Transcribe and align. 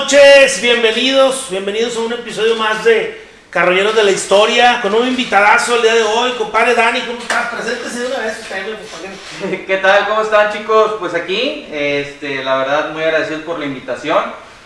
noches, 0.00 0.60
bienvenidos, 0.60 1.46
bienvenidos 1.48 1.96
a 1.96 2.00
un 2.00 2.12
episodio 2.12 2.54
más 2.56 2.84
de 2.84 3.18
Carroñeros 3.48 3.96
de 3.96 4.04
la 4.04 4.10
Historia, 4.10 4.80
con 4.82 4.94
un 4.94 5.08
invitadazo 5.08 5.76
el 5.76 5.82
día 5.82 5.94
de 5.94 6.02
hoy, 6.02 6.32
compadre 6.32 6.74
Dani, 6.74 7.00
¿cómo 7.00 7.18
estás? 7.18 7.46
Preséntese 7.48 8.00
de 8.00 8.06
una 8.08 8.18
vez. 8.18 8.36
¿Qué 9.66 9.76
tal? 9.78 10.06
¿Cómo 10.06 10.20
están 10.20 10.52
chicos? 10.52 10.96
Pues 11.00 11.14
aquí, 11.14 11.66
este, 11.72 12.44
la 12.44 12.58
verdad 12.58 12.90
muy 12.90 13.02
agradecidos 13.04 13.44
por 13.44 13.58
la 13.58 13.64
invitación, 13.64 14.22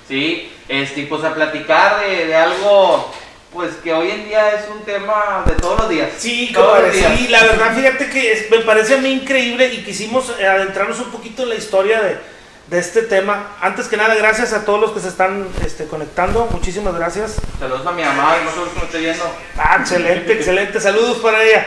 ¿sí? 0.09 0.51
Este, 0.69 1.07
pues 1.07 1.23
a 1.23 1.33
platicar 1.33 2.01
de, 2.01 2.27
de 2.27 2.35
algo, 2.35 3.15
pues 3.53 3.75
que 3.85 3.93
hoy 3.93 4.11
en 4.11 4.25
día 4.25 4.51
es 4.57 4.69
un 4.69 4.83
tema 4.85 5.45
de 5.47 5.53
todos 5.55 5.79
los 5.79 5.89
días. 5.89 6.09
Sí, 6.19 6.53
compadre, 6.53 6.93
sí, 6.93 7.29
la 7.29 7.45
verdad, 7.45 7.77
fíjate 7.77 8.11
que 8.11 8.33
es- 8.33 8.51
me 8.51 8.59
parece 8.59 8.95
a 8.95 8.99
mí 8.99 9.11
increíble 9.13 9.67
y 9.75 9.85
quisimos 9.85 10.29
adentrarnos 10.31 10.99
un 10.99 11.13
poquito 11.13 11.45
en 11.45 11.51
la 11.51 11.55
historia 11.55 12.03
de, 12.03 12.40
de 12.71 12.79
este 12.79 13.03
tema. 13.03 13.57
Antes 13.61 13.89
que 13.89 13.97
nada, 13.97 14.15
gracias 14.15 14.53
a 14.53 14.65
todos 14.65 14.81
los 14.81 14.93
que 14.93 15.01
se 15.01 15.09
están 15.09 15.49
este, 15.67 15.87
conectando, 15.87 16.47
muchísimas 16.53 16.95
gracias. 16.95 17.37
Saludos 17.59 17.85
a 17.85 17.91
mi 17.91 18.03
mamá, 18.03 18.37
no 18.45 18.51
sé 18.51 18.71
cómo 18.73 18.85
estoy 18.85 19.03
viendo. 19.03 19.25
Ah, 19.59 19.79
excelente, 19.81 20.33
excelente. 20.33 20.81
Saludos 20.81 21.19
para 21.19 21.43
ella. 21.43 21.67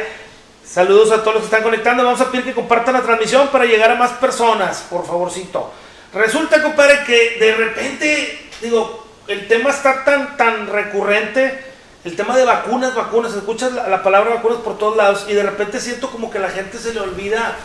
Saludos 0.65 1.11
a 1.11 1.21
todos 1.21 1.33
los 1.33 1.41
que 1.41 1.47
están 1.47 1.63
conectando. 1.63 2.05
Vamos 2.05 2.21
a 2.21 2.31
pedir 2.31 2.45
que 2.45 2.53
compartan 2.53 2.93
la 2.93 3.01
transmisión 3.01 3.49
para 3.49 3.65
llegar 3.65 3.91
a 3.91 3.95
más 3.95 4.11
personas, 4.11 4.85
por 4.89 5.05
favorcito. 5.05 5.73
Resulta, 6.13 6.63
compadre, 6.63 7.03
que 7.05 7.37
de 7.37 7.53
repente, 7.53 8.49
digo, 8.61 9.05
el 9.27 9.47
tema 9.49 9.71
está 9.71 10.05
tan, 10.05 10.37
tan 10.37 10.67
recurrente. 10.67 11.73
El 12.05 12.15
tema 12.15 12.35
de 12.37 12.45
vacunas, 12.45 12.95
vacunas, 12.95 13.33
escuchas 13.33 13.73
la, 13.73 13.87
la 13.89 14.03
palabra 14.03 14.35
vacunas 14.35 14.59
por 14.59 14.77
todos 14.77 14.95
lados 14.95 15.25
y 15.29 15.33
de 15.33 15.43
repente 15.43 15.79
siento 15.79 16.09
como 16.09 16.31
que 16.31 16.37
a 16.37 16.41
la 16.41 16.49
gente 16.49 16.77
se 16.77 16.93
le 16.93 16.99
olvida 16.99 17.57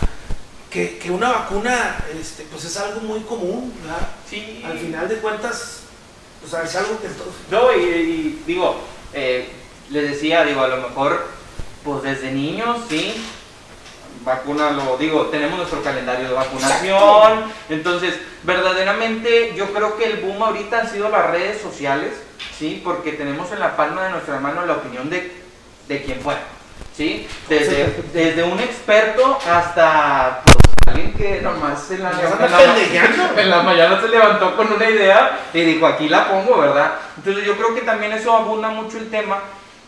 que, 0.71 0.99
que 0.99 1.11
una 1.11 1.31
vacuna 1.31 2.05
este, 2.19 2.45
pues 2.45 2.65
es 2.65 2.77
algo 2.77 3.01
muy 3.01 3.21
común, 3.21 3.73
¿verdad? 3.83 4.09
Sí. 4.29 4.63
Al 4.65 4.79
final 4.79 5.09
de 5.09 5.17
cuentas, 5.19 5.79
sea, 6.49 6.63
es 6.63 6.75
algo 6.77 7.01
que 7.01 7.09
todos... 7.09 7.35
No, 7.51 7.73
y, 7.77 7.85
y 7.85 8.43
digo, 8.47 8.81
eh, 9.13 9.49
les 9.91 10.11
decía, 10.11 10.45
digo, 10.45 10.63
a 10.63 10.69
lo 10.69 10.79
mejor, 10.79 11.27
pues 11.85 12.03
desde 12.03 12.33
niños, 12.33 12.79
sí, 12.89 13.15
vacuna, 14.25 14.71
lo 14.71 14.97
digo, 14.97 15.27
tenemos 15.27 15.59
nuestro 15.59 15.83
calendario 15.83 16.29
de 16.29 16.35
vacunación, 16.35 17.45
entonces, 17.69 18.15
verdaderamente, 18.43 19.55
yo 19.57 19.73
creo 19.73 19.97
que 19.97 20.05
el 20.05 20.21
boom 20.21 20.43
ahorita 20.43 20.81
han 20.81 20.91
sido 20.91 21.09
las 21.09 21.31
redes 21.31 21.61
sociales, 21.61 22.15
sí, 22.59 22.81
porque 22.83 23.13
tenemos 23.13 23.53
en 23.53 23.61
la 23.61 23.77
palma 23.77 24.05
de 24.05 24.11
nuestra 24.11 24.41
mano 24.41 24.67
la 24.67 24.75
opinión 24.75 25.09
de, 25.11 25.33
de 25.87 26.03
quien 26.03 26.21
fuera, 26.21 26.43
sí, 26.99 27.27
desde, 27.49 27.95
desde 28.13 28.43
un 28.43 28.59
experto 28.61 29.39
hasta, 29.51 30.43
pues, 30.45 30.57
alguien 30.89 31.13
que 31.15 31.41
nomás 31.41 31.91
en 31.93 32.03
la, 32.03 32.11
en 32.11 32.17
la- 32.51 32.57
en 33.43 33.51
la 33.51 33.63
mañana 33.63 34.01
se 34.01 34.09
levantó 34.09 34.57
con 34.57 34.73
una 34.73 34.91
idea 34.91 35.39
y 35.55 35.61
dijo, 35.63 35.87
aquí 35.87 36.09
la 36.09 36.29
pongo, 36.29 36.59
¿verdad? 36.59 36.93
Entonces 37.17 37.45
yo 37.47 37.57
creo 37.57 37.75
que 37.75 37.83
también 37.83 38.13
eso 38.13 38.33
abunda 38.37 38.69
mucho 38.71 38.99
el 38.99 39.09
tema 39.11 39.39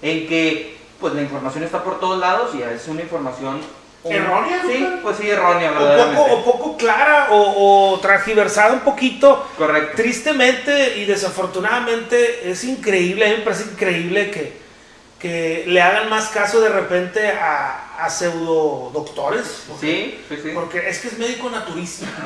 en 0.01 0.27
que 0.29 0.79
pues 1.01 1.13
la 1.15 1.23
información 1.23 1.65
está 1.65 1.83
por 1.83 1.99
todos 1.99 2.19
lados 2.21 2.55
y 2.55 2.63
a 2.63 2.67
veces 2.69 2.87
una 2.89 3.03
información... 3.03 3.61
¿Errónea, 4.03 4.63
Sí, 4.67 4.87
pues 5.03 5.19
sí, 5.19 5.29
errónea, 5.29 5.73
o 5.79 6.15
poco, 6.15 6.33
o 6.33 6.45
poco 6.45 6.77
clara 6.79 7.27
o, 7.33 7.93
o 7.93 7.99
transgiversada 8.01 8.73
un 8.73 8.81
poquito. 8.81 9.47
Correcto. 9.59 9.97
Tristemente 9.97 10.97
y 10.97 11.05
desafortunadamente 11.05 12.51
es 12.51 12.65
increíble, 12.65 13.27
a 13.27 13.29
mí 13.31 13.35
me 13.39 13.43
parece 13.43 13.65
increíble 13.65 14.31
que, 14.31 14.60
que 15.21 15.65
le 15.67 15.83
hagan 15.83 16.09
más 16.09 16.29
caso 16.29 16.61
de 16.63 16.71
repente 16.71 17.29
a, 17.31 18.05
a 18.05 18.09
pseudo 18.09 18.91
doctores. 18.93 19.65
Sí, 19.79 20.19
sí, 20.29 20.37
sí. 20.43 20.51
Porque 20.55 20.89
es 20.89 20.99
que 21.01 21.09
es 21.09 21.19
médico 21.19 21.51
naturista. 21.51 22.07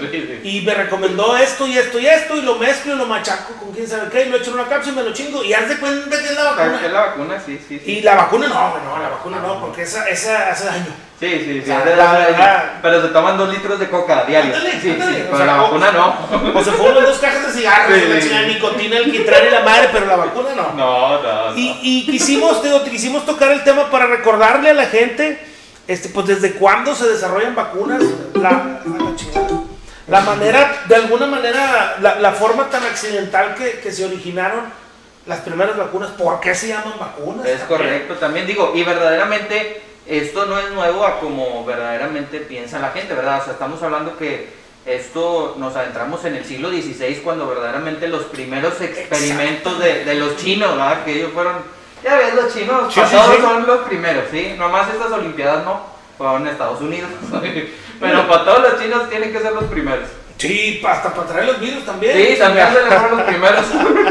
Sí, 0.00 0.40
sí. 0.42 0.48
Y 0.48 0.60
me 0.62 0.74
recomendó 0.74 1.36
esto 1.36 1.66
y 1.66 1.76
esto 1.78 1.98
y 1.98 2.06
esto 2.06 2.36
y 2.36 2.42
lo 2.42 2.56
mezclo 2.56 2.94
y 2.94 2.98
lo 2.98 3.06
machaco 3.06 3.54
con 3.54 3.72
quién 3.72 3.86
sabe 3.86 4.10
qué 4.10 4.24
y 4.26 4.28
lo 4.30 4.36
echo 4.38 4.50
en 4.50 4.58
una 4.60 4.68
cápsula 4.68 4.92
y 4.94 4.96
me 4.96 5.08
lo 5.08 5.14
chingo 5.14 5.44
y 5.44 5.52
haz 5.52 5.68
de 5.68 5.76
cuenta 5.78 6.18
que 6.18 6.24
es 6.24 6.34
la 6.34 6.56
¿Para 6.56 6.64
qué 6.64 6.70
vacuna. 6.70 6.88
la 6.92 7.00
vacuna? 7.06 7.42
Sí, 7.44 7.60
sí, 7.68 7.78
sí. 7.84 7.90
Y 7.90 8.02
la 8.02 8.14
vacuna 8.16 8.48
no, 8.48 8.78
no, 8.80 8.98
la 9.02 9.08
vacuna 9.10 9.38
no, 9.40 9.60
porque 9.60 9.82
esa, 9.82 10.08
esa 10.08 10.50
hace 10.50 10.64
daño. 10.66 11.07
Sí, 11.20 11.28
sí, 11.44 11.62
sí. 11.64 11.70
Verdad- 11.70 12.74
Pero 12.80 13.02
se 13.02 13.08
toman 13.08 13.36
dos 13.36 13.48
litros 13.52 13.78
de 13.80 13.88
coca 13.90 14.24
diario. 14.24 14.54
Sí, 14.54 14.78
sí, 14.82 14.96
pero 15.30 15.44
la 15.44 15.56
vacuna 15.56 15.90
no. 15.90 16.16
O 16.54 16.62
se 16.64 16.70
fueron 16.72 17.02
dos 17.04 17.18
cajas 17.18 17.46
de 17.46 17.52
cigarros, 17.60 17.98
Sí, 18.22 18.28
la 18.30 18.42
nicotina, 18.42 18.98
el 18.98 19.10
quitrán 19.10 19.46
y 19.48 19.50
la 19.50 19.60
madre, 19.60 19.88
pero 19.92 20.06
la 20.06 20.16
vacuna 20.16 20.50
no. 20.54 20.72
No, 20.74 21.22
no, 21.22 21.50
no. 21.50 21.56
Y, 21.56 22.06
quisimos, 22.06 22.62
te 22.62 22.68
digo, 22.68 22.84
quisimos 22.84 23.26
tocar 23.26 23.50
el 23.50 23.64
tema 23.64 23.90
para 23.90 24.06
recordarle 24.06 24.70
a 24.70 24.74
la 24.74 24.86
gente, 24.86 25.44
este, 25.88 26.08
pues 26.10 26.26
desde 26.28 26.52
cuándo 26.52 26.94
se 26.94 27.08
desarrollan 27.08 27.56
vacunas, 27.56 28.02
la, 28.34 28.80
la 30.06 30.20
manera, 30.20 30.82
de 30.86 30.94
alguna 30.94 31.26
manera, 31.26 31.96
la, 32.00 32.14
la 32.20 32.32
forma 32.32 32.70
tan 32.70 32.84
accidental 32.84 33.54
que, 33.56 33.80
que 33.80 33.90
se 33.92 34.04
originaron 34.06 34.60
las 35.26 35.40
primeras 35.40 35.76
vacunas, 35.76 36.10
¿por 36.12 36.38
qué 36.40 36.54
se 36.54 36.68
llaman 36.68 36.94
vacunas? 36.98 37.44
Es 37.46 37.60
correcto, 37.62 38.14
también 38.14 38.46
digo, 38.46 38.72
y 38.74 38.84
verdaderamente 38.84 39.82
esto 40.08 40.46
no 40.46 40.58
es 40.58 40.70
nuevo 40.70 41.04
a 41.04 41.20
como 41.20 41.64
verdaderamente 41.64 42.40
piensa 42.40 42.78
la 42.78 42.90
gente, 42.90 43.14
¿verdad? 43.14 43.40
O 43.40 43.44
sea, 43.44 43.52
estamos 43.52 43.82
hablando 43.82 44.16
que 44.16 44.48
esto 44.86 45.54
nos 45.58 45.76
adentramos 45.76 46.24
en 46.24 46.36
el 46.36 46.44
siglo 46.46 46.70
XVI 46.70 47.20
cuando 47.22 47.46
verdaderamente 47.46 48.08
los 48.08 48.24
primeros 48.24 48.80
experimentos 48.80 49.78
de, 49.78 50.04
de 50.04 50.14
los 50.14 50.36
chinos, 50.38 50.70
¿verdad? 50.70 51.04
Que 51.04 51.12
ellos 51.12 51.32
fueron, 51.34 51.56
ya 52.02 52.16
ves, 52.16 52.34
los 52.34 52.54
chinos, 52.54 52.92
Sí, 52.92 53.00
para 53.00 53.10
sí, 53.10 53.16
todos 53.16 53.36
sí. 53.36 53.42
son 53.42 53.66
los 53.66 53.78
primeros, 53.80 54.24
¿sí? 54.30 54.54
Nomás 54.56 54.88
estas 54.88 55.12
olimpiadas 55.12 55.64
no, 55.64 55.82
fueron 56.16 56.42
en 56.42 56.48
Estados 56.48 56.80
Unidos, 56.80 57.10
pero 58.00 58.26
para 58.26 58.44
todos 58.44 58.62
los 58.62 58.82
chinos 58.82 59.10
tienen 59.10 59.30
que 59.30 59.40
ser 59.40 59.52
los 59.52 59.64
primeros. 59.64 60.08
Sí, 60.38 60.80
hasta 60.86 61.12
para 61.12 61.26
traer 61.26 61.46
los 61.46 61.60
virus 61.60 61.84
también. 61.84 62.16
Sí, 62.16 62.36
también 62.38 62.68
se 62.68 62.82
le 62.84 62.96
fueron 62.96 63.18
los 63.18 63.26
primeros. 63.26 63.64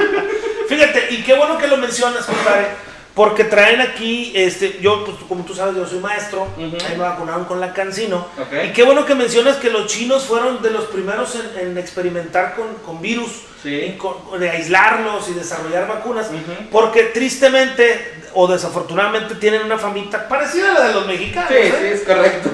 Fíjate, 0.67 1.07
y 1.11 1.23
qué 1.23 1.33
bueno 1.35 1.57
que 1.57 1.67
lo 1.67 1.77
mencionas, 1.77 2.25
compadre, 2.25 2.67
porque 3.17 3.45
traen 3.45 3.81
aquí, 3.81 4.31
este, 4.35 4.77
yo, 4.79 5.03
pues 5.03 5.17
como 5.27 5.43
tú 5.43 5.55
sabes, 5.55 5.75
yo 5.75 5.87
soy 5.87 5.97
maestro, 5.97 6.43
Ujú. 6.55 6.77
ahí 6.87 6.95
me 6.95 6.99
vacunaron 7.03 7.45
con 7.45 7.59
la 7.59 7.73
cancino, 7.73 8.27
y 8.63 8.71
qué 8.73 8.83
bueno 8.83 9.07
que 9.07 9.15
mencionas 9.15 9.57
que 9.57 9.71
los 9.71 9.87
chinos 9.87 10.25
fueron 10.25 10.61
de 10.61 10.69
los 10.69 10.85
primeros 10.85 11.33
en, 11.35 11.67
en 11.69 11.77
experimentar 11.79 12.53
con, 12.55 12.67
con 12.85 13.01
virus, 13.01 13.31
Sí. 13.63 13.97
y 14.33 14.37
de 14.39 14.49
aislarlos 14.49 15.27
y 15.29 15.33
desarrollar 15.33 15.87
vacunas, 15.87 16.27
porque 16.71 17.03
tristemente 17.05 18.13
o 18.33 18.45
desafortunadamente 18.47 19.33
tienen 19.35 19.63
una 19.63 19.77
famita 19.79 20.27
parecida 20.27 20.71
a 20.71 20.73
la 20.75 20.87
de 20.89 20.93
los 20.93 21.07
mexicanos, 21.07 21.49
Sí, 21.49 21.55
¿eh? 21.57 21.75
sí, 21.79 21.85
es 21.87 22.01
correcto. 22.01 22.49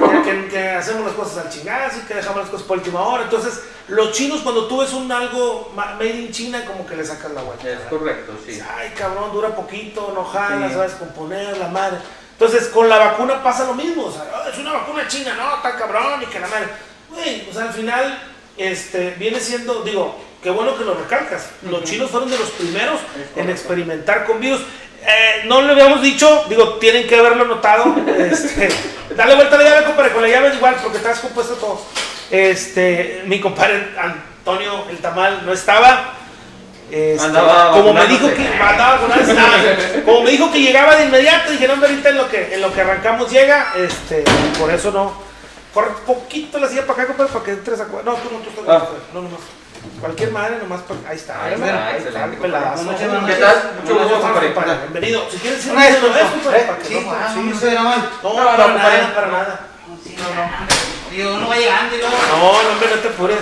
que, 0.50 0.70
hacemos 0.70 1.06
las 1.06 1.14
cosas 1.14 1.46
al 1.46 1.52
chingazo 1.52 1.98
y 2.00 2.08
que 2.08 2.14
dejamos 2.14 2.42
las 2.44 2.50
cosas 2.50 2.66
por 2.66 2.78
última 2.78 3.02
hora. 3.02 3.24
Entonces, 3.24 3.62
los 3.90 4.14
chinos, 4.14 4.42
cuando 4.42 4.68
tú 4.68 4.78
ves 4.80 4.94
un 4.94 5.12
algo 5.12 5.72
ma- 5.76 5.96
made 5.96 6.10
in 6.12 6.32
China, 6.32 6.64
como 6.66 6.86
que 6.86 6.96
le 6.96 7.04
sacas 7.06 7.32
la 7.32 7.42
vuelta. 7.42 7.70
Es 7.70 7.80
correcto, 7.90 8.34
sí. 8.46 8.62
Ay, 8.78 8.94
cabrón, 8.98 9.32
dura 9.34 9.50
poquito, 9.50 10.14
no 10.16 10.24
jala, 10.24 10.70
Sí. 10.70 10.74
sabes 10.76 10.94
componer, 10.94 11.58
la 11.58 11.68
madre. 11.68 11.98
Entonces, 12.32 12.70
con 12.70 12.88
la 12.88 12.98
vacuna 12.98 13.44
pasa 13.44 13.66
lo 13.66 13.74
mismo. 13.74 14.06
O 14.06 14.12
sea, 14.12 14.24
"Ah, 14.34 14.50
es 14.52 14.58
una 14.58 14.72
vacuna 14.74 15.06
china, 15.08 15.34
no, 15.36 15.58
está 15.58 15.76
cabrón 15.78 16.22
y 16.24 16.26
que 16.28 16.40
la 16.40 16.48
madre. 16.48 16.68
Güey, 17.10 17.50
o 17.50 17.54
sea, 17.54 17.64
al 17.64 17.74
final, 17.74 18.20
este, 18.58 19.12
viene 19.20 19.40
siendo, 19.40 19.82
digo, 19.84 20.18
qué 20.44 20.50
bueno 20.50 20.78
que 20.78 20.84
lo 20.84 20.94
recalcas. 20.94 21.50
Los 21.64 21.84
chinos 21.84 22.12
fueron 22.12 22.30
de 22.30 22.38
los 22.38 22.50
primeros 22.52 23.00
en 23.36 23.50
experimentar 23.50 24.26
con 24.26 24.40
virus. 24.40 24.62
Eh, 25.06 25.44
no 25.46 25.62
lo 25.62 25.74
habíamos 25.74 26.02
dicho, 26.02 26.46
digo, 26.50 26.76
tienen 26.76 27.08
que 27.08 27.18
haberlo 27.18 27.46
notado. 27.46 27.96
Este, 28.24 28.70
dale 29.16 29.36
vuelta 29.36 29.56
a 29.56 29.60
la 29.60 29.70
llave, 29.70 29.86
compadre, 29.86 30.12
con 30.12 30.22
la 30.22 30.30
llave 30.30 30.50
es 30.50 30.56
igual, 30.56 30.76
porque 30.82 30.98
estás 30.98 31.20
compuesto 31.20 31.56
todo. 31.56 31.82
Este, 32.30 33.24
mi 33.26 33.40
compadre 33.40 33.90
Antonio, 33.98 34.86
el 34.90 34.98
tamal, 34.98 35.46
no 35.46 35.54
estaba. 35.54 36.16
Este, 36.92 37.26
Andaba 37.26 37.72
como 37.72 37.94
me 37.94 38.06
dijo 38.06 38.28
que 38.34 38.48
andaba 38.48 39.00
como 40.06 40.22
me 40.22 40.30
dijo 40.30 40.52
que 40.52 40.62
llegaba 40.62 40.96
de 40.96 41.06
inmediato, 41.06 41.52
dije, 41.52 41.68
no, 41.68 41.74
ahorita 41.74 42.10
en 42.10 42.18
lo 42.18 42.30
que, 42.30 42.54
en 42.54 42.62
lo 42.62 42.72
que 42.72 42.82
arrancamos 42.82 43.32
llega, 43.32 43.74
este, 43.76 44.24
por 44.60 44.70
eso 44.72 44.92
no. 44.92 45.14
Corre 45.74 45.90
poquito 46.06 46.60
la 46.60 46.68
silla 46.68 46.86
para 46.86 47.04
acá, 47.04 47.08
compadre, 47.08 47.34
para 47.34 47.46
que 47.46 47.52
entres 47.52 47.80
a. 47.80 47.86
No, 47.86 48.14
tú 48.14 48.30
no, 48.32 48.40
tú 48.40 48.50
estás. 48.62 48.84
Ah. 48.84 48.90
no, 49.14 49.22
nomás. 49.24 49.40
Cualquier 50.00 50.32
madre, 50.32 50.58
nomás. 50.62 50.82
pa- 50.82 50.96
Ahí 51.10 51.16
está, 51.18 51.44
Ahí 51.46 51.56
mira, 51.58 51.98
está, 51.98 52.24
ahí 52.26 52.32
el 52.32 52.38
peladazo. 52.38 52.84
Buenas 52.84 53.02
¿Qué 53.02 53.36
tal? 53.36 53.72
Mucho 53.82 54.00
gusto, 54.00 54.22
compadre. 54.22 54.54
Bienvenido. 54.92 55.28
Si 55.32 55.38
quieres 55.38 55.66
una 55.66 55.88
disculpa. 55.88 56.16
vez, 56.16 56.26
compadre, 56.32 56.60
para 56.64 56.78
que 56.80 56.86
Sí, 56.88 56.94
no- 56.94 57.12
sí, 57.12 57.34
sí, 57.34 57.40
no 57.54 57.60
se 57.60 57.72
graba 57.72 57.90
mal. 57.90 58.10
No, 58.24 58.30
No, 58.30 58.36
para 58.46 58.68
no, 58.68 58.78
nada, 58.78 59.14
para 59.16 59.28
nada. 59.28 59.60
Sí, 60.04 60.16
no, 60.18 60.24
no. 60.36 60.52
Digo, 61.12 61.34
uno 61.36 61.48
va 61.48 61.56
llegando 61.56 61.96
y 61.96 62.00
luego. 62.00 62.16
No, 62.32 62.38
no, 62.64 62.70
hombre, 62.72 62.90
no 62.96 63.02
te 63.02 63.08
apures. 63.08 63.38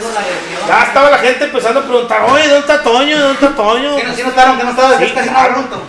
Ya 0.68 0.84
estaba 0.84 1.10
la 1.10 1.18
gente 1.20 1.44
empezando 1.46 1.80
a 1.80 1.84
preguntar, 1.84 2.22
oye, 2.30 2.44
¿dónde 2.44 2.60
está 2.60 2.84
Toño? 2.84 3.18
¿Dónde 3.20 3.34
está 3.34 3.56
Toño? 3.56 3.98
Sí, 3.98 4.04
no, 4.06 4.14
sí 4.16 4.24
notaron 4.24 4.58
que 4.58 4.64
no 4.66 4.70
estaba, 4.72 4.98
Sí, 4.98 5.04
es 5.06 5.12
casi 5.14 5.30
claro. 5.30 5.42
nada 5.54 5.54
pronto. 5.70 5.82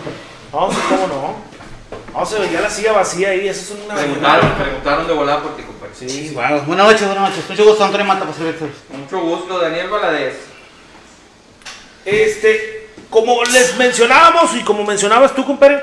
No, 0.53 0.71
sí, 0.71 0.77
cómo 0.89 1.07
no. 1.07 2.19
No, 2.19 2.25
se 2.25 2.39
veía 2.39 2.61
la 2.61 2.69
silla 2.69 2.93
vacía 2.93 3.29
ahí, 3.29 3.47
eso 3.47 3.73
es 3.73 3.79
una... 3.85 3.95
Preguntaron, 3.95 4.51
preguntaron 4.51 5.07
de 5.07 5.13
volada 5.13 5.41
por 5.41 5.55
Sí, 5.97 6.09
sí. 6.09 6.31
Bueno, 6.33 6.61
buenas 6.61 6.87
noches, 6.87 7.05
buenas 7.07 7.29
noches. 7.29 7.49
Mucho 7.49 7.65
gusto, 7.65 7.83
Antonio 7.85 8.05
Mata, 8.05 8.25
por 8.25 8.35
servirte. 8.35 8.65
Mucho 8.89 9.19
gusto, 9.21 9.59
Daniel 9.59 9.89
Valadez. 9.89 10.35
Este, 12.05 12.89
como 13.09 13.43
les 13.45 13.77
mencionábamos 13.77 14.55
y 14.55 14.61
como 14.63 14.83
mencionabas 14.83 15.33
tú, 15.35 15.45
compadre, 15.45 15.81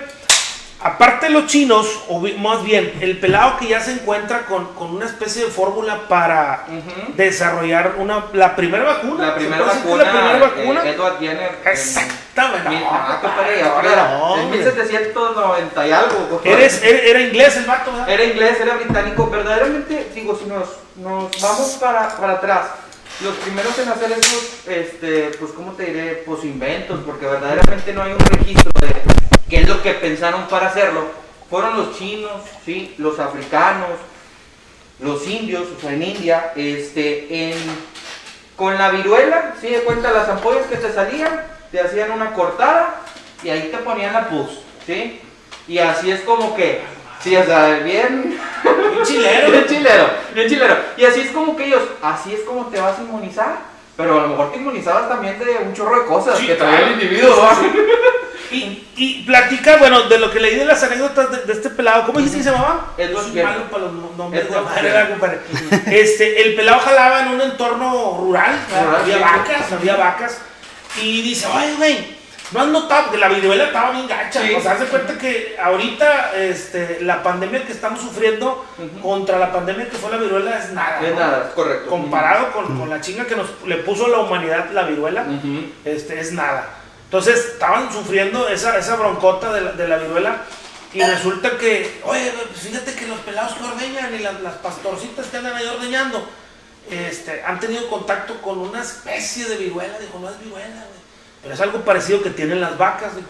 aparte 0.80 1.26
de 1.26 1.32
los 1.32 1.46
chinos, 1.46 1.86
o 2.08 2.20
más 2.38 2.62
bien, 2.62 2.92
el 3.00 3.18
pelado 3.18 3.56
que 3.58 3.68
ya 3.68 3.80
se 3.80 3.92
encuentra 3.92 4.44
con, 4.46 4.74
con 4.74 4.94
una 4.94 5.06
especie 5.06 5.44
de 5.46 5.50
fórmula 5.50 6.08
para 6.08 6.66
desarrollar 7.16 7.94
una, 7.98 8.26
la 8.32 8.54
primera 8.56 8.84
vacuna. 8.84 9.26
La 9.28 9.32
¿se 9.34 9.38
primera 9.38 9.62
vacuna, 9.64 10.04
La 10.04 10.10
primera 10.10 10.38
vacuna. 10.38 10.82
eh, 10.84 10.90
Edward 10.94 11.18
Jenner. 11.20 11.58
en- 11.64 12.08
Exactamente. 12.46 12.68
Mil- 12.70 12.80
No, 12.84 12.90
ah, 12.92 13.18
compadre, 13.22 13.60
compadre, 13.60 13.90
ahora, 13.92 14.18
no, 14.18 14.34
en 14.36 14.40
hombre. 14.42 14.58
1790 14.58 15.86
y 15.86 15.92
algo. 15.92 16.28
compadre. 16.28 16.52
Eres, 16.52 16.82
era, 16.82 16.98
era 16.98 17.20
inglés 17.20 17.56
el 17.56 17.64
vato, 17.64 17.92
¿verdad? 17.92 18.08
Era 18.10 18.24
inglés, 18.24 18.60
era 18.60 18.74
británico. 18.74 19.26
Verdaderamente, 19.30 20.10
digo, 20.14 20.38
si 20.40 20.46
nos, 20.48 20.68
nos 20.96 21.40
vamos 21.40 21.76
para, 21.80 22.16
para 22.16 22.32
atrás, 22.34 22.66
los 23.20 23.34
primeros 23.36 23.78
en 23.78 23.88
hacer 23.88 24.12
esos, 24.12 24.66
este, 24.66 25.30
pues, 25.38 25.52
¿cómo 25.52 25.72
te 25.72 25.84
diré? 25.86 26.22
Pues 26.26 26.44
inventos, 26.44 27.00
porque 27.04 27.26
verdaderamente 27.26 27.92
no 27.92 28.02
hay 28.02 28.12
un 28.12 28.18
registro 28.18 28.70
de 28.80 28.94
qué 29.48 29.60
es 29.62 29.68
lo 29.68 29.82
que 29.82 29.92
pensaron 29.94 30.46
para 30.48 30.68
hacerlo. 30.68 31.04
Fueron 31.50 31.76
los 31.76 31.98
chinos, 31.98 32.42
¿sí? 32.64 32.94
Los 32.98 33.18
africanos, 33.18 33.90
los 35.00 35.26
indios, 35.26 35.64
o 35.76 35.80
sea, 35.80 35.92
en 35.92 36.02
India, 36.02 36.52
este, 36.56 37.50
en, 37.52 37.58
con 38.56 38.78
la 38.78 38.90
viruela, 38.90 39.54
¿sí? 39.60 39.68
De 39.68 39.80
cuenta, 39.80 40.12
las 40.12 40.28
ampollas 40.28 40.66
que 40.66 40.76
te 40.76 40.92
salían, 40.92 41.42
te 41.70 41.80
hacían 41.80 42.10
una 42.12 42.32
cortada 42.32 42.96
y 43.42 43.48
ahí 43.50 43.68
te 43.70 43.78
ponían 43.78 44.12
la 44.12 44.28
pus, 44.28 44.50
¿sí? 44.86 45.20
Y 45.68 45.78
así 45.78 46.10
es 46.10 46.20
como 46.22 46.54
que, 46.56 46.82
sí, 47.22 47.36
o 47.36 47.44
sea, 47.44 47.78
bien, 47.84 48.38
Un 48.64 49.04
chilero. 49.04 49.50
bien 49.52 49.66
chilero, 49.66 50.10
bien 50.34 50.48
chilero. 50.48 50.76
Y 50.96 51.04
así 51.04 51.20
es 51.20 51.30
como 51.30 51.56
que 51.56 51.66
ellos, 51.66 51.82
así 52.02 52.34
es 52.34 52.40
como 52.40 52.66
te 52.66 52.80
vas 52.80 52.98
a 52.98 53.02
inmunizar. 53.02 53.70
Pero 53.96 54.18
a 54.18 54.22
lo 54.22 54.28
mejor 54.28 54.50
te 54.50 54.58
inmunizabas 54.58 55.08
también 55.10 55.38
de 55.38 55.58
un 55.58 55.74
chorro 55.74 56.00
de 56.00 56.06
cosas 56.06 56.38
Sí, 56.38 56.46
que 56.46 56.54
traía 56.54 56.78
claro. 56.78 56.86
el 56.86 56.92
individuo. 57.02 57.50
Y, 58.50 58.84
y 58.96 59.22
platica, 59.26 59.76
bueno, 59.76 60.02
de 60.08 60.18
lo 60.18 60.28
que 60.32 60.40
leí 60.40 60.56
de 60.56 60.64
las 60.64 60.82
anécdotas 60.82 61.30
de, 61.30 61.42
de 61.42 61.52
este 61.52 61.70
pelado, 61.70 62.04
¿cómo 62.06 62.18
dijiste 62.18 62.38
que 62.38 62.44
se 62.44 62.50
llamaba? 62.50 62.86
Edward 62.98 63.24
Soy 63.26 63.42
malo 63.42 63.62
para 63.70 63.84
los 63.84 63.92
no- 63.92 64.10
nombres 64.16 64.50
de 64.50 64.60
madre, 64.60 64.74
Jenner. 64.74 64.92
¿verdad, 64.92 65.08
compadre? 65.10 65.38
Este, 66.00 66.42
el 66.42 66.54
pelado 66.56 66.80
jalaba 66.80 67.20
en 67.22 67.28
un 67.28 67.40
entorno 67.42 68.16
rural, 68.20 68.58
había 69.02 69.18
vacas, 69.18 69.70
había 69.72 69.94
vacas, 69.96 70.40
y 71.00 71.22
dice, 71.22 71.46
oye, 71.46 71.74
güey, 71.76 72.16
¿no 72.52 72.60
has 72.60 72.66
notado 72.68 73.10
que 73.10 73.18
la 73.18 73.28
viruela 73.28 73.64
estaba 73.64 73.92
bien 73.92 74.08
gacha? 74.08 74.42
Sí. 74.42 74.54
O 74.54 74.60
sea, 74.60 74.72
haz 74.72 74.80
de 74.80 74.86
cuenta 74.86 75.16
que 75.18 75.56
ahorita 75.62 76.34
este, 76.36 76.98
la 77.02 77.22
pandemia 77.22 77.64
que 77.64 77.72
estamos 77.72 78.00
sufriendo 78.00 78.64
contra 79.02 79.38
la 79.38 79.52
pandemia 79.52 79.88
que 79.88 79.96
fue 79.96 80.10
la 80.10 80.16
viruela 80.16 80.58
es 80.58 80.72
nada. 80.72 81.00
Es 81.00 81.14
¿no? 81.14 81.20
nada, 81.20 81.52
correcto. 81.54 81.88
Comparado 81.88 82.52
con, 82.52 82.78
con 82.78 82.90
la 82.90 83.00
chinga 83.00 83.24
que 83.26 83.36
nos 83.36 83.48
le 83.66 83.76
puso 83.76 84.08
la 84.08 84.18
humanidad 84.18 84.70
la 84.72 84.82
viruela, 84.82 85.22
Ujú. 85.22 85.64
este, 85.84 86.18
es 86.18 86.32
nada. 86.32 86.68
Entonces 87.04 87.36
estaban 87.52 87.92
sufriendo 87.92 88.48
esa, 88.48 88.78
esa 88.78 88.96
broncota 88.96 89.52
de 89.52 89.60
la, 89.60 89.72
de 89.72 89.88
la 89.88 89.96
viruela 89.98 90.42
y 90.92 91.00
resulta 91.02 91.56
que, 91.56 92.00
oye, 92.04 92.32
pues 92.50 92.62
fíjate 92.62 92.94
que 92.94 93.06
los 93.06 93.18
pelados 93.20 93.54
que 93.54 93.64
ordeñan 93.64 94.12
y 94.14 94.18
las, 94.18 94.40
las 94.40 94.54
pastorcitas 94.54 95.26
que 95.26 95.36
andan 95.36 95.54
ahí 95.54 95.66
ordeñando, 95.66 96.28
este, 96.90 97.42
han 97.44 97.60
tenido 97.60 97.88
contacto 97.88 98.40
con 98.42 98.58
una 98.58 98.82
especie 98.82 99.46
de 99.46 99.56
viruela. 99.56 99.98
Dijo, 99.98 100.18
no 100.18 100.28
es 100.30 100.38
viruela, 100.40 100.66
güey, 100.68 101.00
pero 101.42 101.54
es 101.54 101.60
algo 101.60 101.80
parecido 101.80 102.22
que 102.22 102.30
tienen 102.30 102.60
las 102.60 102.76
vacas. 102.78 103.14
dijo. 103.16 103.28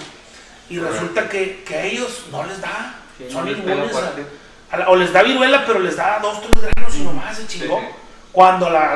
Y 0.69 0.79
resulta 0.79 1.29
que, 1.29 1.63
que 1.65 1.75
a 1.77 1.85
ellos 1.85 2.25
no 2.31 2.45
les 2.47 2.61
da, 2.61 2.95
Sí, 3.19 3.27
son 3.31 3.49
inmunes 3.49 3.89
a- 3.89 3.93
fuerte. 3.93 4.25
a 4.71 4.77
la- 4.77 4.89
o 4.89 4.97
les 4.97 5.13
da 5.13 5.23
viruela, 5.23 5.65
pero 5.67 5.79
les 5.81 5.97
da 5.97 6.19
dos, 6.23 6.41
tres 6.43 6.73
granos 6.75 6.95
y 6.97 7.01
nomás 7.01 7.37
se 7.37 7.47
chingó. 7.47 7.79
Sí, 7.81 7.87
sí. 7.87 7.93
Cuando 8.33 8.71
la, 8.71 8.93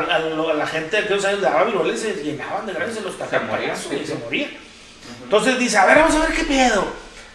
a 0.62 0.66
gente 0.68 0.96
de 0.96 1.02
aquellos 1.02 1.24
años 1.24 1.40
le 1.40 1.46
daba 1.46 1.64
viruela 1.64 1.92
y 1.92 1.98
se 1.98 2.14
llenaban 2.22 2.64
de 2.66 2.72
granos 2.72 2.94
y 2.94 2.98
se 2.98 3.02
los 3.04 3.18
tapaban 3.18 3.48
morían, 3.48 3.76
y 3.76 3.80
sí, 3.80 3.88
se 4.06 4.06
sí. 4.14 4.18
morían. 4.24 4.50
Entonces 5.24 5.58
dice, 5.58 5.76
a 5.76 5.84
ver, 5.86 5.98
vamos 5.98 6.14
a 6.14 6.20
ver 6.20 6.32
qué 6.32 6.44
pedo. 6.44 6.86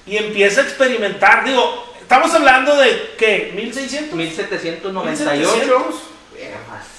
Y 0.05 0.15
empieza 0.17 0.61
a 0.61 0.63
experimentar. 0.63 1.43
Digo, 1.43 1.93
estamos 2.01 2.33
hablando 2.33 2.75
de, 2.77 3.13
¿qué? 3.17 3.51
¿1600? 3.53 4.11
1798. 4.13 5.55
1700. 5.55 5.95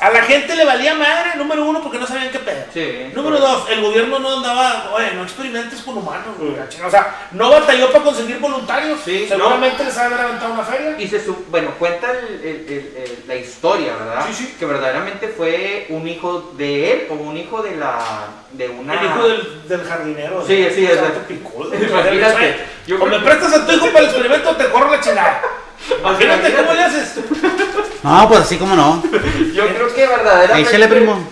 A 0.00 0.10
la 0.10 0.22
gente 0.22 0.54
le 0.56 0.64
valía 0.64 0.94
madre, 0.94 1.32
número 1.37 1.64
uno, 1.64 1.82
porque 1.82 1.98
no 1.98 2.06
sabían 2.06 2.31
qué 2.31 2.38
pedo. 2.38 2.64
Sí. 2.72 3.10
Número 3.14 3.38
dos, 3.38 3.69
el 3.70 3.82
gobierno 3.82 4.19
no 4.19 4.37
andaba, 4.38 4.90
oye, 4.94 5.12
no 5.14 5.22
experimentes 5.22 5.81
con 5.82 5.98
humanos, 5.98 6.37
güey. 6.38 6.54
O 6.87 6.90
sea, 6.90 7.28
no 7.32 7.50
batalló 7.50 7.90
para 7.92 8.04
conseguir 8.04 8.38
voluntarios. 8.38 9.00
Sí, 9.04 9.26
Seguramente 9.28 9.84
les 9.84 9.96
ha 9.98 10.00
de 10.08 10.14
haber 10.14 10.20
aventado 10.26 10.52
una 10.54 10.62
feria. 10.62 10.94
Y 10.98 11.06
se 11.08 11.22
su- 11.25 11.44
bueno, 11.50 11.72
cuenta 11.78 12.10
el- 12.12 12.40
el- 12.42 12.66
el- 12.69 12.96
el- 12.96 13.25
la 13.26 13.34
historia, 13.37 13.94
¿verdad? 13.96 14.25
Sí, 14.28 14.34
sí. 14.34 14.56
Que 14.58 14.64
verdaderamente 14.66 15.28
fue 15.28 15.87
un 15.90 16.06
hijo 16.08 16.52
de 16.56 16.92
él 16.92 17.06
o 17.10 17.14
un 17.14 17.37
hijo 17.37 17.62
de 17.62 17.76
la 17.76 17.98
de 18.52 18.69
una 18.69 18.94
El 19.00 19.06
hijo 19.06 19.28
del, 19.28 19.69
del 19.69 19.84
jardinero. 19.84 20.44
Sí, 20.46 20.66
sí, 20.75 20.84
es. 20.87 20.98
Imagínate, 21.90 22.56
yo 22.87 22.96
o 23.02 23.06
me 23.06 23.19
prestas 23.20 23.52
a 23.54 23.66
tu 23.66 23.72
hijo 23.72 23.87
para 23.87 23.98
el 24.00 24.04
experimento 24.06 24.50
o 24.50 24.56
te 24.56 24.69
corro 24.70 24.90
la 24.90 25.00
chingada. 25.00 25.42
Imagínate 26.00 26.52
cómo 26.54 26.72
le 26.75 26.82
haces. 26.82 27.14
No, 28.02 28.29
pues 28.29 28.41
así 28.41 28.56
como 28.56 28.75
no. 28.76 29.02
Yo 29.55 29.67
creo 29.69 29.94
que 29.94 30.06
verdaderamente 30.06 30.69
Échale, 30.70 30.88
primo. 30.88 31.29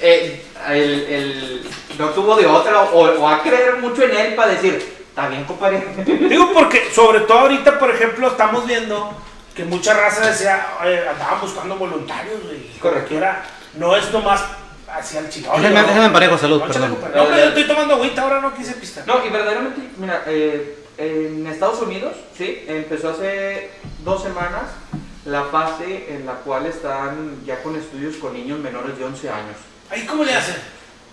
eh, 0.00 0.44
el, 0.70 0.76
el- 1.06 1.70
no 1.98 2.06
tuvo 2.10 2.36
de 2.36 2.46
otra 2.46 2.82
o, 2.82 3.00
o 3.20 3.28
a 3.28 3.42
creer 3.42 3.78
mucho 3.78 4.02
en 4.04 4.16
él 4.16 4.34
para 4.34 4.52
decir, 4.52 4.74
está 5.08 5.28
bien, 5.28 5.44
compadre. 5.44 5.84
Digo 6.06 6.52
porque, 6.52 6.90
sobre 6.94 7.20
todo 7.20 7.40
ahorita, 7.40 7.78
por 7.78 7.90
ejemplo, 7.90 8.28
estamos 8.28 8.66
viendo 8.66 9.12
que 9.54 9.64
mucha 9.64 9.94
raza 9.94 10.26
decía, 10.26 10.64
andaban 10.80 11.40
buscando 11.40 11.76
voluntarios, 11.76 12.40
güey. 12.44 12.70
Correcto. 12.78 13.14
Era, 13.16 13.42
no 13.74 13.96
es 13.96 14.10
nomás 14.12 14.44
hacia 14.88 15.20
el 15.20 15.28
chingado. 15.28 15.58
Déjame, 15.58 15.82
déjame 15.82 16.06
emparejo, 16.06 16.38
salud, 16.38 16.60
No, 16.60 16.66
perdón. 16.72 16.90
No, 16.92 17.24
pero 17.24 17.36
yo 17.36 17.44
estoy 17.48 17.64
tomando 17.66 17.94
agüita, 17.94 18.22
ahora 18.22 18.40
no 18.40 18.54
quise 18.54 18.72
pistar. 18.74 19.04
No, 19.06 19.24
y 19.26 19.28
verdaderamente, 19.30 19.80
mira, 19.98 20.22
eh, 20.26 20.78
en 20.96 21.46
Estados 21.48 21.80
Unidos, 21.82 22.14
sí, 22.36 22.64
empezó 22.68 23.10
hace 23.10 23.70
dos 24.04 24.22
semanas 24.22 24.62
la 25.28 25.44
fase 25.44 26.06
en 26.14 26.26
la 26.26 26.34
cual 26.34 26.66
están 26.66 27.44
ya 27.46 27.62
con 27.62 27.76
estudios 27.76 28.16
con 28.16 28.32
niños 28.32 28.58
menores 28.58 28.98
de 28.98 29.04
11 29.04 29.28
años. 29.30 29.56
¿Ahí 29.90 30.04
cómo 30.06 30.24
le 30.24 30.34
hacen? 30.34 30.56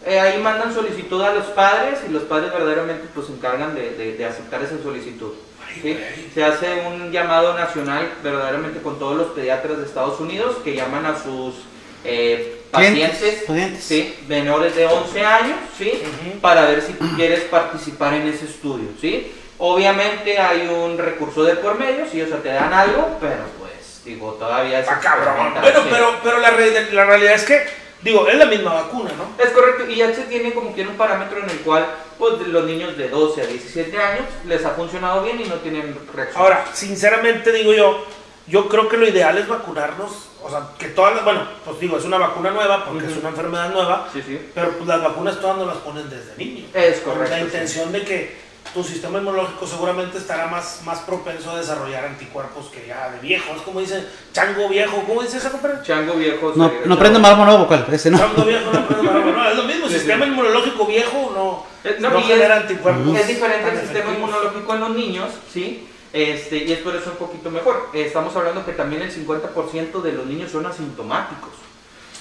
Eh, 0.06 0.20
ahí 0.20 0.40
mandan 0.42 0.74
solicitud 0.74 1.22
a 1.22 1.34
los 1.34 1.46
padres 1.48 2.00
y 2.08 2.12
los 2.12 2.24
padres 2.24 2.52
verdaderamente 2.54 3.08
pues 3.14 3.28
se 3.28 3.34
encargan 3.34 3.74
de, 3.76 3.92
de- 3.92 4.14
de 4.18 4.26
aceptar 4.26 4.62
esa 4.62 4.82
solicitud. 4.84 5.32
Ay, 5.68 5.82
¿sí? 5.82 6.30
Se 6.34 6.44
hace 6.44 6.84
un 6.88 7.12
llamado 7.12 7.54
nacional 7.56 8.10
verdaderamente 8.24 8.82
con 8.82 9.00
todos 9.00 9.18
los 9.18 9.28
pediatras 9.30 9.78
de 9.78 9.86
Estados 9.86 10.20
Unidos 10.20 10.58
que 10.64 10.76
llaman 10.76 11.06
a 11.06 11.18
sus 11.22 11.56
eh, 12.04 12.62
pacientes 12.72 13.44
pacientes. 13.48 13.84
¿sí? 13.84 14.16
menores 14.28 14.76
de 14.76 14.86
11 14.86 15.26
años 15.26 15.58
¿sí? 15.78 15.92
Para 16.40 16.66
ver 16.68 16.82
si 16.84 16.94
tú 16.94 17.06
quieres 17.16 17.42
participar 17.46 18.14
en 18.14 18.28
ese 18.28 18.46
estudio. 18.46 18.90
¿sí? 19.02 19.32
Obviamente 19.58 20.38
hay 20.38 20.68
un 20.68 20.98
recurso 20.98 21.44
de 21.44 21.56
por 21.56 21.80
medio, 21.80 22.06
si 22.12 22.22
o 22.22 22.28
sea, 22.28 22.38
te 22.44 22.50
dan 22.50 22.74
algo, 22.74 23.18
pero 23.20 23.38
pues 23.58 23.65
digo, 24.06 24.34
todavía 24.34 24.80
es 24.80 24.88
Está 24.88 25.00
cabrón. 25.00 25.54
Bueno, 25.62 25.80
sí. 25.82 25.88
pero, 25.90 26.16
pero 26.24 26.40
la, 26.40 26.52
re- 26.52 26.92
la 26.94 27.06
realidad 27.06 27.34
es 27.34 27.44
que, 27.44 27.64
digo, 28.02 28.28
es 28.28 28.38
la 28.38 28.46
misma 28.46 28.74
vacuna, 28.74 29.12
¿no? 29.18 29.44
Es 29.44 29.50
correcto, 29.52 29.86
y 29.90 29.96
ya 29.96 30.14
se 30.14 30.24
tiene 30.24 30.54
como 30.54 30.74
que 30.74 30.82
un 30.84 30.96
parámetro 30.96 31.40
en 31.40 31.50
el 31.50 31.58
cual 31.60 31.86
pues, 32.18 32.40
los 32.48 32.64
niños 32.66 32.96
de 32.98 33.10
12 33.10 33.42
a 33.42 33.46
17 33.46 33.98
años 33.98 34.26
les 34.46 34.64
ha 34.66 34.72
funcionado 34.72 35.24
bien 35.24 35.42
y 35.42 35.46
no 35.46 35.56
tienen 35.56 35.98
reacción. 36.14 36.42
Ahora, 36.42 36.66
sinceramente 36.74 37.52
digo 37.52 37.74
yo, 37.74 38.06
yo 38.48 38.70
creo 38.70 38.88
que 38.88 38.98
lo 38.98 39.08
ideal 39.08 39.38
es 39.40 39.48
vacunarnos, 39.48 40.12
o 40.44 40.50
sea, 40.52 40.68
que 40.78 40.90
todas 40.90 41.16
las, 41.16 41.24
bueno, 41.26 41.42
pues 41.66 41.80
digo, 41.80 41.98
es 41.98 42.06
una 42.06 42.20
vacuna 42.20 42.52
nueva 42.52 42.86
porque 42.86 43.08
es 43.08 43.18
una 43.18 43.30
enfermedad 43.30 43.70
nueva, 43.72 44.08
Sí, 44.14 44.22
sí. 44.26 44.40
pero 44.54 44.70
pues 44.74 44.88
las 44.88 45.02
vacunas 45.02 45.40
todas 45.42 45.58
nos 45.58 45.66
las 45.68 45.78
ponen 45.78 46.08
desde 46.10 46.36
niño. 46.38 46.68
Es 46.72 47.00
Con 47.00 47.14
correcto. 47.14 47.32
la 47.34 47.40
sí. 47.40 47.46
intención 47.46 47.92
de 47.92 48.04
que 48.04 48.45
tu 48.74 48.84
sistema 48.84 49.20
inmunológico 49.20 49.66
seguramente 49.68 50.18
estará 50.18 50.48
más, 50.48 50.82
más 50.84 51.00
propenso 51.00 51.52
a 51.52 51.58
desarrollar 51.58 52.06
anticuerpos 52.06 52.66
que 52.68 52.86
ya 52.88 53.10
de 53.12 53.20
viejo. 53.20 53.54
Es 53.56 53.62
como 53.62 53.80
dice 53.80 54.06
chango 54.34 54.68
viejo, 54.68 55.02
¿cómo 55.08 55.22
dice 55.22 55.38
esa 55.38 55.50
compadre? 55.52 55.78
Chango 55.84 56.14
viejo. 56.16 56.52
No, 56.56 56.72
no 56.86 57.00
prende 57.00 57.20
más 57.20 57.38
nuevo 57.38 57.60
vocal, 57.60 57.86
ese 57.92 58.12
no. 58.12 58.18
Chango 58.18 58.44
viejo 58.44 58.72
no 58.72 58.86
prende 58.88 59.04
maroma. 59.04 59.32
No, 59.32 59.50
es 59.50 59.56
lo 59.58 59.64
mismo, 59.64 59.88
Sí, 59.88 59.94
sistema 59.96 60.26
sí. 60.26 60.32
inmunológico 60.32 60.86
viejo 60.86 61.32
no, 61.34 61.66
Eh, 61.90 61.98
no, 62.00 62.10
no, 62.10 62.22
genera 62.24 62.56
es- 62.58 62.62
anticuerpos. 62.64 63.18
Es 63.18 63.28
diferente 63.28 63.70
el 63.70 63.80
sistema 63.82 64.12
inmunológico 64.12 64.74
en 64.74 64.80
los 64.82 64.90
niños, 64.90 65.30
¿sí? 65.54 65.88
Este, 66.12 66.58
y 66.58 66.72
es 66.72 66.80
por 66.80 66.96
eso 66.96 67.12
un 67.12 67.18
poquito 67.18 67.50
mejor. 67.52 67.90
Estamos 67.94 68.36
hablando 68.36 68.66
que 68.66 68.72
también 68.74 69.02
el 69.02 69.12
50% 69.12 70.02
de 70.02 70.12
los 70.14 70.26
niños 70.26 70.52
son 70.52 70.66
asintomáticos. 70.66 71.52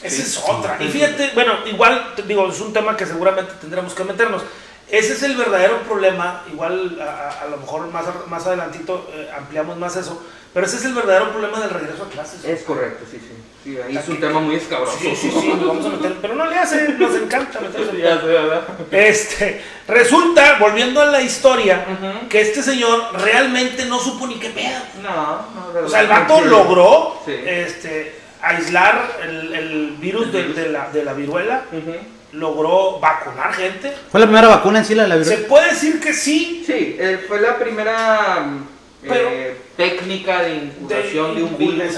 Esa 0.02 0.16
Sí. 0.16 0.22
es 0.22 0.42
otra. 0.46 0.76
Y 0.80 0.88
fíjate, 0.88 1.30
bueno, 1.34 1.54
igual, 1.66 2.12
digo, 2.26 2.48
es 2.50 2.60
un 2.60 2.72
tema 2.72 2.96
que 2.96 3.06
seguramente 3.06 3.52
tendremos 3.60 3.94
que 3.94 4.04
meternos. 4.04 4.42
Ese 4.90 5.14
es 5.14 5.22
el 5.22 5.36
verdadero 5.36 5.78
problema, 5.82 6.44
igual 6.52 7.00
a, 7.00 7.46
lo 7.48 7.56
mejor 7.56 7.88
más, 7.90 8.04
más 8.28 8.46
adelantito 8.46 9.08
eh, 9.12 9.30
ampliamos 9.36 9.76
más 9.78 9.96
eso, 9.96 10.22
pero 10.52 10.66
ese 10.66 10.76
es 10.76 10.84
el 10.84 10.94
verdadero 10.94 11.30
problema 11.30 11.58
del 11.60 11.70
regreso 11.70 12.04
a 12.04 12.08
clases. 12.10 12.44
Es 12.44 12.62
correcto, 12.62 13.04
sí, 13.10 13.18
sí. 13.18 13.32
Sí, 13.64 13.78
ahí 13.80 13.96
es 13.96 14.08
un 14.08 14.20
tema 14.20 14.40
muy 14.40 14.56
escabroso. 14.56 14.98
Sí, 15.00 15.16
sí, 15.16 15.30
sí, 15.30 15.48
nos 15.48 15.66
vamos 15.66 15.86
a 15.86 15.88
meter, 15.88 16.16
pero 16.20 16.34
no 16.34 16.46
le 16.46 16.58
hace, 16.58 16.86
nos 16.90 17.14
encanta 17.16 17.60
meternos 17.60 17.88
en 17.94 17.96
Ya 17.98 18.20
sé, 18.20 18.26
¿verdad? 18.26 18.62
Este, 18.90 19.62
resulta, 19.88 20.58
volviendo 20.60 21.00
a 21.00 21.06
la 21.06 21.22
historia, 21.22 21.84
que 22.28 22.42
este 22.42 22.62
señor 22.62 23.04
realmente 23.22 23.86
no 23.86 23.98
supo 23.98 24.26
ni 24.26 24.34
qué 24.34 24.50
pedo. 24.50 24.78
No, 25.02 25.46
no, 25.80 25.86
O 25.86 25.88
sea, 25.88 26.02
el 26.02 26.08
vato 26.08 26.40
sí. 26.42 26.44
logró 26.50 27.22
Sí. 27.24 27.32
este, 27.42 28.16
aislar 28.42 29.16
el, 29.22 29.54
el 29.54 29.90
virus 29.98 30.30
de, 30.30 30.44
de 30.52 30.68
la, 30.68 30.90
de 30.90 31.02
la 31.02 31.14
viruela, 31.14 31.64
Ujú. 31.72 31.94
Logró 32.34 32.98
vacunar 33.00 33.52
gente. 33.54 33.92
¿Fue 34.10 34.20
la 34.20 34.26
primera 34.26 34.48
vacuna 34.48 34.80
en 34.80 34.84
sí 34.84 34.94
la 34.94 35.04
de 35.04 35.08
la 35.18 35.24
Se 35.24 35.38
puede 35.38 35.70
decir 35.70 36.00
que 36.00 36.12
sí, 36.12 36.62
Sí, 36.66 36.96
eh, 36.98 37.24
fue 37.26 37.40
la 37.40 37.56
primera, 37.58 38.40
mm, 38.46 38.66
Pero- 39.08 39.28
eh, 39.30 39.56
técnica 39.76 40.42
de 40.42 40.54
incursión 40.56 41.34
de, 41.34 41.42
un 41.42 41.56
virus 41.58 41.94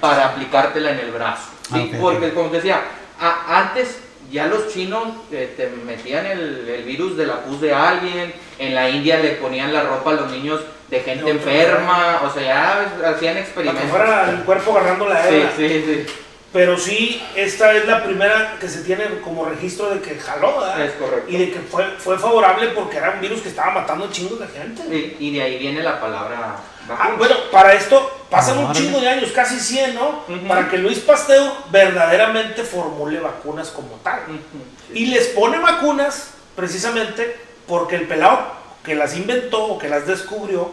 para 0.00 0.26
aplicártela 0.26 0.90
en 0.92 0.98
el 1.00 1.10
brazo. 1.10 1.50
¿sí? 1.68 1.90
Ah, 1.92 1.96
ok, 1.96 2.00
Porque, 2.00 2.32
como 2.34 2.50
te 2.50 2.56
decía, 2.56 2.80
a- 3.20 3.60
antes 3.60 3.98
ya 4.30 4.46
los 4.46 4.68
chinos 4.72 5.08
eh, 5.32 5.52
te 5.56 5.68
metían 5.68 6.26
el, 6.26 6.68
el 6.68 6.82
virus 6.84 7.16
de 7.16 7.26
la 7.26 7.40
pus 7.42 7.60
de 7.60 7.72
alguien, 7.74 8.32
en 8.58 8.74
la 8.74 8.88
India 8.88 9.18
le 9.18 9.30
ponían 9.32 9.72
la 9.72 9.82
ropa 9.82 10.10
a 10.10 10.14
los 10.14 10.30
niños 10.30 10.60
de 10.90 11.00
gente 11.00 11.30
enferma, 11.30 12.20
o 12.24 12.32
sea, 12.32 12.42
ya 12.42 13.10
hacían 13.10 13.34
Para 13.34 13.34
que 13.34 13.40
experimentos. 13.40 13.90
fuera 13.90 14.30
el 14.30 14.38
cuerpo 14.44 14.76
agarrando 14.78 15.08
la 15.08 15.22
Sí, 15.28 15.34
hebra. 15.34 15.52
sí, 15.56 15.68
sí, 15.68 16.06
Pero 16.54 16.78
sí, 16.78 17.20
esta 17.34 17.72
es 17.72 17.84
la 17.84 18.02
primera 18.04 18.56
que 18.60 18.68
se 18.68 18.82
tiene 18.84 19.20
como 19.22 19.44
registro 19.44 19.90
de 19.92 20.00
que 20.00 20.18
jaló, 20.20 20.60
¿verdad? 20.60 20.80
es 20.86 20.92
correcto. 20.92 21.28
Y 21.28 21.36
de 21.36 21.50
que 21.50 21.58
fue, 21.58 21.84
fue 21.98 22.16
favorable 22.16 22.68
porque 22.68 22.96
era 22.98 23.10
un 23.10 23.20
virus 23.20 23.42
que 23.42 23.48
estaba 23.48 23.72
matando 23.72 24.08
chingos 24.10 24.38
de 24.38 24.46
gente. 24.46 24.82
Y, 24.88 25.16
y 25.18 25.34
de 25.34 25.42
ahí 25.42 25.58
viene 25.58 25.82
la 25.82 26.00
palabra 26.00 26.56
Ah, 26.88 26.96
vacuna. 26.96 27.14
bueno, 27.18 27.34
para 27.50 27.72
esto 27.74 28.26
pasan 28.30 28.58
Ah, 28.58 28.66
un 28.68 28.72
chingo 28.72 29.00
de 29.00 29.08
años, 29.08 29.32
casi 29.32 29.58
100, 29.58 29.94
¿no? 29.96 30.24
Para 30.46 30.68
que 30.68 30.78
Luis 30.78 31.00
Pasteur 31.00 31.50
verdaderamente 31.72 32.62
formule 32.62 33.18
vacunas 33.18 33.70
como 33.70 33.96
tal. 34.04 34.20
Sí. 34.28 35.00
Y 35.00 35.06
les 35.06 35.26
pone 35.28 35.58
vacunas 35.58 36.30
precisamente 36.54 37.36
porque 37.66 37.96
el 37.96 38.06
pelado 38.06 38.38
que 38.84 38.94
las 38.94 39.16
inventó 39.16 39.64
o 39.64 39.78
que 39.78 39.88
las 39.88 40.06
descubrió 40.06 40.70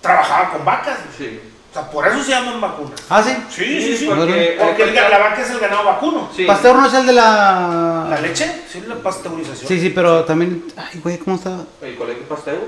trabajaba 0.00 0.50
con 0.52 0.64
vacas. 0.64 0.98
Sí. 1.18 1.40
O 1.74 1.76
sea, 1.76 1.90
por 1.90 2.06
eso 2.06 2.22
se 2.22 2.30
llaman 2.30 2.60
vacunas. 2.60 3.02
Ah, 3.10 3.20
sí. 3.20 3.36
Sí, 3.50 3.82
sí, 3.82 3.96
sí. 3.96 4.06
Porque, 4.06 4.56
Porque 4.60 4.82
el 4.84 4.94
la 4.94 5.18
vaca 5.18 5.42
es 5.42 5.50
el 5.50 5.58
ganado 5.58 5.82
vacuno. 5.82 6.30
Sí. 6.34 6.44
Pasteur 6.44 6.76
no 6.76 6.86
es 6.86 6.94
el 6.94 7.04
de 7.06 7.12
la. 7.14 8.06
La 8.10 8.20
leche, 8.20 8.62
sí, 8.70 8.80
la 8.86 8.94
pasteurización. 8.94 9.66
Sí, 9.66 9.80
sí, 9.80 9.90
pero 9.90 10.22
también. 10.24 10.66
Ay, 10.76 11.00
güey, 11.00 11.18
¿cómo 11.18 11.34
está? 11.34 11.58
El 11.82 11.96
colegio 11.96 12.22
Pasteur. 12.28 12.60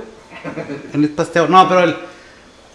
El 0.93 1.01
Luis 1.01 1.13
Pasteur. 1.13 1.49
No, 1.49 1.69
pero 1.69 1.83
el. 1.85 1.97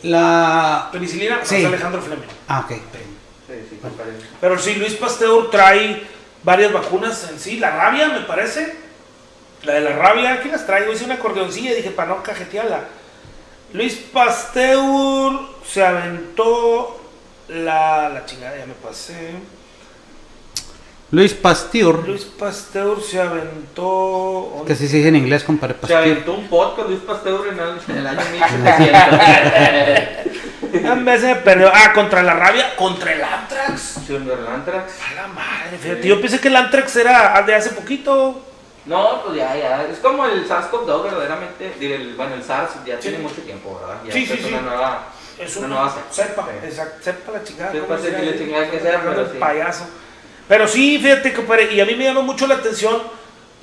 La. 0.04 0.88
Penicilina, 0.94 1.40
Sí. 1.44 1.58
es 1.58 1.66
Alejandro 1.66 2.02
Fleming. 2.02 2.24
Ah, 2.48 2.62
ok. 2.62 2.70
Sí, 2.72 3.54
sí, 3.70 3.80
me 3.84 3.90
parece. 3.90 4.18
Pero 4.40 4.58
sí, 4.58 4.76
Luis 4.76 4.94
Pasteur 4.94 5.50
trae 5.52 6.02
varias 6.44 6.72
vacunas 6.72 7.30
en 7.30 7.40
sí. 7.42 7.58
La 7.60 7.72
rabia, 7.72 8.08
me 8.08 8.22
parece. 8.22 8.74
La 9.64 9.74
de 9.74 9.82
la 9.82 9.98
rabia, 9.98 10.36
aquí 10.36 10.48
las 10.48 10.66
traigo. 10.66 10.94
Hice 10.94 11.04
una 11.04 11.16
acordeoncilla 11.16 11.72
y 11.72 11.76
dije, 11.76 11.92
para 11.92 12.08
no 12.08 12.24
cajetearla. 12.24 12.86
Luis 13.74 13.96
Pasteur 14.14 15.32
se 15.72 15.86
aventó 15.86 17.00
la, 17.50 18.10
la 18.10 18.26
chingada, 18.26 18.58
ya 18.58 18.66
me 18.66 18.74
pasé. 18.74 19.34
Luis 21.12 21.34
Pasteur. 21.34 22.08
Luis 22.08 22.24
Pasteur 22.24 23.02
se 23.02 23.20
aventó. 23.20 24.64
Que 24.66 24.76
sí 24.76 24.88
se 24.88 24.98
dice 24.98 25.10
en 25.10 25.18
inglés, 25.18 25.44
compadre. 25.44 25.74
Se 25.76 25.80
Pasteur. 25.82 26.04
aventó 26.04 26.34
un 26.34 26.48
podcast 26.48 26.88
Luis 26.88 27.02
Pasteur 27.02 27.48
en 27.50 27.60
el, 27.60 27.70
en 27.90 27.98
el 27.98 28.08
año 28.08 28.22
1700. 28.32 30.32
En 30.74 31.04
vez 31.04 31.22
de 31.22 31.36
perdió. 31.36 31.70
Ah, 31.74 31.92
contra 31.94 32.24
la 32.24 32.34
rabia, 32.34 32.78
contra 32.78 33.12
el 33.12 33.22
Antrax. 33.22 34.00
Sí, 34.08 34.14
un 34.14 34.22
Antrax. 34.32 34.94
A 35.02 35.14
la 35.16 35.28
madre, 35.28 35.78
fíjate. 35.82 36.04
Sí. 36.04 36.08
Yo 36.08 36.22
pensé 36.22 36.40
que 36.40 36.48
el 36.48 36.56
Antrax 36.56 36.96
era 36.96 37.42
de 37.42 37.56
hace 37.56 37.72
poquito. 37.72 38.42
No, 38.86 39.22
pues 39.24 39.36
ya, 39.36 39.54
ya. 39.58 39.84
Es 39.84 40.00
como 40.00 40.26
el 40.26 40.48
SARS-CoV-2, 40.48 41.04
verdaderamente. 41.04 41.74
el- 41.82 42.16
bueno, 42.16 42.36
el 42.36 42.44
SARS 42.44 42.72
ya 42.86 42.96
Sí. 42.96 43.02
tiene 43.10 43.18
mucho 43.18 43.42
tiempo, 43.42 43.78
¿verdad? 43.82 43.98
Ya 44.08 44.14
Sí, 44.14 44.26
sí, 44.26 44.32
es 44.34 44.40
sí. 44.40 44.46
una 44.48 44.62
nueva. 44.62 45.04
Es 45.40 45.56
Una 45.58 45.68
una, 45.68 45.76
nueva 45.76 45.96
cepa, 46.12 46.48
Sí. 46.62 46.68
exacto, 46.68 47.04
sepa 47.04 47.32
la 47.32 47.44
chingada. 47.44 47.72
¿cómo 47.72 47.98
sí 47.98 48.04
se 48.04 48.16
que 48.16 48.22
le 48.22 48.38
chingada 48.38 48.72
que 48.72 48.80
sea, 48.80 49.02
pero 49.02 49.32
sí. 49.32 49.38
payaso. 49.40 49.86
Pero 50.48 50.68
sí, 50.68 51.00
fíjate, 51.02 51.34
compadre, 51.34 51.74
y 51.74 51.80
a 51.80 51.86
mí 51.86 51.96
me 51.96 52.04
llama 52.04 52.22
mucho 52.22 52.46
la 52.48 52.56
atención 52.56 53.02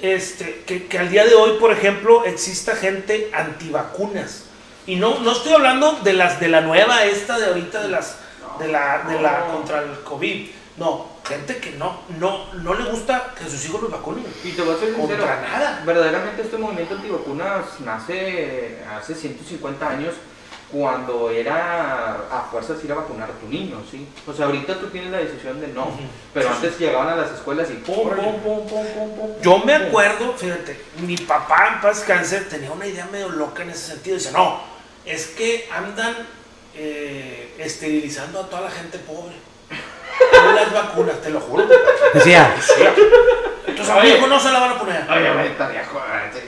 este, 0.01 0.63
que, 0.67 0.87
que 0.87 0.99
al 0.99 1.11
día 1.11 1.25
de 1.27 1.35
hoy, 1.35 1.59
por 1.59 1.73
ejemplo, 1.73 2.25
exista 2.25 2.75
gente 2.77 3.31
antivacunas. 3.35 4.45
Y 4.87 4.97
no, 4.97 5.19
no 5.21 5.33
estoy 5.33 5.53
hablando 5.53 5.93
de 6.03 6.15
las 6.15 6.41
de 6.41 6.49
la 6.49 6.61
nueva 6.63 7.05
esta 7.05 7.39
de 7.39 7.47
ahorita, 7.47 7.83
de 7.83 7.89
las 7.89 8.17
de 8.59 8.69
la, 8.69 9.05
de 9.09 9.21
la 9.21 9.45
No. 9.47 9.53
contra 9.57 9.83
el 9.83 10.01
COVID. 10.01 10.49
No, 10.79 11.09
gente 11.29 11.57
que 11.59 11.73
no, 11.73 12.03
no, 12.21 12.55
no 12.55 12.75
le 12.75 12.85
gusta 12.91 13.35
que 13.37 13.45
sus 13.51 13.65
hijos 13.67 13.83
los 13.83 13.91
vacunen. 13.91 14.25
Y 14.45 14.53
te 14.53 14.63
voy 14.63 14.75
a 14.75 14.79
ser 14.79 14.95
sincero. 14.95 15.19
Contra 15.19 15.41
nada. 15.43 15.83
Verdaderamente 15.85 16.43
este 16.43 16.57
movimiento 16.57 16.95
antivacunas 16.95 17.81
nace 17.85 18.79
hace 18.97 19.15
150 19.15 19.89
años 19.89 20.15
cuando 20.71 21.31
era 21.31 22.13
a 22.31 22.49
fuerzas 22.51 22.83
ir 22.85 22.93
a 22.93 22.97
vacunar 22.97 23.31
a 23.31 23.33
tu 23.33 23.49
niño, 23.49 23.83
¿sí? 23.91 24.07
O 24.27 24.33
sea, 24.35 24.47
ahorita 24.47 24.79
tú 24.79 24.89
tienes 24.89 25.11
la 25.11 25.19
decisión 25.19 25.61
de 25.61 25.69
no, 25.69 25.91
pero 26.35 26.51
antes 26.51 26.79
llegaban 26.79 27.09
a 27.09 27.17
las 27.17 27.31
escuelas 27.33 27.69
y 27.71 27.75
pum, 27.75 28.11
pum, 28.11 28.41
pum, 28.43 28.67
pum, 28.69 28.87
pum, 28.87 29.17
pum. 29.17 29.31
Yo 29.41 29.59
me 29.61 29.75
acuerdo, 29.75 30.35
fíjate, 30.37 30.79
mi 31.07 31.17
papá 31.17 31.71
en 31.75 31.81
paz 31.81 32.05
cáncer 32.07 32.49
tenía 32.51 32.71
una 32.71 32.87
idea 32.87 33.09
medio 33.11 33.31
loca 33.31 33.63
en 33.63 33.71
ese 33.71 33.93
sentido. 33.93 34.17
Dice, 34.19 34.33
no, 34.33 34.61
es 35.07 35.29
que 35.29 35.69
andan 35.75 36.15
eh, 36.75 37.55
esterilizando 37.59 38.41
a 38.41 38.47
toda 38.49 38.63
la 38.63 38.71
gente 38.71 38.99
pobre. 38.99 39.35
No 40.33 40.53
las 40.53 40.73
vacunas, 40.73 41.21
te 41.23 41.31
lo 41.31 41.41
juro. 41.41 41.67
Decía. 42.13 42.55
Entonces 43.67 43.95
a 43.95 44.01
mi 44.01 44.09
Oye. 44.09 44.19
hijo 44.19 44.27
no 44.27 44.39
se 44.41 44.51
la 44.51 44.59
van 44.59 44.71
a 44.73 44.79
poner. 44.79 45.11
Oye, 45.11 45.33
güey, 45.33 45.47
estaría 45.49 45.85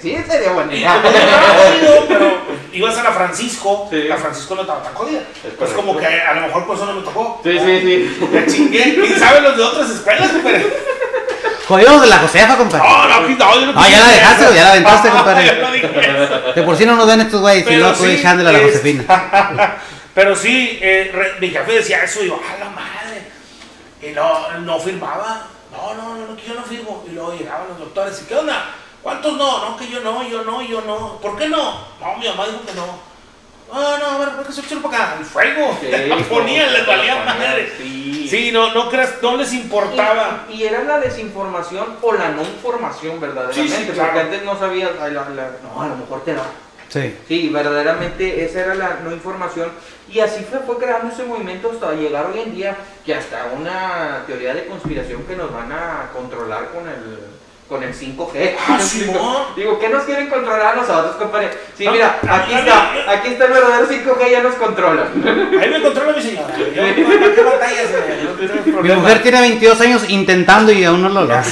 Sí, 0.00 0.16
sería 0.26 0.52
buena 0.52 0.72
Y 0.74 0.78
idea. 0.78 1.02
pero 2.08 2.49
ibas 2.72 2.96
a 2.98 3.02
la 3.02 3.12
Francisco, 3.12 3.88
Sí. 3.90 4.04
la 4.04 4.16
Francisco 4.16 4.54
no 4.54 4.60
estaba 4.62 4.82
tan 4.82 4.94
jodida. 4.94 5.20
Pues 5.58 5.70
como 5.72 5.96
que 5.96 6.06
a 6.06 6.34
lo 6.34 6.40
mejor 6.42 6.66
por 6.66 6.76
eso 6.76 6.86
no 6.86 6.92
me 6.94 7.02
tocó. 7.02 7.40
Sí, 7.44 7.58
sí, 7.58 7.80
sí. 8.18 8.26
Me 8.30 8.46
chingué. 8.46 8.94
¿Quién 8.94 9.18
sabe 9.18 9.40
los 9.42 9.56
de 9.56 9.62
otras 9.62 9.90
escuelas, 9.90 10.30
compadre? 10.30 10.66
Jodidos 11.68 12.00
de 12.00 12.06
la 12.08 12.18
Josefa, 12.18 12.56
compadre. 12.56 12.84
No, 12.88 13.08
no, 13.08 13.20
no. 13.20 13.28
yo 13.60 13.66
no 13.72 13.72
Ah, 13.80 13.88
ya 13.88 14.00
la 14.00 14.08
dejaste, 14.08 14.44
eso. 14.44 14.54
ya 14.54 14.62
la 14.64 14.70
aventaste, 14.72 15.08
Ah, 15.12 15.12
compadre. 15.12 15.62
no. 15.62 16.52
De 16.52 16.62
por 16.62 16.76
sí 16.76 16.84
no 16.86 16.96
nos 16.96 17.06
ven 17.06 17.20
estos 17.20 17.40
güeyes, 17.40 17.66
si 17.66 17.76
no, 17.76 17.92
tú 17.92 18.04
sí, 18.04 18.10
echándole 18.12 18.48
a 18.50 18.52
la 18.52 18.58
es- 18.58 18.64
Josefina. 18.66 19.04
Pero 20.14 20.34
sí, 20.34 20.78
eh, 20.82 21.10
re- 21.14 21.34
mi 21.40 21.50
jefe 21.50 21.72
decía 21.72 22.02
eso 22.02 22.22
y 22.24 22.26
yo, 22.26 22.34
a 22.40 22.58
la 22.58 22.70
madre. 22.70 23.22
Y 24.02 24.08
no, 24.12 24.58
no 24.60 24.80
firmaba. 24.80 25.46
No, 25.70 25.94
no, 25.94 26.16
no, 26.16 26.26
no, 26.26 26.36
que 26.36 26.48
yo 26.48 26.54
no 26.54 26.62
firmo. 26.64 27.04
Y 27.08 27.12
luego 27.14 27.32
llegaban 27.38 27.68
los 27.68 27.78
doctores 27.78 28.20
y, 28.22 28.24
¿qué 28.26 28.34
onda? 28.34 28.64
¿Cuántos 29.02 29.32
no? 29.36 29.70
No, 29.70 29.76
que 29.76 29.88
yo 29.88 30.00
no, 30.00 30.22
yo 30.28 30.42
no, 30.44 30.62
yo 30.62 30.80
no. 30.82 31.18
¿Por 31.20 31.36
qué 31.38 31.48
no? 31.48 31.72
No, 32.00 32.16
mi 32.18 32.26
mamá 32.28 32.46
dijo 32.46 32.60
que 32.66 32.74
no. 32.74 33.10
Ah, 33.72 33.96
no, 34.00 34.06
a 34.06 34.18
ver, 34.18 34.30
¿por 34.36 34.46
qué 34.46 34.52
se 34.52 34.60
echó 34.62 34.82
para 34.82 34.96
acá? 35.04 35.16
El 35.20 35.24
fuego. 35.24 35.78
Sí, 35.80 35.88
la 36.08 36.16
ponían, 36.24 36.72
les 36.72 36.86
valía 36.86 37.16
madre. 37.24 37.72
Sí. 37.78 38.26
Sí, 38.28 38.50
no, 38.52 38.72
no 38.74 38.88
creas, 38.90 39.14
no 39.22 39.36
les 39.36 39.52
importaba. 39.52 40.44
Y, 40.50 40.54
y 40.54 40.64
era 40.64 40.82
la 40.84 40.98
desinformación 41.00 41.96
o 42.02 42.12
la 42.12 42.28
no 42.30 42.42
información 42.42 43.18
verdaderamente, 43.20 43.76
Sí, 43.76 43.84
sí, 43.86 43.90
claro. 43.92 44.10
porque 44.12 44.20
antes 44.26 44.44
no 44.44 44.58
sabías, 44.58 44.90
ay, 45.00 45.12
la- 45.12 45.28
la- 45.30 45.50
no, 45.62 45.82
a 45.82 45.88
lo 45.88 45.96
mejor 45.96 46.22
te 46.24 46.34
da. 46.34 46.42
Sí. 46.88 47.16
Sí, 47.28 47.48
verdaderamente 47.48 48.44
esa 48.44 48.60
era 48.60 48.74
la 48.74 48.98
no 49.04 49.12
información 49.12 49.70
y 50.08 50.18
así 50.18 50.44
fue, 50.44 50.58
fue 50.60 50.76
creando 50.78 51.12
ese 51.12 51.22
movimiento 51.22 51.70
hasta 51.72 51.92
llegar 51.92 52.26
hoy 52.26 52.40
en 52.40 52.52
día 52.56 52.76
que 53.06 53.14
hasta 53.14 53.46
una 53.56 54.24
teoría 54.26 54.54
de 54.54 54.66
conspiración 54.66 55.22
que 55.22 55.36
nos 55.36 55.52
van 55.52 55.70
a 55.70 56.10
controlar 56.12 56.70
con 56.70 56.88
el 56.88 57.20
con 57.70 57.82
el 57.84 57.94
5G. 57.94 58.56
Ah. 58.68 58.78
Digo, 59.56 59.78
¿qué 59.78 59.88
nos 59.88 60.02
quieren 60.02 60.28
controlar 60.28 60.72
a 60.72 60.74
nosotros, 60.74 61.14
compadre? 61.16 61.50
Sí, 61.78 61.84
No, 61.84 61.92
mira, 61.92 62.18
aquí 62.28 62.52
está, 62.52 62.90
mí- 62.92 62.98
aquí 63.08 63.28
está 63.28 63.44
el 63.46 63.52
verdadero 63.52 63.88
5G, 63.88 64.30
ya 64.30 64.42
nos 64.42 64.54
controla. 64.56 65.02
Ahí 65.24 65.70
me 65.70 65.80
controla 65.80 66.12
mi 66.16 66.20
señora. 66.22 66.52
Mi 68.82 68.90
mujer 68.92 69.22
tiene 69.22 69.40
22 69.40 69.80
años 69.82 70.02
intentando 70.08 70.72
y 70.72 70.84
aún 70.84 71.00
no 71.00 71.08
lo 71.08 71.20
logra. 71.20 71.44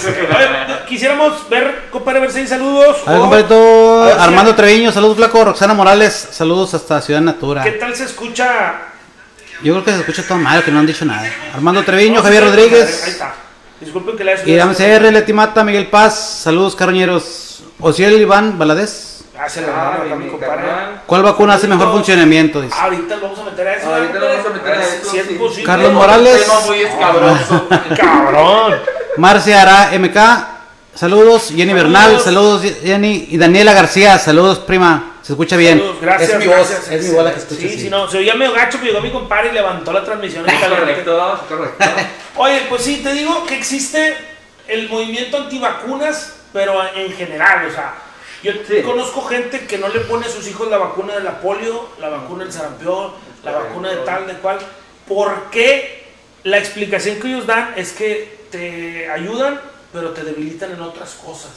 Quisiéramos 0.89 1.49
ver, 1.49 1.85
compadre, 1.91 2.21
ver 2.21 2.33
si 2.33 2.41
hay 2.41 2.47
saludos. 2.49 2.97
A 3.07 3.11
ver, 3.13 3.19
o- 3.19 3.23
compadrito, 3.23 4.03
a 4.03 4.07
ver 4.07 4.15
si- 4.17 4.21
Armando 4.23 4.55
Treviño, 4.57 4.91
saludos 4.93 5.17
flaco, 5.19 5.45
Roxana 5.45 5.73
Morales, 5.75 6.29
saludos 6.33 6.75
hasta 6.75 7.01
Ciudad 7.01 7.21
Natura. 7.21 7.63
¿Qué 7.63 7.73
tal 7.73 7.95
se 7.95 8.05
escucha? 8.05 8.73
Yo 9.63 9.73
creo 9.75 9.85
que 9.85 9.93
se 9.93 9.99
escucha 10.01 10.23
todo 10.27 10.39
mal, 10.39 10.63
que 10.65 10.71
no 10.73 10.81
han 10.81 10.87
dicho 10.87 11.05
nada. 11.05 11.31
Armando 11.55 11.85
Treviño, 11.85 12.17
No, 12.17 12.23
Javier 12.23 12.43
sí, 12.43 12.49
Ahí 12.49 12.55
Rodríguez, 12.57 13.09
está. 13.09 13.35
Disculpen 13.80 14.16
que 14.16 14.25
le 14.25 14.32
haya 14.32 14.42
Irán 14.49 14.75
CR, 14.75 15.12
Leti 15.12 15.32
Mata, 15.32 15.62
Miguel 15.64 15.87
Paz, 15.88 16.40
saludos 16.42 16.75
carroñeros. 16.75 17.62
Ociel 17.80 18.20
Iván 18.20 18.58
Valadez, 18.58 19.25
Ah, 19.40 19.49
se 19.49 19.64
Ah, 19.64 20.02
mi 20.18 20.26
compadre. 20.26 20.62
¿cuál 21.06 21.23
vacuna 21.23 21.54
hace 21.54 21.68
mejor 21.68 21.92
funcionamiento? 21.92 22.61
Dice. 22.61 22.75
Ahorita 22.76 23.14
lo 23.16 23.23
vamos 23.23 23.38
a 23.38 23.44
meter 23.44 23.68
a 23.68 23.75
eso. 23.76 23.94
Ahorita 23.94 24.18
lo 24.18 24.26
vamos 24.28 24.47
a 24.47 24.50
meter 24.50 24.73
a 24.75 24.78
ver 24.78 24.88
eso, 25.00 25.11
Si 25.11 25.18
es 25.18 25.26
sí. 25.28 25.35
posible. 25.35 25.62
Carlos 25.64 25.92
Morales. 25.92 26.47
Muy 26.66 26.80
escabroso. 26.80 27.68
Cabrón. 27.97 28.75
Marcia 29.16 29.62
Ara 29.62 29.97
MK, 29.97 30.16
saludos. 30.97 31.52
Jenny 31.54 31.73
Bernal, 31.73 32.18
saludos 32.18 32.62
Jenny. 32.82 33.28
Y 33.30 33.38
Daniela 33.38 33.75
García, 33.75 34.18
saludos 34.18 34.58
prima. 34.58 35.12
Se 35.28 35.35
escucha 35.35 35.58
bien. 35.58 35.78
Saludos, 35.78 36.00
gracias. 36.00 36.30
Es 36.30 36.38
mi 36.38 36.47
voz, 36.47 36.56
gracias. 36.56 36.88
es 36.90 37.04
mi 37.06 37.14
voz 37.14 37.25
la 37.26 37.32
que 37.35 37.38
escucha. 37.40 37.61
Sí, 37.61 37.68
sí. 37.68 37.80
sí, 37.80 37.90
no. 37.90 38.08
Se 38.11 38.16
oía 38.16 38.32
medio 38.35 38.54
gacho, 38.54 38.78
pero 38.80 38.92
llegó 38.92 39.02
mi 39.02 39.11
compadre 39.11 39.50
y 39.50 39.52
levantó 39.52 39.92
la 39.92 40.02
transmisión. 40.02 40.47
correcto, 40.70 41.44
correcto. 41.47 41.85
Oye, 42.37 42.62
pues 42.70 42.82
sí, 42.82 43.02
te 43.02 43.12
digo 43.12 43.44
que 43.44 43.54
existe 43.54 44.16
el 44.68 44.88
movimiento 44.88 45.37
antivacunas, 45.37 46.37
pero 46.50 46.80
en 46.94 47.12
general, 47.12 47.66
o 47.68 47.70
sea, 47.70 47.92
yo 48.42 48.52
Sí. 48.66 48.80
conozco 48.80 49.20
gente 49.26 49.66
que 49.66 49.76
no 49.76 49.88
le 49.90 50.00
pone 50.00 50.25
a 50.25 50.30
sus 50.30 50.49
hijos 50.49 50.70
la 50.70 50.78
vacuna 50.78 51.16
de 51.16 51.25
la 51.25 51.42
polio, 51.42 51.90
la 52.00 52.08
vacuna 52.08 52.44
del 52.44 52.52
sarampión, 52.54 53.12
la 53.44 53.52
Correcto. 53.52 53.68
vacuna 53.68 53.90
de 53.90 53.97
tal, 53.99 54.26
de 54.28 54.32
cual, 54.32 54.58
porque 55.06 56.08
la 56.44 56.56
explicación 56.56 57.20
que 57.20 57.28
ellos 57.28 57.47
dan 57.47 57.75
es 57.76 57.92
que 57.92 58.47
te 58.50 59.11
ayudan, 59.11 59.61
pero 59.92 60.12
te 60.12 60.23
debilitan 60.25 60.73
en 60.73 60.80
otras 60.80 61.11
cosas. 61.23 61.50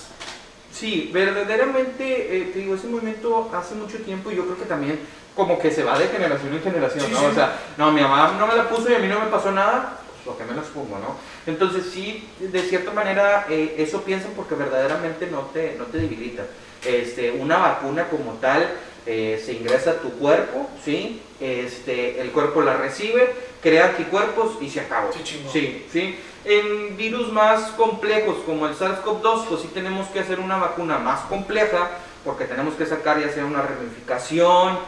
Sí, 0.81 1.11
verdaderamente, 1.13 2.38
eh, 2.38 2.50
te 2.51 2.57
digo, 2.57 2.73
ese 2.73 2.88
movimiento 2.88 3.51
hace 3.53 3.75
mucho 3.75 4.00
tiempo 4.00 4.31
y 4.31 4.35
yo 4.35 4.45
creo 4.45 4.57
que 4.57 4.65
también 4.65 5.00
como 5.35 5.59
que 5.59 5.69
se 5.69 5.83
va 5.83 5.95
de 6.00 6.07
generación 6.07 6.51
en 6.55 6.63
generación, 6.63 7.05
Sí, 7.05 7.11
¿no? 7.13 7.19
sí. 7.19 7.25
O 7.27 7.33
sea, 7.35 7.55
no, 7.77 7.91
mi 7.91 8.01
mamá 8.01 8.35
no 8.39 8.47
me 8.47 8.55
la 8.55 8.67
puso 8.67 8.89
y 8.89 8.95
a 8.95 8.97
mí 8.97 9.07
no 9.07 9.19
me 9.19 9.27
pasó 9.27 9.51
nada, 9.51 10.00
pues 10.07 10.21
¿por 10.25 10.38
qué 10.38 10.51
me 10.51 10.59
las 10.59 10.69
pongo, 10.69 10.97
no? 10.97 11.17
Entonces 11.45 11.85
sí, 11.93 12.27
de 12.39 12.61
cierta 12.63 12.89
manera, 12.93 13.45
eh, 13.47 13.75
eso 13.77 14.01
piensan 14.01 14.31
porque 14.35 14.55
verdaderamente 14.55 15.27
no 15.27 15.41
te, 15.53 15.75
no 15.77 15.83
te 15.85 16.00
debilita. 16.00 16.45
Este, 16.83 17.29
una 17.29 17.59
vacuna 17.59 18.07
como 18.07 18.31
tal 18.41 18.67
eh, 19.05 19.39
se 19.45 19.53
ingresa 19.53 19.91
a 19.91 19.95
tu 19.97 20.09
cuerpo, 20.13 20.67
¿sí? 20.83 21.21
Este, 21.39 22.19
el 22.21 22.31
cuerpo 22.31 22.63
la 22.63 22.77
recibe, 22.77 23.31
crea 23.61 23.89
anticuerpos 23.89 24.57
y 24.59 24.67
se 24.67 24.79
acabó. 24.79 25.11
Sí. 25.13 25.45
Sí, 25.53 25.85
sí. 25.93 26.15
En 26.43 26.98
virus 26.98 27.31
más 27.31 27.71
complejos 27.71 28.38
como 28.45 28.67
el 28.67 28.75
SARS-CoV-2, 28.75 29.45
pues 29.48 29.62
sí 29.62 29.69
tenemos 29.74 30.07
que 30.07 30.19
hacer 30.19 30.39
una 30.39 30.57
vacuna 30.57 30.98
más 30.98 31.21
compleja 31.21 31.89
porque 32.25 32.45
tenemos 32.45 32.74
que 32.75 32.86
sacar 32.86 33.19
ya 33.19 33.31
sea 33.31 33.45
una 33.45 33.62
ramificación, 33.62 34.79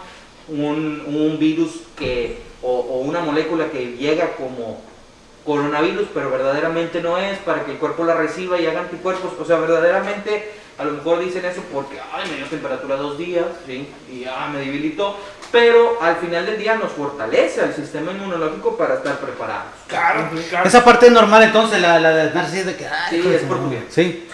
un, 0.48 1.38
virus 1.40 1.82
que, 1.96 2.42
o, 2.62 2.72
o 2.72 3.00
una 3.00 3.22
molécula 3.22 3.70
que 3.72 3.98
llega 3.98 4.36
como 4.36 4.82
coronavirus, 5.46 6.08
pero 6.14 6.32
verdaderamente 6.32 7.02
no 7.02 7.18
es, 7.18 7.38
para 7.40 7.66
que 7.66 7.72
el 7.72 7.78
cuerpo 7.78 8.04
la 8.04 8.16
reciba 8.16 8.60
y 8.60 8.66
haga 8.66 8.82
anticuerpos. 8.82 9.34
O 9.40 9.46
sea, 9.46 9.58
verdaderamente 9.58 10.52
a 10.78 10.86
lo 10.86 10.94
mejor 10.94 11.20
dicen 11.20 11.46
eso 11.46 11.62
porque, 11.72 12.00
ay, 12.12 12.30
me 12.30 12.38
dio 12.38 12.46
temperatura 12.48 12.96
dos 12.96 13.18
días, 13.18 13.46
¿sí? 13.66 13.88
Y 14.12 14.26
ah, 14.26 14.50
me 14.52 14.60
debilitó. 14.60 15.18
Pero 15.54 16.00
al 16.02 16.16
final 16.16 16.48
del 16.48 16.58
día 16.58 16.74
nos 16.76 16.92
fortalece 16.94 17.62
al 17.62 17.76
sistema 17.76 18.12
inmunológico 18.12 18.76
para 18.76 18.96
estar 18.96 19.18
preparados. 19.20 19.68
Claro, 19.88 20.28
claro. 20.50 20.68
Esa 20.68 20.84
parte 20.84 21.06
es 21.06 21.12
normal 21.12 21.44
entonces, 21.44 21.80
la, 21.80 22.00
la 22.00 22.10
de 22.12 22.34
narcisismo 22.34 22.72
de 22.72 22.78
que. 22.78 22.88
ay, 22.88 23.22
Sí, 23.22 23.30
es 23.36 23.42
su 23.42 23.48
por 23.48 23.58
tu 23.58 23.64
madre. 23.66 23.78
bien. 23.78 23.86
Sí. 23.90 24.28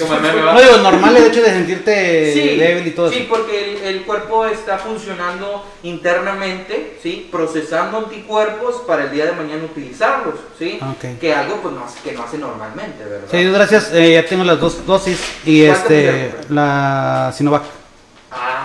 No 0.00 0.60
digo, 0.60 0.76
normal 0.78 1.16
el 1.16 1.24
hecho 1.26 1.42
de 1.42 1.50
sentirte 1.50 2.32
Sí, 2.32 2.56
débil 2.56 2.86
y 2.86 2.90
todo 2.92 3.10
sí, 3.10 3.18
eso. 3.18 3.26
porque 3.28 3.76
el, 3.76 3.96
el 3.96 4.02
cuerpo 4.04 4.46
está 4.46 4.78
funcionando 4.78 5.64
internamente, 5.82 6.98
¿sí? 7.02 7.28
procesando 7.30 7.98
anticuerpos 7.98 8.76
para 8.86 9.04
el 9.04 9.10
día 9.10 9.26
de 9.26 9.32
mañana 9.32 9.62
utilizarlos, 9.64 10.36
¿sí? 10.58 10.78
Ok. 10.82 11.18
que 11.20 11.34
algo 11.34 11.56
pues, 11.56 11.74
no 11.74 11.84
hace, 11.84 12.00
que 12.00 12.12
no 12.12 12.22
hace 12.22 12.38
normalmente, 12.38 13.04
¿verdad? 13.04 13.28
Sí, 13.30 13.44
gracias. 13.44 13.90
eh, 13.92 14.12
ya 14.14 14.24
tengo 14.26 14.44
las 14.44 14.58
dos 14.60 14.86
dosis 14.86 15.20
y 15.44 15.66
¿Cuál 15.66 15.82
te 15.84 16.26
este 16.26 16.34
la 16.48 17.32
Sinovac. 17.36 17.62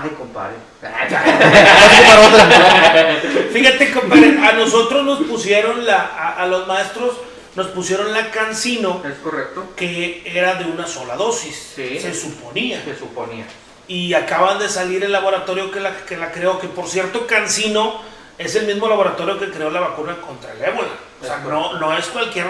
Ay, 0.04 0.10
compadre. 0.18 0.56
Fíjate, 3.54 3.92
compadre, 3.92 4.38
a 4.48 4.54
nosotros 4.54 5.04
nos 5.04 5.20
pusieron 5.24 5.86
la, 5.86 5.98
a, 6.18 6.42
a 6.42 6.46
los 6.48 6.68
maestros 6.68 7.16
nos 7.56 7.68
pusieron 7.68 8.14
la 8.14 8.32
cancino 8.32 9.02
es 9.06 9.16
correcto, 9.16 9.74
que 9.76 10.22
era 10.26 10.56
de 10.56 10.64
una 10.66 10.88
sola 10.88 11.16
dosis, 11.18 11.74
Sí. 11.76 12.00
se 12.00 12.14
suponía. 12.14 12.82
se 12.84 12.98
suponía. 12.98 13.46
Y 13.88 14.14
acaban 14.14 14.58
de 14.58 14.70
salir 14.70 15.04
el 15.04 15.12
laboratorio 15.12 15.70
que 15.70 15.82
la, 15.82 15.94
que 16.06 16.16
la 16.16 16.32
creó, 16.32 16.60
que 16.60 16.70
por 16.70 16.88
cierto, 16.88 17.28
Cancino 17.28 18.00
es 18.38 18.56
el 18.56 18.68
mismo 18.68 18.88
laboratorio 18.88 19.38
que 19.38 19.52
creó 19.52 19.70
la 19.70 19.82
vacuna 19.82 20.16
contra 20.22 20.54
el 20.54 20.62
ébola. 20.64 20.88
O 21.22 21.26
sea, 21.26 21.38
no, 21.38 21.74
no 21.74 21.96
es 21.96 22.08
cualquier... 22.08 22.48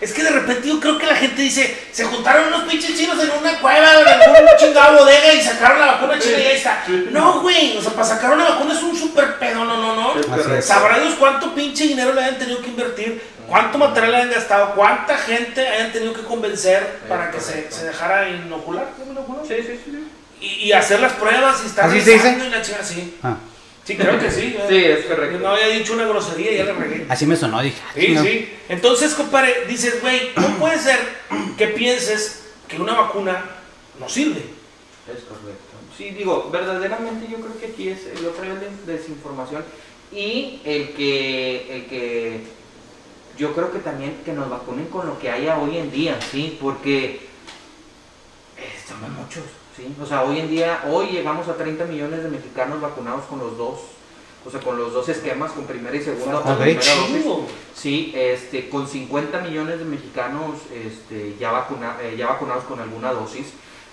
Es 0.00 0.12
que 0.12 0.22
de 0.22 0.30
repente 0.30 0.68
yo 0.68 0.78
creo 0.80 0.98
que 0.98 1.06
la 1.06 1.16
gente 1.16 1.40
dice, 1.40 1.88
se 1.92 2.04
juntaron 2.04 2.48
unos 2.48 2.64
pinches 2.64 2.96
chinos 2.96 3.18
en 3.22 3.30
una 3.30 3.58
cueva, 3.58 4.00
en 4.00 4.08
alguna 4.08 4.56
chingada 4.56 4.98
bodega 4.98 5.32
y 5.32 5.40
sacaron 5.40 5.80
la 5.80 5.86
vacuna 5.86 6.18
china 6.18 6.38
y 6.38 6.42
ahí 6.42 6.56
está. 6.56 6.84
No, 7.10 7.40
güey, 7.40 7.76
o 7.78 7.80
sea, 7.80 7.92
para 7.92 8.04
sacar 8.04 8.32
una 8.32 8.50
vacuna 8.50 8.74
es 8.74 8.82
un 8.82 8.94
super 8.94 9.38
pedo, 9.38 9.64
no, 9.64 9.76
no, 9.78 9.94
no. 9.96 10.62
Sabrá 10.62 10.98
Dios 10.98 11.14
cuánto 11.18 11.54
pinche 11.54 11.84
dinero 11.84 12.12
le 12.12 12.22
hayan 12.22 12.38
tenido 12.38 12.60
que 12.60 12.68
invertir, 12.68 13.22
cuánto 13.48 13.78
material 13.78 14.12
le 14.12 14.16
hayan 14.18 14.30
gastado, 14.32 14.74
cuánta 14.74 15.16
gente 15.16 15.66
hayan 15.66 15.92
tenido 15.92 16.12
que 16.12 16.22
convencer 16.22 17.00
para 17.08 17.30
que 17.30 17.40
se, 17.40 17.68
dejara 17.84 18.28
inocular. 18.28 18.88
¿sí 18.96 19.04
me 19.06 19.12
inoculó? 19.12 19.42
Sí, 19.46 19.54
sí, 19.56 19.80
sí. 19.84 19.90
sí. 19.90 20.08
Y, 20.40 20.46
y 20.68 20.72
hacer 20.72 21.00
las 21.00 21.12
pruebas 21.12 21.60
y 21.62 21.66
estar 21.66 21.86
¿Así 21.88 22.00
se 22.00 22.14
dice? 22.14 22.38
y 22.46 22.50
la 22.50 22.60
chica, 22.60 22.82
sí. 22.82 23.16
Ah, 23.22 23.36
Sí, 23.84 23.96
creo 23.96 24.18
que 24.18 24.30
sí. 24.30 24.56
Sí, 24.68 24.76
es 24.76 25.06
correcto. 25.06 25.38
No 25.40 25.48
había 25.48 25.68
dicho 25.68 25.94
una 25.94 26.06
grosería 26.06 26.52
y 26.52 26.56
ya 26.58 26.64
le 26.64 26.72
regué. 26.72 27.06
así 27.08 27.26
me 27.26 27.36
sonó, 27.36 27.60
dije. 27.62 27.80
ah, 27.84 27.92
Sí, 27.94 28.16
sí. 28.16 28.52
Entonces, 28.68 29.14
compadre, 29.14 29.64
dices, 29.68 30.00
güey, 30.00 30.32
¿cómo 30.34 30.56
puede 30.58 30.78
ser 30.78 30.98
que 31.58 31.66
pienses 31.68 32.44
que 32.68 32.80
una 32.80 32.94
vacuna 32.94 33.44
no 33.98 34.08
sirve? 34.08 34.40
Es 35.08 35.24
correcto. 35.24 35.72
Sí, 35.98 36.10
digo, 36.10 36.48
verdaderamente 36.50 37.26
yo 37.30 37.38
creo 37.38 37.58
que 37.58 37.66
aquí 37.66 37.88
es 37.88 38.06
el 38.06 38.24
otro 38.26 38.44
nivel 38.44 38.60
de 38.86 38.92
desinformación 38.96 39.64
y 40.12 40.60
el 40.64 40.90
que, 40.94 41.76
el 41.76 41.86
que 41.86 42.40
yo 43.36 43.52
creo 43.52 43.72
que 43.72 43.78
también 43.80 44.16
que 44.24 44.32
nos 44.32 44.48
vacunen 44.48 44.86
con 44.86 45.06
lo 45.06 45.18
que 45.18 45.28
haya 45.30 45.58
hoy 45.58 45.76
en 45.78 45.90
día, 45.90 46.18
¿sí? 46.30 46.56
Porque 46.60 47.20
eh, 48.56 48.72
somos 48.88 49.10
muchos, 49.10 49.42
¿sí? 49.82 49.94
O 50.00 50.06
sea, 50.06 50.22
hoy 50.22 50.38
en 50.40 50.48
día, 50.48 50.84
hoy 50.88 51.06
llegamos 51.08 51.48
a 51.48 51.56
30 51.56 51.84
millones 51.86 52.22
de 52.22 52.28
mexicanos 52.28 52.80
vacunados 52.80 53.24
con 53.24 53.38
los 53.38 53.56
dos, 53.56 53.80
o 54.46 54.50
sea, 54.50 54.60
con 54.60 54.76
los 54.78 54.92
dos 54.92 55.08
esquemas, 55.08 55.52
con 55.52 55.64
primera 55.66 55.96
y 55.96 56.02
segunda 56.02 56.38
o 56.38 56.52
Ok. 56.52 56.60
primera 56.60 56.94
dosis. 56.96 57.24
Sí, 57.74 58.12
este, 58.14 58.68
con 58.68 58.86
50 58.86 59.40
millones 59.40 59.78
de 59.78 59.84
mexicanos 59.84 60.56
este, 60.72 61.36
ya, 61.38 61.50
vacuna, 61.50 61.96
eh, 62.00 62.14
ya 62.16 62.28
vacunados 62.28 62.64
con 62.64 62.80
alguna 62.80 63.12
dosis. 63.12 63.46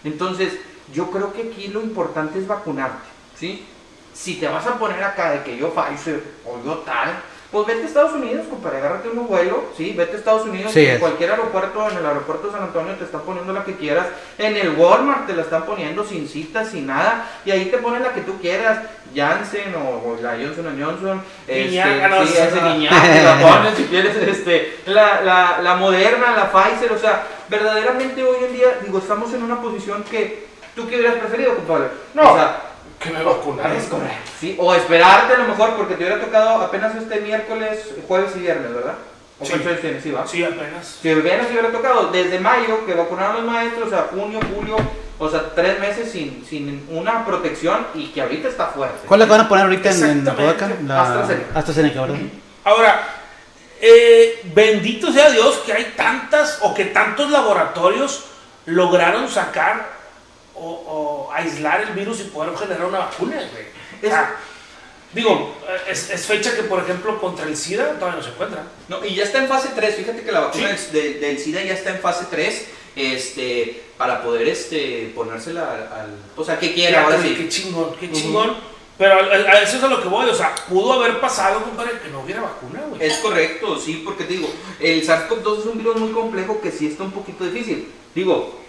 Entonces, 0.03 0.53
yo 0.93 1.09
creo 1.11 1.33
que 1.33 1.43
aquí 1.43 1.67
lo 1.67 1.81
importante 1.81 2.39
es 2.39 2.47
vacunarte, 2.47 3.07
¿sí? 3.37 3.65
Si 4.13 4.35
te 4.35 4.47
vas 4.47 4.65
a 4.67 4.77
poner 4.79 5.03
acá 5.03 5.31
de 5.31 5.43
que 5.43 5.57
yo 5.57 5.73
Pfizer 5.73 6.23
o 6.45 6.63
yo 6.65 6.79
tal, 6.79 7.21
pues 7.51 7.65
vete 7.65 7.81
a 7.81 7.85
Estados 7.87 8.13
Unidos, 8.13 8.45
compadre, 8.47 8.77
agárrate 8.77 9.09
un 9.09 9.27
vuelo, 9.27 9.63
¿sí? 9.75 9.93
Vete 9.97 10.15
a 10.15 10.19
Estados 10.19 10.45
Unidos, 10.45 10.71
Sí, 10.71 10.85
en 10.85 10.91
es. 10.95 10.99
cualquier 10.99 11.31
aeropuerto, 11.31 11.89
en 11.89 11.97
el 11.97 12.05
aeropuerto 12.05 12.47
de 12.47 12.53
San 12.53 12.61
Antonio 12.61 12.93
te 12.93 13.05
están 13.05 13.21
poniendo 13.21 13.51
la 13.53 13.63
que 13.65 13.75
quieras, 13.75 14.05
en 14.37 14.55
el 14.55 14.75
Walmart 14.77 15.25
te 15.25 15.33
la 15.35 15.41
están 15.41 15.65
poniendo 15.65 16.03
sin 16.03 16.27
cita, 16.27 16.63
sin 16.63 16.85
nada, 16.85 17.25
y 17.45 17.51
ahí 17.51 17.65
te 17.65 17.79
ponen 17.79 18.03
la 18.03 18.13
que 18.13 18.21
tú 18.21 18.39
quieras, 18.39 18.79
Janssen 19.15 19.73
o, 19.75 20.09
o 20.09 20.17
la 20.21 20.33
Johnson 20.33 20.77
Johnson, 20.79 21.23
este, 21.47 22.07
no, 22.07 22.25
sí, 22.27 22.33
ese 22.37 22.47
te 22.51 23.23
la 23.23 23.73
si 23.75 23.83
quieres, 23.85 24.15
este, 24.15 24.77
la, 24.85 25.21
la, 25.21 25.59
la 25.63 25.75
Moderna, 25.75 26.35
la 26.35 26.51
Pfizer, 26.51 26.91
o 26.91 26.99
sea, 26.99 27.23
verdaderamente 27.49 28.23
hoy 28.23 28.45
en 28.45 28.53
día, 28.53 28.67
digo, 28.85 28.99
estamos 28.99 29.33
en 29.33 29.41
una 29.41 29.59
posición 29.59 30.03
que, 30.03 30.45
¿tú 30.75 30.87
qué 30.87 30.97
hubieras 30.97 31.15
preferido, 31.15 31.55
compadre? 31.55 31.87
No. 32.13 32.31
O 32.31 32.35
sea, 32.35 32.68
Que 32.99 33.11
me 33.11 33.23
vacunaron. 33.23 33.77
es 33.77 33.85
correcto, 33.85 34.31
sí, 34.39 34.55
o 34.59 34.73
esperarte 34.75 35.33
a 35.33 35.37
lo 35.37 35.47
mejor, 35.47 35.75
porque 35.75 35.95
te 35.95 36.03
hubiera 36.03 36.19
tocado 36.21 36.49
apenas 36.61 36.93
este 36.95 37.21
miércoles, 37.21 37.79
jueves 38.07 38.31
y 38.35 38.39
viernes, 38.39 38.73
¿verdad? 38.73 38.95
¿O 39.39 39.45
Sí. 39.45 39.53
tienes? 39.81 40.03
Sí, 40.03 40.11
va. 40.11 40.27
Sí, 40.27 40.43
apenas. 40.43 40.97
Si 41.01 41.09
apenas 41.09 41.47
se 41.47 41.53
hubiera 41.53 41.71
tocado 41.71 42.07
desde 42.11 42.39
mayo, 42.39 42.85
que 42.85 42.93
vacunaron 42.93 43.31
a 43.37 43.39
los 43.39 43.45
maestros, 43.45 43.87
o 43.87 43.89
sea, 43.89 44.07
junio, 44.11 44.39
julio, 44.53 44.75
o 45.17 45.29
sea, 45.29 45.55
tres 45.55 45.79
meses 45.79 46.11
sin, 46.11 46.45
sin 46.45 46.85
una 46.89 47.25
protección 47.25 47.87
y 47.95 48.07
que 48.07 48.21
ahorita 48.21 48.49
está 48.49 48.67
fuerte. 48.67 49.07
¿Cuál 49.07 49.21
la 49.21 49.25
van 49.27 49.41
a 49.41 49.47
poner 49.47 49.63
ahorita 49.63 49.91
en, 49.91 50.03
en 50.03 50.25
la. 50.25 50.35
Podaca? 50.35 50.69
La 50.85 51.01
AstraZeneca. 51.03 51.59
AstraZeneca, 51.59 52.01
¿verdad? 52.01 52.17
Ahora, 52.65 53.01
eh, 53.79 54.41
bendito 54.53 55.09
sea 55.13 55.29
Dios 55.29 55.59
que 55.65 55.71
hay 55.71 55.93
tantas 55.95 56.59
o 56.61 56.73
que 56.73 56.85
tantos 56.85 57.31
laboratorios 57.31 58.25
lograron 58.65 59.29
sacar 59.29 59.98
o, 60.59 61.27
o 61.27 61.31
aislar 61.33 61.81
el 61.81 61.89
virus 61.93 62.19
y 62.21 62.23
poder 62.25 62.55
generar 62.57 62.85
una 62.85 62.99
vacuna, 62.99 63.35
güey. 63.35 63.65
O 64.03 64.07
sea, 64.07 64.35
digo, 65.13 65.55
es, 65.89 66.09
es 66.09 66.25
fecha 66.25 66.55
que, 66.55 66.63
por 66.63 66.79
ejemplo, 66.83 67.19
contra 67.19 67.45
el 67.45 67.55
SIDA 67.57 67.93
todavía 67.99 68.17
no 68.17 68.23
se 68.23 68.29
encuentra. 68.29 68.63
No, 68.87 69.03
y 69.05 69.15
ya 69.15 69.23
está 69.23 69.39
en 69.39 69.47
fase 69.47 69.69
3, 69.75 69.95
fíjate 69.95 70.21
que 70.23 70.31
la 70.31 70.41
vacuna 70.41 70.75
Sí. 70.77 70.91
del, 70.91 71.19
del- 71.19 71.39
SIDA 71.39 71.63
ya 71.63 71.73
está 71.73 71.89
en 71.91 71.99
fase 71.99 72.25
3, 72.29 72.67
este, 72.95 73.83
para 73.97 74.21
poder 74.23 74.47
este, 74.47 75.11
ponérsela 75.15 75.71
al, 75.71 75.81
al- 75.81 76.15
o 76.35 76.43
sea, 76.43 76.59
que 76.59 76.73
quiera, 76.73 77.03
ahora 77.03 77.21
sí. 77.21 77.35
Qué 77.35 77.49
chingón, 77.49 77.95
qué 77.99 78.11
chingón. 78.11 78.55
Pero 78.97 79.13
a, 79.13 79.17
a- 79.17 79.51
a 79.57 79.61
eso 79.61 79.77
es 79.77 79.83
a 79.83 79.87
lo 79.87 80.01
que 80.01 80.09
voy. 80.09 80.29
O 80.29 80.35
sea, 80.35 80.53
pudo 80.67 80.93
haber 80.93 81.19
pasado, 81.21 81.63
compadre, 81.63 81.99
que 82.03 82.09
no 82.09 82.19
hubiera 82.21 82.41
vacuna, 82.41 82.81
güey. 82.89 83.01
Es 83.01 83.17
correcto, 83.19 83.79
sí, 83.79 84.01
porque 84.05 84.25
te 84.25 84.33
digo, 84.33 84.49
el 84.79 85.05
SARS-CoV-2 85.07 85.59
es 85.59 85.65
un 85.67 85.77
virus 85.77 85.95
muy 85.97 86.11
complejo 86.11 86.59
que 86.61 86.71
sí 86.71 86.87
está 86.87 87.03
un 87.03 87.11
poquito 87.11 87.45
difícil. 87.45 87.89
Digo, 88.13 88.59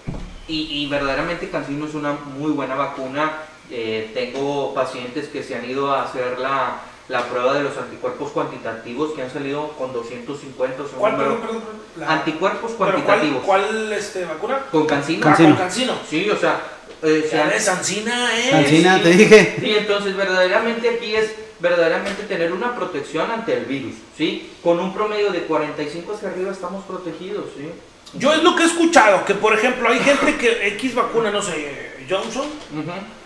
y, 0.51 0.83
y 0.85 0.87
verdaderamente 0.89 1.49
Cancino 1.51 1.87
es 1.87 1.95
una 1.95 2.13
muy 2.13 2.51
buena 2.53 2.75
vacuna. 2.75 3.33
Eh, 3.71 4.11
tengo 4.15 4.75
pacientes 4.75 5.29
que 5.29 5.43
se 5.45 5.55
han 5.55 5.65
ido 5.69 5.93
a 5.95 6.03
hacer 6.03 6.39
la, 6.41 6.81
la 7.09 7.25
prueba 7.27 7.55
de 7.55 7.63
los 7.63 7.77
anticuerpos 7.79 8.31
cuantitativos 8.33 9.13
que 9.13 9.23
han 9.23 9.31
salido 9.31 9.69
con 9.79 9.93
250, 9.93 10.83
o 10.83 10.87
sea, 10.87 10.95
un 10.95 11.01
¿Cuál, 11.01 11.17
perdón, 11.17 11.41
perdón? 11.41 11.63
La- 11.99 12.13
Anticuerpos 12.15 12.73
¿Pero 12.73 12.79
cuál, 12.79 12.93
cuantitativos. 13.05 13.43
cuál 13.45 13.93
este, 13.93 14.25
vacuna? 14.25 14.59
Con 14.73 14.87
Cancino. 14.87 15.27
Ah, 15.29 15.37
con 15.37 15.55
Cancino. 15.55 15.93
Sí, 16.09 16.29
o 16.29 16.37
sea, 16.37 16.61
eh, 17.03 17.27
se 17.31 17.37
Ya 17.37 17.45
han- 17.45 17.61
Sancina, 17.61 18.29
¿eh? 18.39 18.51
Cancina, 18.51 18.97
sí. 18.97 19.03
te 19.05 19.11
dije. 19.11 19.57
Sí, 19.61 19.75
entonces 19.79 20.17
verdaderamente 20.17 20.89
aquí 20.89 21.15
es 21.15 21.33
verdaderamente 21.61 22.23
tener 22.25 22.53
una 22.53 22.75
protección 22.75 23.31
ante 23.31 23.53
el 23.57 23.67
virus, 23.67 23.95
¿sí? 24.17 24.51
Con 24.65 24.81
un 24.81 24.93
promedio 24.95 25.31
de 25.31 25.43
45 25.43 26.15
hacia 26.15 26.31
arriba 26.31 26.51
estamos 26.51 26.85
protegidos, 26.87 27.45
¿sí? 27.57 27.71
Yo 28.15 28.33
es 28.33 28.43
lo 28.43 28.57
que 28.57 28.65
he 28.65 28.67
escuchado, 28.67 29.25
que 29.25 29.35
por 29.35 29.53
ejemplo 29.55 29.89
hay 29.89 30.01
gente 30.01 30.37
que 30.37 30.67
X 30.69 30.95
vacuna, 30.95 31.31
no 31.31 31.41
sé, 31.43 31.93
Johnson, 32.09 32.47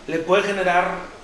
le 0.06 0.18
puede 0.18 0.42
generar 0.42 1.14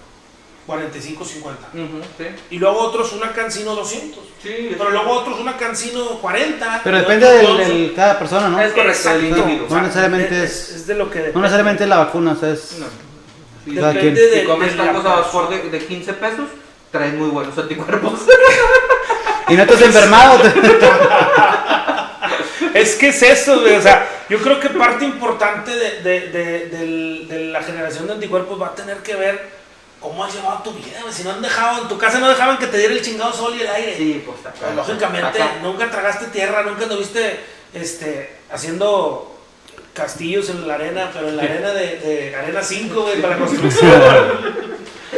45, 0.67 1.25
50. 1.25 1.67
Ujú, 1.75 2.01
sí. 2.17 2.25
Y 2.51 2.59
luego 2.59 2.79
otros 2.81 3.13
una 3.13 3.33
Cancino 3.33 3.75
200. 3.75 4.19
Sí, 4.43 4.75
Pero 4.79 4.91
luego 4.91 5.11
otros 5.11 5.41
una 5.41 5.57
Cancino 5.57 6.05
40. 6.21 6.81
Pero 6.85 6.99
depende 6.99 7.27
otros 7.27 7.39
del, 7.41 7.57
12. 7.59 7.65
del- 7.71 7.95
cada 7.95 8.19
persona, 8.19 8.49
¿no? 8.49 8.61
Es 8.61 8.73
correcto, 8.73 9.11
el 9.11 9.25
Exacto. 9.27 9.27
individuo. 9.41 9.67
No 9.69 9.83
necesariamente 9.83 10.45
es- 10.45 10.71
es 10.71 10.87
de 10.87 10.95
lo 10.95 11.11
que 11.11 11.33
No 11.35 11.41
necesariamente 11.41 11.87
la 11.87 11.99
vacuna, 11.99 12.33
o 12.33 12.37
sea, 12.37 12.51
es... 12.51 12.77
No. 12.79 12.87
Sí, 13.65 13.75
Cada 13.75 13.93
quien. 13.93 14.15
Depende 14.15 14.27
de, 14.37 14.41
si 14.41 14.47
comes 14.47 14.71
de 14.73 14.77
la 14.79 14.93
tacos 15.03 15.35
a 15.35 15.51
de, 15.51 15.71
de 15.71 15.79
15 15.87 16.13
pesos, 16.15 16.49
traes 16.91 17.13
muy 17.15 17.29
buenos 17.29 17.59
anticuerpos. 17.59 18.13
Y 19.49 19.55
no 19.55 19.67
te 19.67 19.75
has 19.75 19.83
enfermado. 19.83 20.39
Es 22.75 22.95
que 22.97 23.09
es 23.09 23.23
eso, 23.23 23.61
güey. 23.61 23.77
O 23.77 23.83
sea, 23.83 24.07
yo 24.29 24.39
creo 24.41 24.61
que 24.61 24.69
parte 24.71 25.05
importante 25.05 25.71
de, 25.75 26.01
de- 26.03 26.29
de- 26.29 27.45
la 27.53 27.63
generación 27.63 28.07
de 28.07 28.15
anticuerpos 28.15 28.61
va 28.61 28.69
a 28.69 28.75
tener 28.75 28.99
que 28.99 29.15
ver 29.17 29.61
cómo 30.01 30.25
has 30.25 30.33
llevado 30.35 30.63
tu 30.63 30.73
vida, 30.73 30.99
güey. 31.03 31.13
Si 31.13 31.23
no 31.25 31.33
han 31.33 31.43
dejado, 31.43 31.83
en 31.83 31.89
tu 31.89 31.99
casa 31.99 32.19
no 32.21 32.29
dejaban 32.29 32.59
que 32.59 32.67
te 32.67 32.79
diera 32.79 32.93
el 32.95 33.03
chingado 33.03 33.33
sol 33.33 33.55
y 33.57 33.63
el 33.63 33.69
aire. 33.69 33.95
Sí, 33.97 34.23
pues 34.25 34.39
está 34.39 34.51
claro. 34.53 34.75
lógicamente, 34.77 35.43
Acá. 35.43 35.53
nunca 35.63 35.91
tragaste 35.91 36.27
tierra, 36.27 36.63
nunca 36.63 36.85
anduviste 36.85 37.41
este, 37.75 38.37
haciendo 38.51 39.39
castillos 39.93 40.49
en 40.51 40.67
la 40.69 40.75
arena, 40.75 41.11
pero 41.13 41.29
en 41.29 41.37
la 41.37 41.43
arena 41.43 41.71
de, 41.73 41.99
de 41.99 42.37
arena 42.37 42.63
5, 42.63 43.03
güey, 43.03 43.21
para 43.21 43.37
construcción. 43.37 43.91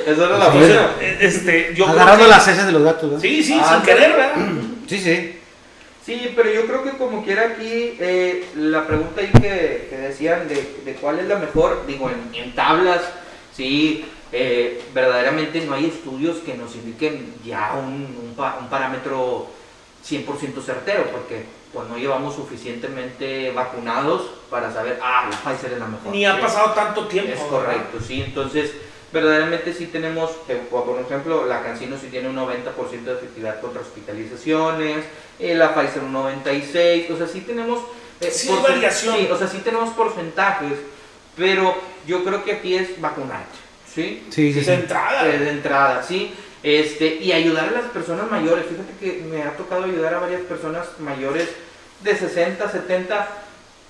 Esa 0.06 0.24
era 0.26 0.38
la 0.38 0.48
buena. 0.48 0.90
este, 1.20 1.74
yo 1.76 1.86
Agarrando 1.86 2.24
que- 2.24 2.30
las 2.30 2.48
heces 2.48 2.66
de 2.66 2.72
los 2.72 2.82
gatos, 2.82 3.10
¿verdad? 3.10 3.22
Sí, 3.22 3.42
sí, 3.42 3.58
Ah, 3.62 3.74
sin 3.74 3.82
querer, 3.84 4.12
¿verdad? 4.12 4.32
Sí, 4.88 4.98
sí. 4.98 5.38
Sí, 6.04 6.32
pero 6.34 6.50
yo 6.50 6.66
creo 6.66 6.82
que 6.82 6.90
como 6.98 7.24
quiera 7.24 7.42
aquí, 7.48 7.96
eh, 8.00 8.48
la 8.56 8.86
pregunta 8.86 9.20
ahí 9.20 9.30
que, 9.30 9.86
que 9.88 9.96
decían 10.00 10.48
de, 10.48 10.80
de 10.84 10.94
cuál 10.94 11.20
es 11.20 11.26
la 11.28 11.36
mejor, 11.38 11.84
digo, 11.86 12.10
en, 12.10 12.34
en 12.34 12.54
tablas, 12.56 13.02
sí, 13.54 14.04
eh, 14.32 14.82
verdaderamente 14.92 15.60
no 15.64 15.74
hay 15.74 15.86
estudios 15.86 16.38
que 16.38 16.54
nos 16.54 16.74
indiquen 16.74 17.34
ya 17.44 17.74
un, 17.74 18.16
un 18.20 18.34
pa- 18.36 18.56
un 18.60 18.68
parámetro 18.68 19.46
100% 20.04 20.60
certero, 20.64 21.04
porque 21.12 21.44
pues 21.72 21.88
no 21.88 21.96
llevamos 21.96 22.34
suficientemente 22.34 23.52
vacunados 23.52 24.22
para 24.50 24.72
saber, 24.72 24.98
ah, 25.02 25.28
la 25.30 25.36
Pfizer 25.36 25.72
es 25.74 25.78
la 25.78 25.86
mejor. 25.86 26.12
Ni 26.12 26.24
ha 26.26 26.40
pasado 26.40 26.72
tanto 26.72 27.06
tiempo. 27.06 27.30
Es 27.32 27.38
¿verdad? 27.38 27.50
correcto, 27.50 27.98
sí. 28.04 28.22
Entonces, 28.22 28.72
verdaderamente 29.12 29.74
sí 29.74 29.86
tenemos, 29.86 30.30
por 30.70 31.00
ejemplo, 31.00 31.46
la 31.46 31.62
Cancino 31.62 31.96
sí 31.98 32.08
tiene 32.08 32.28
un 32.28 32.36
90% 32.36 33.02
de 33.04 33.12
efectividad 33.12 33.60
contra 33.60 33.82
hospitalizaciones, 33.82 35.04
eh, 35.38 35.54
la 35.54 35.74
Pfizer 35.74 36.02
un 36.02 36.12
96%, 36.14 37.10
o 37.12 37.16
sea, 37.16 37.26
sí 37.26 37.42
tenemos... 37.42 37.80
eh, 38.20 38.30
Sí 38.30 38.48
variación. 38.62 39.16
Sí, 39.16 39.28
o 39.30 39.36
sea, 39.36 39.48
sí 39.48 39.58
tenemos 39.58 39.90
porcentajes, 39.90 40.78
pero 41.36 41.76
yo 42.06 42.24
creo 42.24 42.44
que 42.44 42.52
aquí 42.52 42.74
es 42.76 43.00
vacunar, 43.00 43.44
¿sí? 43.92 44.24
Sí, 44.30 44.52
sí, 44.52 44.60
De 44.60 44.64
sí. 44.64 44.70
entrada. 44.72 45.28
Eh, 45.28 45.38
de 45.38 45.50
entrada, 45.50 46.02
sí. 46.02 46.32
Este, 46.62 47.16
y 47.16 47.32
ayudar 47.32 47.68
a 47.68 47.72
las 47.72 47.84
personas 47.90 48.30
mayores. 48.30 48.64
Fíjate 48.66 48.92
que 49.00 49.22
me 49.24 49.42
ha 49.42 49.56
tocado 49.56 49.84
ayudar 49.84 50.14
a 50.14 50.20
varias 50.20 50.42
personas 50.42 50.86
mayores 51.00 51.48
de 52.02 52.16
60, 52.16 52.70
70, 52.70 53.28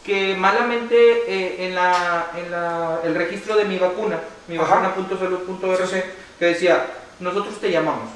que 0.04 0.34
malamente 0.36 0.94
eh, 1.28 1.66
en, 1.66 1.74
la, 1.74 2.26
en 2.36 2.50
la, 2.50 3.00
el 3.04 3.14
registro 3.14 3.56
de 3.56 3.64
mi 3.64 3.78
vacuna, 3.78 4.18
mi 4.48 4.58
vacuna.salud.org, 4.58 5.86
Sí, 5.88 5.94
sí. 5.96 6.02
que 6.38 6.44
decía, 6.46 6.86
nosotros 7.20 7.60
te 7.60 7.70
llamamos. 7.70 8.10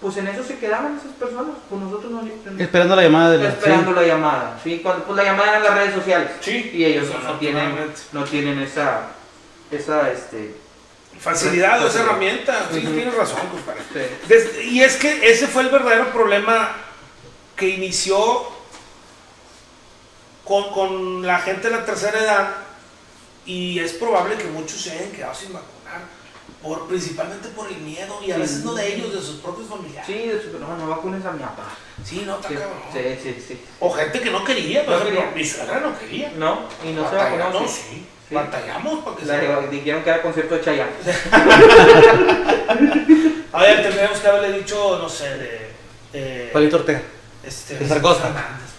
Pues 0.00 0.16
en 0.18 0.28
eso 0.28 0.44
se 0.44 0.58
quedaban 0.58 0.96
esas 0.96 1.12
personas, 1.12 1.56
pues 1.68 1.80
nosotros 1.82 2.12
no 2.12 2.22
Esperando 2.62 2.94
la 2.94 3.02
llamada 3.02 3.30
de 3.32 3.38
la... 3.38 3.48
esperando 3.48 3.90
sí. 3.90 3.96
la 3.96 4.06
llamada, 4.06 4.60
¿sí? 4.62 4.80
Cuando, 4.80 5.04
pues 5.04 5.16
la 5.16 5.24
llamada 5.24 5.56
en 5.56 5.64
las 5.64 5.74
redes 5.74 5.94
sociales. 5.94 6.30
Sí, 6.40 6.70
Y 6.72 6.84
ellos 6.84 7.08
no 7.24 7.32
tienen, 7.38 7.74
no 8.12 8.24
tienen 8.24 8.60
esa, 8.60 9.08
esa, 9.72 10.12
este, 10.12 10.54
Facilidad 11.18 11.82
o 11.84 11.88
esa 11.88 12.02
herramienta. 12.02 12.68
Sí, 12.72 12.80
tienes 12.80 13.12
razón, 13.14 13.40
compadre. 13.50 13.80
y 14.64 14.82
es 14.82 14.96
que 14.96 15.28
ese 15.28 15.48
fue 15.48 15.62
el 15.62 15.68
verdadero 15.68 16.12
problema 16.12 16.76
que 17.56 17.68
inició 17.70 18.57
con, 20.48 20.72
con 20.72 21.26
la 21.26 21.38
gente 21.40 21.68
de 21.68 21.76
la 21.76 21.84
tercera 21.84 22.18
edad 22.18 22.48
y 23.44 23.78
es 23.78 23.92
probable 23.92 24.36
que 24.36 24.44
muchos 24.44 24.80
se 24.80 24.92
hayan 24.92 25.10
quedado 25.12 25.34
sin 25.34 25.52
vacunar, 25.52 26.00
por, 26.62 26.88
principalmente 26.88 27.48
por 27.50 27.68
el 27.68 27.76
miedo 27.78 28.18
y 28.26 28.30
a 28.30 28.34
Sí. 28.36 28.40
veces 28.40 28.64
no 28.64 28.74
de 28.74 28.94
ellos, 28.94 29.12
de 29.14 29.20
sus 29.20 29.36
propios 29.36 29.68
familiares. 29.68 30.06
Sí, 30.06 30.28
de 30.28 30.40
su- 30.42 30.58
no, 30.58 30.76
no 30.76 30.88
vacunes 30.88 31.24
a 31.24 31.32
mi 31.32 31.40
papá. 31.40 31.64
Sí, 32.04 32.22
no, 32.26 32.36
está 32.36 32.48
Sí, 32.48 32.54
cabrón. 32.54 32.72
sí, 32.92 33.00
sí, 33.22 33.44
sí. 33.46 33.60
O 33.80 33.90
gente 33.92 34.20
que 34.20 34.30
no 34.30 34.44
quería, 34.44 34.84
por 34.84 34.94
No 34.94 35.00
ejemplo, 35.00 35.20
quería. 35.20 35.36
mi 35.36 35.44
suegra 35.44 35.80
no 35.80 35.98
quería. 35.98 36.32
No, 36.36 36.60
y 36.84 36.92
no 36.92 37.08
se 37.08 37.16
vacunó. 37.16 37.44
Batallamos, 37.44 37.70
sí. 37.70 37.82
sí. 37.90 38.06
Sí. 38.28 38.34
Batallamos 38.34 39.04
porque 39.04 39.24
La, 39.24 39.40
se... 39.40 39.68
dijeron 39.68 40.02
que 40.02 40.10
era 40.10 40.20
concierto 40.22 40.54
de 40.56 40.60
Chayanne. 40.62 40.92
A 43.52 43.62
ver, 43.62 43.82
tendríamos 43.82 44.18
que 44.18 44.28
haberle 44.28 44.58
dicho, 44.58 44.98
no 44.98 45.08
sé, 45.08 45.28
de... 45.38 45.70
de 46.12 46.50
Palito 46.52 46.76
Ortega. 46.76 47.00
este, 47.42 47.78
de 47.78 47.88
Zaragoza. 47.88 48.30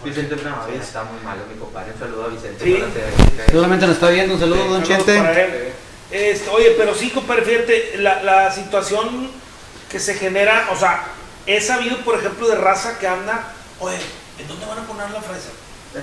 Vicente, 0.04 0.34
está 0.34 1.04
muy 1.04 1.20
malo 1.22 1.42
mi 1.52 1.58
compadre. 1.58 1.92
Un 1.92 1.98
saludo 1.98 2.24
a 2.24 2.28
Vicente. 2.28 2.64
Sí. 2.64 2.74
para 2.74 2.86
hacer- 2.88 3.46
Seguramente 3.50 3.86
nos 3.86 3.94
está 3.96 4.08
viendo. 4.10 4.34
Un 4.34 4.40
saludo, 4.40 4.64
don 4.64 4.82
Chente. 4.82 5.16
él. 5.16 5.72
Este, 6.10 6.48
oye, 6.50 6.74
pero 6.76 6.94
sí, 6.94 7.10
compadre, 7.10 7.42
fíjate, 7.42 7.98
la, 7.98 8.22
la 8.22 8.50
situación 8.52 9.30
que 9.90 10.00
se 10.00 10.14
genera, 10.14 10.68
o 10.72 10.76
sea, 10.76 11.04
he 11.46 11.60
sabido, 11.60 11.98
por 11.98 12.18
ejemplo, 12.18 12.48
de 12.48 12.56
raza 12.56 12.98
que 12.98 13.06
anda, 13.06 13.52
oye, 13.78 13.98
¿en 14.38 14.48
dónde 14.48 14.66
van 14.66 14.78
a 14.78 14.82
poner 14.82 15.10
la 15.10 15.20
fresa? 15.20 15.50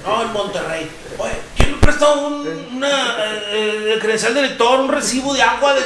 No, 0.06 0.22
en 0.22 0.34
Monterrey. 0.34 0.90
Oye, 1.18 1.32
¿quién 1.56 1.72
me 1.72 1.78
presta 1.78 2.10
un, 2.10 2.46
una 2.76 3.16
eh, 3.20 3.94
eh, 3.96 3.98
credencial 4.02 4.34
de 4.34 4.42
lector, 4.42 4.80
un 4.82 4.90
recibo 4.92 5.34
de 5.34 5.42
agua? 5.42 5.74
De... 5.74 5.82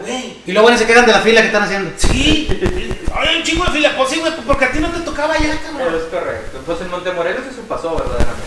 Güey, 0.00 0.36
Y 0.46 0.52
luego 0.52 0.62
bueno, 0.62 0.78
se 0.78 0.86
quedan 0.86 1.04
de 1.06 1.12
la 1.12 1.20
fila 1.20 1.40
que 1.42 1.48
están 1.48 1.62
haciendo. 1.64 1.90
sí, 1.96 2.48
oye, 2.50 3.36
un 3.36 3.42
chingo 3.42 3.64
de 3.66 3.70
fila, 3.72 3.92
pues 3.96 4.08
sí, 4.08 4.20
güey, 4.20 4.32
porque 4.46 4.64
a 4.64 4.72
ti 4.72 4.78
no 4.78 4.88
te 4.90 5.00
tocaba 5.00 5.36
ya, 5.38 5.60
cabrón. 5.60 5.94
Es 5.94 6.04
correcto. 6.04 6.60
Pues 6.64 6.80
en 6.80 6.90
Montemorelos 6.90 7.46
eso 7.46 7.62
pasó 7.68 7.94
verdaderamente. 7.96 8.44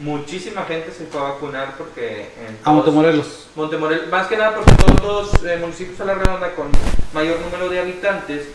Muchísima 0.00 0.64
gente 0.64 0.90
se 0.92 1.06
fue 1.06 1.20
a 1.20 1.24
vacunar 1.24 1.76
porque 1.78 2.22
en 2.46 2.58
A 2.64 2.72
Montemorelos. 2.72 3.46
Montemorelos, 3.54 4.08
más 4.08 4.26
que 4.26 4.36
nada 4.36 4.56
porque 4.56 4.72
todos 4.74 5.32
los 5.32 5.44
eh, 5.44 5.56
municipios 5.58 6.00
a 6.00 6.04
la 6.06 6.14
redonda 6.14 6.52
con 6.54 6.68
mayor 7.12 7.38
número 7.40 7.68
de 7.68 7.78
habitantes, 7.78 8.48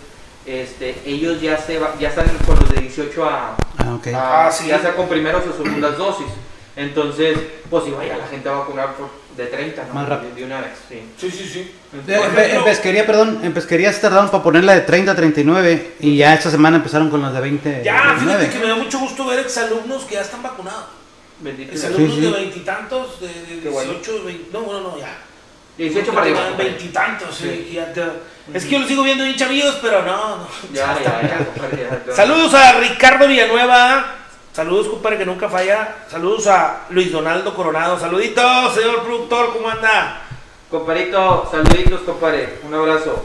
este, 0.50 0.96
ellos 1.06 1.40
ya 1.42 1.58
se 1.58 1.78
va- 1.80 1.96
ya 2.00 2.10
están 2.10 2.28
con 2.46 2.56
los 2.60 2.70
de 2.70 2.82
18 2.82 3.24
a, 3.26 3.56
Ah, 3.78 3.94
ok. 3.96 4.08
a- 4.08 4.48
Ah, 4.48 4.52
sí. 4.52 4.68
ya 4.68 4.80
sea 4.80 4.96
con 4.96 5.08
primeras 5.08 5.44
o 5.46 5.54
segundas 5.64 5.98
dosis. 5.98 6.28
Entonces, 6.76 7.38
pues 7.70 7.84
si 7.84 7.92
vaya 7.92 8.18
la 8.18 8.28
gente 8.28 8.48
a 8.50 8.54
vacunar 8.54 8.96
por- 8.96 9.10
de 9.36 9.46
30, 9.46 9.86
¿no? 9.86 9.94
Más 9.94 10.10
rápido. 10.10 10.34
De, 10.34 10.42
de 10.42 10.46
una 10.48 10.60
vez, 10.62 10.72
sí. 10.90 11.02
Sí, 11.18 11.32
sí, 11.32 11.46
sí. 11.48 11.60
Eh, 12.08 12.20
En, 12.26 12.32
pe- 12.36 12.56
en 12.56 12.64
pesquería, 12.64 13.06
perdón, 13.06 13.40
en 13.44 13.54
pesquería 13.54 13.92
se 13.94 14.02
tardaron 14.02 14.30
para 14.30 14.44
ponerla 14.44 14.74
de 14.76 14.82
30 14.82 15.12
a 15.14 15.16
39 15.16 15.94
y 16.02 16.18
ya 16.18 16.34
esta 16.34 16.50
semana 16.52 16.78
empezaron 16.78 17.10
con 17.10 17.22
las 17.22 17.34
de 17.34 17.40
20 17.42 17.82
Ya, 17.84 18.16
fíjate 18.20 18.26
29. 18.26 18.50
que 18.50 18.60
me 18.60 18.68
da 18.68 18.76
mucho 18.76 19.00
gusto 19.00 19.26
ver 19.28 19.40
exalumnos 19.40 20.04
que 20.04 20.16
ya 20.16 20.22
están 20.22 20.42
vacunados. 20.44 20.86
Exalumnos 21.72 22.10
Sí, 22.16 22.20
sí. 22.20 22.26
de 22.26 22.32
veintitantos, 22.32 23.22
de, 23.22 23.28
de 23.28 23.62
Qué 23.62 23.70
bueno. 23.70 23.92
18, 23.94 24.24
20, 24.26 24.50
no, 24.52 24.60
bueno, 24.62 24.82
no, 24.82 24.98
ya. 25.00 25.18
18 25.78 26.12
para 26.12 26.22
arriba. 26.24 26.42
Veintitantos, 26.58 27.36
sí. 27.36 27.44
Que 27.68 27.74
ya 27.76 27.94
te- 27.94 28.02
Es 28.54 28.64
que 28.66 28.72
yo 28.72 28.80
los 28.80 28.88
sigo 28.88 29.04
viendo 29.04 29.24
bien 29.24 29.36
chavillos, 29.36 29.76
pero 29.82 30.02
no, 30.04 30.38
no. 30.38 30.48
Ya, 30.74 30.98
ya, 31.04 31.22
ya. 31.22 31.46
compadre, 31.46 31.88
ya. 32.08 32.16
Saludos 32.16 32.54
a 32.54 32.74
Ricardo 32.80 33.28
Villanueva. 33.28 34.16
Saludos, 34.54 34.88
compadre, 34.88 35.20
que 35.20 35.26
nunca 35.26 35.48
falla. 35.50 35.96
Saludos 36.10 36.48
a 36.48 36.86
Luis 36.90 37.12
Donaldo 37.12 37.54
Coronado. 37.54 38.00
Saluditos, 38.00 38.74
señor 38.74 39.04
productor, 39.04 39.54
¿cómo 39.54 39.70
anda? 39.70 40.22
Comparito, 40.70 41.48
saluditos, 41.52 42.02
compadre. 42.02 42.60
Un 42.64 42.74
abrazo. 42.74 43.24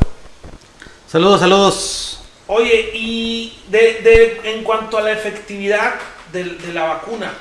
Saludos, 1.09 1.41
saludos. 1.41 2.21
Oye, 2.47 2.91
y 2.95 3.59
de, 3.69 3.79
de- 4.03 4.41
en 4.53 4.63
cuanto 4.65 4.99
a 4.99 5.03
la 5.03 5.13
efectividad 5.13 5.95
de, 6.33 6.45
de 6.45 6.73
la 6.73 6.85
vacuna. 6.85 7.33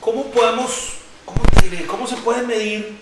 ¿cómo 0.00 0.30
podemos, 0.30 0.92
cómo, 1.24 1.42
te 1.60 1.68
diré, 1.68 1.86
cómo 1.86 2.06
se 2.06 2.16
puede 2.16 2.42
medir 2.42 3.00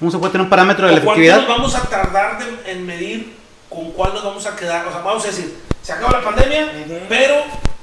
¿Cómo 0.00 0.10
se 0.10 0.18
puede 0.18 0.32
tener 0.32 0.44
un 0.44 0.50
parámetro 0.50 0.86
de 0.86 0.94
la 0.94 0.98
¿O 1.00 1.04
¿Cuánto 1.04 1.20
efectividad? 1.20 1.46
nos 1.46 1.58
vamos 1.58 1.74
a 1.76 1.82
tardar 1.88 2.38
de- 2.38 2.72
en 2.72 2.86
medir 2.86 3.36
con 3.68 3.92
cuál 3.92 4.14
nos 4.14 4.24
vamos 4.24 4.44
a 4.46 4.56
quedar? 4.56 4.86
O 4.88 4.90
sea, 4.90 5.02
vamos 5.02 5.22
a 5.24 5.26
decir, 5.28 5.54
se 5.82 5.92
acaba 5.92 6.18
la 6.18 6.24
pandemia, 6.24 6.72
Ujú. 6.86 6.98
pero 7.08 7.34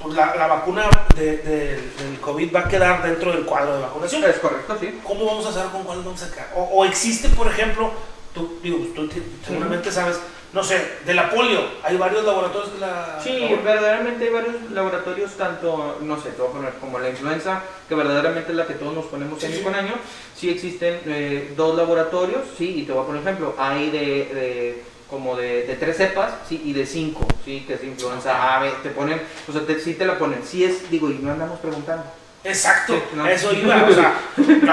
pues, 0.01 0.15
la, 0.15 0.35
la 0.35 0.47
vacuna 0.47 0.89
de- 1.15 1.37
de- 1.37 1.75
del 1.75 2.19
COVID 2.19 2.55
va 2.55 2.61
a 2.61 2.67
quedar 2.67 3.03
dentro 3.03 3.31
del 3.31 3.45
cuadro 3.45 3.75
de 3.75 3.81
vacunación. 3.83 4.23
Es 4.25 4.37
correcto, 4.39 4.77
sí. 4.79 4.99
¿Cómo 5.03 5.25
vamos 5.25 5.45
a 5.45 5.53
saber 5.53 5.71
con 5.71 5.83
cuál 5.83 5.97
nos 5.97 6.05
vamos 6.05 6.23
a 6.23 6.31
quedar? 6.31 6.51
O, 6.55 6.63
o 6.63 6.85
existe, 6.85 7.29
por 7.29 7.47
ejemplo, 7.47 7.91
tú, 8.33 8.59
digo, 8.63 8.79
tú 8.95 9.07
ti- 9.07 9.21
seguramente 9.45 9.91
sabes, 9.91 10.19
no 10.57 10.63
sé, 10.63 10.81
de 11.05 11.13
la 11.13 11.29
polio, 11.29 11.59
hay 11.83 11.97
varios 11.97 12.23
laboratorios 12.25 12.71
que 12.71 12.79
la... 12.79 13.19
Sí, 13.23 13.47
verdaderamente 13.63 14.25
hay 14.25 14.31
varios 14.33 14.55
laboratorios, 14.71 15.31
tanto, 15.33 15.99
no 16.01 16.19
sé, 16.19 16.31
te 16.31 16.41
voy 16.41 16.49
a 16.49 16.53
poner 16.53 16.73
como 16.81 16.97
la 16.97 17.09
influenza, 17.09 17.61
que 17.87 17.93
verdaderamente 17.93 18.49
es 18.51 18.57
la 18.57 18.65
que 18.65 18.73
todos 18.73 18.95
nos 18.95 19.05
ponemos 19.05 19.39
Sí, 19.39 19.45
año 19.45 19.55
sí. 19.57 19.61
con 19.61 19.75
año. 19.75 19.93
Sí 20.35 20.49
existen 20.49 20.99
eh, 21.05 21.53
dos 21.55 21.77
laboratorios, 21.77 22.41
sí, 22.57 22.73
y 22.79 22.83
te 22.85 22.91
voy 22.91 23.03
a 23.03 23.05
poner 23.05 23.21
ejemplo, 23.21 23.53
hay 23.59 23.91
de, 23.91 23.99
de- 23.99 24.83
como 25.07 25.35
de, 25.37 25.67
de 25.67 25.75
tres 25.75 25.95
cepas, 25.97 26.31
sí, 26.49 26.59
y 26.65 26.73
de 26.73 26.87
cinco, 26.87 27.27
sí, 27.45 27.63
que 27.67 27.75
es 27.75 27.83
influenza 27.83 28.55
A, 28.57 28.59
B, 28.63 28.71
te 28.81 28.89
ponen, 28.89 29.21
o 29.47 29.51
sea, 29.51 29.61
te, 29.61 29.79
sí 29.79 29.93
te 29.93 30.05
la 30.05 30.17
ponen, 30.17 30.41
sí 30.43 30.63
es, 30.65 30.89
digo, 30.89 31.11
y 31.11 31.19
no 31.21 31.31
andamos 31.31 31.59
preguntando. 31.59 32.03
Exacto, 32.47 32.93
Sí, 32.93 33.15
no. 33.15 33.25
eso 33.27 33.51
iba, 33.53 33.83
o 33.83 33.93
sea, 33.93 34.13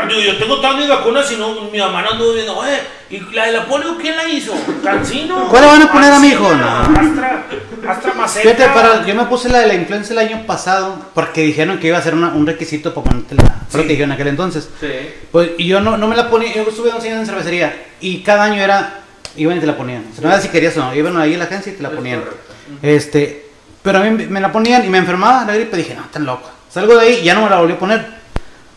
yo, 0.08 0.20
yo 0.20 0.36
tengo 0.38 0.60
mis 0.76 0.88
vacunas 0.88 1.30
y 1.32 1.36
no, 1.36 1.60
mi 1.70 1.78
mamá 1.78 2.02
no 2.02 2.10
anduvo 2.12 2.32
viendo, 2.34 2.56
oye, 2.56 2.78
¿y 3.10 3.18
la 3.34 3.46
de 3.46 3.52
la 3.52 3.66
polio 3.66 3.96
quién 4.00 4.16
la 4.16 4.28
hizo? 4.28 4.54
¿Cancino? 4.82 5.48
¿Cuál 5.48 5.62
le 5.62 5.68
van 5.68 5.82
a 5.82 5.92
poner 5.92 6.12
a 6.12 6.18
mi 6.20 6.28
hijo? 6.28 6.54
No. 6.54 6.64
Astra, 6.66 7.44
Astra 7.88 8.14
Maceta. 8.14 8.42
Fíjate, 8.54 8.68
para, 8.72 9.04
yo 9.06 9.14
me 9.14 9.24
puse 9.24 9.48
la 9.48 9.58
de 9.60 9.66
la 9.66 9.74
influenza 9.74 10.12
el 10.12 10.18
año 10.20 10.44
pasado 10.46 10.98
porque 11.14 11.42
dijeron 11.42 11.78
que 11.78 11.88
iba 11.88 11.98
a 11.98 12.02
ser 12.02 12.14
una- 12.14 12.28
un 12.28 12.46
requisito 12.46 12.94
para 12.94 13.04
ponerte 13.06 13.34
la. 13.34 13.56
Sí. 13.68 13.82
que 13.86 14.02
en 14.02 14.12
aquel 14.12 14.28
entonces. 14.28 14.68
Sí. 14.80 14.86
Pues, 15.32 15.50
y 15.58 15.66
yo 15.66 15.80
no, 15.80 15.96
no 15.96 16.06
me 16.06 16.14
la 16.16 16.30
ponía, 16.30 16.54
yo 16.54 16.62
estuve 16.62 16.90
11 16.90 17.08
años 17.08 17.20
en 17.20 17.26
cervecería 17.26 17.74
y 18.00 18.22
cada 18.22 18.44
año 18.44 18.62
era, 18.62 19.00
iban 19.36 19.56
y 19.56 19.60
te 19.60 19.66
la 19.66 19.76
ponían. 19.76 20.04
O 20.12 20.14
sea, 20.14 20.22
no 20.24 20.32
era 20.32 20.40
si 20.40 20.48
querías 20.48 20.76
o 20.76 20.80
no, 20.80 20.94
iban 20.94 21.16
ahí 21.16 21.34
a 21.34 21.38
la 21.38 21.44
agencia 21.44 21.72
y 21.72 21.76
te 21.76 21.82
la 21.82 21.88
Es 21.88 21.94
ponían. 21.96 22.20
correcto. 22.20 22.52
Este, 22.82 23.46
pero 23.82 23.98
a 23.98 24.02
mí 24.02 24.26
me 24.28 24.40
la 24.40 24.50
ponían 24.52 24.84
y 24.84 24.88
me 24.88 24.98
enfermaba 24.98 25.44
la 25.44 25.54
gripe, 25.54 25.76
dije, 25.76 25.94
no, 25.94 26.04
tan 26.10 26.24
loco. 26.24 26.50
Salgo 26.74 26.96
de 26.96 27.00
ahí 27.06 27.18
y 27.20 27.24
ya 27.24 27.34
no 27.34 27.44
me 27.44 27.50
la 27.50 27.60
volví 27.60 27.74
a 27.74 27.78
poner. 27.78 28.04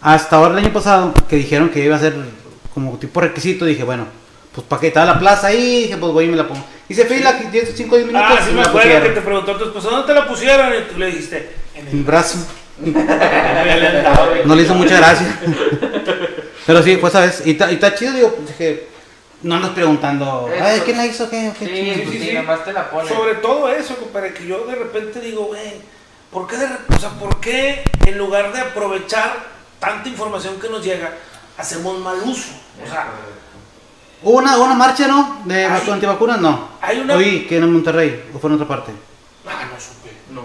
Hasta 0.02 0.36
ahora 0.36 0.52
el 0.52 0.64
año 0.66 0.72
pasado, 0.72 1.12
que 1.28 1.36
dijeron 1.36 1.70
que 1.70 1.84
iba 1.84 1.96
a 1.96 2.00
ser 2.00 2.14
como 2.72 2.96
tipo 3.00 3.20
requisito, 3.20 3.66
dije, 3.66 3.84
bueno, 3.84 4.06
pues 4.54 4.68
para 4.68 4.80
que 4.80 4.88
estaba 4.90 5.08
la 5.08 5.18
plaza 5.20 5.48
ahí, 5.48 5.82
dije, 5.84 5.98
pues 5.98 6.14
voy 6.14 6.26
y 6.26 6.28
me 6.28 6.38
la 6.38 6.48
pongo. 6.48 6.64
Hice 6.88 7.06
fila, 7.06 7.34
10, 7.34 7.74
5 7.76 7.96
o 7.96 7.98
10 7.98 8.08
minutos 8.08 8.28
Ah, 8.32 8.40
sí 8.44 8.52
y 8.52 8.54
me 8.54 8.62
la 8.62 8.68
acuerdo 8.70 9.02
que 9.02 9.10
te 9.10 9.22
preguntó 9.22 9.56
tu 9.58 9.66
esposa, 9.66 9.90
¿dónde 9.90 10.06
te 10.08 10.14
la 10.14 10.28
pusieron? 10.28 10.72
Y 10.74 10.94
tú 10.94 11.00
le 11.00 11.08
dijiste, 11.08 11.56
en 11.74 11.88
el 11.88 11.94
el 11.96 12.04
brazo. 12.04 12.38
No 14.46 14.54
le 14.56 14.62
hizo 14.62 14.76
mucha 14.76 14.98
gracia. 14.98 15.40
Pero 16.68 16.84
sí, 16.84 16.98
pues 16.98 17.14
sabes, 17.14 17.42
y 17.46 17.52
está 17.52 17.72
y 17.72 17.76
está 17.76 17.96
chido, 17.96 18.14
digo, 18.14 18.36
pues, 18.36 18.50
dije, 18.50 18.88
no 19.42 19.56
andas 19.56 19.72
preguntando, 19.72 20.48
ay, 20.62 20.82
¿quién 20.86 20.98
la 20.98 21.08
hizo? 21.08 21.28
¿Qué? 21.30 21.52
¿Qué 21.58 21.66
Sí, 21.66 21.72
chido? 21.74 21.96
sí, 22.12 22.18
sí, 22.20 22.30
sí. 22.30 22.34
nomás 22.36 22.64
te 22.64 22.74
la 22.74 22.90
ponen. 22.92 23.08
Sobre 23.12 23.36
todo 23.36 23.70
eso, 23.70 23.96
compadre, 23.96 24.34
que 24.34 24.46
yo 24.46 24.66
de 24.68 24.76
repente 24.76 25.20
digo, 25.20 25.46
güey, 25.46 25.62
¿por 26.32 26.48
qué, 26.48 26.58
de 26.58 26.66
o 26.66 27.00
sea, 27.00 27.10
¿por 27.12 27.40
qué 27.40 27.84
en 28.06 28.18
lugar 28.18 28.52
de 28.54 28.60
aprovechar 28.62 29.36
tanta 29.80 30.08
información 30.10 30.60
que 30.60 30.70
nos 30.70 30.84
llega, 30.84 31.14
hacemos 31.58 32.00
mal 32.00 32.18
uso? 32.26 32.50
O 32.84 32.88
sea, 32.90 33.08
¿Hubo 34.24 34.38
una, 34.40 34.58
una 34.58 34.74
marcha, 34.74 35.08
no? 35.08 35.42
¿De 35.46 35.66
Ay. 35.66 35.72
vacu- 35.80 35.94
antivacunas? 35.94 36.40
No. 36.42 36.70
Hay 36.82 37.00
una- 37.00 37.14
Oí 37.16 37.46
que 37.46 37.58
en 37.58 37.72
Monterrey, 37.72 38.30
o 38.34 38.40
fue 38.40 38.50
en 38.50 38.56
otra 38.56 38.68
parte. 38.68 38.92
ah, 39.48 39.66
no 39.72 39.80
supe. 39.80 40.12
No, 40.32 40.42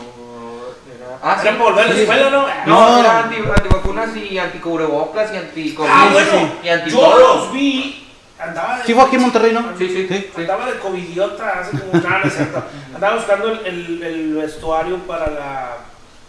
era. 0.95 1.19
Ah, 1.23 1.39
¿Era 1.41 1.53
sí. 1.53 1.59
para 1.59 1.71
volver 1.71 1.85
a 1.85 1.89
la 1.89 1.95
Sí. 1.95 2.01
escuela, 2.03 2.31
no? 2.31 2.47
No, 2.67 2.91
No. 2.93 2.99
era 2.99 3.19
anti, 3.21 3.37
antivacunas 3.37 4.17
y 4.17 4.39
anticubrebocas 4.39 5.33
y 5.33 5.37
anti 5.39 5.77
Ah, 5.89 6.11
bueno, 6.13 6.53
y 6.63 6.69
anti 6.69 6.91
yo 6.91 7.19
los 7.19 7.53
vi, 7.53 8.02
andaba 8.43 8.79
de... 8.79 8.85
Sí 8.85 8.95
fue 8.95 9.05
aquí 9.05 9.17
en 9.17 9.23
Monterrey, 9.23 9.53
¿no? 9.53 9.77
Sí, 9.79 9.89
sí, 9.89 10.07
Sí. 10.09 10.31
Andaba 10.37 10.67
de 10.67 10.79
covidiota 10.79 11.61
hace 11.61 11.79
como 11.79 11.93
no 11.95 12.25
es 12.25 12.35
cierto. 12.35 12.63
Andaba 12.95 13.17
buscando 13.17 13.49
el, 13.53 13.67
el- 13.67 14.03
el 14.03 14.35
vestuario 14.35 14.99
para 15.07 15.31
la 15.31 15.77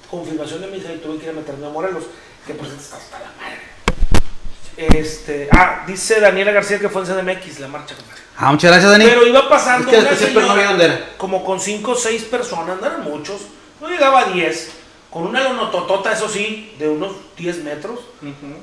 confirmación 0.09 0.61
de 0.61 0.67
mi 0.67 0.77
hija 0.77 0.93
y 0.93 0.97
tuve 0.97 1.17
que 1.17 1.25
ir 1.25 1.31
a 1.31 1.33
meterme 1.33 1.65
a 1.65 1.69
Morelos, 1.69 2.03
que 2.45 2.53
por 2.53 2.65
cierto 2.67 2.83
está 2.83 2.97
hasta 2.97 3.19
la 3.19 3.25
madre. 3.41 3.59
Este, 4.75 5.49
ah, 5.51 5.83
dice 5.85 6.19
Daniela 6.19 6.51
García 6.51 6.79
que 6.79 6.89
fue 6.89 7.03
en 7.03 7.07
CDMX 7.07 7.59
la 7.59 7.67
marcha. 7.67 7.95
Ah, 8.37 8.51
muchas 8.51 8.71
gracias, 8.71 8.91
Dani. 8.91 9.05
Pero 9.05 9.27
iba 9.27 9.47
pasando 9.47 9.91
Es 9.91 9.95
que 9.95 10.01
una 10.37 10.47
no 10.47 10.55
señora, 10.55 10.83
era. 10.83 11.09
como 11.17 11.43
con 11.45 11.59
5 11.59 11.91
o 11.91 11.95
6 11.95 12.23
personas, 12.23 12.79
no 12.81 12.87
eran 12.87 13.03
muchos, 13.03 13.41
no 13.79 13.87
llegaba 13.87 14.21
a 14.21 14.25
10, 14.25 14.71
con 15.13 15.27
una 15.27 15.43
lonototota, 15.43 16.11
eso 16.11 16.27
sí, 16.27 16.73
de 16.79 16.89
unos 16.89 17.11
10 17.37 17.63
metros, 17.63 17.99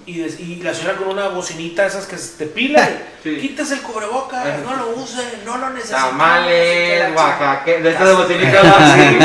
y, 0.05 0.57
la 0.57 0.75
señora 0.75 0.97
con 0.97 1.07
una 1.11 1.29
bocinita, 1.29 1.87
esas 1.87 2.07
que 2.07 2.19
se 2.19 2.39
te 2.39 2.47
pila, 2.47 2.89
Sí. 3.23 3.37
quítese 3.41 3.75
el 3.75 3.83
cubrebocas, 3.83 4.45
Ajá. 4.45 4.57
no 4.65 4.75
lo 4.75 4.89
use, 5.01 5.23
no 5.45 5.59
lo 5.59 5.71
necesita. 5.71 6.09
Tamales, 6.09 7.17
Oaxaca, 7.17 7.65
de 7.71 7.91
estas 7.91 8.29
de 8.29 8.59
así. 8.59 9.19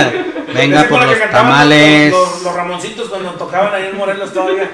Venga 0.53 0.83
por 0.87 1.03
los 1.03 1.19
tamales. 1.31 2.11
Los, 2.11 2.31
los- 2.33 2.41
los 2.43 2.53
Ramoncitos 2.53 3.09
cuando 3.09 3.31
tocaban 3.31 3.73
ahí 3.73 3.87
en 3.87 3.97
Morelos 3.97 4.31
todavía. 4.31 4.69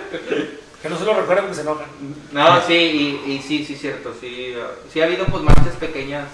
Que 0.82 0.90
no 0.90 0.98
se 0.98 1.06
lo 1.06 1.14
recuerdan 1.14 1.46
porque 1.46 1.56
se 1.56 1.62
enojan. 1.62 1.86
No, 2.34 2.62
sí, 2.68 2.74
y, 2.74 3.32
y 3.32 3.42
sí, 3.48 3.64
sí, 3.64 3.76
cierto, 3.78 4.14
sí. 4.20 4.54
uh, 4.58 4.92
Sí 4.92 5.00
ha 5.00 5.06
habido 5.06 5.26
pues 5.28 5.42
marchas 5.44 5.76
pequeñas 5.80 6.26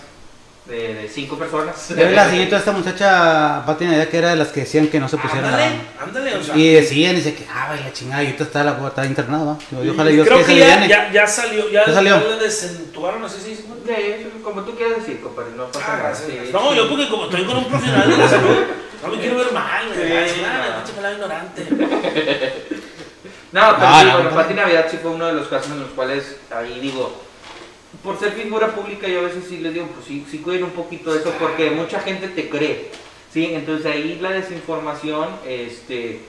de, 0.67 0.93
de 0.95 1.08
cinco 1.10 1.38
personas. 1.38 1.75
Vi 1.95 2.03
la 2.13 2.30
siguiente 2.30 2.56
esta 2.56 2.71
muchacha, 2.71 3.63
Pati 3.65 3.86
Navidad, 3.86 4.08
que 4.10 4.17
era 4.17 4.30
de 4.32 4.36
las 4.36 4.49
que 4.49 4.62
decían 4.62 4.88
que 4.88 4.99
no 4.99 5.08
se 5.08 5.17
pusieran 5.17 5.45
Ándale, 5.53 5.75
la... 5.97 6.03
ándale, 6.03 6.36
o 6.36 6.43
sea. 6.43 6.56
Y 6.58 6.73
decían, 6.73 7.17
y 7.17 7.21
se 7.21 7.34
quejaba 7.36 7.77
y 7.80 7.84
la 7.84 7.93
chingada, 7.93 8.23
y 8.23 8.25
ahorita 8.27 8.43
está, 8.43 8.63
la, 8.63 8.77
está 8.88 9.06
internada, 9.06 9.58
ojalá 9.93 10.12
y 10.12 10.13
Dios 10.15 10.27
creo 10.27 10.39
que 10.39 10.45
que 10.45 10.51
se 10.53 10.58
ya, 10.60 10.86
ya, 10.86 11.12
ya 11.12 11.27
salió, 11.27 11.69
ya, 11.69 11.86
¿Ya 11.88 11.93
salió? 11.93 12.21
ya 12.21 12.36
la 12.36 12.43
desentubaron, 12.43 13.23
así 13.23 13.38
sí. 13.43 13.56
sí. 13.56 13.63
Sí, 13.88 13.93
eso, 13.93 14.43
como 14.43 14.63
tú 14.63 14.75
quieras 14.75 14.97
decir, 14.97 15.21
compadre, 15.21 15.51
no 15.56 15.67
pasa 15.71 15.86
Ah, 15.93 15.97
nada. 15.97 16.15
sí. 16.15 16.49
No, 16.51 16.71
sí. 16.71 16.75
yo 16.75 16.89
porque 16.89 17.08
como 17.08 17.23
estoy 17.25 17.45
con 17.45 17.58
un 17.58 17.65
profesional 17.65 18.10
de 18.10 18.17
la 18.17 18.27
salud, 18.27 18.58
no 19.01 19.08
me 19.08 19.17
quiero 19.19 19.38
ver 19.38 19.51
mal, 19.53 19.84
Sí, 19.93 19.99
¿verdad? 20.01 20.27
Sí, 20.27 20.41
ah, 20.45 21.01
no. 21.01 21.12
ignorante. 21.13 21.67
No, 23.53 23.62
pero 23.75 23.88
Ah, 23.88 23.99
sí, 24.01 24.06
no, 24.08 24.13
bueno, 24.15 24.30
no. 24.30 24.36
Pati 24.36 24.53
Navidad 24.53 24.88
sí 24.91 24.97
fue 25.01 25.12
uno 25.12 25.25
de 25.27 25.34
los 25.34 25.47
casos 25.47 25.71
en 25.71 25.80
los 25.80 25.89
cuales 25.91 26.36
ahí 26.53 26.80
digo, 26.82 27.23
por 28.04 28.19
ser 28.19 28.34
figura 28.34 28.76
pública 28.76 29.08
yo 29.08 29.19
a 29.19 29.23
veces 29.23 29.45
sí 29.50 29.58
les 29.60 29.73
digo, 29.73 29.88
pues 29.88 30.06
sí, 30.08 30.26
sí 30.30 30.39
cuiden 30.39 30.65
un 30.65 30.71
poquito 30.71 31.13
de 31.13 31.19
eso 31.19 31.34
porque 31.39 31.71
mucha 31.71 32.00
gente 32.02 32.28
te 32.28 32.50
cree, 32.50 32.89
¿sí? 33.34 33.52
Entonces 33.54 33.86
ahí 33.86 34.17
la 34.21 34.32
desinformación, 34.32 35.30
este, 35.47 36.19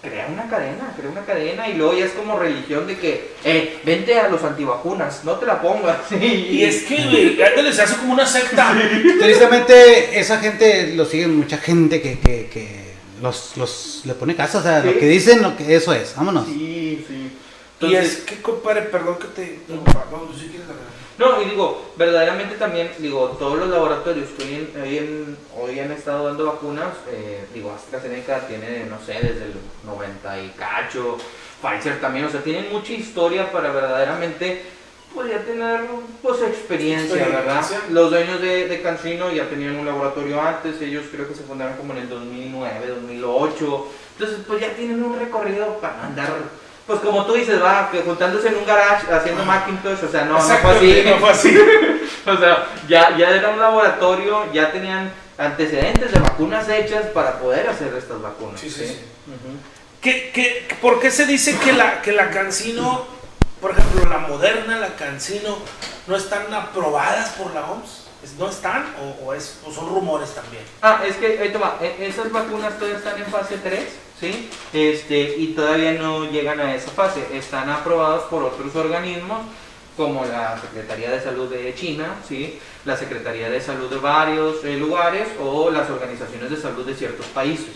crea 0.00 0.28
una 0.32 0.48
cadena, 0.48 0.94
crea 0.96 1.10
una 1.10 1.24
cadena 1.24 1.68
y 1.68 1.74
luego 1.74 1.94
ya 1.94 2.04
es 2.04 2.12
como 2.12 2.38
religión 2.38 2.86
de 2.86 2.98
que, 2.98 3.32
eh, 3.44 3.78
vente 3.84 4.18
a 4.18 4.28
los 4.28 4.44
antivacunas, 4.44 5.24
no 5.24 5.32
te 5.34 5.46
la 5.46 5.60
pongas, 5.60 5.98
¿sí? 6.08 6.16
Y 6.50 6.62
es 6.64 6.84
que, 6.84 6.96
güey, 6.96 7.36
se 7.72 7.82
hace 7.82 7.96
como 7.96 8.12
una 8.12 8.26
secta. 8.26 8.74
Tristemente, 9.20 10.18
esa 10.18 10.38
gente 10.38 10.94
lo 10.94 11.04
sigue 11.04 11.26
mucha 11.26 11.58
gente 11.58 12.00
que, 12.00 12.18
que, 12.18 12.46
que 12.46 12.88
los, 13.20 13.56
los 13.56 14.02
le 14.04 14.14
pone 14.14 14.36
caso, 14.36 14.58
o 14.58 14.62
sea, 14.62 14.82
lo 14.84 14.96
que 14.98 15.06
dicen, 15.08 15.42
lo 15.42 15.56
que 15.56 15.74
eso 15.74 15.92
es, 15.92 16.14
vámonos. 16.16 16.46
Sí, 16.46 17.04
sí. 17.06 17.30
Y 17.80 17.84
Entonces- 17.84 18.18
es 18.18 18.24
que, 18.24 18.42
compadre, 18.42 18.82
perdón 18.82 19.18
que 19.18 19.28
te. 19.28 19.58
No, 19.68 19.76
no, 19.76 20.32
si 20.36 20.46
quieres 20.46 20.68
hablar. 20.68 20.87
No, 21.18 21.42
y 21.42 21.46
digo, 21.46 21.90
verdaderamente 21.96 22.54
también, 22.56 22.90
digo, 22.98 23.36
todos 23.40 23.58
los 23.58 23.68
laboratorios 23.68 24.28
que 24.38 24.44
hoy, 24.44 24.54
en- 24.54 24.80
hoy, 24.82 24.98
en- 24.98 25.36
hoy 25.58 25.80
han 25.80 25.90
estado 25.90 26.26
dando 26.28 26.46
vacunas, 26.46 26.94
eh, 27.10 27.44
digo, 27.52 27.72
AstraZeneca 27.72 28.46
tiene, 28.46 28.84
no 28.88 28.98
sé, 29.04 29.14
desde 29.14 29.46
el 29.46 29.54
90 29.84 30.38
y 30.40 30.48
cacho, 30.50 31.16
Pfizer 31.60 32.00
también, 32.00 32.24
o 32.26 32.30
sea, 32.30 32.40
tienen 32.42 32.72
mucha 32.72 32.92
historia 32.92 33.50
para 33.50 33.72
verdaderamente, 33.72 34.62
pues 35.12 35.28
ya 35.30 35.42
tener, 35.42 35.80
pues, 36.22 36.40
experiencia, 36.42 37.16
¿verdad? 37.38 37.62
Los 37.90 38.10
dueños 38.10 38.40
de, 38.40 38.68
de 38.68 38.80
Cancino 38.82 39.32
ya 39.32 39.48
tenían 39.48 39.74
un 39.74 39.86
laboratorio 39.86 40.40
antes, 40.40 40.80
ellos 40.80 41.06
creo 41.10 41.26
que 41.26 41.34
se 41.34 41.42
fundaron 41.42 41.76
como 41.76 41.94
en 41.94 41.98
el 42.00 42.08
2009, 42.08 42.86
2008, 42.86 43.86
entonces, 44.18 44.44
pues 44.46 44.60
ya 44.60 44.70
tienen 44.74 45.02
un 45.02 45.18
recorrido 45.18 45.78
para 45.80 46.06
andar... 46.06 46.28
Pues 46.88 46.98
como 47.00 47.24
tú 47.26 47.34
dices, 47.34 47.62
va, 47.62 47.88
que 47.92 48.00
juntándose 48.02 48.48
en 48.48 48.56
un 48.56 48.64
garage 48.66 49.12
haciendo 49.12 49.44
Macintosh, 49.44 50.02
o 50.04 50.08
sea, 50.10 50.24
no, 50.24 50.34
no 50.34 50.40
fue 50.40 50.70
así. 50.76 51.02
no 51.06 51.18
fue 51.18 51.30
así. 51.30 51.58
O 52.26 52.36
sea, 52.36 52.66
ya, 52.88 53.16
ya 53.16 53.30
era 53.30 53.50
un 53.50 53.58
laboratorio, 53.58 54.52
ya 54.52 54.70
tenían 54.72 55.10
antecedentes 55.38 56.12
de 56.12 56.18
vacunas 56.18 56.68
hechas 56.68 57.06
para 57.14 57.38
poder 57.38 57.66
hacer 57.68 57.94
estas 57.94 58.20
vacunas. 58.20 58.60
Sí, 58.60 58.68
sí, 58.68 58.86
sí. 58.86 59.00
Ujú. 59.28 59.56
¿Qué, 60.02 60.30
qué, 60.34 60.68
¿Por 60.82 61.00
qué 61.00 61.10
se 61.10 61.24
dice 61.26 61.56
que 61.58 61.72
la, 61.72 62.02
que 62.02 62.12
la 62.12 62.30
Cancino, 62.30 63.06
por 63.62 63.70
ejemplo, 63.70 64.10
la 64.10 64.18
Moderna, 64.18 64.78
la 64.78 64.94
Cancino, 64.96 65.56
no 66.06 66.16
están 66.16 66.52
aprobadas 66.52 67.30
por 67.30 67.54
la 67.54 67.62
OMS? 67.70 68.08
¿Es- 68.22 68.34
¿No 68.34 68.48
están 68.50 68.84
o, 69.00 69.26
o 69.26 69.32
es, 69.34 69.60
o 69.64 69.72
son 69.72 69.88
rumores 69.88 70.34
también? 70.34 70.64
Ah, 70.82 71.00
es 71.06 71.16
que, 71.16 71.38
ahí 71.40 71.50
te 71.50 71.58
va, 71.58 71.78
e- 71.80 72.08
esas 72.08 72.30
vacunas 72.30 72.74
todavía 72.74 72.98
están 72.98 73.16
en 73.18 73.26
fase 73.26 73.56
3, 73.62 73.80
¿sí? 74.20 74.48
Este, 74.72 75.36
y 75.38 75.48
todavía 75.48 75.92
no 75.92 76.30
llegan 76.30 76.60
a 76.60 76.74
esa 76.74 76.90
fase, 76.90 77.24
están 77.32 77.70
aprobados 77.70 78.24
por 78.24 78.42
otros 78.42 78.74
organismos 78.74 79.40
como 79.96 80.24
la 80.24 80.60
Secretaría 80.60 81.10
de 81.10 81.20
Salud 81.20 81.50
de 81.50 81.74
China, 81.74 82.14
¿sí? 82.26 82.58
la 82.84 82.96
Secretaría 82.96 83.50
de 83.50 83.60
Salud 83.60 83.90
de 83.90 83.96
varios 83.96 84.64
eh, 84.64 84.76
lugares 84.76 85.26
o 85.42 85.70
las 85.70 85.90
organizaciones 85.90 86.50
de 86.50 86.56
salud 86.56 86.86
de 86.86 86.94
ciertos 86.94 87.26
países, 87.26 87.74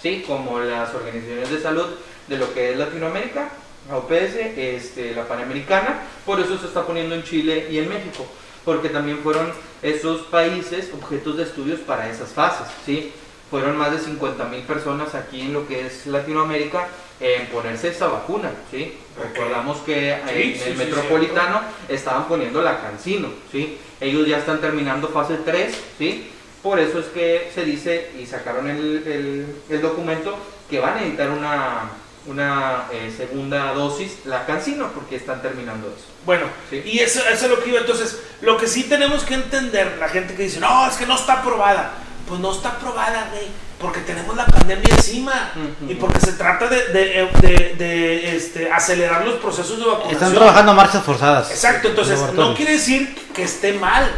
¿sí? 0.00 0.24
como 0.24 0.60
las 0.60 0.94
organizaciones 0.94 1.50
de 1.50 1.60
salud 1.60 1.86
de 2.28 2.38
lo 2.38 2.54
que 2.54 2.70
es 2.70 2.78
Latinoamérica, 2.78 3.50
la 3.88 3.96
OPS, 3.98 4.36
este, 4.56 5.14
la 5.14 5.26
Panamericana, 5.26 6.02
por 6.24 6.38
eso 6.38 6.56
se 6.58 6.66
está 6.66 6.86
poniendo 6.86 7.16
en 7.16 7.24
Chile 7.24 7.66
y 7.68 7.78
en 7.78 7.88
México, 7.88 8.24
porque 8.64 8.88
también 8.88 9.18
fueron 9.18 9.52
esos 9.82 10.22
países 10.22 10.90
objetos 10.94 11.36
de 11.36 11.42
estudios 11.42 11.80
para 11.80 12.08
esas 12.08 12.30
fases, 12.30 12.68
¿sí? 12.86 13.12
Fueron 13.54 13.76
más 13.76 13.92
de 13.92 14.00
50 14.00 14.46
mil 14.46 14.62
personas 14.62 15.14
aquí 15.14 15.42
en 15.42 15.52
lo 15.52 15.68
que 15.68 15.86
es 15.86 16.06
Latinoamérica 16.08 16.88
en 17.20 17.46
ponerse 17.46 17.86
esta 17.86 18.08
vacuna, 18.08 18.50
¿sí? 18.68 18.94
Ok. 19.16 19.26
Recordamos 19.32 19.76
que 19.82 20.10
eh, 20.10 20.22
Sí, 20.26 20.42
en 20.42 20.58
sí, 20.58 20.64
el 20.70 20.72
sí, 20.72 20.78
metropolitano 20.78 21.60
estaban 21.88 22.26
poniendo 22.26 22.60
la 22.62 22.80
Cancino, 22.80 23.28
¿sí? 23.52 23.78
Ellos 24.00 24.26
ya 24.26 24.38
están 24.38 24.60
terminando 24.60 25.06
fase 25.06 25.36
3, 25.44 25.72
¿sí? 25.98 26.32
Por 26.64 26.80
eso 26.80 26.98
es 26.98 27.06
que 27.14 27.52
se 27.54 27.64
dice 27.64 28.10
y 28.20 28.26
sacaron 28.26 28.68
el, 28.68 28.78
el- 29.06 29.46
el 29.70 29.80
documento 29.80 30.36
que 30.68 30.80
van 30.80 30.94
a 30.94 30.96
necesitar 30.96 31.30
una, 31.30 31.90
una 32.26 32.86
eh, 32.90 33.14
segunda 33.16 33.72
dosis, 33.72 34.16
la 34.24 34.46
Cancino, 34.46 34.88
porque 34.92 35.14
están 35.14 35.40
terminando 35.42 35.86
eso. 35.96 36.06
Bueno, 36.26 36.46
Sí. 36.70 36.82
y 36.84 36.98
eso, 36.98 37.20
eso 37.32 37.44
es 37.44 37.50
lo 37.52 37.62
que 37.62 37.70
iba. 37.70 37.78
Entonces, 37.78 38.20
lo 38.40 38.56
que 38.56 38.66
sí 38.66 38.82
tenemos 38.88 39.22
que 39.22 39.34
entender, 39.34 39.96
la 40.00 40.08
gente 40.08 40.34
que 40.34 40.42
dice, 40.42 40.58
no, 40.58 40.88
es 40.88 40.96
que 40.96 41.06
no 41.06 41.14
está 41.14 41.34
aprobada. 41.34 42.00
Pues 42.28 42.40
no 42.40 42.52
está 42.52 42.70
aprobada, 42.70 43.28
güey, 43.32 43.46
porque 43.80 44.00
tenemos 44.00 44.34
la 44.36 44.46
pandemia 44.46 44.86
encima 44.90 45.52
y 45.88 45.94
porque 45.94 46.20
se 46.20 46.32
trata 46.32 46.68
de, 46.68 46.76
de, 46.86 47.28
de- 47.40 47.74
de, 47.76 48.36
este, 48.36 48.70
acelerar 48.72 49.24
los 49.26 49.34
procesos 49.36 49.78
de 49.78 49.84
vacunación. 49.84 50.12
Están 50.14 50.32
trabajando 50.34 50.72
a 50.72 50.74
marchas 50.74 51.04
forzadas. 51.04 51.50
Exacto, 51.50 51.88
entonces 51.88 52.18
no 52.34 52.54
quiere 52.54 52.72
decir 52.72 53.14
que 53.34 53.42
esté 53.42 53.72
mal, 53.74 54.10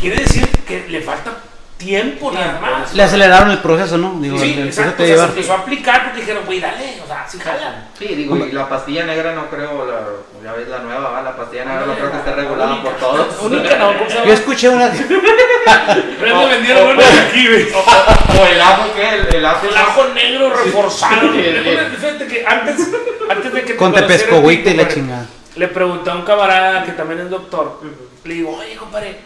quiere 0.00 0.22
decir 0.22 0.46
que 0.66 0.86
le 0.88 1.00
falta 1.00 1.38
tiempo 1.76 2.32
nada 2.32 2.58
más. 2.60 2.94
Le 2.94 3.02
aceleraron 3.02 3.50
el 3.50 3.58
proceso, 3.58 3.98
¿no? 3.98 4.18
Digo, 4.20 4.38
Sí, 4.38 4.54
el, 4.54 4.64
proceso 4.64 4.80
exacto, 4.82 5.04
que 5.04 5.12
o 5.12 5.16
sea, 5.16 5.26
se 5.26 5.32
empezó 5.32 5.52
a 5.52 5.56
aplicar 5.58 6.04
porque 6.04 6.20
dijeron, 6.20 6.44
güey, 6.46 6.60
dale, 6.60 7.00
o 7.02 7.06
sea, 7.06 7.26
sí 7.28 7.38
jala. 7.38 7.88
Sí, 7.98 8.06
digo, 8.06 8.36
y 8.36 8.52
la 8.52 8.68
pastilla 8.68 9.04
negra 9.04 9.34
no 9.34 9.48
creo, 9.50 9.86
la, 9.86 10.00
ya 10.42 10.52
ves 10.56 10.68
la 10.68 10.78
nueva, 10.78 11.10
¿va? 11.10 11.22
la 11.22 11.36
pastilla 11.36 11.64
negra 11.64 11.86
no 11.86 11.94
creo 11.94 12.10
que 12.10 12.16
esté 12.18 12.30
la 12.30 12.36
regulada 12.36 12.72
única. 12.72 12.90
por 12.90 12.98
todos. 12.98 13.26
Única 13.42 13.76
no, 13.76 13.98
¿cómo 13.98 14.10
se 14.10 14.26
Yo 14.26 14.32
escuché 14.32 14.68
una. 14.68 14.90
Prende 16.20 16.46
vendieron 16.46 16.88
uno 16.88 17.02
de 17.02 17.20
aquí, 17.20 17.46
güey. 17.48 17.66
O 17.72 18.46
el 18.46 18.60
ajo, 18.60 18.84
¿qué? 18.94 19.14
El, 19.14 19.34
el 19.34 19.44
ajo. 19.46 19.66
El 19.66 19.76
ajo 19.76 20.04
negro 20.14 20.50
reforzado. 20.50 21.32
Sí, 21.32 21.42
sí, 21.42 21.62
sí. 21.64 21.96
Fíjate 21.96 22.26
que 22.26 22.46
antes, 22.46 22.88
antes 23.28 23.52
de 23.52 23.60
que 23.62 23.72
te 23.72 23.76
Con 23.76 23.92
tepescohuite 23.92 24.70
y 24.70 24.74
la 24.74 24.88
chingada. 24.88 25.26
Le 25.56 25.68
pregunté 25.68 26.10
a 26.10 26.14
un 26.14 26.22
camarada 26.22 26.84
que 26.84 26.92
también 26.92 27.20
es 27.20 27.30
doctor. 27.30 27.80
Le 28.24 28.34
digo, 28.34 28.56
oye, 28.56 28.76
compadre, 28.76 29.16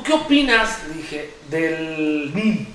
¿tú 0.00 0.02
qué 0.02 0.12
opinas? 0.12 0.78
Le 0.88 0.94
dije, 0.94 1.34
del 1.48 2.34
NIM. 2.34 2.66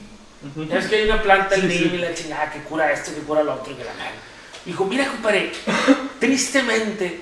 Ya 0.70 0.76
ves 0.76 0.88
que 0.88 0.96
hay 0.96 1.10
una 1.10 1.22
planta, 1.22 1.56
el 1.56 1.68
NIM 1.68 1.96
y 1.96 1.98
la 1.98 2.14
chingada, 2.14 2.52
que 2.52 2.60
cura 2.60 2.92
esto, 2.92 3.14
que 3.14 3.22
cura 3.22 3.44
lo 3.44 3.56
otro, 3.56 3.74
y 3.74 3.76
que 3.76 3.84
la 3.84 3.94
madre. 3.94 4.12
Dijo, 4.64 4.86
mira, 4.86 5.08
compadre, 5.08 5.52
tristemente, 6.20 7.22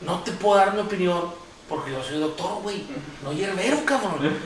no 0.00 0.20
te 0.20 0.32
puedo 0.32 0.56
dar 0.56 0.74
mi 0.74 0.80
opinión 0.80 1.32
porque 1.68 1.92
yo 1.92 2.02
soy 2.02 2.18
doctor, 2.18 2.62
güey. 2.62 2.84
No 3.22 3.32
hierbero, 3.32 3.84
cabrón. 3.84 4.38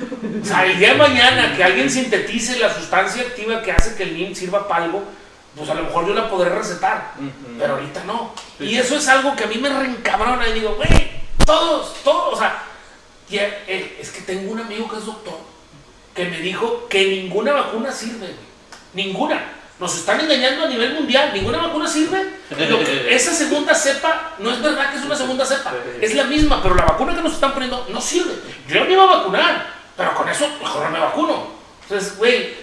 O 0.42 0.44
sea, 0.44 0.64
el 0.64 0.78
día 0.78 0.92
de 0.92 0.98
mañana 0.98 1.56
que 1.56 1.64
alguien 1.64 1.90
sintetice 1.90 2.58
la 2.58 2.72
sustancia 2.72 3.22
activa 3.22 3.62
que 3.62 3.72
hace 3.72 3.96
que 3.96 4.04
el 4.04 4.14
NIM 4.14 4.34
sirva 4.34 4.68
para 4.68 4.84
algo, 4.84 5.02
pues 5.56 5.68
a 5.68 5.74
lo 5.74 5.84
mejor 5.84 6.06
yo 6.06 6.14
la 6.14 6.30
podré 6.30 6.50
recetar. 6.50 7.14
Ujú. 7.18 7.58
Pero 7.58 7.74
ahorita 7.74 8.04
no. 8.04 8.32
Y 8.60 8.76
eso 8.76 8.96
es 8.96 9.08
algo 9.08 9.34
que 9.34 9.44
a 9.44 9.46
mí 9.48 9.56
me 9.56 9.68
reencabrona 9.68 10.48
y 10.48 10.52
digo, 10.52 10.76
güey, 10.76 11.10
todos, 11.44 12.02
todos, 12.04 12.34
o 12.34 12.38
sea, 12.38 12.67
ya, 13.30 13.42
eh, 13.66 13.98
es 14.00 14.10
que 14.10 14.20
tengo 14.22 14.50
un 14.52 14.60
amigo 14.60 14.88
que 14.88 14.96
es 14.96 15.06
doctor 15.06 15.38
que 16.14 16.24
me 16.24 16.40
dijo 16.40 16.88
que 16.88 17.04
ninguna 17.06 17.52
vacuna 17.52 17.92
sirve, 17.92 18.26
güey. 18.26 18.48
Ninguna. 18.94 19.52
Nos 19.78 19.94
están 19.96 20.18
engañando 20.20 20.64
a 20.64 20.68
nivel 20.68 20.94
mundial, 20.94 21.30
ninguna 21.32 21.58
vacuna 21.58 21.86
sirve. 21.86 22.28
Lo 22.50 22.78
que- 22.80 23.06
esa 23.14 23.32
segunda 23.32 23.72
cepa, 23.74 24.34
no 24.40 24.50
es 24.50 24.60
verdad 24.60 24.90
que 24.90 24.98
es 24.98 25.04
una 25.04 25.14
segunda 25.14 25.46
cepa, 25.46 25.72
es 26.00 26.14
la 26.14 26.24
misma, 26.24 26.60
pero 26.60 26.74
la 26.74 26.84
vacuna 26.84 27.14
que 27.14 27.22
nos 27.22 27.34
están 27.34 27.52
poniendo 27.52 27.86
no 27.90 28.00
sirve. 28.00 28.32
Yo 28.66 28.84
me 28.84 28.92
iba 28.92 29.04
a 29.04 29.18
vacunar, 29.18 29.72
pero 29.96 30.12
con 30.14 30.28
eso 30.28 30.48
mejor 30.60 30.84
no 30.86 30.90
me 30.90 30.98
vacuno. 30.98 31.46
Entonces, 31.82 32.18
güey, 32.18 32.54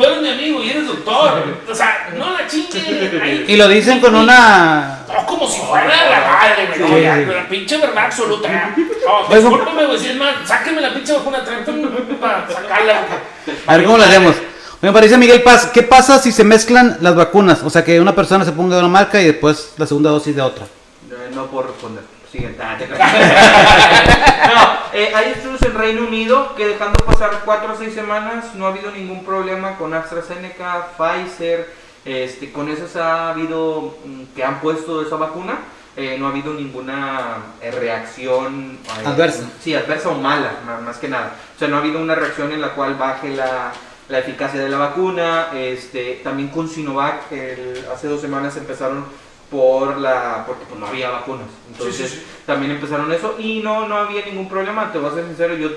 tú 0.00 0.06
eres 0.06 0.22
mi 0.22 0.28
amigo 0.30 0.62
y 0.62 0.70
eres 0.70 0.86
doctor. 0.86 1.44
O 1.70 1.74
sea, 1.74 2.08
no 2.16 2.30
la 2.32 2.46
chingue. 2.46 3.20
ahí- 3.22 3.44
Y 3.48 3.56
lo 3.56 3.68
dicen 3.68 4.00
con 4.00 4.14
una. 4.14 5.00
no, 5.12 5.26
como 5.26 5.48
si 5.48 5.60
fuera 5.60 5.86
la 5.86 6.20
madre, 6.20 6.78
güey. 6.86 7.24
Sí, 7.26 7.32
la 7.32 7.48
pinche 7.48 7.76
verdad 7.78 8.04
absoluta. 8.06 8.48
No, 9.28 9.34
discúlpame, 9.34 9.86
güey, 9.86 9.98
si 9.98 10.08
es 10.08 10.16
más, 10.16 10.34
sáquenme 10.46 10.80
la 10.80 10.92
pinche 10.94 11.12
vacuna, 11.12 11.44
para 12.20 12.48
sacarla. 12.48 13.00
A 13.66 13.76
ver 13.76 13.84
cómo 13.86 13.98
lo 13.98 14.04
hacemos. 14.04 14.34
Me 14.80 14.92
parece 14.92 15.18
Miguel 15.18 15.42
Paz. 15.42 15.66
¿Qué 15.74 15.82
pasa 15.82 16.18
si 16.18 16.32
se 16.32 16.42
mezclan 16.42 16.96
las 17.02 17.14
vacunas? 17.14 17.62
O 17.62 17.68
sea, 17.70 17.84
que 17.84 18.00
una 18.00 18.14
persona 18.14 18.44
se 18.46 18.52
ponga 18.52 18.76
de 18.76 18.80
una 18.80 18.88
marca 18.90 19.20
y 19.20 19.26
después 19.26 19.74
la 19.76 19.86
segunda 19.86 20.08
dosis 20.10 20.34
de 20.34 20.40
otra. 20.40 20.64
Eh, 20.64 21.30
No 21.34 21.46
puedo 21.46 21.68
responder. 21.68 22.02
Siguiente. 22.30 22.62
No, 24.50 24.68
eh, 24.92 25.12
hay 25.14 25.32
estudios 25.32 25.62
en 25.62 25.74
Reino 25.74 26.02
Unido 26.06 26.54
que 26.56 26.66
dejando 26.66 26.98
pasar 27.04 27.42
4 27.44 27.72
o 27.72 27.76
6 27.76 27.94
semanas 27.94 28.54
no 28.54 28.66
ha 28.66 28.70
habido 28.70 28.90
ningún 28.90 29.24
problema 29.24 29.76
con 29.76 29.94
AstraZeneca, 29.94 30.88
Pfizer, 30.98 31.72
este, 32.04 32.50
con 32.50 32.68
esas 32.68 32.96
ha 32.96 33.30
habido 33.30 33.96
mm, 34.04 34.34
que 34.34 34.42
han 34.44 34.60
puesto 34.60 35.02
esa 35.02 35.16
vacuna. 35.16 35.58
eh, 35.96 36.16
no 36.18 36.26
ha 36.26 36.30
habido 36.30 36.54
ninguna 36.54 37.36
eh, 37.60 37.70
reacción 37.70 38.78
eh, 39.02 39.06
Adversa. 39.06 39.44
Sí, 39.62 39.74
adversa 39.74 40.08
o 40.08 40.14
mala, 40.14 40.52
ma- 40.66 40.78
más 40.78 40.96
que 40.98 41.08
nada. 41.08 41.34
O 41.54 41.58
sea, 41.58 41.68
no 41.68 41.76
ha 41.76 41.80
habido 41.80 42.00
una 42.00 42.14
reacción 42.14 42.50
en 42.52 42.60
la 42.60 42.70
cual 42.70 42.94
baje 42.94 43.28
la, 43.36 43.72
la 44.08 44.18
eficacia 44.18 44.60
de 44.60 44.68
la 44.68 44.78
vacuna. 44.78 45.48
Este, 45.54 46.20
también 46.24 46.48
con 46.48 46.68
Sinovac, 46.68 47.30
el- 47.32 47.84
hace 47.94 48.08
dos 48.08 48.20
semanas 48.20 48.56
empezaron 48.56 49.04
por 49.50 49.98
la 49.98 50.44
porque 50.46 50.64
pues, 50.68 50.78
no 50.80 50.86
había 50.86 51.10
vacunas. 51.10 51.46
Entonces 51.72 51.96
Sí, 51.96 52.04
sí, 52.06 52.16
sí. 52.20 52.26
también 52.46 52.72
empezaron 52.72 53.10
eso 53.12 53.36
y 53.38 53.60
no, 53.60 53.88
no 53.88 53.96
había 53.96 54.24
ningún 54.24 54.48
problema. 54.48 54.92
Te 54.92 54.98
voy 54.98 55.10
a 55.10 55.14
ser 55.14 55.26
sincero, 55.26 55.54
yo 55.54 55.70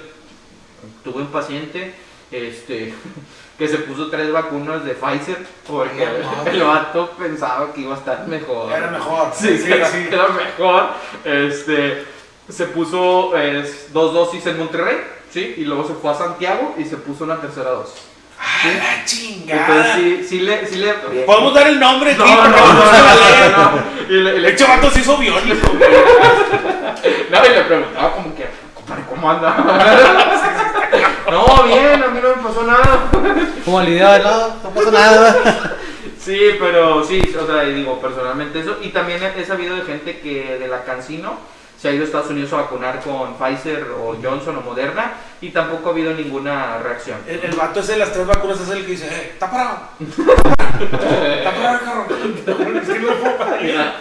tuve 1.03 1.21
un 1.21 1.27
paciente 1.27 1.93
este, 2.31 2.93
que 3.57 3.67
se 3.67 3.77
puso 3.79 4.09
tres 4.09 4.31
vacunas 4.31 4.83
de 4.85 4.93
Pfizer 4.93 5.37
porque 5.67 6.05
No, 6.05 6.43
no. 6.43 6.49
el 6.51 6.63
vato 6.63 7.11
pensaba 7.17 7.71
que 7.73 7.81
iba 7.81 7.95
a 7.95 7.97
estar 7.97 8.27
mejor. 8.27 8.71
Era 8.71 8.89
mejor. 8.91 9.31
Sí, 9.35 9.57
sí, 9.57 9.65
sí. 9.91 10.07
era 10.11 10.27
mejor. 10.29 10.89
Este, 11.23 12.05
se 12.49 12.65
puso 12.67 13.31
dos 13.91 14.13
dosis 14.13 14.45
en 14.47 14.59
Monterrey, 14.59 14.97
¿sí? 15.31 15.55
Y 15.57 15.65
luego 15.65 15.87
se 15.87 15.93
fue 15.93 16.11
a 16.11 16.15
Santiago 16.15 16.75
y 16.77 16.83
se 16.85 16.97
puso 16.97 17.23
una 17.23 17.39
tercera 17.39 17.71
dosis. 17.71 18.01
¡Ah, 18.45 18.61
la 18.65 18.71
Entonces 18.71 19.05
chingada! 19.05 19.95
sí, 19.95 20.25
sí 20.27 20.39
le... 20.41 20.67
Sí 20.67 20.75
le 20.75 20.93
Podemos 21.25 21.53
dar 21.53 21.67
el 21.67 21.79
nombre 21.79 22.13
no, 22.15 22.25
no, 22.25 22.47
no, 22.49 22.49
no. 22.49 23.83
Y 24.09 24.13
le, 24.13 24.35
El 24.35 24.41
le, 24.41 24.49
hecho 24.49 24.67
vato 24.67 24.91
se 24.91 24.99
hizo 24.99 25.17
biónico. 25.17 25.67
no, 27.31 27.45
y 27.45 27.49
le 27.49 27.61
preguntaba 27.63 28.11
como 28.11 28.35
que, 28.35 28.45
compadre, 28.73 29.03
¿cómo 29.09 29.31
anda? 29.31 29.55
no, 31.31 31.63
bien, 31.63 32.03
a 32.03 32.07
mí 32.07 32.19
no 32.21 32.35
me 32.35 32.43
pasó 32.43 32.63
nada. 32.63 33.09
Como 33.63 33.79
el 33.81 33.87
video, 33.87 34.19
no, 34.19 34.47
no 34.63 34.69
pasa 34.71 34.91
nada. 34.91 35.77
Sí, 36.19 36.55
pero 36.59 37.03
sí, 37.03 37.21
o 37.41 37.45
sea, 37.45 37.63
y 37.65 37.73
digo 37.73 37.99
personalmente 37.99 38.59
eso. 38.59 38.77
Y 38.81 38.89
también 38.89 39.21
he 39.37 39.45
sabido 39.45 39.75
de 39.75 39.81
gente 39.83 40.19
que 40.19 40.57
de 40.57 40.67
la 40.67 40.83
Cancino 40.83 41.37
se 41.83 41.89
ha 41.89 41.91
ido 41.91 42.03
a 42.03 42.05
Estados 42.05 42.29
Unidos 42.29 42.53
a 42.53 42.61
vacunar 42.61 43.01
con 43.01 43.33
Pfizer 43.33 43.87
o 43.91 44.15
Johnson 44.23 44.55
o 44.55 44.61
Moderna 44.61 45.15
y 45.41 45.49
tampoco 45.49 45.89
ha 45.89 45.91
habido 45.91 46.13
ninguna 46.13 46.77
reacción. 46.77 47.17
El, 47.27 47.41
el 47.41 47.51
vato 47.57 47.81
ese 47.81 47.91
de 47.91 47.97
las 47.97 48.13
tres 48.13 48.25
vacunas 48.25 48.57
es 48.61 48.69
el 48.69 48.85
que 48.85 48.91
dice, 48.91 49.05
eh, 49.07 49.31
está 49.33 49.51
parado. 49.51 49.79
Está 49.99 51.51
parado 51.51 51.73
el 51.73 51.83
carro. 51.83 52.79
Es 52.79 52.87
que 52.87 52.99
no 52.99 53.13
puedo 53.15 53.37
parar. 53.37 53.95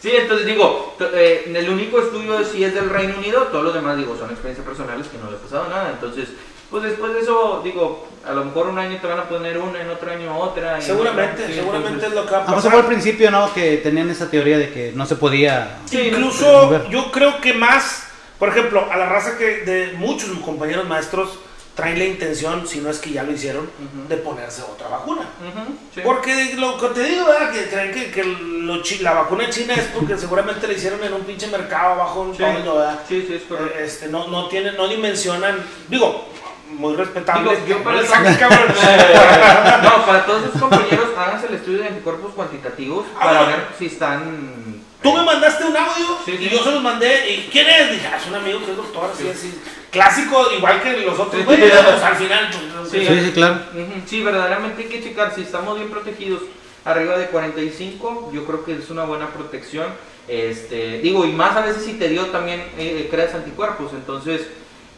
Sí, 0.00 0.10
entonces 0.12 0.46
digo, 0.46 0.96
eh, 1.14 1.52
el 1.54 1.70
único 1.70 2.00
estudio 2.00 2.42
sí 2.44 2.64
es 2.64 2.74
del 2.74 2.90
Reino 2.90 3.16
Unido, 3.16 3.42
todos 3.44 3.62
los 3.62 3.74
demás 3.74 3.96
digo 3.96 4.16
son 4.16 4.30
experiencias 4.30 4.66
personales 4.66 5.06
que 5.06 5.18
no 5.18 5.30
le 5.30 5.36
ha 5.36 5.40
pasado 5.40 5.68
nada, 5.68 5.90
entonces 5.90 6.30
pues 6.70 6.82
después 6.84 7.12
de 7.14 7.20
eso 7.20 7.60
digo, 7.64 8.06
a 8.26 8.32
lo 8.32 8.44
mejor 8.44 8.68
un 8.68 8.78
año 8.78 8.98
te 9.00 9.06
van 9.06 9.18
a 9.18 9.24
poner 9.28 9.58
una, 9.58 9.80
en 9.80 9.90
otro 9.90 10.10
año 10.10 10.36
otra. 10.38 10.72
y 10.72 10.80
en 10.80 10.82
Seguramente, 10.86 11.52
seguramente 11.54 12.06
es 12.06 12.12
lo 12.12 12.24
que 12.26 12.32
va 12.32 12.38
a 12.38 12.42
Ah, 12.42 12.46
pues 12.46 12.56
pasar. 12.56 12.70
fue 12.72 12.80
al 12.80 12.86
principio, 12.86 13.30
¿no? 13.30 13.52
Que 13.52 13.78
tenían 13.78 14.10
esa 14.10 14.30
teoría 14.30 14.58
de 14.58 14.70
que 14.70 14.92
no 14.94 15.06
se 15.06 15.16
podía. 15.16 15.78
Sí, 15.86 15.98
Incluso 16.00 16.70
no, 16.70 16.90
yo 16.90 17.10
creo 17.10 17.40
que 17.40 17.54
más, 17.54 18.04
por 18.38 18.48
ejemplo, 18.50 18.86
a 18.90 18.96
la 18.96 19.06
raza 19.06 19.36
que 19.38 19.62
de 19.64 19.92
muchos 19.96 20.28
compañeros 20.44 20.86
maestros 20.86 21.30
traen 21.74 21.98
la 21.98 22.04
intención, 22.04 22.66
si 22.66 22.80
no 22.80 22.90
es 22.90 22.98
que 22.98 23.10
ya 23.10 23.22
lo 23.22 23.32
hicieron, 23.32 23.62
Ujú. 23.64 24.08
de 24.08 24.16
ponerse 24.18 24.60
otra 24.62 24.88
vacuna. 24.88 25.22
Ujú, 25.22 25.74
sí. 25.94 26.00
Porque 26.04 26.54
lo 26.56 26.76
que 26.78 26.88
te 26.88 27.02
digo, 27.04 27.24
¿verdad? 27.26 27.52
que 27.52 27.68
creen 27.70 27.92
que, 27.92 28.10
que 28.10 28.22
lo 28.24 28.82
chi- 28.82 28.98
la 28.98 29.14
vacuna 29.14 29.48
china 29.48 29.74
es 29.74 29.84
porque 29.94 30.18
seguramente 30.18 30.66
la 30.66 30.74
hicieron 30.74 31.02
en 31.02 31.14
un 31.14 31.22
pinche 31.22 31.46
mercado 31.46 31.94
abajo 31.94 32.20
un 32.22 32.36
Sí. 32.36 32.42
¿verdad? 32.42 32.98
Sí, 33.08 33.24
sí, 33.26 33.34
es 33.34 33.42
correcto. 33.44 33.78
Eh, 33.78 33.84
Este, 33.86 34.08
no, 34.08 34.28
no, 34.28 34.48
tienen, 34.48 34.76
no 34.76 34.88
dimensionan, 34.88 35.56
digo, 35.88 36.28
muy 36.72 36.94
respetable. 36.96 37.50
Digo, 37.56 37.66
yo 37.78 37.84
para 37.84 38.02
cabrón. 38.02 38.68
no, 39.82 40.06
para 40.06 40.24
todos 40.26 40.50
sus 40.50 40.60
compañeros, 40.60 41.08
háganse 41.16 41.46
el 41.48 41.54
estudio 41.54 41.78
de 41.82 41.88
anticuerpos 41.88 42.32
cuantitativos 42.34 43.06
Ah, 43.16 43.20
para 43.24 43.38
bueno. 43.42 43.56
ver 43.56 43.66
si 43.78 43.86
están. 43.86 44.80
Tú 45.02 45.14
me 45.14 45.22
mandaste 45.24 45.64
un 45.64 45.76
audio 45.76 46.18
Sí, 46.26 46.32
y 46.32 46.48
sí. 46.48 46.50
yo 46.50 46.62
se 46.62 46.72
los 46.72 46.82
mandé. 46.82 47.30
¿Y 47.32 47.48
quién 47.50 47.66
es? 47.68 47.92
Dije, 47.92 48.06
ah, 48.12 48.16
es 48.20 48.26
un 48.28 48.34
amigo 48.34 48.58
que 48.64 48.70
es 48.72 48.76
doctor, 48.76 49.10
así, 49.14 49.22
Sí. 49.24 49.30
así. 49.32 49.60
Clásico, 49.90 50.46
igual 50.56 50.82
que 50.82 50.92
los 50.98 51.18
otros, 51.18 51.40
Sí. 51.40 51.42
pues 51.46 51.72
al 52.02 52.16
final. 52.16 52.48
pues, 52.50 52.90
Sí. 52.90 53.06
Sí, 53.06 53.20
sí, 53.24 53.32
claro. 53.32 53.60
Sí, 54.06 54.22
verdaderamente 54.22 54.82
hay 54.82 54.88
que 54.88 55.02
checar 55.02 55.34
si 55.34 55.42
estamos 55.42 55.76
bien 55.78 55.90
protegidos 55.90 56.42
arriba 56.84 57.16
de 57.18 57.26
45, 57.26 58.30
yo 58.32 58.44
creo 58.46 58.64
que 58.64 58.74
es 58.76 58.90
una 58.90 59.04
buena 59.04 59.28
protección. 59.28 59.86
Este, 60.28 60.98
digo, 60.98 61.24
y 61.24 61.32
más 61.32 61.56
a 61.56 61.62
veces 61.62 61.84
si 61.84 61.94
te 61.94 62.08
dio 62.08 62.26
también 62.26 62.62
eh, 62.78 63.08
creas 63.10 63.34
anticuerpos, 63.34 63.92
entonces 63.92 64.46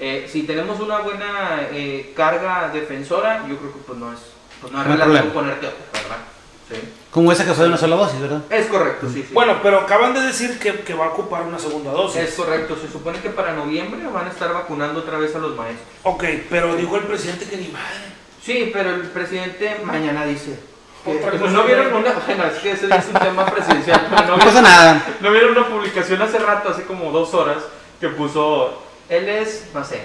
eh, 0.01 0.29
si 0.31 0.43
tenemos 0.45 0.81
una 0.81 0.99
buena 0.99 1.69
eh, 1.73 2.13
carga 2.17 2.71
defensora, 2.73 3.45
yo 3.49 3.57
creo 3.59 3.73
que 3.73 3.79
pues 3.87 3.99
no 3.99 4.13
es, 4.13 4.19
pues 4.61 4.73
no 4.73 4.81
es 4.81 4.87
No 4.87 4.93
hay 4.93 4.99
relativo 4.99 5.31
problema. 5.31 5.35
ponerte 5.35 5.67
otra, 5.67 6.03
¿verdad? 6.03 6.17
Sí. 6.71 6.77
Como 7.11 7.31
esa 7.31 7.45
que 7.45 7.53
fue 7.53 7.65
de 7.65 7.69
una 7.69 7.77
sola 7.79 7.97
dosis, 7.97 8.21
¿verdad? 8.21 8.43
Es 8.49 8.67
correcto, 8.67 9.07
sí, 9.09 9.23
sí. 9.29 9.35
Bueno, 9.35 9.59
pero 9.63 9.81
acaban 9.81 10.15
de 10.15 10.21
decir 10.23 10.59
que, 10.59 10.81
que 10.81 10.95
va 10.95 11.07
a 11.07 11.09
ocupar 11.09 11.43
una 11.43 11.59
segunda 11.59 11.91
dosis. 11.93 12.23
Es 12.23 12.35
correcto, 12.35 12.77
se 12.81 12.91
supone 12.91 13.19
que 13.21 13.29
para 13.31 13.53
noviembre 13.53 14.01
van 14.13 14.27
a 14.27 14.31
estar 14.31 14.53
vacunando 14.55 15.01
otra 15.01 15.19
vez 15.19 15.35
a 15.37 15.39
los 15.39 15.55
maestros. 15.55 15.87
Ok, 16.05 16.25
pero 16.49 16.75
dijo 16.77 16.97
el 16.97 17.03
presidente 17.03 17.45
que 17.47 17.59
ni 17.59 17.69
madre. 17.69 18.13
Sí, 18.43 18.71
pero 18.73 18.91
el 18.95 19.03
presidente 19.03 19.77
mañana 19.85 20.25
dice. 20.25 20.59
que- 21.05 21.11
pues 21.39 21.53
no 21.53 21.65
vieron 21.65 21.93
una. 21.95 22.13
Bueno, 22.27 22.45
es 22.47 22.59
que 22.63 22.71
ese 22.73 22.87
es 22.87 23.07
un 23.09 23.21
tema 23.21 23.45
presidencial. 23.45 24.07
pero 24.09 24.23
no 24.23 24.29
No 24.29 24.37
vieron- 24.37 24.49
pasa 24.49 24.63
nada. 24.63 25.07
¿No 25.21 25.31
vieron 25.31 25.51
una 25.59 25.69
publicación 25.69 26.23
hace 26.23 26.39
rato, 26.39 26.71
hace 26.71 26.85
como 26.85 27.11
dos 27.13 27.35
horas, 27.35 27.59
que 28.01 28.09
puso, 28.09 28.83
él 29.17 29.29
es, 29.29 29.65
no 29.75 29.85
sé, 29.85 30.01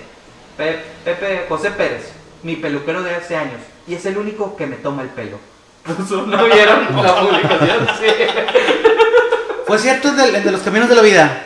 Pe- 0.57 0.79
Pepe 1.05 1.45
José 1.49 1.71
Pérez, 1.71 2.11
mi 2.43 2.55
peluquero 2.55 3.01
de 3.03 3.15
hace 3.15 3.35
años, 3.35 3.61
y 3.87 3.95
es 3.95 4.05
el 4.05 4.17
único 4.17 4.55
que 4.57 4.65
me 4.67 4.75
toma 4.77 5.01
el 5.03 5.09
pelo. 5.09 5.37
¿No 5.87 6.45
vieron 6.45 6.87
la 7.03 7.19
publicación? 7.21 7.87
Sí. 7.99 8.07
Fue 9.65 9.77
cierto 9.79 10.09
el 10.09 10.17
de, 10.17 10.37
el 10.37 10.43
de 10.43 10.51
los 10.51 10.61
caminos 10.61 10.87
de 10.89 10.95
la 10.95 11.01
vida. 11.01 11.43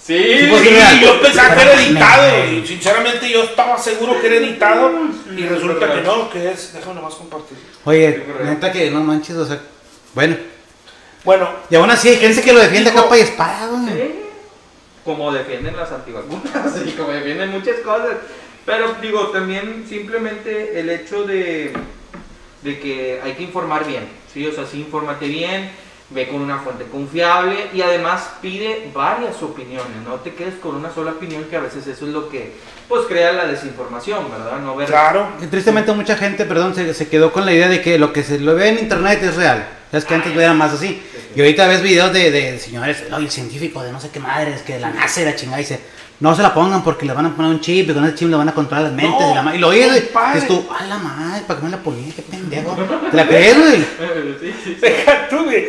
Sí, 0.00 0.16
Sí, 0.18 0.46
pues, 0.50 0.62
Sí, 0.62 0.68
real. 0.68 1.00
yo 1.00 1.22
pensaba 1.22 1.54
que 1.56 1.62
era 1.62 1.72
editado 1.82 2.44
y 2.52 2.66
sinceramente 2.66 3.30
yo 3.30 3.42
estaba 3.44 3.78
seguro 3.78 4.20
que 4.20 4.26
era 4.26 4.36
editado 4.36 4.92
y 5.34 5.46
resulta 5.46 5.92
que 5.94 6.00
no, 6.02 6.28
que 6.30 6.50
es, 6.52 6.74
déjame 6.74 6.96
nomás 6.96 7.14
compartir. 7.14 7.56
Oye, 7.84 8.22
neta 8.44 8.70
que 8.70 8.90
no 8.90 9.00
manches, 9.00 9.36
o 9.36 9.46
sea. 9.46 9.58
Bueno, 10.14 10.36
Bueno, 11.24 11.48
y 11.70 11.74
aún 11.76 11.90
así 11.90 12.10
hay 12.10 12.16
gente 12.18 12.42
que 12.42 12.52
lo 12.52 12.60
defiende 12.60 12.90
a 12.90 12.94
capa 12.94 13.16
y 13.16 13.22
espada, 13.22 13.66
güey. 13.68 13.94
Sí, 13.94 14.20
como 15.04 15.32
defienden 15.32 15.76
las 15.76 15.92
antivacunas 15.92 16.82
y 16.86 16.90
como 16.92 17.10
defienden 17.10 17.50
muchas 17.50 17.76
cosas. 17.80 18.16
Pero 18.64 18.94
digo, 19.02 19.28
también 19.28 19.84
simplemente 19.88 20.80
el 20.80 20.88
hecho 20.88 21.24
de, 21.24 21.72
de 22.62 22.80
que 22.80 23.20
hay 23.22 23.32
que 23.34 23.42
informar 23.42 23.86
bien, 23.86 24.08
¿sí? 24.32 24.46
O 24.46 24.52
sea, 24.52 24.64
sí, 24.66 24.80
infórmate 24.80 25.28
bien, 25.28 25.70
ve 26.10 26.28
con 26.28 26.40
una 26.40 26.58
fuente 26.58 26.84
confiable 26.84 27.68
y 27.74 27.82
además 27.82 28.30
pide 28.40 28.88
varias 28.94 29.42
opiniones, 29.42 29.96
no 30.06 30.14
te 30.16 30.32
quedes 30.32 30.54
con 30.54 30.76
una 30.76 30.92
sola 30.92 31.12
opinión 31.12 31.44
que 31.44 31.56
a 31.56 31.60
veces 31.60 31.86
eso 31.86 32.06
es 32.06 32.12
lo 32.12 32.28
que 32.30 32.52
pues 32.88 33.06
crea 33.06 33.32
la 33.32 33.46
desinformación, 33.46 34.30
¿verdad? 34.30 34.60
No 34.60 34.76
ver 34.76 34.88
claro. 34.88 35.28
Y 35.42 35.46
tristemente 35.46 35.92
mucha 35.92 36.16
gente, 36.16 36.44
perdón, 36.46 36.74
se, 36.74 36.94
se 36.94 37.08
quedó 37.08 37.32
con 37.32 37.44
la 37.44 37.52
idea 37.52 37.68
de 37.68 37.82
que 37.82 37.98
lo 37.98 38.12
que 38.12 38.22
se 38.22 38.38
lo 38.38 38.54
ve 38.54 38.68
en 38.68 38.78
internet 38.78 39.22
es 39.22 39.36
real. 39.36 39.68
Es 39.92 40.04
que 40.04 40.14
antes 40.14 40.34
no 40.34 40.40
era 40.40 40.54
más 40.54 40.72
así. 40.72 41.02
Y 41.34 41.40
ahorita 41.40 41.66
ves 41.66 41.82
videos 41.82 42.12
de, 42.12 42.30
de 42.30 42.58
señores, 42.58 43.02
oye, 43.12 43.30
científicos 43.30 43.84
de 43.84 43.92
no 43.92 44.00
sé 44.00 44.10
qué 44.10 44.20
madres, 44.20 44.62
que 44.62 44.78
la 44.78 44.90
NASA 44.90 45.22
y 45.22 45.24
la 45.24 45.34
chingada 45.34 45.58
dice, 45.58 45.80
no 46.20 46.34
se 46.36 46.42
la 46.42 46.54
pongan 46.54 46.84
porque 46.84 47.06
le 47.06 47.12
van 47.12 47.26
a 47.26 47.34
poner 47.34 47.50
un 47.50 47.60
chip 47.60 47.90
y 47.90 47.92
con 47.92 48.04
ese 48.04 48.14
chip 48.14 48.28
le 48.30 48.36
van 48.36 48.48
a 48.48 48.52
controlar 48.54 48.84
las 48.84 48.92
mentes 48.92 49.20
No, 49.20 49.32
y 49.32 49.34
la 49.34 49.42
ma-". 49.42 49.54
Y 49.54 49.58
lo 49.58 49.68
oyes, 49.68 49.88
güey. 49.88 50.04
compadre. 50.04 50.34
Dices 50.40 50.48
tú, 50.48 50.68
a 50.72 50.84
la 50.84 50.98
madre, 50.98 51.42
¿para 51.46 51.58
qué 51.58 51.64
me 51.64 51.70
la 51.72 51.78
ponía? 51.78 52.14
Qué 52.14 52.22
pendejo. 52.22 52.76
¿Te 53.10 53.16
la 53.16 53.26
crees, 53.26 53.58
güey? 53.58 53.84
Sí, 54.40 54.52
sí, 54.52 54.54
sí. 54.64 54.76
Deja 54.80 55.28
tú, 55.28 55.44
güey. 55.44 55.68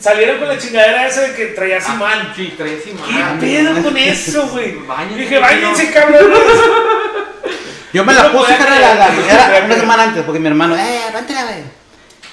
Salieron 0.00 0.38
con 0.38 0.48
la 0.48 0.58
chingadera 0.58 1.06
esa 1.06 1.20
de 1.20 1.34
que 1.34 1.46
traías 1.48 1.88
imán. 1.88 2.32
Sí, 2.34 2.52
¿Qué 2.56 2.80
imán. 3.10 3.38
pedo 3.38 3.82
con 3.82 3.96
eso, 3.96 4.48
güey? 4.48 4.74
Dije, 5.16 5.38
váyanse, 5.38 5.90
cabrones. 5.92 6.38
Yo 7.92 8.04
me 8.04 8.12
la 8.12 8.24
no 8.24 8.32
puse, 8.32 8.58
la- 8.58 8.94
la- 8.94 9.08
era 9.56 9.64
una 9.66 9.76
semana 9.76 10.02
antes, 10.04 10.24
porque 10.24 10.40
mi 10.40 10.48
hermano, 10.48 10.74
eh, 10.76 10.98
aguántela, 11.08 11.44
güey. 11.44 11.56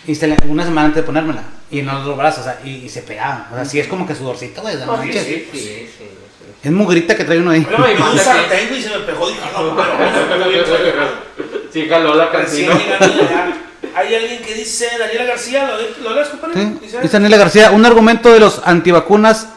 Y 0.08 0.16
se 0.16 0.28
le- 0.28 0.38
una 0.48 0.64
semana 0.64 0.88
antes 0.88 1.04
de 1.04 1.06
ponérmela. 1.06 1.44
Y 1.72 1.80
en 1.80 1.86
los 1.86 2.04
dos 2.06 2.18
brazos, 2.18 2.42
o 2.42 2.44
sea, 2.44 2.60
y, 2.64 2.70
y 2.86 2.90
se 2.90 3.02
pegaban. 3.02 3.48
O 3.52 3.56
sea, 3.56 3.66
sí 3.66 3.80
es 3.80 3.88
como 3.88 4.06
que 4.06 4.14
sudorcito, 4.14 4.62
güey. 4.62 4.76
no 4.76 4.82
Sí, 4.82 4.88
manches. 4.88 5.24
sí, 5.24 5.48
sí, 5.52 5.60
sí, 5.60 5.88
sí. 5.98 6.06
Es 6.64 6.72
mugrita 6.72 7.16
que 7.16 7.24
trae 7.24 7.40
uno 7.40 7.52
ahí. 7.52 7.66
No, 7.76 7.90
y 7.90 7.94
Un 7.96 8.20
sartén, 8.20 8.68
güey, 8.68 8.80
y 8.82 8.84
se 8.84 8.90
me 8.90 9.00
pegó. 9.00 9.28
Dije, 9.30 9.40
no, 9.56 9.76
pero. 9.76 11.32
Sí, 11.72 11.88
jaló 11.88 12.16
la 12.16 12.30
de 12.30 12.38
allá. 12.38 13.58
Hay 13.96 14.16
alguien 14.16 14.42
que 14.42 14.54
dice, 14.54 14.88
Daniela 15.00 15.26
García, 15.26 15.68
¿lo, 15.68 16.10
lo 16.10 16.16
lees, 16.16 16.28
compadre? 16.30 16.54
Sí. 16.62 16.98
Dice 17.02 17.14
Daniela 17.14 17.38
García, 17.38 17.72
un 17.72 17.86
argumento 17.86 18.32
de 18.32 18.40
los 18.40 18.62
antivacunas 18.66 19.48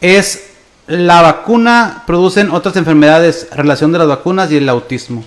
es 0.00 0.50
la 0.86 1.22
vacuna 1.22 2.02
producen 2.06 2.50
otras 2.50 2.76
enfermedades, 2.76 3.48
relación 3.52 3.92
de 3.92 3.98
las 3.98 4.08
vacunas 4.08 4.50
y 4.50 4.56
el 4.56 4.68
autismo. 4.68 5.24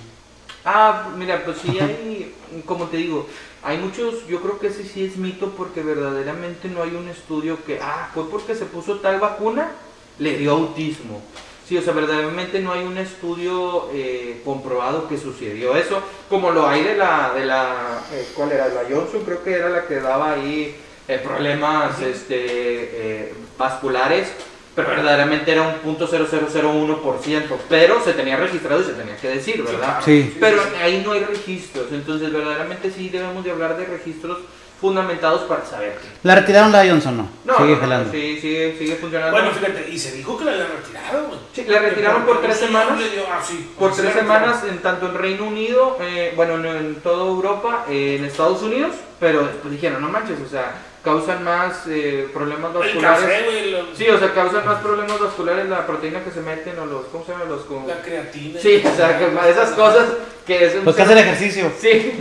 Ah, 0.64 1.08
mira, 1.16 1.42
pues 1.44 1.56
sí 1.62 1.78
hay, 1.80 2.34
como 2.64 2.84
te 2.86 2.98
digo, 2.98 3.28
hay 3.64 3.78
muchos, 3.78 4.26
yo 4.26 4.40
creo 4.40 4.58
que 4.58 4.66
ese 4.66 4.84
sí 4.84 5.04
es 5.04 5.16
mito 5.16 5.52
porque 5.56 5.82
verdaderamente 5.82 6.68
no 6.68 6.82
hay 6.82 6.94
un 6.94 7.08
estudio 7.08 7.64
que, 7.64 7.80
ah, 7.80 8.10
fue 8.12 8.28
porque 8.28 8.54
se 8.54 8.66
puso 8.66 8.96
tal 8.96 9.18
vacuna, 9.18 9.70
le 10.18 10.36
dio 10.36 10.52
autismo. 10.52 11.22
Sí, 11.66 11.78
o 11.78 11.82
sea, 11.82 11.94
verdaderamente 11.94 12.60
no 12.60 12.72
hay 12.72 12.84
un 12.84 12.98
estudio 12.98 13.88
eh, 13.90 14.42
comprobado 14.44 15.08
que 15.08 15.16
sucedió 15.16 15.74
eso, 15.76 16.02
como 16.28 16.50
lo 16.50 16.68
hay 16.68 16.82
de 16.82 16.94
la, 16.94 17.32
de 17.34 17.46
la, 17.46 18.02
eh, 18.12 18.28
¿cuál 18.34 18.52
era? 18.52 18.68
La 18.68 18.82
Johnson, 18.82 19.22
creo 19.24 19.42
que 19.42 19.54
era 19.54 19.70
la 19.70 19.86
que 19.86 19.94
daba 19.94 20.32
ahí 20.32 20.76
eh, 21.08 21.18
problemas 21.24 22.02
este, 22.02 23.32
vasculares, 23.56 24.28
pero 24.74 24.88
verdaderamente 24.88 25.52
era 25.52 25.62
un 25.62 25.74
punto 25.74 26.08
0001%, 26.08 27.42
pero 27.68 28.02
se 28.04 28.12
tenía 28.12 28.36
registrado 28.36 28.80
y 28.80 28.84
se 28.84 28.92
tenía 28.92 29.16
que 29.16 29.28
decir, 29.28 29.62
¿verdad? 29.62 30.00
Sí. 30.04 30.36
Pero 30.40 30.60
ahí 30.82 31.02
no 31.04 31.12
hay 31.12 31.20
registros, 31.24 31.86
entonces 31.92 32.32
verdaderamente 32.32 32.90
sí 32.90 33.08
debemos 33.08 33.44
de 33.44 33.50
hablar 33.52 33.76
de 33.76 33.84
registros 33.86 34.38
fundamentados 34.80 35.42
para 35.42 35.64
saber. 35.64 35.96
¿La 36.24 36.34
retiraron 36.34 36.70
la 36.72 36.84
Johnson 36.86 37.16
no? 37.16 37.28
No, 37.44 37.56
Sigue 37.56 37.68
no, 37.70 37.74
no, 37.76 37.80
jalando. 37.80 38.12
sí, 38.12 38.38
sigue, 38.40 38.76
sigue 38.76 38.96
funcionando. 38.96 39.32
Bueno, 39.32 39.50
fíjate, 39.52 39.88
y 39.90 39.98
se 39.98 40.12
dijo 40.12 40.36
que 40.36 40.44
la 40.44 40.50
habían 40.52 40.66
retirado, 40.76 41.26
güey. 41.28 41.38
Sí, 41.54 41.64
la 41.66 41.78
retiraron 41.78 42.24
por 42.24 42.42
tres 42.42 42.56
semanas. 42.58 42.98
le 42.98 43.08
dio- 43.10 43.22
ah, 43.32 43.40
sí, 43.42 43.70
Por 43.78 43.94
tres 43.94 44.12
semanas, 44.12 44.62
en 44.68 44.78
tanto 44.78 45.06
en 45.06 45.14
Reino 45.14 45.44
Unido, 45.46 45.96
eh, 46.00 46.32
bueno, 46.36 46.56
en, 46.56 46.66
en 46.66 46.94
toda 46.96 47.24
Europa, 47.26 47.86
eh, 47.88 48.16
en 48.18 48.24
Estados 48.26 48.60
Unidos, 48.62 48.92
pero 49.20 49.44
después 49.46 49.72
dijeron, 49.72 50.02
no 50.02 50.08
manches, 50.08 50.38
o 50.44 50.48
sea, 50.50 50.74
causan 51.04 51.44
más 51.44 51.82
eh, 51.86 52.28
problemas 52.32 52.72
El 52.74 52.78
vasculares. 52.80 53.20
café, 53.20 53.42
güey, 53.44 53.70
lo- 53.70 53.94
Sí, 53.94 54.08
o 54.08 54.18
sea, 54.18 54.32
causan 54.32 54.64
más 54.64 54.80
problemas 54.80 55.20
vasculares 55.20 55.68
la 55.68 55.86
proteína 55.86 56.24
que 56.24 56.30
se 56.30 56.40
meten 56.40 56.78
o 56.78 56.86
los, 56.86 57.06
¿cómo 57.06 57.24
se 57.24 57.32
llaman? 57.32 57.48
Los 57.48 57.62
como... 57.62 57.86
la 57.86 58.00
creatina. 58.00 58.58
Sí, 58.60 58.82
o 58.84 58.96
sea, 58.96 59.18
que 59.18 59.50
esas 59.50 59.70
cosas 59.72 60.06
que 60.46 60.64
es 60.66 60.74
un... 60.76 60.84
Los 60.84 60.96
que 60.96 61.02
hacen 61.02 61.18
ejercicio. 61.18 61.70
Sí, 61.80 62.12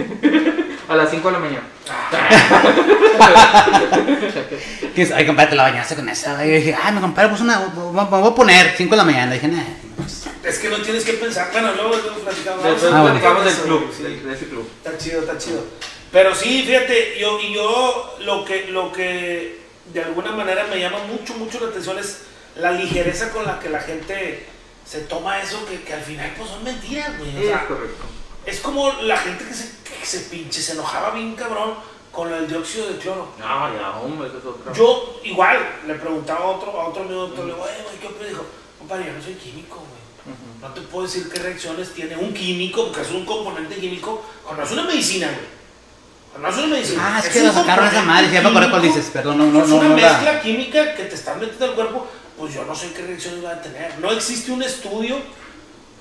a 0.89 0.95
las 0.95 1.09
5 1.09 1.27
de 1.27 1.33
la 1.33 1.39
mañana. 1.39 1.63
Que 4.95 5.01
es, 5.01 5.11
Ay, 5.11 5.25
compadre, 5.25 5.51
te 5.51 5.55
la 5.55 5.63
bañaste 5.63 5.95
con 5.95 6.07
esa. 6.09 6.45
Y 6.45 6.49
dije, 6.51 6.75
ay, 6.81 6.93
mi 6.93 7.01
compadre 7.01 7.29
puso 7.29 7.43
una. 7.43 7.59
Me 7.59 8.03
voy 8.03 8.31
a 8.31 8.35
poner 8.35 8.73
5 8.77 8.91
de 8.91 8.97
la 8.97 9.03
mañana. 9.03 9.33
Dije, 9.33 9.47
nah. 9.47 9.63
Es 10.43 10.59
que 10.59 10.69
no 10.69 10.77
tienes 10.77 11.03
que 11.03 11.13
pensar. 11.13 11.49
Bueno, 11.51 11.71
luego 11.73 11.89
luego 11.95 12.15
platicamos. 12.19 12.63
Después 12.63 12.93
Ah, 12.93 13.01
bueno. 13.01 13.19
platicamos 13.19 13.45
del 13.45 13.55
club, 13.55 13.91
sí. 13.95 14.03
de, 14.03 14.21
de 14.21 14.33
ese 14.35 14.47
club. 14.49 14.69
Está 14.83 14.97
chido, 14.97 15.21
está 15.21 15.37
chido. 15.37 15.63
Pero 16.13 16.33
sí, 16.35 16.63
fíjate, 16.65 17.17
yo, 17.19 17.39
y 17.39 17.53
yo 17.55 18.15
lo 18.19 18.45
que, 18.45 18.67
lo 18.67 18.91
que 18.93 19.59
de 19.91 20.03
alguna 20.03 20.31
manera 20.31 20.65
me 20.67 20.79
llama 20.79 20.99
mucho, 20.99 21.33
mucho 21.33 21.59
la 21.59 21.67
atención 21.69 21.97
es 21.97 22.19
la 22.55 22.71
ligereza 22.71 23.31
con 23.31 23.45
la 23.45 23.59
que 23.59 23.69
la 23.69 23.81
gente 23.81 24.45
se 24.85 25.01
toma 25.01 25.41
eso, 25.41 25.65
que, 25.65 25.81
que 25.81 25.93
al 25.93 26.03
final 26.03 26.31
pues 26.37 26.49
son 26.51 26.63
mentiras, 26.63 27.17
güey. 27.17 27.35
O 27.35 27.53
Es 27.55 27.61
correcto. 27.63 28.03
es 28.45 28.59
como 28.61 28.91
la 29.01 29.17
gente 29.17 29.43
que 29.43 29.53
se, 29.55 29.71
que 29.83 30.05
se 30.05 30.19
pinche, 30.29 30.61
se 30.61 30.73
enojaba 30.73 31.11
bien 31.15 31.33
cabrón 31.35 31.73
con 32.11 32.31
el 32.31 32.47
dióxido 32.47 32.89
de 32.89 32.97
cloro. 32.99 33.29
No, 33.39 33.73
ya, 33.75 33.97
hombre, 33.99 34.27
eso 34.27 34.37
es 34.37 34.45
otra. 34.45 34.71
Yo 34.71 35.19
igual 35.23 35.57
le 35.87 35.95
preguntaba 35.95 36.41
a 36.41 36.49
otro, 36.49 36.79
a 36.79 36.89
otro 36.89 37.01
amigo 37.03 37.21
doctor, 37.21 37.45
le 37.45 37.53
digo, 37.53 37.63
"Oye, 37.63 37.83
güey, 37.83 37.97
¿qué 37.99 38.05
opinas?" 38.07 38.29
Dijo, 38.29 38.45
compadre, 38.77 39.05
yo 39.07 39.13
no 39.13 39.23
soy 39.23 39.33
químico, 39.33 39.77
güey. 39.77 40.35
No 40.61 40.69
te 40.75 40.81
puedo 40.81 41.07
decir 41.07 41.27
qué 41.29 41.39
reacciones 41.39 41.91
tiene 41.93 42.15
un 42.15 42.33
químico, 42.35 42.85
porque 42.85 43.01
es 43.01 43.09
un 43.09 43.25
componente 43.25 43.75
químico, 43.77 44.23
o 44.47 44.53
no 44.53 44.61
es 44.63 44.71
una 44.71 44.83
medicina, 44.83 45.25
güey. 45.27 45.62
O 46.35 46.39
no 46.39 46.47
es 46.49 46.57
una 46.57 46.67
medicina. 46.67 47.15
Ah, 47.15 47.19
es 47.19 47.29
que 47.29 47.41
lo 47.43 47.53
sacaron 47.53 47.87
esa 47.87 48.01
madre. 48.03 48.31
Ya 48.31 48.41
me 48.41 48.49
acordé 48.49 48.69
cuál 48.69 48.81
dices. 48.81 49.05
Perdón, 49.13 49.37
no, 49.37 49.45
no, 49.45 49.63
es 49.63 49.69
no. 49.69 49.75
una 49.77 49.89
no 49.89 49.97
la- 49.97 50.09
mezcla 50.11 50.41
química 50.41 50.95
que 50.95 51.03
te 51.03 51.15
están 51.15 51.39
metiendo 51.39 51.65
al 51.65 51.75
cuerpo, 51.75 52.07
pues 52.39 52.53
yo 52.53 52.65
no 52.65 52.73
sé 52.75 52.91
qué 52.93 53.03
reacciones 53.03 53.43
va 53.45 53.51
a 53.51 53.61
tener. 53.61 53.99
No 53.99 54.11
existe 54.11 54.51
un 54.51 54.63
estudio 54.63 55.17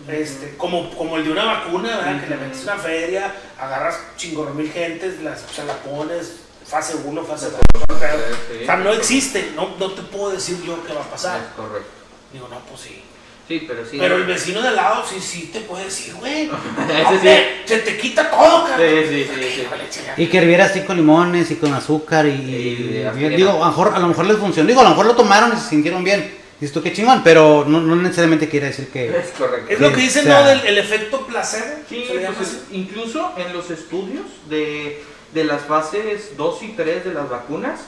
este, 0.08 0.56
como, 0.56 0.90
como 0.96 1.16
el 1.16 1.24
de 1.24 1.32
una 1.32 1.44
vacuna, 1.44 1.96
¿verdad? 1.98 2.20
Que 2.20 2.26
le 2.30 2.36
metes 2.36 2.62
una 2.64 2.76
feria, 2.76 3.32
agarras 3.58 3.98
chingorro 4.16 4.52
mil 4.54 4.70
gentes, 4.72 5.20
las, 5.22 5.42
se 5.54 5.64
la 5.64 5.74
pones, 5.74 6.36
fase 6.66 6.96
1, 7.04 7.24
fase 7.24 7.50
2. 7.50 7.60
Sí, 7.88 8.62
O 8.62 8.66
sea, 8.66 8.76
no 8.76 8.90
existe, 8.92 9.52
no, 9.54 9.76
no 9.78 9.92
te 9.92 10.02
puedo 10.02 10.30
decir 10.30 10.60
yo 10.64 10.82
qué 10.84 10.92
va 10.92 11.02
a 11.02 11.10
pasar. 11.10 11.40
Es 11.40 11.46
correcto. 11.54 11.88
Digo, 12.32 12.48
no, 12.48 12.58
pues 12.60 12.80
sí. 12.80 13.02
Sí, 13.48 13.64
pero 13.66 13.84
sí. 13.84 13.96
Pero 13.98 14.16
el 14.16 14.24
vecino 14.24 14.62
de 14.62 14.68
al 14.68 14.76
lado 14.76 15.04
sí, 15.06 15.20
sí 15.20 15.50
te 15.52 15.60
puede 15.60 15.84
decir, 15.86 16.14
güey. 16.14 16.48
Hombre, 17.06 17.62
Se 17.66 17.78
te 17.78 17.96
quita 17.98 18.30
todo, 18.30 18.66
cabrón. 18.66 18.88
Sí, 18.88 19.08
sí, 19.08 19.24
sí, 19.24 19.40
sí. 19.54 19.60
Híjole, 19.62 19.84
chingada. 19.90 20.14
Y 20.16 20.26
que 20.28 20.38
herviera 20.38 20.64
así 20.66 20.80
con 20.82 20.96
limones 20.96 21.50
y 21.50 21.56
con 21.56 21.72
azúcar 21.74 22.26
y. 22.26 22.30
Y 22.30 22.98
y- 23.00 23.04
aspirina. 23.04 23.36
digo, 23.36 23.50
a 23.50 23.58
lo, 23.58 23.66
mejor, 23.66 23.92
a 23.94 23.98
lo 23.98 24.08
mejor 24.08 24.26
les 24.26 24.36
funcionó. 24.38 24.68
Digo, 24.68 24.80
a 24.80 24.84
lo 24.84 24.90
mejor 24.90 25.06
lo 25.06 25.16
tomaron 25.16 25.52
y 25.56 25.60
se 25.60 25.68
sintieron 25.70 26.02
bien. 26.04 26.40
Dices 26.60 26.72
tú, 26.72 26.80
qué 26.82 26.92
chingón. 26.92 27.22
Pero 27.24 27.64
no, 27.66 27.80
no 27.80 27.96
necesariamente 27.96 28.48
quiere 28.48 28.66
decir 28.68 28.88
que. 28.88 29.08
Es 29.08 29.30
correcto. 29.36 29.70
Es 29.72 29.80
lo 29.80 29.88
que 29.90 29.96
Sí, 29.96 30.00
dicen, 30.02 30.22
o 30.22 30.26
sea- 30.26 30.40
¿no? 30.42 30.46
Del 30.48 30.60
el 30.66 30.78
efecto 30.78 31.26
placebo. 31.26 31.64
Sí, 31.88 32.04
se 32.06 32.14
le 32.14 32.22
llama 32.22 32.36
pues, 32.36 32.48
así. 32.48 32.58
incluso 32.72 33.32
en 33.36 33.52
los 33.52 33.70
estudios 33.70 34.24
de, 34.48 35.02
de 35.34 35.44
las 35.44 35.62
fases 35.62 36.36
2 36.36 36.62
y 36.62 36.68
3 36.68 37.04
de 37.04 37.12
las 37.14 37.28
vacunas, 37.28 37.80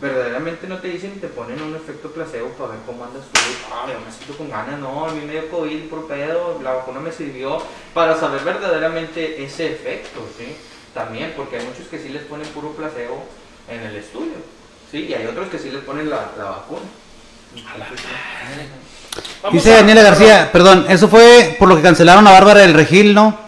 verdaderamente 0.00 0.66
no 0.66 0.78
te 0.78 0.88
dicen 0.88 1.14
y 1.16 1.20
te 1.20 1.28
ponen 1.28 1.60
un 1.62 1.74
efecto 1.74 2.10
placebo 2.10 2.48
para 2.50 2.72
ver 2.72 2.80
cómo 2.84 3.04
andas 3.04 3.24
tú. 3.32 3.40
Ah, 3.72 3.86
yo 3.90 3.98
me 4.04 4.12
siento 4.12 4.36
con 4.36 4.50
ganas, 4.50 4.78
no, 4.78 5.06
a 5.06 5.12
mí 5.12 5.20
me 5.24 5.32
dio 5.32 5.48
COVID 5.50 5.84
por 5.88 6.06
pedo, 6.06 6.60
la 6.62 6.74
vacuna 6.74 7.00
me 7.00 7.12
sirvió 7.12 7.58
para 7.94 8.18
saber 8.18 8.42
verdaderamente 8.44 9.42
ese 9.42 9.72
efecto, 9.72 10.20
¿sí? 10.36 10.56
También, 10.92 11.32
porque 11.36 11.56
hay 11.56 11.66
muchos 11.66 11.88
que 11.88 11.98
sí 11.98 12.10
les 12.10 12.22
ponen 12.24 12.46
puro 12.48 12.72
placebo 12.72 13.24
en 13.70 13.80
el 13.80 13.96
estudio, 13.96 14.34
¿sí? 14.90 15.06
Y 15.06 15.14
hay 15.14 15.26
otros 15.26 15.48
que 15.48 15.58
sí 15.58 15.70
les 15.70 15.82
ponen 15.82 16.10
la, 16.10 16.30
la 16.36 16.44
vacuna. 16.44 16.80
Vamos 19.42 19.54
Dice 19.54 19.70
Daniela 19.70 20.02
García, 20.02 20.50
perdón, 20.52 20.86
eso 20.90 21.08
fue 21.08 21.56
por 21.58 21.68
lo 21.68 21.76
que 21.76 21.82
cancelaron 21.82 22.26
a 22.26 22.32
Bárbara 22.32 22.60
del 22.60 22.74
Regil, 22.74 23.14
¿no? 23.14 23.45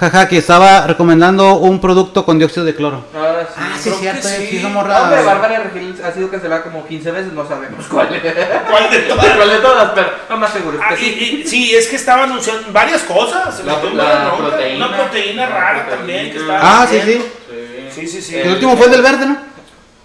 Jaja, 0.00 0.28
que 0.28 0.38
estaba 0.38 0.86
recomendando 0.86 1.56
un 1.56 1.80
producto 1.80 2.24
con 2.24 2.38
dióxido 2.38 2.64
de 2.64 2.72
cloro. 2.74 3.04
Ah, 3.16 3.40
sí. 3.48 3.54
Ah, 3.60 3.76
sí, 3.82 3.90
cierto, 3.98 4.28
que 4.28 4.36
sí, 4.36 4.46
sí. 4.50 4.60
somos 4.62 4.86
No, 4.86 4.96
hombre, 4.96 5.16
raros. 5.16 5.26
Bárbara 5.26 5.58
Regil 5.64 6.00
ha 6.04 6.12
sido 6.12 6.30
cancelada 6.30 6.62
como 6.62 6.86
15 6.86 7.10
veces, 7.10 7.32
no 7.32 7.46
sabemos 7.48 7.84
cuál. 7.86 8.08
¿Cuál 8.70 8.90
de 8.92 8.98
todas? 9.00 9.26
¿Cuál 9.36 9.48
de 9.50 9.56
todas? 9.58 9.90
Pero 9.96 10.10
no 10.30 10.36
más 10.36 10.52
seguro. 10.52 10.78
es 10.78 10.84
Ah, 10.84 10.94
que 10.94 11.02
y, 11.04 11.14
sí. 11.14 11.42
y- 11.44 11.48
sí, 11.48 11.74
es 11.74 11.88
que 11.88 11.96
estaba 11.96 12.22
anunciando 12.24 12.70
varias 12.72 13.02
cosas. 13.02 13.58
La- 13.64 13.72
la 13.72 13.78
broncas. 13.80 14.38
proteína. 14.38 14.86
Una 14.86 14.96
proteína 14.96 15.42
La 15.42 15.48
rara 15.56 15.86
proteína. 15.86 15.96
también 15.96 16.30
que 16.32 16.38
estaba 16.38 16.60
Ah, 16.82 16.86
sí, 16.88 17.00
sí. 17.04 17.22
Sí, 17.92 18.06
sí, 18.06 18.22
sí. 18.22 18.36
Eh, 18.36 18.42
El 18.44 18.52
último 18.52 18.76
fue 18.76 18.86
el 18.86 18.92
del 18.92 19.02
verde, 19.02 19.26
¿no? 19.26 19.36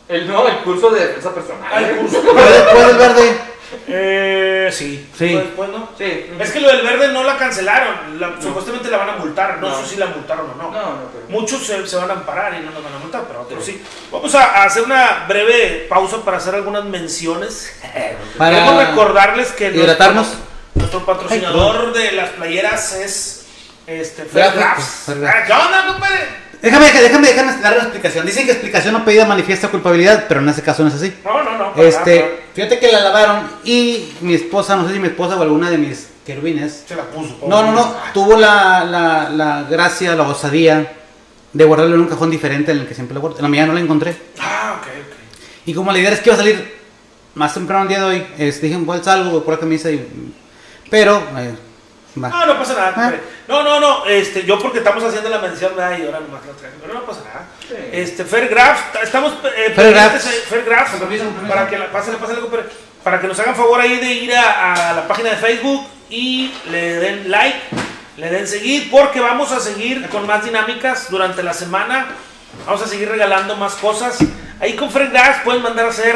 El, 0.09 0.27
no, 0.27 0.47
el 0.47 0.57
curso 0.57 0.89
de 0.89 1.07
defensa 1.07 1.31
personal. 1.35 1.69
Ah, 1.71 1.79
el 1.81 1.97
curso. 1.97 2.19
Del- 2.19 2.33
fue 2.33 2.85
del 2.87 2.97
verde. 2.97 3.37
Eh, 3.87 4.69
sí. 4.71 5.09
Sí. 5.17 5.29
Fue 5.33 5.43
después, 5.43 5.69
¿no? 5.69 5.89
Sí. 5.97 6.31
Es 6.39 6.51
que 6.51 6.59
lo 6.59 6.67
del 6.69 6.81
verde 6.81 7.09
no 7.09 7.23
la 7.23 7.37
cancelaron. 7.37 8.19
la- 8.19 8.41
Supuestamente 8.41 8.89
la 8.89 8.97
van 8.97 9.09
a 9.09 9.15
multar. 9.17 9.57
No, 9.59 9.69
No. 9.69 9.79
sé 9.81 9.89
si 9.89 9.95
la 9.97 10.07
multaron 10.07 10.49
o 10.51 10.55
no. 10.55 10.71
No, 10.71 10.81
no, 10.81 11.09
pero. 11.13 11.25
Muchos 11.29 11.65
se, 11.65 11.85
se 11.87 11.95
van 11.95 12.09
a 12.09 12.13
amparar 12.13 12.53
y 12.55 12.65
no 12.65 12.71
nos 12.71 12.83
van 12.83 12.93
a 12.93 12.97
multar, 12.99 13.23
pero 13.27 13.41
otros 13.41 13.63
sí. 13.63 13.81
Vamos 14.11 14.33
a, 14.35 14.43
a 14.61 14.63
hacer 14.65 14.83
una 14.83 15.25
breve 15.27 15.85
pausa 15.89 16.17
para 16.23 16.37
hacer 16.37 16.55
algunas 16.55 16.83
menciones. 16.85 17.79
Para 18.37 18.55
Queremos 18.55 18.87
recordarles 18.87 19.51
que 19.51 19.67
hidratarnos. 19.69 20.25
Nuestro, 20.27 20.43
nuestro 20.75 21.05
patrocinador 21.05 21.93
de 21.93 22.11
las 22.13 22.29
playeras 22.31 22.93
es 22.93 23.45
este, 23.87 24.23
Fair 24.25 24.45
Graphic, 24.53 24.59
Graphics. 24.59 24.85
Fair 25.05 25.19
Graphics. 25.19 25.41
Ah, 25.43 25.45
¿Qué 25.47 25.53
onda, 25.65 25.87
compadre? 25.87 26.42
Déjame, 26.63 26.85
déjame, 26.85 27.27
déjame 27.27 27.61
dar 27.61 27.73
una 27.73 27.83
explicación. 27.83 28.25
Dicen 28.25 28.45
que 28.45 28.53
explicación 28.53 28.93
no 28.93 29.03
pedida 29.05 29.25
manifiesta 29.25 29.67
culpabilidad, 29.67 30.25
pero 30.29 30.39
en 30.39 30.47
ese 30.47 30.61
caso 30.63 30.81
no 30.81 30.87
es 30.89 30.95
así. 30.95 31.13
No, 31.25 31.43
no, 31.43 31.51
no. 31.57 31.71
nada, 31.75 31.83
Este, 31.83 32.45
fíjate 32.55 32.79
que 32.79 32.89
la 32.91 33.01
lavaron 33.01 33.47
y 33.65 34.13
mi 34.21 34.33
esposa, 34.33 34.77
no 34.77 34.87
sé 34.87 34.93
si 34.93 34.99
mi 34.99 35.07
esposa 35.09 35.35
o 35.35 35.41
alguna 35.41 35.69
de 35.69 35.77
mis 35.77 36.07
querubines, 36.25 36.85
Se 36.87 36.95
la 36.95 37.03
puso. 37.03 37.37
no, 37.47 37.63
no, 37.63 37.73
no, 37.73 37.93
tuvo 38.13 38.37
la, 38.37 38.85
la, 38.85 39.29
la 39.29 39.63
gracia, 39.69 40.15
la 40.15 40.23
osadía 40.23 40.93
de 41.51 41.63
guardarlo 41.65 41.95
en 41.95 42.01
un 42.01 42.07
cajón 42.07 42.31
diferente 42.31 42.71
en 42.71 42.79
el 42.79 42.87
que 42.87 42.95
siempre 42.95 43.13
lo 43.13 43.19
guardo. 43.19 43.37
En 43.37 43.43
la 43.43 43.49
mía 43.49 43.65
no 43.65 43.73
la 43.73 43.81
encontré. 43.81 44.15
Ah, 44.39 44.77
ok, 44.79 44.87
ok. 44.87 45.15
Y 45.65 45.73
como 45.73 45.91
la 45.91 45.99
idea 45.99 46.11
es 46.11 46.21
que 46.21 46.29
iba 46.29 46.35
a 46.35 46.37
salir 46.39 46.77
más 47.35 47.53
temprano 47.53 47.83
el 47.83 47.89
día 47.89 47.99
de 47.99 48.05
hoy, 48.05 48.25
este, 48.37 48.67
dije, 48.67 48.79
igual 48.79 49.03
salgo, 49.03 49.31
voy 49.31 49.41
por 49.41 49.55
la 49.55 49.59
camisa 49.59 49.91
y... 49.91 50.07
Pero, 50.89 51.17
eh, 51.37 51.53
va. 52.21 52.29
No, 52.29 52.45
no 52.45 52.57
pasa 52.59 52.73
nada. 52.73 52.93
Ah. 52.95 53.13
No, 53.47 53.63
no, 53.63 53.79
no. 53.79 54.05
Este, 54.05 54.43
yo 54.43 54.59
porque 54.59 54.79
estamos 54.79 55.03
haciendo 55.03 55.29
la 55.29 55.39
mención, 55.39 55.75
¿verdad? 55.75 55.97
Y 55.97 56.05
ahora 56.05 56.19
nomás 56.19 56.45
la 56.45 56.53
traigo. 56.53 56.77
Pero 56.81 56.93
no 56.93 57.05
pasa 57.05 57.21
nada. 57.25 57.45
Sí. 57.67 57.75
Este, 57.91 58.25
Fairgraph, 58.25 58.95
estamos 59.03 59.33
eh, 59.55 59.71
Fairgraph. 59.75 60.13
Fairgraph, 60.49 60.91
Con 60.91 60.99
permiso, 61.01 61.23
con 61.25 61.33
permiso. 61.33 61.53
para 61.55 61.69
que 61.69 61.77
la, 61.79 61.91
pásale, 61.91 62.17
pásale, 62.17 62.39
compadre. 62.41 62.65
para 63.03 63.19
que 63.21 63.27
nos 63.27 63.39
hagan 63.39 63.55
favor 63.55 63.79
ahí 63.81 63.97
de 63.97 64.13
ir 64.13 64.35
a, 64.35 64.89
a 64.89 64.93
la 64.93 65.07
página 65.07 65.29
de 65.31 65.37
Facebook 65.37 65.87
y 66.09 66.53
le 66.69 66.99
den 66.99 67.31
like, 67.31 67.57
le 68.17 68.29
den 68.29 68.47
seguir, 68.47 68.91
porque 68.91 69.19
vamos 69.19 69.51
a 69.51 69.59
seguir 69.59 70.07
con 70.09 70.27
más 70.27 70.43
dinámicas 70.45 71.09
durante 71.09 71.41
la 71.43 71.53
semana. 71.53 72.07
Vamos 72.67 72.83
a 72.83 72.87
seguir 72.87 73.09
regalando 73.09 73.55
más 73.55 73.73
cosas. 73.75 74.17
Ahí 74.59 74.75
con 74.75 74.91
Fairgraph 74.91 75.43
pueden 75.43 75.63
mandar 75.63 75.87
a 75.87 75.89
hacer 75.89 76.15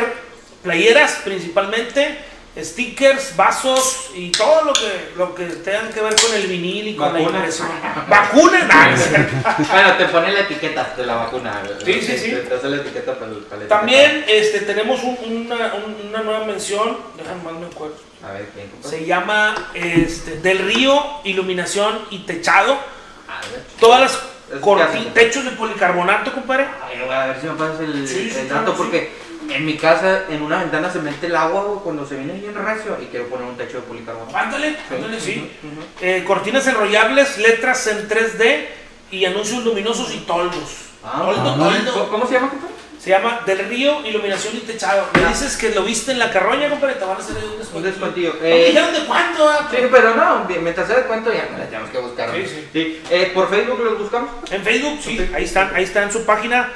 playeras 0.63 1.19
principalmente. 1.23 2.17
Stickers, 2.63 3.35
vasos 3.35 4.09
y 4.15 4.31
todo 4.31 4.63
lo 4.63 4.73
que, 4.73 5.11
lo 5.15 5.35
que 5.35 5.45
tengan 5.45 5.91
que 5.93 6.01
ver 6.01 6.15
con 6.15 6.33
el 6.33 6.47
vinil 6.47 6.87
y 6.89 6.95
con 6.95 7.13
la 7.13 7.19
Vacunas. 7.19 7.35
impresión. 7.35 7.67
Vacunas. 8.09 9.69
Bueno, 9.71 9.93
te 9.97 10.05
pone 10.05 10.31
la 10.31 10.39
etiqueta 10.41 10.93
de 10.97 11.05
la 11.05 11.15
vacuna. 11.15 11.61
Sí, 11.83 11.93
sí, 12.01 12.17
sí. 12.17 12.31
Te, 12.47 12.53
hace 12.55 12.69
la 12.69 12.77
etiqueta 12.77 13.13
para 13.15 13.31
el 13.31 13.37
para 13.39 13.61
la 13.63 13.67
También 13.67 14.25
este, 14.27 14.61
tenemos 14.61 15.01
un- 15.03 15.17
una, 15.51 15.73
un- 15.75 16.07
una 16.09 16.21
nueva 16.23 16.45
mención, 16.45 16.97
déjame 17.17 17.43
más 17.43 17.53
me 17.53 17.65
acuerdo. 17.67 17.95
A 18.27 18.31
ver, 18.33 18.47
¿quién? 18.53 18.71
Se 18.81 19.05
llama 19.05 19.53
este, 19.73 20.37
Del 20.37 20.59
Río, 20.59 20.99
Iluminación 21.23 21.99
y 22.09 22.19
Techado. 22.19 22.73
A 22.73 23.41
ver. 23.51 23.61
Todas 23.79 24.01
las 24.01 24.11
Es 24.13 24.61
corti- 24.61 24.85
clásico. 24.91 25.11
techos 25.13 25.45
de 25.45 25.51
policarbonato, 25.51 26.33
compadre. 26.33 26.65
Ay, 26.83 27.01
a 27.09 27.27
ver 27.27 27.41
si 27.41 27.47
me 27.47 27.53
pasas 27.53 27.79
el, 27.81 28.07
Sí, 28.07 28.31
claro, 28.47 28.65
dato, 28.71 28.83
sí. 28.91 29.07
En 29.49 29.65
mi 29.65 29.77
casa, 29.77 30.23
en 30.29 30.41
una 30.41 30.59
ventana 30.59 30.91
se 30.91 30.99
mete 30.99 31.27
el 31.27 31.35
agua 31.35 31.63
güey, 31.63 31.79
cuando 31.83 32.05
se 32.07 32.15
viene 32.15 32.33
bien 32.33 32.53
recio 32.55 32.97
y 33.01 33.05
quiero 33.05 33.27
poner 33.27 33.47
un 33.47 33.57
techo 33.57 33.77
de 33.77 33.83
policarbonato. 33.83 34.35
Ándale, 34.37 34.75
ándale, 34.89 35.19
sí. 35.19 35.51
Ujú, 35.63 35.73
ujú. 35.73 35.87
Eh, 36.01 36.23
cortinas 36.25 36.65
enrollables, 36.67 37.37
letras 37.37 37.87
en 37.87 38.07
3D 38.07 38.65
y 39.11 39.25
anuncios 39.25 39.63
luminosos 39.63 40.13
y 40.13 40.19
toldos. 40.19 40.87
Ah, 41.03 41.21
Toldo, 41.25 41.41
ah, 41.49 41.55
toldo. 41.57 41.93
¿Cómo, 41.93 42.07
cómo 42.09 42.27
se 42.27 42.33
llama, 42.33 42.49
compa? 42.49 42.67
Se 42.99 43.11
llama 43.11 43.41
Del 43.45 43.59
Río, 43.69 44.05
Iluminación 44.05 44.57
y 44.57 44.59
Techado. 44.61 45.05
Me 45.13 45.27
dices 45.29 45.55
que 45.55 45.69
lo 45.69 45.83
viste 45.83 46.11
en 46.11 46.19
la 46.19 46.29
carroña, 46.31 46.67
compadre, 46.69 46.95
te 46.95 47.05
van 47.05 47.15
a 47.15 47.19
hacer 47.19 47.37
ahí 47.37 47.43
un 47.45 47.51
Un 47.51 47.59
descuento. 47.59 47.87
descuentillo. 47.87 48.33
¿No 48.33 48.41
me 48.41 48.61
Eh, 48.61 48.65
dijeron 48.67 48.91
de 48.93 48.99
cuánto? 49.05 49.47
ah? 49.47 49.67
sí, 49.71 49.77
pero 49.89 50.15
no, 50.15 50.45
mientras 50.61 50.87
se 50.87 50.95
dé 50.95 51.01
cuenta 51.03 51.31
ya 51.33 51.47
no 51.51 51.57
la 51.59 51.65
tenemos 51.67 51.89
que 51.91 51.97
buscar. 51.99 52.31
Sí, 52.33 52.65
sí. 52.73 53.01
Eh, 53.09 53.31
¿Por 53.33 53.49
Facebook 53.49 53.79
los 53.79 53.99
buscamos? 53.99 54.31
En 54.51 54.61
Facebook, 54.63 54.99
sí, 55.01 55.29
ahí 55.33 55.43
están, 55.45 55.73
ahí 55.73 55.83
está 55.83 56.03
en 56.03 56.11
su 56.11 56.25
página. 56.25 56.69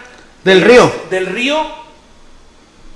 Del 0.45 0.61
río. 0.61 0.89
Del 1.09 1.25
río, 1.25 1.65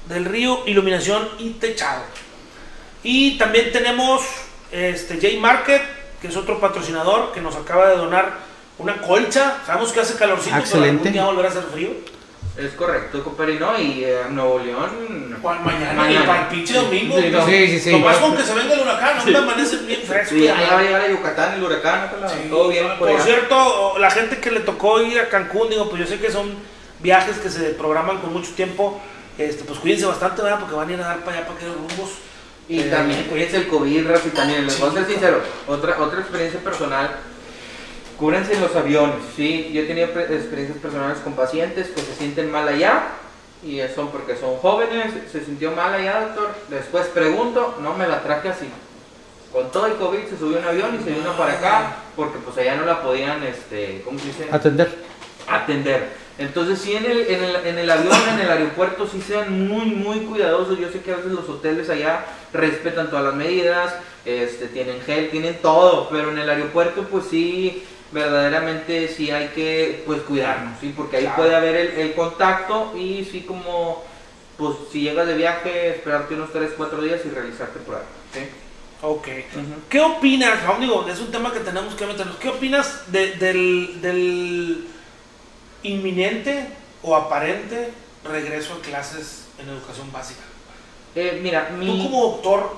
del 0.07 0.25
río, 0.25 0.63
iluminación 0.65 1.27
y 1.39 1.51
techado. 1.51 2.03
Y 3.03 3.37
también 3.37 3.71
tenemos 3.71 4.21
este 4.71 5.15
J 5.15 5.39
Market, 5.39 5.81
que 6.21 6.27
es 6.27 6.35
otro 6.37 6.59
patrocinador 6.59 7.31
que 7.33 7.41
nos 7.41 7.55
acaba 7.55 7.89
de 7.89 7.97
donar 7.97 8.33
una 8.77 8.99
colcha. 9.01 9.57
Sabemos 9.65 9.91
que 9.91 9.99
hace 10.01 10.15
calorcito, 10.15 10.55
Excelente. 10.57 10.87
pero 10.87 10.99
algún 10.99 11.13
día 11.13 11.25
volverá 11.25 11.47
a 11.47 11.51
hacer 11.51 11.63
frío. 11.71 11.89
Es 12.57 12.71
correcto, 12.71 13.21
compadre, 13.21 13.59
¿no? 13.59 13.77
Y 13.77 14.05
eh, 14.05 14.17
Nuevo 14.29 14.59
León. 14.59 15.37
mañana, 15.43 15.93
Mañana. 15.93 16.23
y 16.23 16.25
para 16.27 16.41
el 16.43 16.47
pinche 16.47 16.73
domingo. 16.73 17.19
Sí, 17.19 17.29
no. 17.29 17.45
Sí, 17.45 17.67
sí, 17.67 17.79
sí. 17.81 17.91
Nomás 17.91 18.15
con 18.17 18.35
que 18.37 18.43
se 18.43 18.53
venga 18.53 18.73
el 18.73 18.79
huracán, 18.79 19.17
no 19.17 19.25
me 19.25 19.37
amanece 19.37 19.75
bien 19.77 20.01
fresco. 20.03 20.35
Sí, 20.35 20.43
ya. 20.45 20.57
allá 20.57 20.73
va 20.73 20.79
a 20.79 20.83
llegar 20.83 21.01
a 21.01 21.09
Yucatán, 21.09 21.53
el 21.55 21.63
huracán, 21.63 22.11
Sí. 22.29 22.49
todo 22.49 22.69
bien 22.69 22.87
por 22.87 22.97
Por 22.99 23.09
allá. 23.09 23.19
cierto, 23.23 23.95
la 23.99 24.09
gente 24.09 24.39
que 24.39 24.51
le 24.51 24.61
tocó 24.61 25.01
ir 25.01 25.19
a 25.19 25.27
Cancún, 25.27 25.69
digo, 25.69 25.89
pues 25.89 26.01
yo 26.03 26.07
sé 26.07 26.17
que 26.19 26.31
son 26.31 26.55
viajes 27.01 27.37
que 27.39 27.49
se 27.49 27.71
programan 27.71 28.19
con 28.19 28.31
mucho 28.31 28.51
tiempo. 28.51 29.01
Este, 29.37 29.63
pues 29.63 29.79
cuídense 29.79 30.05
bastante, 30.05 30.41
¿verdad? 30.41 30.59
Porque 30.59 30.75
van 30.75 30.89
a 30.89 30.93
ir 30.93 31.01
a 31.01 31.07
dar 31.07 31.19
para 31.19 31.37
allá 31.37 31.47
para 31.47 31.57
aquellos 31.57 31.75
rumbos. 31.75 32.11
Y 32.67 32.79
Eh, 32.79 32.83
también 32.89 33.23
cuídense 33.25 33.57
el 33.57 33.67
COVID, 33.67 34.07
Rafi, 34.07 34.29
también. 34.29 34.65
Les 34.65 34.79
voy 34.79 34.89
a 34.89 34.93
ser 34.93 35.05
sincero, 35.05 35.41
otra, 35.67 36.01
otra 36.01 36.21
experiencia 36.21 36.59
personal. 36.61 37.11
Cúbrense 38.17 38.53
en 38.53 38.61
los 38.61 38.75
aviones, 38.75 39.17
¿sí? 39.35 39.71
Yo 39.73 39.81
he 39.81 39.85
tenido 39.85 40.07
experiencias 40.07 40.77
personales 40.79 41.17
con 41.19 41.33
pacientes 41.33 41.89
que 41.89 42.01
se 42.01 42.15
sienten 42.15 42.49
mal 42.49 42.67
allá. 42.67 43.07
Y 43.63 43.79
eso 43.79 44.09
porque 44.09 44.35
son 44.37 44.57
jóvenes, 44.57 45.11
se 45.31 45.43
sintió 45.43 45.71
mal 45.71 45.93
allá, 45.93 46.21
doctor. 46.21 46.55
Después 46.69 47.07
pregunto, 47.07 47.77
no 47.81 47.93
me 47.93 48.07
la 48.07 48.21
traje 48.21 48.49
así. 48.49 48.69
Con 49.51 49.71
todo 49.71 49.87
el 49.87 49.93
COVID 49.95 50.27
se 50.29 50.37
subió 50.37 50.59
un 50.59 50.65
avión 50.65 50.97
y 50.99 51.03
se 51.03 51.11
vino 51.11 51.35
para 51.37 51.53
acá 51.53 51.95
porque 52.15 52.37
pues 52.39 52.57
allá 52.57 52.75
no 52.75 52.85
la 52.85 53.01
podían, 53.01 53.41
este, 53.43 54.01
¿cómo 54.05 54.19
se 54.19 54.27
dice? 54.27 54.47
Atender. 54.51 54.89
atender. 55.47 56.09
Entonces, 56.37 56.79
sí, 56.79 56.93
en 56.95 57.05
el, 57.05 57.17
en, 57.29 57.43
el, 57.43 57.55
en 57.65 57.77
el 57.77 57.89
avión, 57.89 58.17
en 58.33 58.39
el 58.41 58.51
aeropuerto, 58.51 59.07
sí 59.07 59.21
sean 59.21 59.67
muy, 59.67 59.85
muy 59.85 60.19
cuidadosos. 60.25 60.77
Yo 60.77 60.89
sé 60.89 60.99
que 60.99 61.13
a 61.13 61.15
veces 61.17 61.31
los 61.31 61.47
hoteles 61.47 61.89
allá 61.89 62.25
respetan 62.51 63.09
todas 63.09 63.23
las 63.25 63.35
medidas, 63.35 63.93
este, 64.25 64.67
tienen 64.67 64.99
gel, 65.01 65.29
tienen 65.29 65.57
todo, 65.61 66.09
pero 66.09 66.31
en 66.31 66.37
el 66.39 66.49
aeropuerto, 66.49 67.03
pues 67.09 67.25
sí, 67.29 67.83
verdaderamente 68.11 69.07
sí 69.07 69.31
hay 69.31 69.47
que 69.49 70.03
pues 70.05 70.21
cuidarnos, 70.23 70.79
¿sí? 70.81 70.93
Porque 70.95 71.17
ahí 71.17 71.23
Claro. 71.23 71.37
puede 71.37 71.55
haber 71.55 71.75
el, 71.75 71.87
el 71.99 72.13
contacto 72.13 72.93
y 72.97 73.23
sí 73.31 73.41
como, 73.41 74.03
pues 74.57 74.75
si 74.91 75.01
llegas 75.01 75.27
de 75.27 75.35
viaje, 75.35 75.89
esperarte 75.89 76.33
unos 76.35 76.51
3, 76.51 76.71
4 76.75 77.01
días 77.01 77.21
y 77.25 77.29
realizarte 77.29 77.79
por 77.79 77.95
ahí. 77.95 78.01
¿sí? 78.33 78.39
Ok. 79.01 79.27
¿Qué 79.89 79.99
opinas, 80.01 80.61
Raúl? 80.63 80.81
Digo, 80.81 81.05
es 81.09 81.19
un 81.19 81.31
tema 81.31 81.53
que 81.53 81.59
tenemos 81.59 81.93
que 81.95 82.05
meternos. 82.05 82.35
¿Qué 82.37 82.49
opinas 82.49 83.11
de- 83.11 83.33
del, 83.35 84.01
del 84.01 84.87
inminente 85.87 86.67
o 87.01 87.15
aparente 87.15 87.91
regreso 88.23 88.73
a 88.73 88.81
clases 88.81 89.45
en 89.59 89.69
educación 89.69 90.11
básica? 90.11 90.41
Eh, 91.15 91.39
mira, 91.41 91.69
mi... 91.77 91.85
Tú 91.85 92.09
como 92.09 92.23
doctor, 92.23 92.75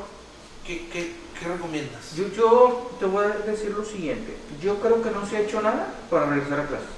¿qué, 0.65 0.87
qué, 0.91 1.11
qué 1.39 1.47
recomiendas? 1.47 2.15
Yo, 2.15 2.31
yo 2.35 2.91
te 2.99 3.05
voy 3.05 3.25
a 3.25 3.29
decir 3.49 3.71
lo 3.71 3.83
siguiente. 3.83 4.37
Yo 4.61 4.79
creo 4.79 5.01
que 5.01 5.11
no 5.11 5.25
se 5.25 5.37
ha 5.37 5.41
hecho 5.41 5.61
nada 5.61 5.87
para 6.09 6.27
regresar 6.27 6.59
a 6.59 6.67
clases. 6.67 6.97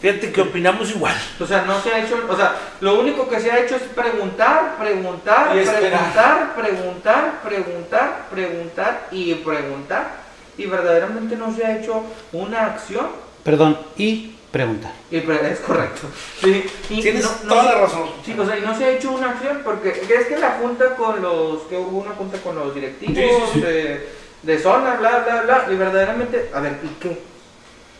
Fíjate 0.00 0.32
que 0.32 0.40
opinamos 0.40 0.90
igual. 0.90 1.14
O 1.38 1.46
sea, 1.46 1.62
no 1.62 1.78
se 1.82 1.92
ha 1.92 2.02
hecho, 2.02 2.16
o 2.26 2.34
sea, 2.34 2.56
lo 2.80 2.98
único 3.00 3.28
que 3.28 3.38
se 3.38 3.50
ha 3.50 3.60
hecho 3.60 3.76
es 3.76 3.82
preguntar, 3.82 4.78
preguntar, 4.78 5.52
preguntar, 5.52 6.54
preguntar, 6.54 7.42
preguntar, 7.42 8.26
preguntar 8.30 9.08
y 9.10 9.34
preguntar. 9.34 10.20
Y 10.56 10.66
verdaderamente 10.66 11.36
no 11.36 11.54
se 11.54 11.66
ha 11.66 11.78
hecho 11.78 12.02
una 12.32 12.64
acción. 12.66 13.08
Perdón, 13.44 13.78
y 13.96 14.36
preguntar. 14.50 14.92
Es 15.10 15.60
correcto. 15.60 16.02
Sí, 16.40 16.64
y 16.90 17.02
Tienes 17.02 17.24
no- 17.44 17.48
toda 17.48 17.64
la 17.64 17.80
razón. 17.82 18.08
Sí, 18.24 18.34
o 18.38 18.44
sea, 18.46 18.58
y 18.58 18.62
no 18.62 18.76
se 18.76 18.84
ha 18.84 18.90
hecho 18.90 19.12
una 19.12 19.30
acción 19.30 19.60
porque 19.64 19.90
es 19.90 20.26
que 20.26 20.38
la 20.38 20.58
junta 20.60 20.96
con 20.96 21.20
los, 21.22 21.62
que 21.62 21.76
hubo 21.76 21.98
una 21.98 22.10
junta 22.12 22.38
con 22.38 22.56
los 22.56 22.74
directivos 22.74 23.16
Sí, 23.16 23.24
sí, 23.24 23.50
sí. 23.54 23.60
De, 23.60 24.08
de 24.42 24.58
zona, 24.58 24.94
bla, 24.96 25.20
bla, 25.20 25.42
bla, 25.42 25.66
y 25.70 25.76
verdaderamente, 25.76 26.50
a 26.54 26.60
ver, 26.60 26.78
¿y 26.82 26.88
qué? 27.00 27.10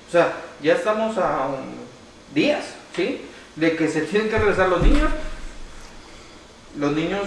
O 0.08 0.10
sea, 0.10 0.32
ya 0.62 0.74
estamos 0.74 1.16
a 1.18 1.48
um, 1.48 2.34
días, 2.34 2.64
¿sí? 2.96 3.22
De 3.56 3.76
que 3.76 3.88
se 3.88 4.02
tienen 4.02 4.28
que 4.28 4.38
regresar 4.38 4.68
los 4.68 4.82
niños. 4.82 5.10
Los 6.78 6.92
niños 6.92 7.22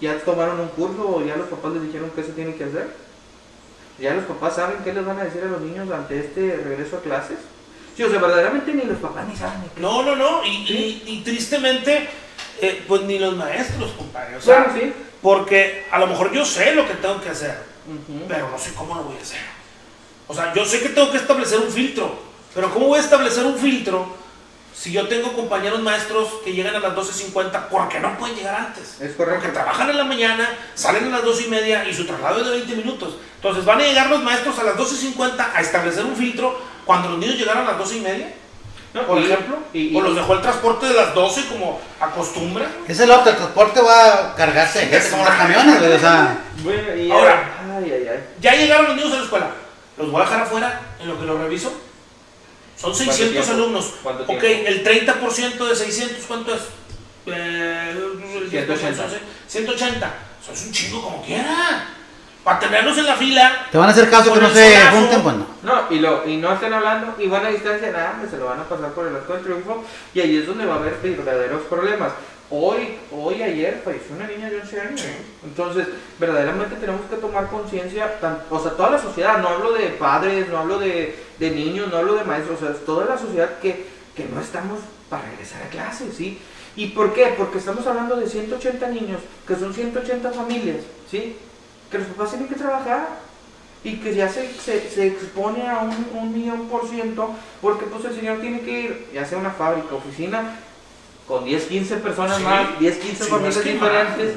ya 0.00 0.18
tomaron 0.18 0.60
un 0.60 0.68
curso 0.68 1.08
o 1.16 1.24
ya 1.24 1.36
los 1.36 1.48
papás 1.48 1.72
les 1.74 1.82
dijeron 1.84 2.10
qué 2.14 2.22
se 2.22 2.32
tiene 2.32 2.54
que 2.54 2.64
hacer. 2.64 2.88
¿Ya 3.98 4.14
los 4.14 4.24
papás 4.24 4.56
saben 4.56 4.78
qué 4.84 4.92
les 4.92 5.04
van 5.04 5.18
a 5.18 5.24
decir 5.24 5.42
a 5.42 5.46
los 5.50 5.60
niños 5.60 5.90
ante 5.90 6.18
este 6.18 6.56
regreso 6.56 6.96
a 6.96 7.00
clases? 7.02 7.38
Sí, 7.96 8.02
o 8.02 8.10
sea, 8.10 8.20
verdaderamente 8.20 8.72
ni 8.72 8.84
los 8.84 8.98
papás 8.98 9.26
ni 9.28 9.36
saben 9.36 9.58
ni. 9.76 9.82
No, 9.82 10.02
no, 10.02 10.16
no. 10.16 10.44
Y, 10.44 10.66
Sí. 10.66 11.02
y- 11.06 11.12
y 11.12 11.20
tristemente, 11.22 12.08
eh, 12.60 12.84
pues 12.88 13.02
ni 13.02 13.18
los 13.18 13.36
maestros, 13.36 13.90
compadre. 13.92 14.36
O 14.36 14.40
sea, 14.40 14.64
Bueno, 14.64 14.80
sí. 14.80 14.92
porque 15.20 15.86
a 15.90 15.98
lo 15.98 16.06
mejor 16.06 16.32
yo 16.32 16.44
sé 16.44 16.74
lo 16.74 16.86
que 16.88 16.94
tengo 16.94 17.20
que 17.20 17.28
hacer, 17.30 17.58
Ujú. 17.86 18.24
pero 18.28 18.48
no 18.48 18.58
sé 18.58 18.72
cómo 18.74 18.94
lo 18.94 19.02
voy 19.04 19.16
a 19.18 19.20
hacer. 19.22 19.40
O 20.28 20.34
sea, 20.34 20.52
yo 20.54 20.64
sé 20.64 20.80
que 20.80 20.88
tengo 20.90 21.10
que 21.10 21.18
establecer 21.18 21.58
un 21.58 21.70
filtro, 21.70 22.18
pero 22.54 22.72
¿cómo 22.72 22.86
voy 22.86 22.98
a 22.98 23.02
establecer 23.02 23.44
un 23.44 23.58
filtro 23.58 24.06
si 24.74 24.90
yo 24.90 25.06
tengo 25.06 25.32
compañeros 25.34 25.80
maestros 25.82 26.28
que 26.44 26.52
llegan 26.54 26.74
a 26.74 26.80
las 26.80 26.94
12.50 26.94 27.68
porque 27.68 28.00
no 28.00 28.16
pueden 28.16 28.36
llegar 28.36 28.54
antes? 28.54 28.98
Es 29.02 29.14
correcto. 29.16 29.40
Porque 29.42 29.52
trabajan 29.54 29.90
en 29.90 29.98
la 29.98 30.04
mañana, 30.04 30.48
salen 30.74 31.04
a 31.08 31.10
las 31.16 31.24
12 31.24 31.44
y 31.44 31.48
media 31.48 31.86
y 31.86 31.92
su 31.92 32.06
traslado 32.06 32.38
es 32.40 32.46
de 32.46 32.52
20 32.52 32.76
minutos. 32.76 33.16
Entonces 33.36 33.64
van 33.66 33.80
a 33.80 33.84
llegar 33.84 34.08
los 34.08 34.22
maestros 34.22 34.58
a 34.58 34.62
las 34.62 34.76
12.50 34.76 35.50
a 35.54 35.60
establecer 35.60 36.04
un 36.06 36.16
filtro 36.16 36.71
cuando 36.84 37.10
los 37.10 37.18
niños 37.18 37.36
llegaron 37.36 37.64
a 37.66 37.70
las 37.70 37.78
12 37.78 37.96
y 37.96 38.00
media, 38.00 38.34
No, 38.94 39.06
por 39.06 39.18
y- 39.20 39.24
ejemplo. 39.24 39.56
y- 39.72 39.96
o 39.96 40.00
los 40.02 40.14
dejó 40.14 40.34
el 40.34 40.40
transporte 40.42 40.86
de 40.86 40.94
las 40.94 41.14
12 41.14 41.46
como 41.46 41.80
acostumbran. 42.00 42.70
Ese 42.88 43.04
otro, 43.10 43.30
el 43.30 43.36
transporte 43.36 43.80
va 43.80 44.30
a 44.32 44.34
cargarse 44.34 44.80
de 44.80 44.86
gente 44.86 45.10
como 45.10 45.24
los 45.24 45.34
camiones, 45.34 45.78
güey. 45.78 45.92
O 45.92 45.98
sea, 45.98 46.38
Bueno, 46.62 47.14
Ahora. 47.14 47.54
Ay, 47.78 47.90
ay, 47.92 48.06
ay. 48.10 48.24
Ya 48.40 48.54
llegaron 48.54 48.86
los 48.88 48.96
niños 48.96 49.12
a 49.12 49.16
la 49.16 49.22
escuela. 49.24 49.50
Los 49.96 50.10
voy 50.10 50.20
a 50.20 50.24
dejar 50.24 50.42
afuera 50.42 50.80
en 51.00 51.08
lo 51.08 51.18
que 51.18 51.24
los 51.26 51.40
reviso. 51.40 51.72
Son 52.76 52.94
600 52.94 53.44
tiempo? 53.44 53.52
alumnos. 53.52 53.94
¿Cuánto 54.02 54.24
ok, 54.24 54.28
tiempo? 54.40 54.66
el 54.68 54.82
30% 54.82 55.66
de 55.66 55.76
600, 55.76 56.24
¿cuánto 56.26 56.54
es? 56.54 56.62
Eh, 57.26 57.90
el 57.92 58.50
180. 58.50 59.04
180. 59.46 60.14
Eso 60.42 60.52
es 60.52 60.62
un 60.66 60.72
chingo 60.72 61.02
como 61.02 61.22
quiera. 61.24 61.86
Para 62.44 62.58
tenerlos 62.58 62.98
en 62.98 63.06
la 63.06 63.14
fila. 63.14 63.66
te 63.70 63.78
van 63.78 63.88
a 63.88 63.92
hacer 63.92 64.10
caso 64.10 64.32
que 64.32 64.40
no 64.40 64.50
se 64.50 64.74
solazo. 64.74 64.96
junten, 64.96 65.22
pues 65.22 65.36
no. 65.36 65.46
No, 65.62 65.82
y, 65.90 65.98
lo, 66.00 66.28
y 66.28 66.36
no 66.38 66.52
estén 66.52 66.72
hablando, 66.72 67.14
y 67.18 67.28
van 67.28 67.46
a 67.46 67.50
distancia, 67.50 67.90
nada, 67.92 68.20
se 68.28 68.36
lo 68.36 68.46
van 68.46 68.60
a 68.60 68.64
pasar 68.64 68.90
por 68.90 69.06
el 69.06 69.14
arco 69.14 69.34
del 69.34 69.42
triunfo, 69.44 69.84
y 70.12 70.20
ahí 70.20 70.36
es 70.38 70.46
donde 70.46 70.66
va 70.66 70.74
a 70.74 70.78
haber 70.78 70.94
verdaderos 70.94 71.62
problemas. 71.62 72.12
Hoy, 72.50 72.98
hoy, 73.12 73.42
ayer, 73.42 73.80
falleció 73.84 74.16
una 74.16 74.26
niña 74.26 74.50
de 74.50 74.60
11 74.60 74.80
años. 74.80 75.00
Sí. 75.00 75.08
Entonces, 75.44 75.86
verdaderamente 76.18 76.76
tenemos 76.76 77.02
que 77.08 77.16
tomar 77.16 77.46
conciencia, 77.48 78.12
o 78.50 78.60
sea, 78.60 78.72
toda 78.72 78.90
la 78.90 78.98
sociedad, 78.98 79.38
no 79.38 79.48
hablo 79.48 79.72
de 79.72 79.86
padres, 79.90 80.48
no 80.48 80.58
hablo 80.58 80.78
de, 80.78 81.16
de 81.38 81.50
niños, 81.50 81.90
no 81.90 81.98
hablo 81.98 82.14
de 82.14 82.24
maestros, 82.24 82.60
o 82.60 82.66
sea, 82.66 82.74
es 82.74 82.84
toda 82.84 83.06
la 83.06 83.16
sociedad 83.16 83.58
que, 83.60 83.86
que 84.16 84.24
no 84.24 84.40
estamos 84.40 84.80
para 85.08 85.22
regresar 85.30 85.62
a 85.62 85.70
clases, 85.70 86.14
¿sí? 86.14 86.40
¿Y 86.74 86.88
por 86.88 87.14
qué? 87.14 87.34
Porque 87.36 87.58
estamos 87.58 87.86
hablando 87.86 88.16
de 88.16 88.26
180 88.26 88.88
niños, 88.88 89.20
que 89.46 89.56
son 89.56 89.72
180 89.72 90.30
familias, 90.32 90.78
¿sí? 91.10 91.36
Que 91.92 91.98
los 91.98 92.06
papás 92.08 92.30
tienen 92.30 92.48
que 92.48 92.54
trabajar 92.56 93.06
y 93.84 93.96
que 93.98 94.14
ya 94.14 94.28
se, 94.28 94.52
se, 94.54 94.88
se 94.90 95.06
expone 95.08 95.68
a 95.68 95.78
un, 95.80 96.08
un 96.14 96.32
millón 96.32 96.68
por 96.68 96.88
ciento, 96.88 97.30
porque 97.60 97.84
pues 97.86 98.04
el 98.06 98.14
señor 98.14 98.40
tiene 98.40 98.60
que 98.62 98.70
ir, 98.80 99.08
ya 99.12 99.24
sea 99.24 99.38
una 99.38 99.50
fábrica, 99.50 99.94
oficina, 99.94 100.56
con 101.28 101.44
10, 101.44 101.64
15 101.64 101.96
personas 101.96 102.38
Sí. 102.38 102.42
más, 102.44 102.78
10, 102.78 102.96
15 102.98 103.24
Sí, 103.24 103.30
familias 103.30 103.64
diferentes, 103.64 104.34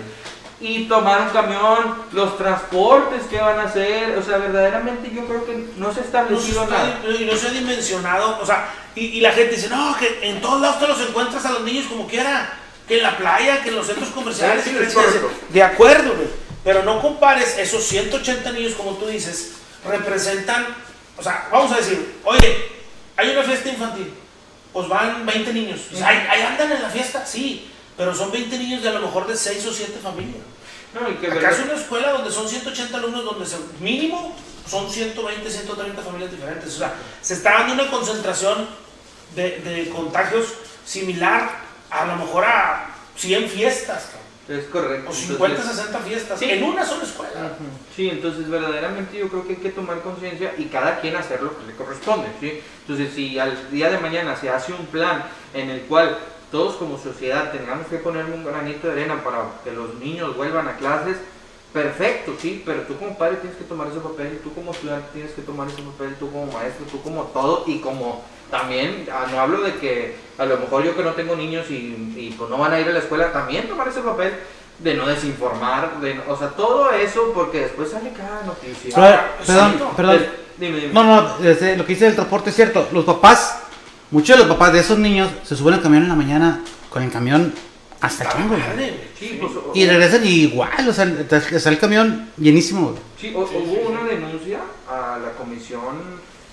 y 0.60 0.86
tomar 0.86 1.22
un 1.22 1.30
camión, 1.30 1.95
los 2.14 2.38
transportes 2.38 3.24
que 3.30 3.38
van 3.39 3.60
a 3.60 3.64
hacer, 3.64 4.18
o 4.18 4.22
sea, 4.24 4.38
verdaderamente 4.38 5.12
yo 5.14 5.26
creo 5.26 5.45
que 5.45 5.68
no 5.78 5.93
se 5.93 5.99
ha 5.99 6.01
No 6.01 6.01
se, 6.01 6.01
establecido 6.01 6.64
está, 6.64 6.78
nada. 6.78 6.99
y 7.20 7.26
no 7.26 7.36
se 7.36 7.47
ha 7.47 7.51
dimensionado. 7.51 8.39
O 8.41 8.45
sea, 8.45 8.70
y, 8.95 9.06
y 9.06 9.22
la 9.22 9.32
gente 9.32 9.56
dice, 9.56 9.70
no, 9.70 9.95
que 9.97 10.20
en 10.30 10.39
todos 10.41 10.62
lados 10.62 10.80
te 10.80 10.88
los 10.88 10.99
encuentras 11.08 11.45
a 11.45 11.51
los 11.51 11.62
niños 11.64 11.86
como 11.88 12.08
quiera. 12.08 12.60
Que 12.88 12.97
en 12.97 13.03
la 13.03 13.18
playa, 13.18 13.64
que 13.64 13.70
en 13.70 13.76
los 13.78 13.88
centros 13.88 14.10
comerciales. 14.10 14.64
Sí, 14.64 14.70
que 14.72 14.84
es 14.84 14.95
de 15.49 15.64
acuerdo, 15.64 16.14
güey. 16.16 16.28
Pero 16.66 16.84
no 16.84 17.01
compares 17.01 17.57
esos 17.57 17.84
180 17.86 18.51
niños, 18.51 18.74
como 18.74 18.91
tú 18.97 19.05
dices, 19.07 19.51
representan. 19.88 20.66
O 21.16 21.24
sea, 21.24 21.47
vamos 21.51 21.72
a 21.72 21.78
decir, 21.78 22.20
oye, 22.26 22.66
hay 23.16 23.30
una 23.30 23.43
fiesta 23.43 23.70
infantil. 23.70 24.13
Pues 24.74 24.89
van 24.89 25.26
20 25.26 25.53
niños. 25.53 25.80
"Ay, 26.03 26.18
ahí 26.30 26.41
andan 26.41 26.70
en 26.74 26.82
la 26.82 26.89
fiesta, 26.89 27.26
sí. 27.26 27.72
Pero 27.95 28.13
son 28.13 28.30
20 28.32 28.57
niños 28.57 28.84
de 28.84 28.89
a 28.89 28.93
lo 28.93 28.99
mejor 29.01 29.26
de 29.28 29.38
6 29.38 29.66
o 29.68 29.72
7 29.74 29.99
familias. 30.03 30.43
No, 30.93 31.09
y 31.09 31.13
que 31.16 31.28
Acá 31.32 31.51
es 31.51 31.59
una 31.59 31.74
escuela 31.76 32.11
donde 32.11 32.30
son 32.32 32.49
180 32.49 32.97
alumnos, 32.97 33.24
donde 33.24 33.45
se- 33.45 33.55
mínimo 33.80 34.36
son 34.70 34.89
120, 34.91 35.49
130 35.49 36.01
familias 36.01 36.32
diferentes. 36.32 36.74
O 36.76 36.78
sea, 36.80 36.93
se 37.22 37.36
está 37.36 37.51
dando 37.59 37.74
una 37.76 37.89
concentración 37.91 38.68
de, 39.36 39.59
de 39.59 39.89
contagios 39.89 40.45
similar 40.86 41.49
a 41.89 42.05
lo 42.05 42.16
mejor 42.18 42.43
a 42.45 42.88
100 43.16 43.47
fiestas, 43.49 44.03
cabrón, 44.11 44.24
es 44.48 44.66
correcto. 44.66 45.10
o 45.10 45.14
50, 45.14 45.56
Entonces- 45.58 45.76
60 45.78 46.00
fiestas, 46.00 46.39
Sí. 46.39 46.46
en 46.52 46.64
una 46.64 46.86
sola 46.86 47.04
escuela. 47.04 47.32
Sí, 47.96 48.10
entonces 48.10 48.50
verdaderamente 48.50 49.18
yo 49.18 49.28
creo 49.30 49.46
que 49.48 49.54
hay 49.54 49.60
que 49.60 49.72
tomar 49.72 50.02
conciencia 50.02 50.54
y 50.58 50.66
cada 50.66 51.00
quien 51.02 51.16
hacer 51.16 51.41
lo 51.41 51.58
que 51.58 51.66
le 51.66 51.74
corresponde, 51.74 52.28
¿sí? 52.39 52.62
Entonces 52.82 53.14
si 53.14 53.39
al 53.39 53.72
día 53.72 53.89
de 53.89 53.98
mañana 53.98 54.36
se 54.36 54.50
hace 54.50 54.74
un 54.74 54.86
plan 54.88 55.24
en 55.54 55.70
el 55.70 55.82
cual 55.82 56.18
todos 56.52 56.76
como 56.76 56.98
sociedad 57.00 57.52
tengamos 57.52 57.88
que 57.88 57.98
poner 57.98 58.26
un 58.26 58.46
granito 58.46 58.88
de 58.88 58.93
arena 58.93 59.24
para 59.24 59.46
que 59.64 59.72
los 59.72 59.96
niños 59.96 60.36
vuelvan 60.38 60.68
a 60.68 60.78
clases, 60.78 61.18
perfecto, 61.74 62.36
sí, 62.39 62.62
pero 62.66 62.82
tú 62.84 62.96
como 62.98 63.18
padre 63.18 63.38
tienes 63.38 63.58
que 63.58 63.66
tomar 63.66 63.88
ese 63.88 64.00
papel, 64.00 64.39
tú 64.43 64.54
como 64.54 64.72
estudiante 64.72 65.08
tienes 65.14 65.32
que 65.34 65.41
tomar 65.41 65.68
ese 65.68 65.82
papel, 65.82 66.16
tú 66.20 66.32
como 66.32 66.46
maestro, 66.52 66.86
tú 66.89 67.02
como 67.02 67.24
todo 67.24 67.64
y 67.68 67.80
como 67.80 68.24
también, 68.52 69.08
ah, 69.12 69.26
no 69.32 69.39
hablo 69.39 69.62
de 69.62 69.76
que 69.76 70.16
a 70.38 70.46
lo 70.46 70.58
mejor 70.58 70.84
yo 70.84 70.96
que 70.96 71.04
no 71.04 71.12
tengo 71.14 71.36
niños 71.36 71.66
y, 71.70 71.74
y, 72.16 72.36
pues 72.38 72.50
no 72.50 72.58
van 72.58 72.74
a 72.74 72.80
ir 72.80 72.88
a 72.88 72.91
la 72.91 73.00
escuela, 73.00 73.32
también 73.32 73.68
tomar 73.68 73.88
ese 73.88 74.02
papel 74.02 74.34
de 74.80 74.93
no 74.93 75.08
desinformar, 75.08 76.00
de, 76.02 76.16
no- 76.16 76.24
o 76.28 76.38
sea, 76.38 76.50
todo 76.50 76.91
eso 76.91 77.32
porque 77.34 77.62
después 77.62 77.89
sale 77.91 78.12
cada 78.12 78.43
noticia. 78.43 78.91
Pero, 78.93 79.08
Ah, 79.08 79.26
perdón, 79.46 79.76
perdón. 79.96 80.26
Dime, 80.58 80.80
dime. 80.80 80.93
No, 80.93 81.04
no, 81.04 81.46
este, 81.46 81.76
lo 81.78 81.86
que 81.86 81.93
dice 81.93 82.06
del 82.06 82.16
transporte 82.16 82.50
es 82.50 82.56
cierto. 82.56 82.88
Los 82.93 83.04
papás, 83.06 83.60
muchos 84.12 84.38
de 84.38 84.46
los 84.46 84.54
papás 84.56 84.74
de 84.74 84.80
esos 84.80 84.98
niños 84.98 85.30
se 85.43 85.56
suben 85.56 85.74
al 85.76 85.82
camión 85.82 86.04
en 86.04 86.10
la 86.10 86.16
mañana 86.16 86.62
con 86.89 87.04
el 87.04 87.12
camión 87.12 87.54
hasta 88.02 88.26
aquí. 88.30 88.38
Sí, 89.20 89.38
pues, 89.41 89.52
Y 89.74 89.86
regresan 89.88 90.26
igual, 90.26 90.88
o 90.88 90.93
sea, 90.93 91.06
está 91.06 91.70
el 91.70 91.78
camión 91.80 92.30
llenísimo. 92.38 92.93
Sí, 93.20 93.34
o- 93.36 93.39
hubo 93.39 93.50
sí, 93.50 93.80
una 93.88 94.02
sí. 94.02 94.08
denuncia 94.16 94.60
a 94.89 95.18
la 95.18 95.32
Comisión, 95.32 95.96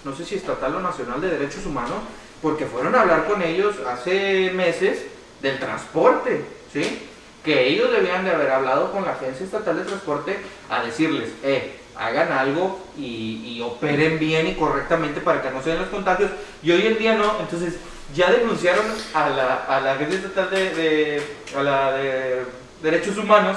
no 0.05 0.15
sé 0.15 0.25
si 0.25 0.35
estatal 0.37 0.75
o 0.77 0.81
nacional 0.81 1.21
de 1.21 1.31
derechos 1.31 1.65
humanos, 1.67 1.99
porque 2.41 2.67
fueron 2.67 2.95
a 2.95 3.03
hablar 3.03 3.27
con 3.27 3.41
ellos 3.43 3.77
hace 3.89 4.51
meses 4.55 5.03
del 5.41 5.59
transporte, 5.59 6.45
¿sí? 6.73 7.07
Que 7.45 7.69
ellos 7.69 7.91
debían 7.91 8.25
de 8.25 8.31
haber 8.33 8.51
hablado 8.51 8.93
con 8.93 9.05
la 9.05 9.13
Agencia 9.13 9.45
Estatal 9.45 9.77
de 9.77 9.85
Transporte 9.85 10.39
a 10.71 10.83
decirles, 10.83 11.31
eh, 11.43 11.77
hagan 11.97 12.33
algo 12.33 12.81
y, 12.99 13.61
operen 13.65 14.19
bien 14.19 14.47
y 14.49 14.55
correctamente 14.55 15.21
para 15.21 15.41
que 15.43 15.51
no 15.51 15.63
se 15.63 15.71
den 15.71 15.81
los 15.81 15.89
contagios. 15.89 16.31
Y 16.63 16.71
hoy 16.73 16.87
en 16.87 16.99
día 16.99 17.15
no, 17.15 17.39
entonces 17.41 17.75
ya 18.15 18.31
denunciaron 18.31 18.85
a 19.15 19.29
la, 19.29 19.55
a 19.69 19.81
la 19.81 19.93
Agencia 19.93 20.19
Estatal 20.19 20.51
de- 20.51 21.23
a 21.57 21.63
la 21.63 21.93
de 21.93 22.43
Derechos 22.83 23.17
Humanos 23.19 23.57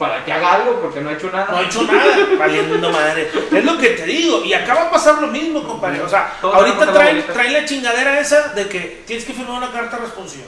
para 0.00 0.24
que 0.24 0.32
haga 0.32 0.54
algo 0.54 0.80
porque 0.80 1.00
no 1.02 1.10
ha 1.10 1.12
hecho 1.12 1.30
nada. 1.30 1.48
No 1.50 1.58
ha 1.58 1.62
hecho 1.62 1.82
nada, 1.82 2.16
valiendo 2.38 2.90
madre. 2.90 3.30
Es 3.52 3.64
lo 3.64 3.76
que 3.76 3.90
te 3.90 4.04
digo. 4.06 4.42
Y 4.42 4.54
acá 4.54 4.72
va 4.74 4.82
a 4.84 4.90
pasar 4.90 5.20
lo 5.20 5.26
mismo, 5.26 5.62
compadre. 5.62 6.00
O 6.00 6.08
sea, 6.08 6.32
Todos 6.40 6.54
ahorita 6.54 6.86
bolita. 6.86 7.32
traen 7.34 7.52
la 7.52 7.64
chingadera 7.66 8.18
esa 8.18 8.48
de 8.54 8.66
que 8.66 9.04
tienes 9.06 9.26
que 9.26 9.34
firmar 9.34 9.58
una 9.58 9.70
carta 9.70 9.98
responsiva. 9.98 10.46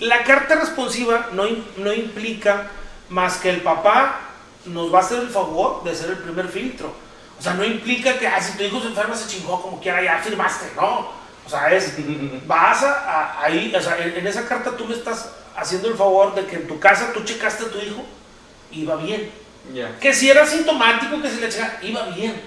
La 0.00 0.24
carta 0.24 0.54
responsiva 0.54 1.26
no, 1.32 1.44
no 1.76 1.92
implica 1.92 2.68
más 3.10 3.36
que 3.36 3.50
el 3.50 3.60
papá 3.60 4.20
nos 4.64 4.92
va 4.92 4.98
a 5.00 5.02
hacer 5.02 5.18
el 5.20 5.28
favor 5.28 5.84
de 5.84 5.94
ser 5.94 6.08
el 6.10 6.16
primer 6.18 6.48
filtro. 6.48 6.90
O 7.38 7.42
sea, 7.42 7.52
no 7.54 7.64
implica 7.64 8.18
que 8.18 8.26
ah, 8.26 8.40
si 8.40 8.56
tu 8.56 8.62
hijo 8.64 8.80
se 8.80 8.88
enferma 8.88 9.14
se 9.14 9.28
chingó 9.28 9.60
como 9.60 9.80
quiera, 9.80 10.02
ya 10.02 10.18
firmaste, 10.18 10.72
no. 10.76 11.10
O 11.46 11.48
sea, 11.50 11.70
es, 11.72 11.94
vas 12.46 12.82
a, 12.84 12.92
a- 12.92 13.44
ahí, 13.44 13.70
o 13.74 13.80
sea, 13.82 13.98
en, 13.98 14.16
en 14.16 14.26
esa 14.26 14.46
carta 14.46 14.70
tú 14.76 14.86
me 14.86 14.94
estás 14.94 15.30
haciendo 15.56 15.88
el 15.88 15.94
favor 15.96 16.34
de 16.34 16.46
que 16.46 16.56
en 16.56 16.66
tu 16.68 16.78
casa 16.80 17.12
tú 17.12 17.22
checaste 17.24 17.64
a 17.64 17.68
tu 17.70 17.78
hijo 17.78 18.02
va 18.84 18.96
bien. 18.96 19.30
Que 20.00 20.12
si 20.12 20.30
era 20.30 20.46
sintomático, 20.46 21.20
que 21.20 21.30
si 21.30 21.40
le 21.40 21.48
checa, 21.48 21.78
iba 21.82 22.02
bien. 22.06 22.40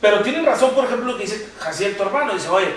Pero 0.00 0.20
tiene 0.20 0.42
razón, 0.42 0.70
por 0.74 0.84
ejemplo, 0.84 1.12
lo 1.12 1.16
que 1.18 1.24
dice 1.24 1.48
Jaciel, 1.58 1.96
tu 1.96 2.02
hermano. 2.02 2.34
Dice, 2.34 2.48
oye, 2.48 2.74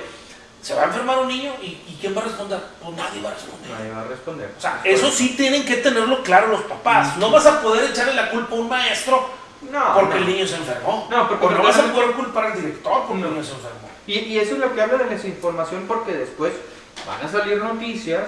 se 0.62 0.74
va 0.76 0.84
a 0.84 0.86
enfermar 0.86 1.20
un 1.20 1.28
niño 1.28 1.54
y, 1.62 1.66
¿y 1.66 1.98
quién 2.00 2.16
va 2.16 2.22
a 2.22 2.26
responder? 2.26 2.60
Pues 2.82 2.96
nadie 2.96 3.22
va 3.22 3.30
a 3.30 3.34
responder. 3.34 3.70
Nadie 3.72 3.92
va 3.92 4.02
a 4.02 4.04
responder. 4.06 4.52
O 4.58 4.62
sea, 4.62 4.82
eso 4.84 5.12
sí 5.12 5.36
tienen 5.36 5.66
que 5.66 5.78
tenerlo 5.78 6.24
claro 6.24 6.48
los 6.48 6.62
papás. 6.64 7.18
No 7.18 7.32
vas 7.32 7.46
a 7.46 7.62
poder 7.62 7.90
echarle 7.90 8.14
la 8.14 8.30
culpa 8.30 8.56
a 8.56 8.60
un 8.60 8.70
maestro 8.70 9.30
No, 9.72 9.94
porque 9.96 10.16
no. 10.16 10.22
el 10.22 10.28
niño 10.28 10.48
se 10.48 10.56
enfermó. 10.56 11.08
No, 11.10 11.28
porque 11.28 11.46
o 11.46 11.52
no 11.52 11.64
vas 11.64 11.78
a 11.78 11.92
poder 11.94 12.12
culpar 12.12 12.46
al 12.46 12.56
director 12.62 13.04
porque 13.08 13.24
el 13.24 13.32
niño 13.32 13.44
se 13.44 13.52
enfermó. 13.54 13.90
Y, 14.08 14.14
y 14.20 14.40
eso 14.40 14.54
es 14.54 14.60
lo 14.60 14.74
que 14.74 14.82
habla 14.82 14.98
de 15.00 15.10
desinformación 15.16 15.86
porque 15.88 16.14
después 16.14 16.54
van 17.08 17.26
a 17.26 17.32
salir 17.32 17.58
noticias 17.58 18.24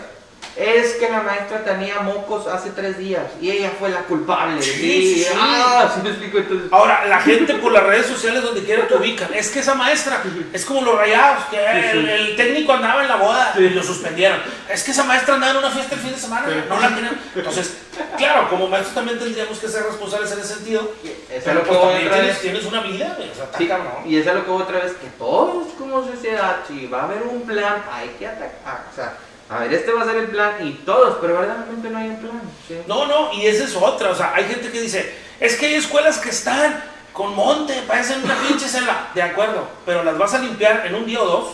es 0.58 0.96
que 0.96 1.10
la 1.10 1.22
maestra 1.22 1.64
tenía 1.64 2.00
mocos 2.00 2.48
hace 2.48 2.72
tres 2.72 2.98
días 2.98 3.24
y 3.40 3.52
ella 3.52 3.72
fue 3.78 3.90
la 3.90 4.02
culpable. 4.02 4.62
Sí, 4.62 4.72
Sí, 4.72 5.24
sí. 5.24 5.28
Ah, 5.38 5.92
sí 5.94 6.02
me 6.04 6.10
explico 6.10 6.40
entonces. 6.40 6.68
Ahora, 6.72 7.06
la 7.06 7.20
gente 7.22 7.54
por 7.56 7.72
las 7.72 7.84
redes 7.84 8.08
sociales 8.08 8.42
donde 8.42 8.64
quiera 8.64 8.88
te 8.88 8.96
ubican. 8.96 9.32
Es 9.34 9.50
que 9.50 9.60
esa 9.60 9.76
maestra 9.76 10.24
es 10.52 10.66
como 10.66 10.82
los 10.82 10.98
rayados, 10.98 11.46
que 11.46 11.92
el, 11.92 12.10
el 12.10 12.36
técnico 12.36 12.74
andaba 12.74 13.04
en 13.04 13.08
la 13.08 13.18
boda 13.18 13.54
y 13.58 13.70
lo 13.70 13.84
suspendieron. 13.84 14.40
Es 14.70 14.84
que 14.84 14.92
esa 14.92 15.04
maestra 15.04 15.36
andaba 15.36 15.52
en 15.52 15.58
una 15.60 15.72
fiesta 15.72 15.96
el 15.96 16.02
fin 16.02 16.12
de 16.12 16.18
semana, 16.18 16.48
no 16.68 16.80
la 16.80 16.88
quieren. 16.90 17.20
Entonces, 17.36 17.78
claro, 18.18 18.50
como 18.50 18.68
maestros 18.68 18.96
también 18.96 19.20
tendríamos 19.20 19.60
que 19.60 19.68
ser 19.68 19.84
responsables 19.84 20.32
en 20.32 20.40
ese 20.40 20.56
sentido. 20.56 20.92
Es 21.32 21.44
Pero 21.44 21.64
pues 21.64 21.80
también 21.80 22.38
tienes, 22.42 22.66
una 22.66 22.82
vida, 22.82 23.16
o 23.20 23.36
sea, 23.36 23.46
está 23.46 23.68
cabrón. 23.68 24.04
y 24.06 24.18
es 24.18 24.26
lo 24.26 24.44
que 24.44 24.52
voy 24.52 24.64
otra 24.64 24.80
vez, 24.80 24.94
que 24.94 25.08
todos 25.20 25.68
como 25.78 26.04
sociedad, 26.04 26.58
si 26.68 26.88
va 26.88 27.02
a 27.02 27.04
haber 27.04 27.22
un 27.24 27.42
plan, 27.42 27.84
hay 27.92 28.10
que 28.18 28.28
atacar. 28.28 28.86
O 28.92 28.96
sea, 28.96 29.14
a 29.50 29.60
ver, 29.60 29.74
este 29.74 29.92
va 29.92 30.02
a 30.02 30.06
ser 30.06 30.18
el 30.18 30.28
plan 30.28 30.56
y 30.66 30.72
todos, 30.86 31.18
pero 31.22 31.36
verdaderamente 31.40 31.90
no 31.90 31.98
hay 31.98 32.10
un 32.10 32.18
plan. 32.20 32.42
¿sí? 32.68 32.76
No, 32.88 33.06
no, 33.06 33.34
y 33.34 33.46
esa 33.48 33.64
es 33.64 33.76
otra. 33.76 34.10
O 34.12 34.16
sea, 34.16 34.34
hay 34.36 34.46
gente 34.46 34.70
que 34.72 34.82
dice, 34.82 35.14
es 35.40 35.56
que 35.56 35.68
hay 35.68 35.76
escuelas 35.76 36.18
que 36.20 36.30
están 36.30 36.84
con 37.14 37.34
monte, 37.36 37.82
parecen 37.88 38.24
una 38.24 38.36
pinche 38.48 38.68
selva. 38.68 39.10
De 39.16 39.22
acuerdo, 39.22 39.68
pero 39.86 40.04
las 40.04 40.18
vas 40.18 40.34
a 40.34 40.40
limpiar 40.40 40.86
en 40.86 40.96
un 40.96 41.06
día 41.06 41.22
o 41.22 41.26
dos 41.26 41.48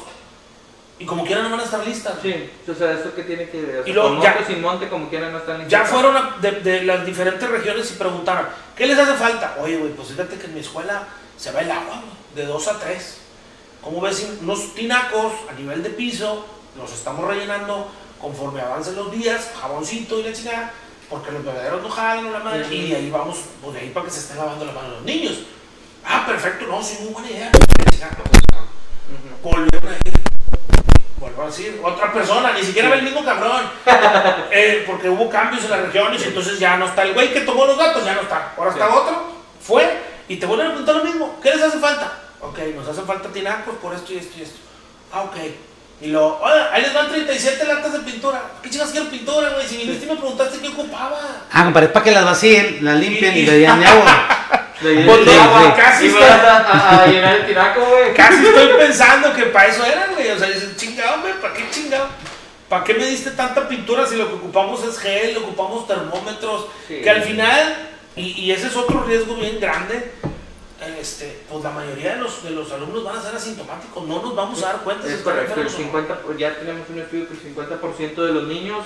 y 0.99 1.05
como 1.05 1.25
quieran 1.25 1.43
no 1.45 1.49
van 1.51 1.59
a 1.59 1.63
estar 1.63 1.85
listas. 1.85 2.13
Sí, 2.21 2.49
o 2.69 2.73
sea, 2.73 2.93
eso 2.93 3.13
que 3.15 3.23
tiene 3.23 3.49
que 3.49 3.61
ver. 3.61 3.79
O 3.79 3.83
sea, 3.83 3.91
Y 3.91 3.93
luego 3.93 4.09
con 4.09 4.21
ya- 4.21 4.29
monte 4.33 4.43
o 4.43 4.47
sin 4.47 4.61
monte, 4.61 4.89
como 4.89 5.09
quieran, 5.09 5.31
no 5.31 5.39
están 5.39 5.67
Ya 5.67 5.79
listos. 5.81 5.89
fueron 5.99 6.17
a- 6.17 6.37
de, 6.41 6.51
de 6.51 6.83
las 6.83 7.05
diferentes 7.05 7.49
regiones 7.49 7.91
y 7.91 7.95
preguntaron, 7.95 8.47
¿qué 8.75 8.85
les 8.87 8.97
hace 8.97 9.13
falta? 9.13 9.55
Oye, 9.61 9.77
güey, 9.77 9.91
pues 9.93 10.09
fíjate 10.09 10.37
que 10.37 10.45
en 10.45 10.53
mi 10.55 10.59
escuela 10.61 11.03
se 11.37 11.51
va 11.51 11.61
el 11.61 11.71
agua, 11.71 12.01
güey, 12.01 12.45
de 12.45 12.45
2 12.51 12.67
a 12.67 12.79
3. 12.79 13.17
¿Cómo 13.81 14.01
ves? 14.01 14.25
Unos 14.41 14.73
tinacos 14.75 15.33
a 15.49 15.53
nivel 15.53 15.83
de 15.83 15.89
piso, 15.89 16.45
los 16.78 16.91
estamos 16.91 17.28
rellenando 17.28 17.91
conforme 18.19 18.61
avancen 18.61 18.95
los 18.95 19.11
días, 19.11 19.51
jaboncito 19.59 20.19
y 20.19 20.24
la 20.24 20.34
chingada, 20.34 20.71
porque 21.09 21.32
los 21.32 21.43
bebederos 21.43 21.82
no 21.82 21.89
jalan 21.89 22.32
la 22.32 22.39
madre, 22.39 22.65
y 22.74 22.89
de 22.89 22.95
ahí 22.95 23.11
vamos, 23.11 23.38
pues 23.61 23.74
de 23.76 23.82
ahí 23.82 23.89
para 23.89 24.05
que 24.05 24.11
se 24.11 24.19
estén 24.19 24.38
lavando 24.38 24.65
la 24.65 24.71
mano 24.71 24.89
los 24.89 25.01
niños. 25.03 25.39
Ah, 26.05 26.24
perfecto, 26.26 26.65
no, 26.67 26.82
sí, 26.82 26.97
muy 27.01 27.13
buena 27.13 27.30
idea. 27.30 27.51
Volvieron 29.41 29.91
a 29.91 29.95
ir. 29.95 30.13
Vuelvo 31.19 31.43
a 31.43 31.45
decir, 31.45 31.80
otra 31.84 32.11
persona, 32.11 32.53
ni 32.53 32.63
siquiera 32.63 32.89
ve 32.89 32.97
el 32.97 33.03
mismo 33.03 33.24
cabrón. 33.24 33.69
Eh, 34.55 34.84
porque 34.86 35.09
hubo 35.09 35.30
cambios 35.32 35.63
en 35.63 35.71
las 35.71 35.82
regiones 35.82 36.21
y 36.24 36.28
entonces 36.28 36.59
ya 36.59 36.78
no 36.78 36.86
está 36.86 37.01
el 37.01 37.13
güey 37.15 37.34
que 37.34 37.41
tomó 37.41 37.65
los 37.65 37.76
datos, 37.76 38.05
ya 38.05 38.13
no 38.13 38.21
está. 38.21 38.53
Ahora 38.55 38.69
está 38.69 38.88
Sí. 38.88 38.93
otro, 38.95 39.24
fue 39.59 39.99
y 40.28 40.36
te 40.36 40.45
vuelven 40.45 40.67
a 40.67 40.69
preguntar 40.69 40.95
lo 40.97 41.03
mismo. 41.03 41.39
¿Qué 41.41 41.49
les 41.49 41.63
hace 41.63 41.80
falta? 41.80 42.19
Ok, 42.39 42.59
nos 42.76 42.88
hace 42.88 43.01
falta 43.01 43.30
tinacos 43.30 43.76
por 43.78 43.95
esto 43.95 44.13
y 44.13 44.17
esto 44.17 44.38
y 44.38 44.43
esto. 44.43 44.57
Ah, 45.11 45.24
ok. 45.24 45.36
Y 46.04 46.08
lo, 46.10 46.38
oye, 46.41 46.60
ahí 46.74 46.82
les 46.82 46.93
van 46.93 47.08
37 47.10 47.66
latas 47.66 47.93
de 47.93 47.99
pintura. 47.99 48.41
¿Qué 48.62 48.70
chingas 48.70 48.89
quiero 48.91 49.08
pintura, 49.08 49.51
güey? 49.51 49.66
Si 49.66 49.78
viniste 49.78 50.06
y 50.06 50.10
me 50.10 50.16
preguntaste 50.18 50.60
qué 50.60 50.68
ocupaba. 50.68 51.18
Ah, 51.49 51.64
compadre, 51.64 51.88
para 51.88 52.04
que 52.04 52.12
las 52.12 52.26
vacíen, 52.26 52.80
las 52.82 52.99
limpien 52.99 53.38
Y- 53.38 53.45
le 53.45 53.60
den 53.60 53.80
de 53.80 53.86
agua. 53.88 54.28
No, 54.84 55.14
agua, 55.14 55.76
casi 55.78 56.08
y 56.08 56.10
está- 56.10 56.64
vas 56.64 56.99
a, 56.99 57.08
llenar 57.08 57.36
el 57.36 57.45
tinaco, 57.45 57.86
güey. 57.86 58.14
Casi 58.14 58.45
estoy 58.45 58.68
pensando 58.78 59.34
que 59.34 59.43
para 59.43 59.70
eso 59.70 59.86
eran, 59.86 60.14
güey. 60.14 60.30
O 60.32 60.38
sea, 60.38 60.49
dices, 60.49 60.76
chingado, 60.76 61.22
güey, 61.22 61.34
¿para 61.39 61.54
qué 61.54 61.70
chingado? 61.72 62.08
¿Para 62.68 62.84
qué 62.84 62.93
me 62.95 63.06
diste 63.06 63.32
tanta 63.32 63.66
pintura 63.70 64.06
si 64.06 64.18
lo 64.18 64.28
que 64.28 64.34
ocupamos 64.34 64.84
es 64.84 64.97
gel, 64.99 65.38
ocupamos 65.38 65.88
termómetros? 65.88 66.66
Sí. 66.89 66.99
Que 67.01 67.10
al 67.10 67.22
final, 67.24 67.76
y, 68.18 68.41
y 68.41 68.51
ese 68.51 68.68
es 68.68 68.76
otro 68.76 69.06
riesgo 69.06 69.36
bien 69.36 69.58
grande, 69.62 70.12
este, 70.99 71.41
pues 71.49 71.63
la 71.63 71.69
mayoría 71.71 72.15
de 72.15 72.21
los, 72.21 72.43
de 72.43 72.49
los 72.51 72.71
alumnos 72.71 73.03
van 73.03 73.17
a 73.17 73.21
ser 73.21 73.36
asintomáticos. 73.36 74.05
No 74.07 74.21
nos 74.21 74.36
vamos 74.36 74.61
a 74.63 74.67
dar 74.73 74.77
cuenta 74.84 75.03
si 75.03 75.09
Es 75.13 75.19
están 75.19 75.34
correcto, 75.36 75.59
el 75.61 75.67
enfermos 75.67 75.73
o 75.73 75.93
no. 75.93 75.99
50, 76.01 76.21
por- 76.21 76.38
ya 76.38 76.55
tenemos 76.59 76.89
un 76.89 76.99
estudio 76.99 77.27
que 77.27 77.34
el 77.34 77.55
50% 77.55 78.15
de 78.25 78.31
los 78.34 78.43
niños 78.47 78.86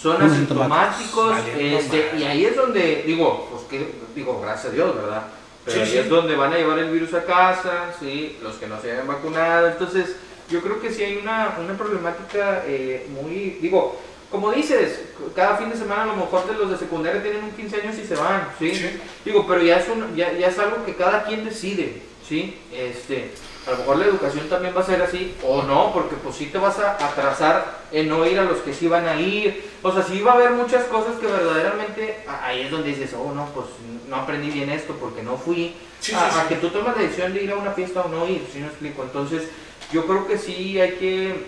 son 0.00 0.20
asintomáticos, 0.22 1.36
este, 1.58 2.12
y 2.18 2.22
ahí 2.24 2.44
es 2.44 2.54
donde, 2.56 3.02
digo, 3.06 3.48
pues 3.50 3.62
que, 3.64 3.92
digo, 4.14 4.40
gracias 4.40 4.72
a 4.72 4.74
Dios, 4.74 4.94
¿verdad? 4.94 5.22
Pero 5.64 5.76
Sí, 5.78 5.82
ahí 5.82 5.90
sí. 5.90 5.98
es 5.98 6.08
donde 6.08 6.36
van 6.36 6.52
a 6.52 6.56
llevar 6.56 6.78
el 6.78 6.90
virus 6.90 7.12
a 7.14 7.24
casa, 7.24 7.92
¿sí? 7.98 8.38
Los 8.42 8.54
que 8.56 8.66
no 8.66 8.80
se 8.80 8.92
hayan 8.92 9.06
vacunado, 9.06 9.66
entonces 9.68 10.16
yo 10.50 10.60
creo 10.60 10.80
que 10.80 10.92
sí 10.92 11.02
hay 11.02 11.16
una, 11.16 11.56
una 11.58 11.76
problemática 11.76 12.62
eh, 12.66 13.06
muy, 13.10 13.58
digo, 13.60 13.98
como 14.30 14.50
dices, 14.52 15.02
cada 15.34 15.56
fin 15.56 15.70
de 15.70 15.76
semana 15.76 16.02
a 16.02 16.06
lo 16.06 16.16
mejor 16.16 16.46
de 16.46 16.54
los 16.54 16.70
de 16.70 16.78
secundaria 16.78 17.22
tienen 17.22 17.44
un 17.44 17.52
15 17.52 17.82
años 17.82 17.96
y 17.98 18.06
se 18.06 18.16
van, 18.16 18.48
¿sí? 18.58 18.74
Sí. 18.74 19.00
Digo, 19.24 19.46
pero 19.46 19.62
ya 19.62 19.78
es, 19.78 19.88
un, 19.88 20.16
ya, 20.16 20.32
ya 20.32 20.48
es 20.48 20.58
algo 20.58 20.84
que 20.84 20.96
cada 20.96 21.24
quien 21.24 21.44
decide, 21.44 22.02
¿sí? 22.26 22.58
Este, 22.72 23.30
a 23.66 23.72
lo 23.72 23.78
mejor 23.78 23.98
la 23.98 24.06
educación 24.06 24.48
también 24.48 24.74
va 24.76 24.80
a 24.80 24.86
ser 24.86 25.02
así, 25.02 25.34
o 25.44 25.62
no, 25.62 25.92
porque 25.92 26.16
pues 26.16 26.36
sí 26.36 26.46
te 26.46 26.58
vas 26.58 26.78
a 26.78 26.92
atrasar 26.92 27.78
en 27.92 28.08
no 28.08 28.26
ir 28.26 28.38
a 28.38 28.44
los 28.44 28.58
que 28.58 28.74
sí 28.74 28.88
van 28.88 29.08
a 29.08 29.20
ir. 29.20 29.64
O 29.82 29.92
sea, 29.92 30.02
sí 30.02 30.20
va 30.22 30.32
a 30.32 30.34
haber 30.34 30.50
muchas 30.52 30.84
cosas 30.84 31.16
que 31.20 31.26
verdaderamente, 31.26 32.24
ahí 32.42 32.62
es 32.62 32.70
donde 32.70 32.90
dices, 32.90 33.14
oh, 33.14 33.32
no, 33.32 33.46
pues 33.54 33.66
no 34.08 34.16
aprendí 34.16 34.50
bien 34.50 34.70
esto 34.70 34.94
porque 35.00 35.22
no 35.22 35.36
fui. 35.36 35.74
Sí, 36.00 36.14
a, 36.14 36.30
sí, 36.30 36.38
a 36.38 36.48
que 36.48 36.56
tú 36.56 36.68
tomas 36.70 36.96
la 36.96 37.02
decisión 37.02 37.32
de 37.32 37.42
ir 37.42 37.50
a 37.50 37.56
una 37.56 37.72
fiesta 37.72 38.02
o 38.02 38.08
no 38.08 38.28
ir, 38.28 38.46
¿sí 38.52 38.60
me 38.60 38.66
explico? 38.66 39.02
Entonces, 39.02 39.48
yo 39.92 40.06
creo 40.06 40.26
que 40.26 40.38
sí 40.38 40.80
hay 40.80 40.92
que 40.92 41.46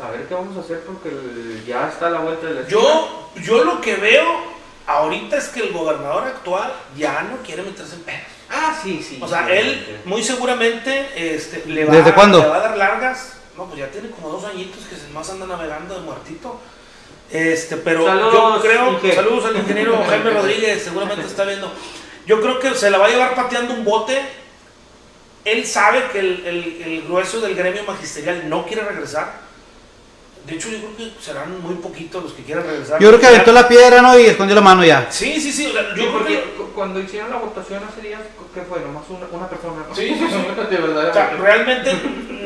pues, 0.00 0.10
saber 0.12 0.26
qué 0.28 0.34
vamos 0.34 0.56
a 0.56 0.60
hacer 0.60 0.80
porque 0.80 1.10
ya 1.66 1.88
está 1.88 2.06
a 2.08 2.10
la 2.10 2.20
vuelta 2.20 2.46
de 2.46 2.54
la 2.54 2.60
esquina. 2.62 2.80
Yo, 2.80 3.30
yo 3.42 3.64
lo 3.64 3.80
que 3.80 3.96
veo 3.96 4.24
ahorita 4.86 5.36
es 5.36 5.48
que 5.48 5.60
el 5.60 5.72
gobernador 5.72 6.24
actual 6.24 6.72
ya 6.96 7.22
no 7.22 7.36
quiere 7.44 7.62
meterse 7.62 7.94
en 7.96 8.02
pedos. 8.02 8.20
Ah, 8.50 8.76
sí, 8.82 9.00
sí. 9.06 9.18
O 9.22 9.28
sea, 9.28 9.46
sí, 9.46 9.52
él 9.52 9.84
sí. 9.86 10.08
muy 10.08 10.24
seguramente 10.24 11.08
este, 11.34 11.64
le, 11.66 11.84
va, 11.84 11.94
¿Desde 11.94 12.12
cuándo? 12.14 12.40
le 12.40 12.48
va 12.48 12.56
a 12.56 12.60
dar 12.60 12.76
largas. 12.76 13.34
No, 13.56 13.66
pues 13.66 13.78
ya 13.78 13.88
tiene 13.88 14.10
como 14.10 14.28
dos 14.30 14.44
añitos 14.44 14.84
que 14.86 14.96
se 14.96 15.08
más 15.12 15.28
anda 15.30 15.46
navegando 15.46 15.94
de 15.94 16.00
muertito. 16.00 16.58
Este, 17.30 17.76
pero 17.76 18.00
yo 18.00 18.06
Saludos, 18.06 18.62
creo, 18.62 18.90
Inge. 18.92 19.14
saludos 19.14 19.44
al 19.44 19.56
ingeniero 19.56 20.02
Jaime 20.08 20.30
Rodríguez, 20.30 20.82
seguramente 20.82 21.26
está 21.26 21.44
viendo. 21.44 21.70
Yo 22.26 22.40
creo 22.40 22.58
que 22.58 22.74
se 22.74 22.90
la 22.90 22.98
va 22.98 23.06
a 23.06 23.10
llevar 23.10 23.34
pateando 23.36 23.74
un 23.74 23.84
bote. 23.84 24.20
Él 25.44 25.64
sabe 25.66 26.04
que 26.12 26.18
el, 26.18 26.46
el- 26.46 26.82
el 26.82 27.02
grueso 27.02 27.40
del 27.40 27.54
gremio 27.54 27.84
magisterial 27.84 28.48
no 28.48 28.66
quiere 28.66 28.82
regresar. 28.82 29.32
De 30.50 30.56
hecho, 30.56 30.68
yo 30.68 30.78
creo 30.78 30.96
que 30.96 31.12
serán 31.22 31.60
muy 31.62 31.76
poquitos 31.76 32.22
los 32.24 32.32
que 32.32 32.42
quieran 32.42 32.64
regresar. 32.66 33.00
Yo 33.00 33.08
creo 33.08 33.20
que 33.20 33.26
aventó 33.28 33.52
la 33.52 33.68
piedra, 33.68 34.02
¿no? 34.02 34.18
Y 34.18 34.26
escondió 34.26 34.54
la 34.56 34.60
mano 34.60 34.84
ya. 34.84 35.06
Sí, 35.10 35.40
sí, 35.40 35.52
sí. 35.52 35.66
o 35.68 35.72
sea, 35.72 35.82
yo 35.94 36.02
Sí, 36.02 36.08
creo 36.08 36.26
que 36.26 36.40
cu- 36.56 36.70
cuando 36.74 37.00
hicieron 37.00 37.30
la 37.30 37.36
votación 37.36 37.82
hace 37.88 38.00
días, 38.06 38.20
¿qué 38.52 38.62
fue? 38.62 38.80
Nomás 38.80 39.04
una, 39.08 39.26
una 39.30 39.48
persona. 39.48 39.84
¿no? 39.88 39.94
Sí, 39.94 40.08
sí, 40.08 40.26
sí. 40.28 40.36
De 40.70 40.76
verdad. 40.76 41.10
O 41.10 41.12
sea, 41.12 41.30
realmente 41.40 41.92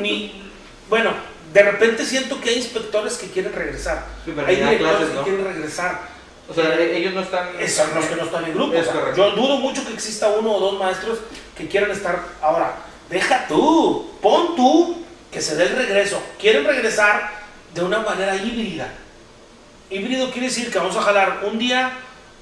ni. 0.01 0.43
Bueno, 0.89 1.13
de 1.53 1.63
repente 1.63 2.05
siento 2.05 2.41
que 2.41 2.51
hay 2.51 2.57
inspectores 2.57 3.15
que 3.17 3.29
quieren 3.29 3.53
regresar. 3.53 4.05
Sí, 4.25 4.33
pero 4.37 4.47
hay 4.47 4.57
directores 4.57 4.97
clases, 4.97 5.09
que 5.17 5.23
quieren 5.25 5.45
regresar. 5.47 6.01
O 6.49 6.53
sea, 6.53 6.75
e- 6.75 6.97
ellos 6.99 7.15
no 7.15 7.21
están. 7.23 7.49
Esos 7.59 7.87
son 7.87 7.95
los 7.95 8.05
que 8.05 8.17
no 8.17 8.25
están 8.25 8.45
en 8.45 8.55
grupo. 8.55 8.75
Es 8.75 8.83
o 8.83 8.85
sea, 8.93 9.01
correcto. 9.01 9.17
yo 9.17 9.31
dudo 9.35 9.57
mucho 9.59 9.87
que 9.87 9.95
exista 9.95 10.29
uno 10.29 10.53
o 10.53 10.61
dos 10.61 10.79
maestros 10.79 11.19
que 11.57 11.67
quieran 11.69 11.91
estar. 11.91 12.21
Ahora, 12.43 12.75
deja 13.09 13.47
tú, 13.49 14.11
pon 14.21 14.55
tú 14.57 15.05
que 15.33 15.41
se 15.41 15.57
dé 15.57 15.65
el 15.65 15.77
regreso. 15.77 16.23
Quieren 16.39 16.65
regresar 16.65 17.44
de 17.75 17.83
una 17.83 18.01
manera 18.01 18.37
híbrida. 18.37 18.89
Híbrido 19.91 20.31
quiere 20.31 20.47
decir 20.49 20.71
que 20.71 20.79
vamos 20.79 20.97
a 20.97 21.03
jalar 21.03 21.41
un 21.45 21.59
día 21.59 21.93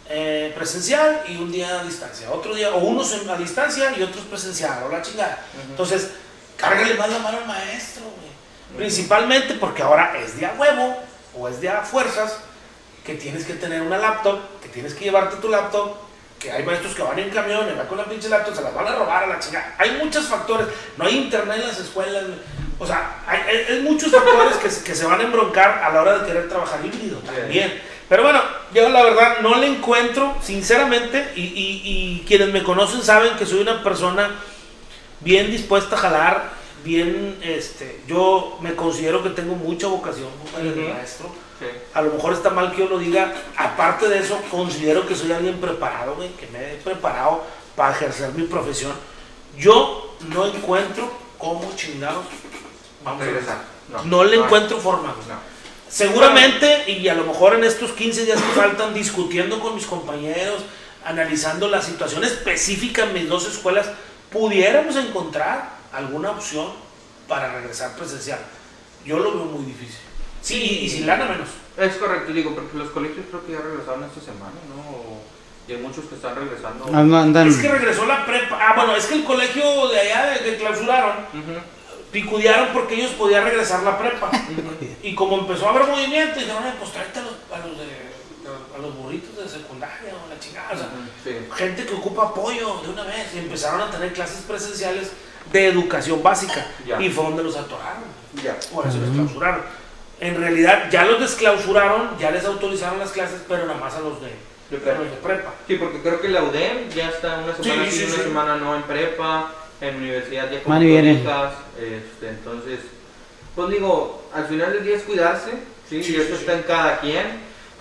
eh, 0.08 0.52
presencial 0.54 1.22
y 1.28 1.36
un 1.36 1.50
día 1.50 1.80
a 1.80 1.84
distancia. 1.84 2.30
Otro 2.30 2.54
día, 2.54 2.70
o 2.74 2.78
unos 2.78 3.12
a 3.28 3.36
distancia 3.36 3.92
y 3.96 4.02
otros 4.02 4.24
presencial, 4.26 4.82
o 4.84 4.88
la 4.88 5.02
chingada. 5.02 5.44
Entonces, 5.70 6.10
cárgale 6.56 6.94
más 6.94 7.10
la 7.10 7.18
mano 7.18 7.38
al 7.38 7.46
maestro, 7.46 8.04
güey. 8.04 8.32
Principalmente 8.76 9.54
porque 9.54 9.82
ahora 9.82 10.18
es 10.18 10.38
de 10.38 10.46
a 10.46 10.54
huevo 10.54 10.96
o 11.36 11.48
es 11.48 11.60
de 11.60 11.68
a 11.68 11.82
fuerzas 11.82 12.38
que 13.04 13.14
tienes 13.14 13.44
que 13.44 13.54
tener 13.54 13.82
una 13.82 13.98
laptop, 13.98 14.38
que 14.62 14.68
tienes 14.68 14.94
que 14.94 15.04
llevarte 15.04 15.36
tu 15.36 15.48
laptop, 15.48 15.96
que 16.42 16.50
hay 16.50 16.64
maestros 16.64 16.94
que 16.94 17.02
van 17.02 17.18
en 17.20 17.30
camión 17.30 17.68
y 17.72 17.76
van 17.78 17.86
con 17.86 17.96
la 17.98 18.04
pinche 18.04 18.28
laptop, 18.28 18.54
se 18.56 18.62
las 18.62 18.74
van 18.74 18.86
a 18.88 18.96
robar 18.96 19.22
a 19.24 19.26
la 19.28 19.38
chingada. 19.38 19.74
Hay 19.78 19.92
muchos 19.92 20.26
factores, 20.26 20.66
no 20.96 21.04
hay 21.06 21.16
internet 21.18 21.58
en 21.60 21.68
las 21.68 21.78
escuelas, 21.78 22.24
o 22.80 22.86
sea, 22.86 23.22
hay, 23.26 23.40
hay- 23.42 23.64
hay 23.76 23.80
muchos 23.82 24.10
factores 24.10 24.56
que, 24.56 24.68
se- 24.68 24.82
que 24.82 24.94
se 24.94 25.06
van 25.06 25.20
a 25.20 25.22
embroncar 25.22 25.80
a 25.84 25.92
la 25.92 26.02
hora 26.02 26.18
de 26.18 26.26
querer 26.26 26.48
trabajar 26.48 26.84
híbrido 26.84 27.18
también. 27.18 27.80
Pero 28.08 28.24
bueno, 28.24 28.42
yo 28.74 28.88
la 28.88 29.04
verdad 29.04 29.38
no 29.40 29.54
le 29.56 29.68
encuentro, 29.68 30.36
sinceramente, 30.42 31.30
y, 31.36 31.42
y- 31.42 31.82
y 31.84 32.24
quienes 32.26 32.48
me 32.52 32.62
conocen 32.64 33.02
saben 33.02 33.36
que 33.36 33.46
soy 33.46 33.60
una 33.60 33.82
persona 33.84 34.30
bien 35.20 35.50
dispuesta 35.50 35.94
a 35.94 35.98
jalar, 36.00 36.50
bien, 36.84 37.38
este, 37.42 38.00
yo 38.08 38.58
me 38.60 38.74
considero 38.74 39.22
que 39.22 39.30
tengo 39.30 39.54
mucha 39.54 39.86
vocación 39.86 40.28
el 40.60 40.72
Ujú. 40.72 40.92
maestro. 40.92 41.32
Sí. 41.62 41.78
A 41.94 42.02
lo 42.02 42.12
mejor 42.14 42.32
está 42.32 42.50
mal 42.50 42.72
que 42.72 42.78
yo 42.82 42.88
lo 42.88 42.98
diga. 42.98 43.32
Aparte 43.56 44.08
de 44.08 44.18
eso, 44.18 44.38
considero 44.50 45.06
que 45.06 45.14
soy 45.14 45.32
alguien 45.32 45.60
preparado, 45.60 46.16
güey, 46.16 46.30
que 46.32 46.46
me 46.48 46.58
he 46.72 46.76
preparado 46.76 47.44
para 47.76 47.92
ejercer 47.94 48.32
mi 48.32 48.44
profesión. 48.44 48.92
Yo 49.56 50.16
no 50.28 50.46
encuentro 50.46 51.10
cómo 51.38 51.72
chingados 51.76 52.24
vamos 53.04 53.22
a 53.22 53.24
Regresar. 53.24 53.58
regresar. 53.88 54.06
No 54.06 54.24
le 54.24 54.36
No. 54.36 54.44
encuentro 54.44 54.78
forma. 54.78 55.08
No. 55.08 55.52
Seguramente, 55.88 56.90
y 56.90 57.06
a 57.08 57.14
lo 57.14 57.24
mejor 57.24 57.54
en 57.54 57.64
estos 57.64 57.92
15 57.92 58.24
días 58.24 58.40
que 58.40 58.52
faltan, 58.60 58.94
discutiendo 58.94 59.60
con 59.60 59.74
mis 59.74 59.86
compañeros, 59.86 60.62
analizando 61.04 61.68
la 61.68 61.82
situación 61.82 62.24
específica 62.24 63.04
en 63.04 63.12
mis 63.12 63.28
dos 63.28 63.46
escuelas, 63.46 63.86
pudiéramos 64.30 64.96
encontrar 64.96 65.76
alguna 65.92 66.30
opción 66.30 66.68
para 67.28 67.52
regresar 67.52 67.94
presencial. 67.94 68.38
Yo 69.04 69.18
lo 69.18 69.32
veo 69.34 69.44
muy 69.44 69.64
difícil. 69.66 69.98
Sí, 70.42 70.54
y, 70.60 70.84
y 70.84 70.88
sin 70.90 71.06
lana 71.06 71.24
menos. 71.26 71.48
Es 71.76 71.94
correcto, 71.96 72.32
digo, 72.32 72.54
porque 72.54 72.76
los 72.76 72.90
colegios 72.90 73.24
creo 73.30 73.46
que 73.46 73.52
ya 73.52 73.60
regresaron 73.60 74.04
esta 74.04 74.20
semana, 74.20 74.52
¿no? 74.68 75.22
Y 75.68 75.72
hay 75.72 75.80
muchos 75.80 76.04
que 76.06 76.16
están 76.16 76.34
regresando. 76.34 76.86
Andan- 76.86 77.14
andan- 77.32 77.48
Es 77.48 77.56
que 77.56 77.68
regresó 77.68 78.04
la 78.06 78.26
prepa. 78.26 78.58
Ah, 78.60 78.74
bueno, 78.76 78.96
es 78.96 79.06
que 79.06 79.14
el 79.14 79.24
colegio 79.24 79.88
de 79.88 80.00
allá 80.00 80.38
que 80.42 80.56
clausuraron, 80.56 81.18
Ujú, 81.32 81.60
picudearon 82.10 82.68
porque 82.74 82.94
ellos 82.96 83.12
podían 83.12 83.44
regresar 83.44 83.82
la 83.84 83.96
prepa. 83.98 84.30
Y 85.02 85.14
como 85.14 85.38
empezó 85.38 85.66
a 85.68 85.70
haber 85.70 85.86
movimiento, 85.86 86.38
dijeron, 86.40 86.62
"Ay, 86.64 86.74
pues 86.78 86.92
tráete 86.92 87.20
a 87.20 87.22
los, 87.22 87.32
a 87.52 87.66
los, 87.66 87.78
de, 87.78 87.84
a 88.76 88.78
los 88.82 88.96
burritos 88.96 89.36
de 89.36 89.48
secundaria 89.48 90.12
o 90.12 90.28
la 90.28 90.38
chingada. 90.40 90.72
O 90.72 90.76
sea, 90.76 90.88
Sí. 91.24 91.30
gente 91.54 91.86
que 91.86 91.94
ocupa 91.94 92.24
apoyo 92.24 92.80
de 92.82 92.88
una 92.90 93.04
vez. 93.04 93.28
Y 93.34 93.38
empezaron 93.38 93.80
a 93.82 93.90
tener 93.90 94.12
clases 94.12 94.42
presenciales 94.42 95.12
de 95.52 95.66
educación 95.68 96.22
básica. 96.22 96.66
Ya. 96.86 97.00
Y 97.00 97.08
fue 97.08 97.24
donde 97.24 97.44
los 97.44 97.56
atoraron. 97.56 98.02
Ya. 98.42 98.58
Por 98.74 98.86
eso 98.86 98.98
les 98.98 99.10
clausuraron. 99.10 99.62
En 100.20 100.36
realidad, 100.40 100.88
ya 100.90 101.04
los 101.04 101.20
desclausuraron, 101.20 102.16
ya 102.18 102.30
les 102.30 102.44
autorizaron 102.44 102.98
las 102.98 103.10
clases, 103.10 103.40
pero 103.48 103.66
nada 103.66 103.78
más 103.80 103.94
a 103.94 104.00
los 104.00 104.20
de, 104.20 104.28
De 104.70 104.78
prepa. 104.78 104.98
los 105.00 105.10
de 105.10 105.16
prepa. 105.16 105.54
Sí, 105.66 105.74
porque 105.76 105.98
creo 106.00 106.20
que 106.20 106.28
la 106.28 106.42
UDEM 106.44 106.88
ya 106.90 107.08
está 107.08 107.38
una 107.38 107.54
semana 107.56 107.84
Sí, 107.86 107.90
sí, 107.90 107.98
sí, 107.98 108.04
una 108.04 108.14
sí. 108.14 108.22
semana 108.22 108.56
no 108.56 108.76
en 108.76 108.82
prepa, 108.82 109.50
en 109.80 109.96
universidad 109.96 110.48
ya 110.50 110.62
clínicas, 110.62 111.54
este, 111.76 112.28
entonces, 112.28 112.78
pues 113.56 113.68
digo, 113.70 114.22
al 114.32 114.46
final 114.46 114.72
del 114.72 114.84
día 114.84 114.96
es 114.96 115.02
cuidarse, 115.02 115.50
¿sí? 115.90 116.02
Sí, 116.04 116.12
y 116.12 116.20
esto 116.20 116.36
sí, 116.36 116.40
está 116.42 116.52
en 116.54 116.62
cada 116.62 117.00
quien, 117.00 117.26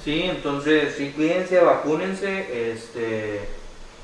¿sí? 0.04 0.24
Entonces, 0.24 0.96
sí, 0.98 1.12
cuídense, 1.16 1.60
vacúnense, 1.60 2.72
este, 2.72 3.48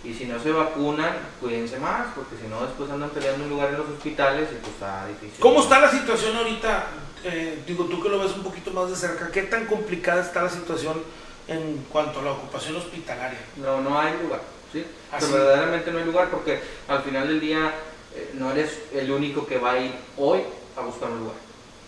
y 0.04 0.14
si 0.14 0.26
no 0.26 0.40
se 0.40 0.52
vacunan, 0.52 1.18
cuídense 1.42 1.80
más, 1.80 2.06
porque 2.14 2.36
si 2.40 2.48
no 2.48 2.62
después 2.62 2.90
andan 2.92 3.10
peleando 3.10 3.46
un 3.46 3.50
lugar 3.50 3.70
en 3.70 3.80
los 3.80 3.90
hospitales 3.90 4.48
y 4.52 4.56
pues 4.62 4.74
está 4.74 5.08
difícil. 5.08 5.40
¿Cómo 5.40 5.62
está 5.62 5.80
la 5.82 5.90
situación 5.90 6.36
ahorita? 6.38 6.84
Eh, 7.24 7.60
digo, 7.66 7.86
tú 7.86 8.02
que 8.02 8.10
lo 8.10 8.20
ves 8.20 8.34
un 8.34 8.44
poquito 8.44 8.72
más 8.72 8.90
de 8.90 8.96
cerca, 8.96 9.30
¿qué 9.32 9.44
tan 9.44 9.66
complicada 9.66 10.22
está 10.22 10.44
la 10.44 10.50
situación 10.50 11.02
en 11.48 11.86
cuanto 11.92 12.20
a 12.20 12.24
la 12.24 12.32
ocupación 12.32 12.76
hospitalaria? 12.76 13.40
No, 13.58 13.82
no 13.82 14.00
hay 14.00 14.14
lugar, 14.22 14.42
¿sí? 14.72 14.86
¿Ah, 15.12 15.18
Pero 15.20 15.28
sí? 15.28 15.34
verdaderamente 15.34 15.92
no 15.92 16.00
hay 16.00 16.06
lugar 16.06 16.30
porque 16.30 16.60
al 16.88 17.02
final 17.04 17.28
del 17.28 17.40
día 17.40 17.72
eh, 18.16 18.32
no 18.36 18.52
eres 18.52 18.72
el 18.94 19.12
único 19.12 19.46
que 19.46 19.58
va 19.58 19.72
a 19.72 19.80
ir 19.80 19.94
hoy 20.18 20.42
a 20.78 20.82
buscar 20.82 21.10
un 21.10 21.20
lugar, 21.20 21.36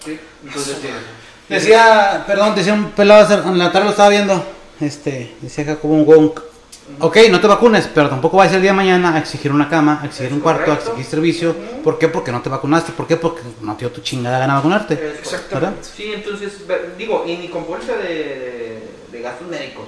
¿sí? 0.04 0.20
Entonces, 0.44 0.76
Su 0.76 0.82
sí. 0.82 0.88
Decía, 1.48 2.24
perdón, 2.28 2.54
decía 2.56 2.74
un 2.74 2.92
pelado 2.92 3.50
en 3.50 3.58
la 3.58 3.72
tarde 3.72 3.86
lo 3.86 3.92
estaba 3.92 4.10
viendo. 4.10 4.44
Este, 4.80 5.36
decía 5.42 5.66
Jacobo 5.66 5.96
un. 5.96 6.34
Ok, 7.00 7.18
no 7.30 7.40
te 7.40 7.48
vacunes, 7.48 7.90
pero 7.94 8.10
tampoco 8.10 8.38
vayas 8.38 8.56
el 8.56 8.62
día 8.62 8.72
de 8.72 8.78
mañana 8.78 9.16
a 9.16 9.20
exigir 9.20 9.52
una 9.52 9.70
cama, 9.70 10.00
a 10.02 10.06
exigir 10.06 10.28
Es 10.28 10.34
un 10.34 10.40
cuarto, 10.42 10.72
a 10.72 10.76
exigir 10.76 11.06
servicio. 11.06 11.56
¿Por 11.84 11.98
qué? 11.98 12.08
Porque 12.10 12.32
no 12.32 12.42
te 12.42 12.50
vacunaste. 12.50 12.92
¿Por 12.92 13.08
qué? 13.08 13.16
Porque 13.16 13.42
no 13.62 13.74
te 13.76 13.80
dio 13.86 13.92
tu 13.92 14.02
chingada 14.02 14.40
gana 14.40 14.56
vacunarte. 14.56 14.94
Exactamente. 15.20 15.84
Sí, 15.84 16.12
entonces, 16.14 16.54
digo, 16.98 17.24
y 17.26 17.38
ni 17.38 17.48
con 17.48 17.66
bolsa 17.68 17.96
de, 17.96 18.08
de, 18.08 18.90
de 19.12 19.22
gastos 19.22 19.48
médicos, 19.48 19.86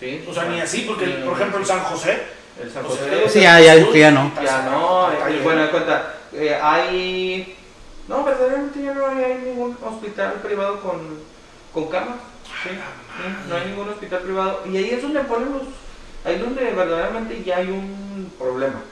¿sí? 0.00 0.24
O 0.28 0.32
sea, 0.32 0.44
ni 0.44 0.60
así, 0.60 0.82
porque, 0.88 1.06
por 1.06 1.34
ejemplo, 1.34 1.58
el 1.58 1.66
San 1.66 1.80
José. 1.80 2.22
el 2.62 2.70
San 2.70 2.84
José, 2.84 3.28
Sí, 3.28 3.40
ya, 3.40 3.60
ya, 3.60 3.74
no. 4.10 4.32
ya 4.42 4.62
no, 4.62 5.10
eh, 5.12 5.40
bueno, 5.42 5.62
de 5.62 5.68
cuenta, 5.70 6.14
eh, 6.32 6.58
hay, 6.60 7.56
no, 8.08 8.24
verdaderamente 8.24 8.82
ya 8.82 8.94
no 8.94 9.06
hay, 9.06 9.24
hay 9.24 9.38
ningún 9.44 9.76
hospital 9.84 10.34
privado 10.42 10.80
con, 10.80 11.00
con 11.74 11.88
camas, 11.90 12.16
¿sí? 12.62 12.70
Mm, 12.70 13.48
no 13.50 13.56
hay 13.56 13.66
ningún 13.66 13.88
hospital 13.90 14.20
privado, 14.20 14.62
y 14.70 14.76
ahí 14.76 14.90
es 14.90 15.02
donde 15.02 15.20
ponemos, 15.20 15.62
ahí 16.24 16.34
es 16.34 16.40
donde 16.40 16.64
verdaderamente 16.70 17.42
ya 17.44 17.58
hay 17.58 17.68
un 17.68 18.32
problema, 18.38 18.82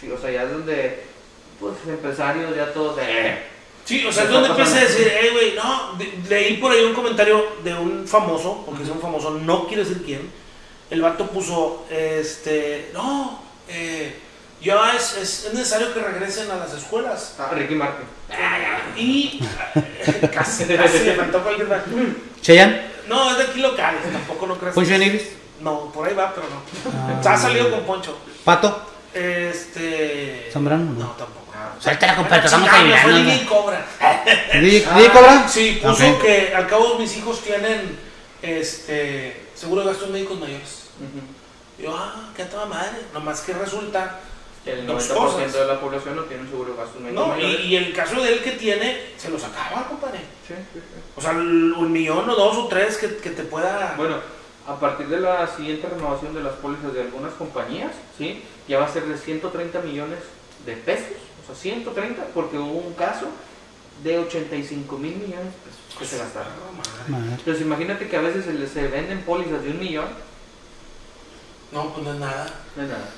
sí, 0.00 0.10
o 0.10 0.18
sea, 0.18 0.30
ya 0.30 0.44
es 0.44 0.52
donde, 0.52 1.02
pues, 1.60 1.74
empresarios 1.88 2.54
ya 2.56 2.72
todos 2.72 2.96
de... 2.96 3.50
Sí, 3.84 4.04
o 4.06 4.12
sea, 4.12 4.24
es 4.24 4.30
donde 4.30 4.50
empieza 4.50 4.76
a 4.76 4.80
decir, 4.80 5.10
hey, 5.12 5.30
güey, 5.32 5.54
no, 5.56 5.98
leí 6.28 6.58
por 6.58 6.70
ahí 6.70 6.84
un 6.84 6.94
comentario 6.94 7.44
de 7.64 7.74
un 7.74 8.06
famoso, 8.06 8.62
porque 8.64 8.84
es 8.84 8.88
un 8.88 9.00
famoso, 9.00 9.30
no 9.30 9.66
quiero 9.66 9.82
decir 9.82 10.02
quién. 10.04 10.30
El 10.88 11.02
vato 11.02 11.28
puso, 11.28 11.84
este, 11.90 12.90
no, 12.94 13.42
eh, 13.68 14.14
ya 14.62 14.92
es, 14.94 15.16
es, 15.16 15.44
es 15.46 15.54
necesario 15.54 15.92
que 15.92 16.00
regresen 16.00 16.50
a 16.50 16.56
las 16.56 16.72
escuelas. 16.74 17.34
Ah, 17.38 17.50
Ricky 17.52 17.74
Martin. 17.74 18.06
Y 18.96 19.40
casi, 20.32 20.64
casi 20.64 21.04
le 21.04 21.14
faltó 21.14 21.42
cualquier 21.42 21.68
Cheyan, 22.40 22.82
No, 23.08 23.30
es 23.30 23.38
de 23.38 23.44
aquí 23.44 23.60
local, 23.60 23.96
tampoco 24.12 24.46
no 24.46 24.58
crees. 24.58 24.76
Nigris, 24.76 25.28
No, 25.62 25.92
por 25.92 26.08
ahí 26.08 26.14
va, 26.14 26.32
pero 26.34 26.46
no. 26.48 26.62
Ah. 26.98 27.16
O 27.18 27.22
sea, 27.22 27.32
ha 27.34 27.38
salido 27.38 27.70
con 27.70 27.80
Poncho. 27.82 28.16
Pato, 28.44 28.82
Este. 29.14 30.48
Zambrano, 30.52 30.92
no. 30.92 31.06
Tampoco. 31.12 31.40
Suéltala, 31.78 32.14
Bueno, 32.14 32.28
compadre, 32.28 32.44
estamos 32.46 32.68
chingado, 32.70 32.88
me 32.88 32.98
fue. 33.02 33.12
DJ 33.22 33.46
Cobra. 33.46 33.86
¿DJ 34.60 34.86
Ah, 34.90 35.12
Cobra? 35.12 35.48
Sí, 35.48 35.80
puso 35.82 36.18
que 36.20 36.52
al 36.54 36.66
cabo 36.66 36.98
mis 36.98 37.16
hijos 37.16 37.40
tienen 37.40 37.98
este 38.40 39.46
seguro 39.54 39.82
de 39.82 39.88
gastos 39.88 40.10
médicos 40.10 40.38
mayores. 40.40 40.82
Yo, 41.78 41.94
ah, 41.96 42.30
qué 42.36 42.44
toda 42.44 42.66
madre. 42.66 42.98
Nomás 43.12 43.40
que 43.42 43.52
resulta. 43.52 44.20
El 44.64 44.86
Dos 44.86 45.10
90% 45.10 45.14
cosas. 45.16 45.52
de 45.52 45.64
la 45.66 45.80
población 45.80 46.14
no 46.14 46.22
tiene 46.22 46.44
un 46.44 46.48
seguro 46.48 46.70
de 46.72 46.78
gastos 46.78 47.00
médicos 47.02 47.26
No, 47.26 47.34
y, 47.36 47.42
mayores. 47.42 47.64
y 47.66 47.76
el 47.76 47.92
caso 47.92 48.20
de 48.22 48.32
él 48.32 48.42
que 48.44 48.52
tiene, 48.52 49.06
se 49.16 49.28
los 49.28 49.42
acaba, 49.42 49.88
compadre. 49.88 50.20
Sí, 50.46 50.54
sí, 50.72 50.78
sí. 50.78 51.00
O 51.16 51.20
sea, 51.20 51.32
un 51.32 51.90
millón 51.90 52.30
o 52.30 52.34
dos 52.36 52.56
o 52.58 52.68
tres 52.68 52.96
que, 52.96 53.16
que 53.16 53.30
te 53.30 53.42
pueda. 53.42 53.94
Bueno, 53.96 54.18
a 54.66 54.78
partir 54.78 55.08
de 55.08 55.20
la 55.20 55.46
siguiente 55.48 55.88
renovación 55.88 56.34
de 56.34 56.42
las 56.42 56.54
pólizas 56.54 56.92
de 56.94 57.02
algunas 57.02 57.32
compañías, 57.34 57.92
¿sí? 58.16 58.42
ya 58.68 58.78
va 58.78 58.86
a 58.86 58.92
ser 58.92 59.04
de 59.06 59.16
130 59.18 59.80
millones 59.80 60.18
de 60.64 60.76
pesos, 60.76 61.16
o 61.42 61.46
sea, 61.46 61.54
130, 61.56 62.26
porque 62.34 62.58
hubo 62.58 62.78
un 62.78 62.94
caso 62.94 63.26
de 64.04 64.18
85 64.18 64.98
mil 64.98 65.16
millones 65.16 65.46
de 65.46 65.70
pesos 65.70 65.98
que 65.98 66.04
se 66.04 66.18
gastaron. 66.18 66.52
Entonces 67.38 67.60
imagínate 67.62 68.08
que 68.08 68.16
a 68.16 68.20
veces 68.20 68.44
se, 68.44 68.52
les- 68.54 68.70
se 68.70 68.86
venden 68.88 69.22
pólizas 69.22 69.62
de 69.62 69.70
un 69.70 69.78
millón, 69.80 70.06
No, 71.72 71.92
pues 71.92 72.04
no 72.06 72.12
es 72.14 72.20
nada. 72.20 72.46
no 72.76 72.82
es 72.82 72.88
nada. 72.88 73.08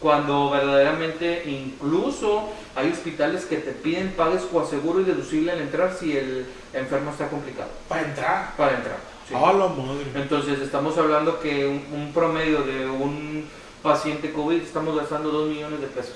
Cuando 0.00 0.50
verdaderamente 0.50 1.44
incluso 1.48 2.48
hay 2.74 2.90
hospitales 2.90 3.44
que 3.44 3.58
te 3.58 3.70
piden 3.72 4.12
pagues 4.12 4.42
coaseguro 4.42 5.00
y 5.00 5.04
deducible 5.04 5.52
al 5.52 5.60
entrar 5.60 5.94
si 5.98 6.16
el 6.16 6.44
enfermo 6.72 7.10
está 7.12 7.28
complicado 7.28 7.70
Para 7.88 8.02
entrar. 8.02 8.56
para 8.56 8.76
entrar. 8.76 8.96
¿Sí? 9.32 9.44
A 9.44 9.52
la 9.52 9.66
madre. 9.66 10.06
Entonces 10.14 10.60
estamos 10.60 10.96
hablando 10.98 11.40
que 11.40 11.66
un, 11.66 11.84
un 11.92 12.12
promedio 12.12 12.62
de 12.62 12.86
un 12.86 13.44
paciente 13.82 14.30
COVID 14.32 14.62
estamos 14.62 14.96
gastando 14.96 15.30
2 15.30 15.48
millones 15.48 15.80
de 15.80 15.86
pesos. 15.88 16.14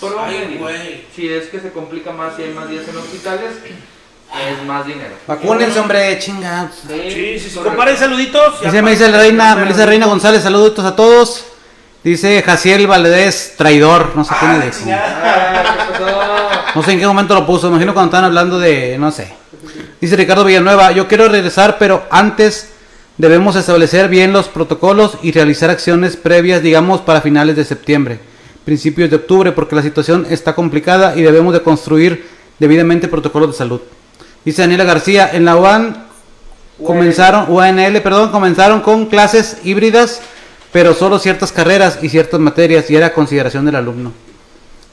Por 0.00 0.16
Ay, 0.18 0.36
promedio. 0.38 0.60
güey. 0.60 1.04
Si 1.14 1.28
es 1.28 1.46
que 1.48 1.60
se 1.60 1.70
complica 1.72 2.12
más 2.12 2.38
y 2.38 2.42
hay 2.42 2.50
más 2.54 2.68
días 2.68 2.88
en 2.88 2.96
hospitales, 2.96 3.50
es 3.64 4.66
más 4.66 4.86
dinero. 4.86 5.14
Vacúnense, 5.26 5.78
hombre, 5.78 6.18
chinga. 6.18 6.70
Sí, 6.88 7.38
sí, 7.38 7.50
sí. 7.50 7.58
Compadre, 7.58 7.96
saluditos. 7.96 8.60
Dice, 8.60 8.72
me 8.76 8.80
para- 8.82 8.90
dice 8.92 9.08
la 9.10 9.18
reina, 9.18 9.56
Melissa 9.56 9.86
Reina 9.86 10.06
González, 10.06 10.42
saluditos 10.42 10.84
a 10.84 10.96
todos. 10.96 11.44
Dice 12.02 12.42
Jaciel 12.42 12.86
Valedez, 12.86 13.54
traidor, 13.56 14.12
no 14.14 14.24
sé 14.24 14.34
quién 14.38 14.50
Ah, 14.50 14.64
es 14.66 14.76
eso. 14.76 14.86
Ah, 14.90 15.62
¿qué 15.88 15.92
pasó? 16.04 16.74
No 16.74 16.82
sé 16.82 16.92
en 16.92 16.98
qué 17.00 17.06
momento 17.06 17.34
lo 17.34 17.46
puso, 17.46 17.68
imagino 17.68 17.94
cuando 17.94 18.08
estaban 18.10 18.26
hablando 18.26 18.58
de, 18.58 18.98
no 18.98 19.10
sé. 19.10 19.32
Dice 20.00 20.16
Ricardo 20.16 20.44
Villanueva, 20.44 20.92
yo 20.92 21.08
quiero 21.08 21.28
regresar, 21.28 21.76
pero 21.78 22.04
antes 22.10 22.68
debemos 23.16 23.56
establecer 23.56 24.08
bien 24.08 24.32
los 24.32 24.48
protocolos 24.48 25.18
y 25.22 25.32
realizar 25.32 25.70
acciones 25.70 26.16
previas, 26.16 26.62
digamos, 26.62 27.00
para 27.00 27.20
finales 27.20 27.56
de 27.56 27.64
septiembre, 27.64 28.18
principios 28.64 29.10
de 29.10 29.16
octubre, 29.16 29.52
porque 29.52 29.76
la 29.76 29.82
situación 29.82 30.26
está 30.30 30.54
complicada 30.54 31.16
y 31.16 31.22
debemos 31.22 31.52
de 31.52 31.62
construir 31.62 32.26
debidamente 32.58 33.08
protocolos 33.08 33.50
de 33.50 33.56
salud. 33.56 33.80
Dice 34.44 34.62
Daniela 34.62 34.84
García, 34.84 35.30
en 35.32 35.44
la 35.44 35.56
UAN 35.56 36.06
comenzaron, 36.84 37.46
UANL, 37.50 38.02
perdón, 38.02 38.30
comenzaron 38.30 38.80
con 38.80 39.06
clases 39.06 39.58
híbridas, 39.64 40.20
pero 40.72 40.92
solo 40.92 41.18
ciertas 41.18 41.52
carreras 41.52 42.00
y 42.02 42.08
ciertas 42.08 42.40
materias 42.40 42.90
y 42.90 42.96
era 42.96 43.12
consideración 43.12 43.64
del 43.64 43.76
alumno. 43.76 44.12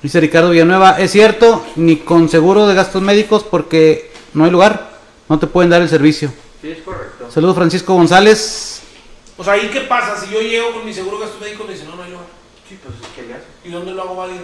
Dice 0.01 0.19
Ricardo 0.19 0.51
Villanueva, 0.51 0.99
es 0.99 1.11
cierto, 1.11 1.65
ni 1.75 1.97
con 1.97 2.29
seguro 2.29 2.67
de 2.67 2.75
gastos 2.75 3.01
médicos 3.01 3.43
porque 3.43 4.10
no 4.33 4.45
hay 4.45 4.51
lugar, 4.51 4.89
no 5.29 5.39
te 5.39 5.47
pueden 5.47 5.69
dar 5.69 5.81
el 5.81 5.89
servicio. 5.89 6.31
Sí, 6.61 6.71
es 6.71 6.81
correcto. 6.83 7.29
Saludos 7.31 7.55
Francisco 7.55 7.93
González. 7.93 8.81
O 9.37 9.43
sea, 9.43 9.57
¿y 9.57 9.69
qué 9.69 9.81
pasa? 9.81 10.15
Si 10.19 10.31
yo 10.31 10.41
llego 10.41 10.71
con 10.73 10.85
mi 10.85 10.93
seguro 10.93 11.17
de 11.17 11.23
gastos 11.23 11.41
médicos, 11.41 11.65
me 11.67 11.73
dicen, 11.73 11.89
no, 11.89 11.95
no 11.95 12.03
hay 12.03 12.11
lugar. 12.11 12.27
Sí, 12.69 12.77
pues 12.83 12.95
¿qué 13.15 13.23
le 13.23 13.33
haces? 13.33 13.47
¿Y 13.63 13.69
dónde 13.71 13.91
lo 13.93 14.03
hago 14.03 14.15
válido? 14.15 14.43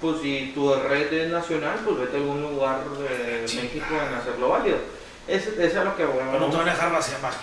Pues 0.00 0.20
si 0.20 0.52
tu 0.54 0.74
red 0.74 1.10
es 1.12 1.30
nacional, 1.32 1.78
pues 1.84 1.98
vete 1.98 2.16
a 2.16 2.20
algún 2.20 2.42
lugar 2.42 2.80
de 2.90 3.48
Sí. 3.48 3.56
México 3.56 3.86
en 3.94 4.14
hacerlo 4.14 4.50
válido. 4.50 4.76
Es, 5.26 5.46
es 5.46 5.74
a 5.76 5.84
lo 5.84 5.96
que 5.96 6.04
Pero 6.04 6.14
no 6.24 6.30
te 6.30 6.38
bueno, 6.38 6.58
van 6.58 6.68
a 6.68 6.72
dejar 6.72 6.92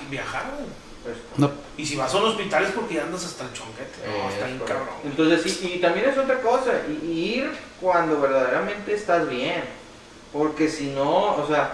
viajar, 0.09 0.43
güey. 0.55 0.69
pues, 1.03 1.15
No, 1.37 1.51
Y 1.75 1.85
si 1.85 1.95
vas 1.97 2.13
a 2.13 2.17
un 2.17 2.25
hospital 2.29 2.63
es 2.65 2.71
porque 2.71 2.93
ya 2.93 3.03
andas 3.03 3.25
hasta 3.25 3.43
el 3.45 3.53
chonquete. 3.53 4.07
No, 4.07 4.29
Es 4.29 4.35
correcto. 4.35 4.65
cabrón. 4.65 4.87
Entonces, 5.03 5.61
y, 5.63 5.65
y 5.73 5.79
también 5.79 6.09
es 6.09 6.17
otra 6.17 6.39
cosa, 6.41 6.71
y, 6.87 7.05
y 7.07 7.35
ir 7.39 7.51
cuando 7.81 8.21
verdaderamente 8.21 8.93
estás 8.93 9.27
bien. 9.27 9.63
Porque 10.33 10.67
si 10.67 10.87
no, 10.91 11.35
o 11.35 11.45
sea, 11.47 11.71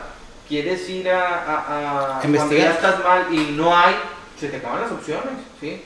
quieres 0.48 0.88
ir 0.90 1.10
a, 1.10 1.22
a, 1.24 2.18
a- 2.18 2.20
cuando 2.20 2.38
Investigar. 2.38 2.68
ya 2.68 2.74
estás 2.76 3.04
mal 3.04 3.28
y 3.34 3.38
no 3.54 3.76
hay, 3.76 3.96
se 4.40 4.50
te 4.50 4.58
acaban 4.58 4.82
las 4.82 4.92
opciones, 4.92 5.34
¿sí? 5.60 5.82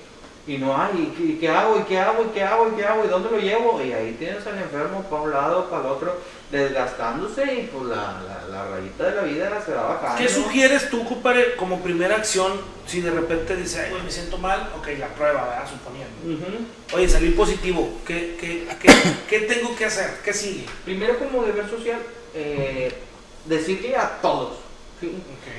Y 0.45 0.57
no 0.57 0.75
hay, 0.77 0.91
¿y 0.97 1.15
qué, 1.35 1.39
qué 1.39 1.49
hago? 1.49 1.79
¿Y 1.79 1.83
qué 1.83 1.97
hago? 1.99 2.25
¿Y 2.25 2.29
qué 2.33 2.43
hago? 2.43 2.67
¿Y 2.67 2.71
qué 2.75 2.85
hago? 2.85 3.05
¿Y 3.05 3.07
dónde 3.07 3.29
lo 3.31 3.37
llevo? 3.39 3.81
Y 3.81 3.93
ahí 3.93 4.15
tienes 4.19 4.45
al 4.45 4.57
enfermo 4.57 5.01
para 5.03 5.21
un 5.21 5.31
lado, 5.31 5.69
para 5.69 5.83
el 5.83 5.87
otro, 5.91 6.19
desgastándose 6.51 7.43
y 7.53 7.69
pues 7.71 7.85
la, 7.85 8.21
la, 8.27 8.47
la 8.49 8.67
rayita 8.69 9.05
de 9.05 9.15
la 9.15 9.21
vida 9.21 9.61
se 9.65 9.71
va 9.73 9.83
bajando. 9.95 10.17
¿Qué 10.17 10.27
sugieres 10.27 10.89
tú, 10.89 11.05
compadre, 11.05 11.55
como 11.55 11.79
primera 11.79 12.15
acción 12.17 12.51
si 12.85 12.99
de 12.99 13.11
repente 13.11 13.55
dice, 13.55 13.81
ay, 13.85 13.91
güey, 13.91 14.03
me 14.03 14.11
siento 14.11 14.37
mal? 14.37 14.69
Ok, 14.77 14.87
la 14.99 15.07
prueba, 15.07 15.45
¿verdad? 15.45 15.69
Suponiendo. 15.69 16.45
Ujú. 16.45 16.65
Oye, 16.97 17.07
salí 17.07 17.29
positivo. 17.29 17.99
¿Qué, 18.05 18.35
qué, 18.39 18.67
qué, 18.81 18.93
qué 19.29 19.39
tengo 19.45 19.73
que 19.77 19.85
hacer? 19.85 20.19
¿Qué 20.25 20.33
sigue? 20.33 20.65
Primero 20.83 21.17
como 21.19 21.43
deber 21.43 21.69
social, 21.69 21.99
eh, 22.33 22.93
decirle 23.45 23.95
a 23.95 24.19
todos, 24.21 24.57
¿sí? 24.99 25.11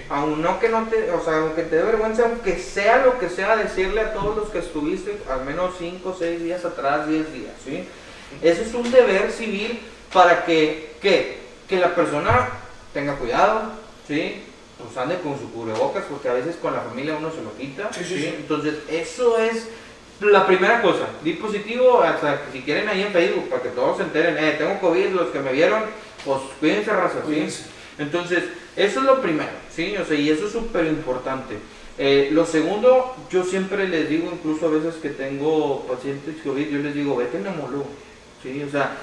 Aun 0.09 0.43
no 0.43 0.59
que 0.59 0.69
no 0.69 0.87
te, 0.89 1.11
o 1.11 1.23
sea, 1.23 1.39
aunque 1.39 1.63
te 1.63 1.77
dé 1.77 1.83
vergüenza, 1.83 2.25
aunque 2.25 2.59
sea 2.59 3.05
lo 3.05 3.19
que 3.19 3.29
sea, 3.29 3.57
decirle 3.57 4.01
a 4.01 4.13
todos 4.13 4.37
los 4.37 4.49
que 4.51 4.59
estuviste 4.59 5.19
al 5.31 5.45
menos 5.45 5.75
5 5.79 6.09
o 6.09 6.17
6 6.17 6.43
días 6.43 6.65
atrás, 6.65 7.09
10 7.09 7.33
días, 7.33 7.53
¿sí? 7.65 7.85
Eso 8.43 8.63
es 8.63 8.75
un 8.75 8.91
deber 8.91 9.31
civil 9.31 9.81
para 10.13 10.45
que, 10.45 10.97
¿qué? 11.01 11.39
que 11.69 11.79
la 11.79 11.95
persona 11.95 12.51
tenga 12.93 13.17
cuidado, 13.17 13.73
¿sí? 14.07 14.43
Pues 14.79 14.97
ande 14.97 15.19
con 15.21 15.39
su 15.39 15.51
cubrebocas, 15.53 16.05
porque 16.11 16.29
a 16.29 16.35
veces 16.35 16.57
con 16.57 16.75
la 16.75 16.81
familia 16.81 17.17
uno 17.17 17.31
se 17.31 17.43
lo 17.43 17.57
quita, 17.57 17.91
Sí, 17.93 18.05
sí, 18.05 18.19
sí. 18.19 18.35
Entonces, 18.37 18.75
eso 18.89 19.39
es 19.39 19.69
la 20.21 20.47
primera 20.47 20.83
cosa. 20.83 21.07
Di 21.23 21.35
positivo, 21.35 22.03
hasta 22.03 22.43
si 22.53 22.63
quieren 22.63 22.89
ahí 22.89 23.03
en 23.03 23.13
Facebook, 23.13 23.49
para 23.49 23.63
que 23.63 23.69
todos 23.71 23.99
se 23.99 24.03
enteren, 24.05 24.37
eh, 24.39 24.57
tengo 24.59 24.81
COVID, 24.81 25.09
los 25.09 25.29
que 25.29 25.41
me 25.41 25.53
vieron, 25.53 25.83
pues 26.25 26.41
cuídense, 26.61 26.91
raza, 26.93 27.19
¿sí? 27.29 27.47
Entonces, 27.99 28.45
eso 28.77 29.01
es 29.01 29.07
lo 29.07 29.21
primero, 29.21 29.51
¿sí? 29.75 29.97
O 29.97 30.05
sea, 30.05 30.17
y 30.19 30.31
eso 30.31 30.47
es 30.47 30.53
súper 30.53 30.87
importante. 30.87 31.57
Eh, 31.97 32.31
lo 32.33 32.45
segundo, 32.45 33.15
yo 33.31 33.45
siempre 33.45 33.89
les 33.89 34.09
digo, 34.09 34.29
incluso 34.33 34.67
a 34.67 34.71
veces 34.71 34.97
que 34.97 35.11
tengo 35.11 35.87
pacientes 35.87 36.37
COVID, 36.43 36.67
yo 36.69 36.79
les 36.81 36.95
digo, 36.95 37.15
vete 37.17 37.39
neumólogo, 37.39 37.87
¿sí? 38.43 38.63
O 38.67 38.71
sea, 38.71 38.97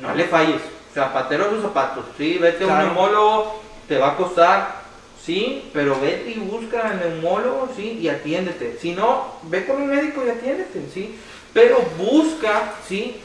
no 0.00 0.14
le 0.14 0.24
falles. 0.24 0.60
Zapatero 0.92 1.46
a 1.46 1.50
sus 1.50 1.62
zapatos, 1.62 2.04
¿sí? 2.18 2.36
Vete 2.38 2.64
a 2.64 2.66
un 2.66 2.72
Claro. 2.74 2.86
neumólogo, 2.88 3.62
te 3.88 3.96
va 3.96 4.10
a 4.12 4.16
costar, 4.16 4.82
¿sí? 5.24 5.70
Pero 5.72 5.98
vete 5.98 6.32
y 6.32 6.38
busca 6.38 6.86
al 6.90 7.00
neumólogo, 7.00 7.70
¿sí? 7.74 7.98
Y 8.02 8.08
atiéndete. 8.10 8.76
Si 8.78 8.92
no, 8.92 9.36
ve 9.44 9.64
con 9.64 9.80
un 9.80 9.88
médico 9.88 10.22
y 10.26 10.28
atiéndete, 10.28 10.82
¿sí? 10.92 11.16
Pero 11.54 11.82
busca, 11.96 12.74
¿sí? 12.86 13.16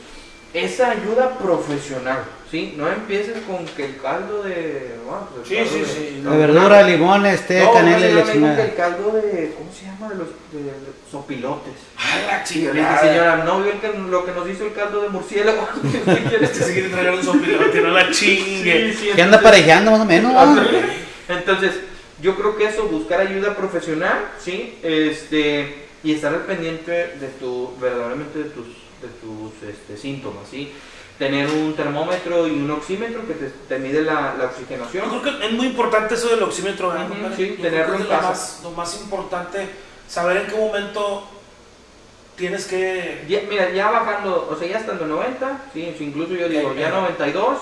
Esa 0.53 0.91
ayuda 0.91 1.37
profesional, 1.39 2.23
¿sí? 2.51 2.73
No 2.77 2.87
empieces 2.87 3.37
con 3.47 3.65
que 3.65 3.85
el 3.85 3.97
caldo 3.97 4.43
de... 4.43 4.95
bueno, 5.05 5.27
pues 5.33 5.49
el 5.51 5.67
Sí, 5.67 5.71
caldo 5.71 5.71
sí, 5.87 5.99
de- 5.99 6.09
sí. 6.09 6.21
La 6.23 6.31
verdura, 6.31 6.83
limones, 6.83 7.47
té, 7.47 7.59
no, 7.63 7.73
canela 7.73 7.97
no, 8.07 8.19
y 8.19 8.23
que 8.23 8.31
chingada. 8.33 8.63
el 8.65 8.75
caldo 8.75 9.11
de... 9.11 9.53
¿Cómo 9.57 9.71
se 9.73 9.85
llama? 9.85 10.09
De 10.09 10.15
los 10.15 10.27
de, 10.51 10.63
de 10.63 10.71
sopilotes. 11.11 11.73
Ay, 11.97 12.23
la 12.27 12.43
yo 12.43 12.55
le 12.55 12.59
dije, 12.59 12.73
chingada. 12.73 13.01
señora, 13.01 13.37
no 13.45 13.61
vio 13.61 13.71
el 13.73 13.79
que- 13.79 13.93
lo 14.09 14.25
que 14.25 14.31
nos 14.31 14.49
hizo 14.49 14.65
el 14.65 14.73
caldo 14.73 15.01
de 15.01 15.09
murciélago. 15.09 15.67
¿Qué 16.05 16.23
quieres 16.29 16.51
Este 16.51 16.63
se 16.63 16.73
quiere 16.73 16.89
traer 16.89 17.11
un 17.11 17.23
sopilote, 17.23 17.81
no 17.81 17.89
la 17.91 18.11
chingue. 18.11 18.93
Sí, 18.93 18.97
sí, 19.07 19.11
Que 19.15 19.21
anda 19.21 19.41
parejeando 19.41 19.91
más 19.91 20.01
o 20.01 20.05
menos. 20.05 20.33
¿no? 20.33 20.61
Entonces, 21.29 21.71
yo 22.21 22.35
creo 22.35 22.55
que 22.57 22.65
eso, 22.65 22.83
buscar 22.87 23.19
ayuda 23.21 23.55
profesional, 23.55 24.19
¿sí? 24.43 24.77
Este, 24.81 25.85
y 26.03 26.13
estar 26.13 26.33
al 26.33 26.41
pendiente 26.41 26.91
de 26.91 27.27
tu, 27.39 27.73
verdaderamente 27.79 28.39
de 28.39 28.45
tus, 28.45 28.65
de 28.65 29.07
tus 29.21 29.69
este, 29.69 29.97
síntomas, 29.97 30.47
¿sí? 30.49 30.71
Tener 31.17 31.47
un 31.49 31.75
termómetro 31.75 32.47
y 32.47 32.51
un 32.51 32.69
oxímetro 32.69 33.25
que 33.25 33.33
te, 33.33 33.47
te 33.67 33.79
mide 33.79 34.03
la, 34.03 34.35
la 34.37 34.43
Yo 34.43 34.49
oxigenación. 34.49 35.09
creo 35.09 35.21
que 35.39 35.45
es 35.47 35.51
muy 35.51 35.65
importante 35.67 36.13
eso 36.13 36.27
del 36.29 36.43
oxímetro, 36.43 36.89
¿verdad, 36.89 37.05
Ujú, 37.05 37.13
compadre? 37.15 37.35
sí, 37.35 37.55
Yo 37.57 37.63
tenerlo 37.63 37.95
en 37.95 38.03
lo 38.03 38.09
casa. 38.09 38.29
más, 38.29 38.59
lo 38.63 38.71
más 38.71 39.01
importante, 39.01 39.67
saber 40.07 40.37
en 40.37 40.47
qué 40.47 40.55
momento 40.55 41.27
tienes 42.35 42.65
que... 42.67 43.25
Ya- 43.27 43.41
mira, 43.49 43.71
ya 43.71 43.89
bajando, 43.89 44.47
o 44.51 44.55
sea, 44.55 44.67
ya 44.67 44.77
estando 44.77 45.05
en 45.05 45.09
90, 45.09 45.61
¿sí? 45.73 45.95
incluso 46.01 46.35
yo 46.35 46.47
digo, 46.49 46.75
ya 46.75 46.89
92, 46.89 47.57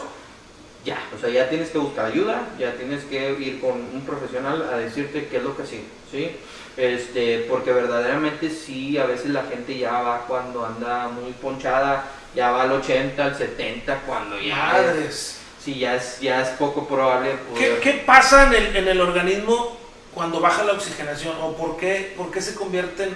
ya, 0.84 0.98
o 1.16 1.20
sea, 1.20 1.30
ya 1.30 1.50
tienes 1.50 1.70
que 1.70 1.78
buscar 1.78 2.06
ayuda, 2.08 2.50
ya 2.60 2.74
tienes 2.74 3.06
que 3.06 3.32
ir 3.40 3.62
con 3.62 3.72
un 3.72 4.02
profesional 4.06 4.70
a 4.72 4.78
decirte 4.78 5.28
qué 5.30 5.38
es 5.38 5.44
lo 5.44 5.56
que 5.56 5.66
sigue, 5.66 5.86
¿sí? 6.12 6.30
Este, 6.78 7.46
porque 7.50 7.72
verdaderamente 7.72 8.50
sí, 8.50 8.98
a 8.98 9.06
veces 9.06 9.28
la 9.32 9.44
gente 9.44 9.78
ya 9.78 10.02
va 10.02 10.26
cuando 10.28 10.66
anda 10.66 11.08
muy 11.08 11.32
ponchada, 11.32 12.04
ya 12.36 12.52
va 12.52 12.64
al 12.64 12.72
80, 12.74 13.24
al 13.24 13.36
70, 13.38 14.02
cuando 14.02 14.40
ya 14.40 14.82
es, 15.08 15.38
sí, 15.64 15.80
ya 15.80 15.96
es, 15.96 16.20
ya 16.20 16.42
es 16.42 16.50
poco 16.50 16.88
probable 16.88 17.32
¿Qué, 17.58 17.68
poder... 17.68 17.80
qué 17.80 17.92
pasa 18.06 18.48
en 18.48 18.54
el, 18.54 18.76
en 18.76 18.88
el 18.88 19.02
organismo 19.02 19.78
cuando 20.14 20.40
baja 20.40 20.64
la 20.64 20.74
oxigenación? 20.74 21.36
¿O 21.42 21.56
por 21.56 21.78
qué, 21.78 22.14
por 22.18 22.32
qué 22.32 22.42
se 22.42 22.56
convierte 22.56 23.04
en, 23.04 23.16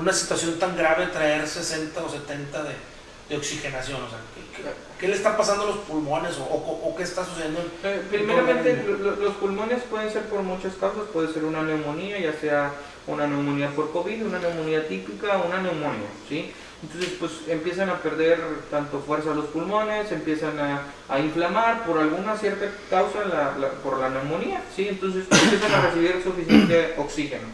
una 0.00 0.12
situación 0.12 0.58
tan 0.58 0.76
grave 0.76 1.06
traer 1.06 1.46
60 1.48 2.00
o 2.02 2.08
70 2.08 2.62
de, 2.62 2.70
de 3.28 3.36
oxigenación? 3.36 4.02
O 4.02 4.08
sea, 4.08 4.18
¿qué, 4.34 4.62
qué- 4.62 4.70
qué 5.00 5.08
le 5.08 5.14
está 5.14 5.36
pasando 5.36 5.64
a 5.64 5.66
los 5.66 5.78
pulmones 5.78 6.36
o, 6.38 6.42
o- 6.44 6.90
o 6.90 6.96
qué 6.96 7.02
está 7.02 7.24
sucediendo? 7.24 7.60
en- 7.60 7.90
Eh, 7.90 8.02
primeramente, 8.10 8.84
lo- 8.86 8.98
lo- 8.98 9.16
los 9.16 9.34
pulmones 9.34 9.82
pueden 9.90 10.10
ser 10.12 10.24
por 10.26 10.42
muchas 10.42 10.74
causas, 10.74 11.04
puede 11.12 11.32
ser 11.32 11.44
una 11.44 11.62
neumonía, 11.62 12.18
ya 12.20 12.32
sea 12.40 12.70
una 13.06 13.26
neumonía 13.26 13.68
por 13.70 13.90
COVID, 13.92 14.26
una 14.26 14.38
neumonía 14.38 14.86
típica, 14.86 15.38
una 15.38 15.60
neumonía, 15.60 16.08
¿sí? 16.28 16.52
Entonces, 16.82 17.12
pues 17.20 17.32
empiezan 17.48 17.90
a 17.90 17.98
perder 17.98 18.40
tanto 18.70 19.00
fuerza 19.00 19.34
los 19.34 19.46
pulmones, 19.46 20.10
empiezan 20.12 20.58
a, 20.58 20.80
a 21.10 21.20
inflamar 21.20 21.84
por 21.84 21.98
alguna 21.98 22.36
cierta 22.38 22.66
causa 22.88 23.20
la- 23.26 23.54
la- 23.58 23.70
por 23.82 23.98
la 23.98 24.08
neumonía, 24.08 24.62
¿sí? 24.74 24.88
Entonces 24.88 25.26
empiezan 25.30 25.72
a 25.74 25.82
recibir 25.82 26.22
suficiente 26.24 26.94
oxígeno, 26.96 27.48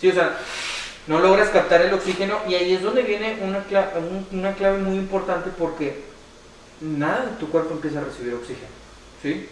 ¿sí? 0.00 0.08
O 0.08 0.14
sea, 0.14 0.38
no 1.06 1.18
logras 1.18 1.50
captar 1.50 1.82
el 1.82 1.92
oxígeno 1.92 2.38
y 2.48 2.54
ahí 2.54 2.72
es 2.74 2.82
donde 2.82 3.02
viene 3.02 3.38
una 3.42 3.62
clave, 3.64 3.90
una 4.30 4.54
clave 4.54 4.78
muy 4.78 4.96
importante 4.96 5.50
porque 5.58 6.04
nada 6.80 7.26
de 7.26 7.36
tu 7.36 7.50
cuerpo 7.50 7.74
empieza 7.74 7.98
a 8.00 8.04
recibir 8.04 8.32
oxígeno, 8.34 8.68
¿sí? 9.22 9.48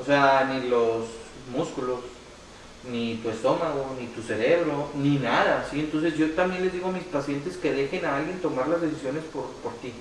O 0.00 0.04
sea, 0.04 0.44
ni 0.52 0.68
los 0.68 1.04
músculos, 1.52 2.00
ni 2.90 3.16
tu 3.16 3.30
estómago, 3.30 3.94
ni 4.00 4.06
tu 4.08 4.22
cerebro, 4.22 4.90
ni 4.94 5.18
nada, 5.18 5.66
¿sí? 5.70 5.80
Entonces 5.80 6.16
yo 6.16 6.30
también 6.32 6.62
les 6.62 6.72
digo 6.72 6.88
a 6.88 6.92
mis 6.92 7.04
pacientes 7.04 7.56
que 7.56 7.72
dejen 7.72 8.04
a 8.04 8.16
alguien 8.16 8.38
tomar 8.40 8.68
las 8.68 8.80
decisiones 8.80 9.24
por, 9.32 9.46
por 9.62 9.72
ti. 9.80 9.92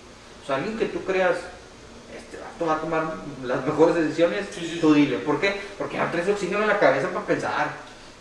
O 0.44 0.46
sea, 0.48 0.58
alguien 0.58 0.78
que 0.78 0.86
tú 0.86 1.04
creas, 1.04 1.38
este 2.16 2.38
vato 2.38 2.66
va 2.66 2.76
a 2.76 2.82
tomar 2.82 3.16
las 3.44 3.66
mejores 3.66 3.96
decisiones, 3.96 4.46
Sí, 4.52 4.66
sí, 4.74 4.80
tú 4.80 4.94
dile. 4.94 5.18
¿Por 5.18 5.40
qué? 5.40 5.56
Porque 5.78 5.98
no 5.98 6.10
traes 6.12 6.30
oxígeno 6.30 6.62
en 6.62 6.68
la 6.68 6.80
cabeza 6.80 7.10
para 7.10 7.26
pensar, 7.26 7.72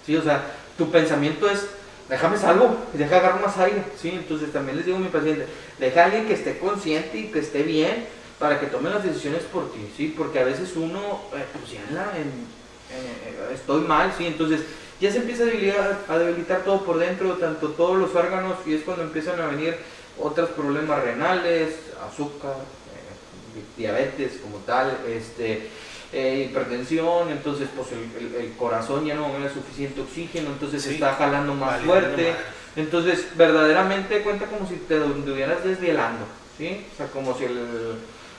¿sí? 0.07 0.17
O 0.17 0.23
sea, 0.23 0.43
tu 0.79 0.91
pensamiento 0.91 1.49
es, 1.49 1.67
déjame 2.09 2.39
salvo, 2.39 2.77
deja 2.95 3.17
agarrar 3.19 3.43
más 3.43 3.59
aire, 3.59 3.83
¿sí? 4.01 4.11
Entonces 4.11 4.53
también 4.53 4.77
les 4.79 4.87
digo 4.87 4.97
a 4.97 5.01
mi 5.01 5.09
paciente, 5.09 5.47
deja 5.79 6.03
a 6.03 6.05
alguien 6.07 6.27
que 6.27 6.35
esté 6.35 6.59
consciente 6.59 7.19
y 7.19 7.25
que 7.29 7.41
esté 7.41 7.62
bien 7.62 8.07
para 8.39 8.59
que 8.59 8.67
tome 8.67 8.89
las 8.91 9.05
decisiones 9.05 9.43
por 9.43 9.71
ti, 9.73 9.87
¿sí? 9.97 10.15
Porque 10.17 10.41
a 10.41 10.45
veces 10.45 10.73
uno, 10.77 11.21
eh, 11.37 11.45
pues 11.53 11.71
ya 11.73 11.81
en 11.89 11.95
la- 11.95 12.17
en- 12.19 12.64
eh, 12.95 13.55
estoy 13.55 13.82
mal, 13.82 14.12
¿sí? 14.16 14.26
Entonces 14.26 14.61
ya 15.01 15.11
se 15.11 15.18
empieza 15.18 15.42
a 15.42 15.47
debilitar, 15.47 15.99
a 16.09 16.18
debilitar 16.18 16.64
todo 16.64 16.84
por 16.84 16.99
dentro, 16.99 17.34
tanto 17.34 17.68
todos 17.70 17.99
los 17.99 18.14
órganos, 18.14 18.57
y 18.66 18.74
es 18.74 18.82
cuando 18.82 19.03
empiezan 19.05 19.40
a 19.40 19.47
venir 19.47 19.76
otros 20.18 20.51
problemas 20.51 21.03
renales, 21.03 21.74
azúcar, 22.07 22.55
eh, 22.95 23.64
diabetes 23.76 24.34
como 24.42 24.59
tal, 24.59 24.97
este, 25.09 25.68
eh, 26.12 26.47
hipertensión, 26.49 27.28
entonces 27.30 27.68
pues 27.76 27.88
el, 27.92 28.24
el- 28.24 28.34
el 28.36 28.53
corazón 28.57 29.05
ya 29.05 29.14
no 29.16 29.28
mueve 29.28 29.53
suficiente 29.53 30.01
oxígeno, 30.01 30.51
entonces 30.51 30.80
se 30.82 30.90
Sí. 30.90 30.95
está 30.95 31.14
jalando 31.14 31.55
más 31.55 31.80
fuerte, 31.80 32.34
entonces 32.76 33.26
verdaderamente 33.36 34.20
cuenta 34.22 34.47
como 34.47 34.68
si 34.68 34.76
te 34.76 34.97
estuvieras 34.99 35.64
desvielando, 35.64 36.24
¿sí? 36.57 36.86
O 36.92 36.97
sea, 36.97 37.07
como 37.09 37.36
si 37.36 37.45
el, 37.45 37.59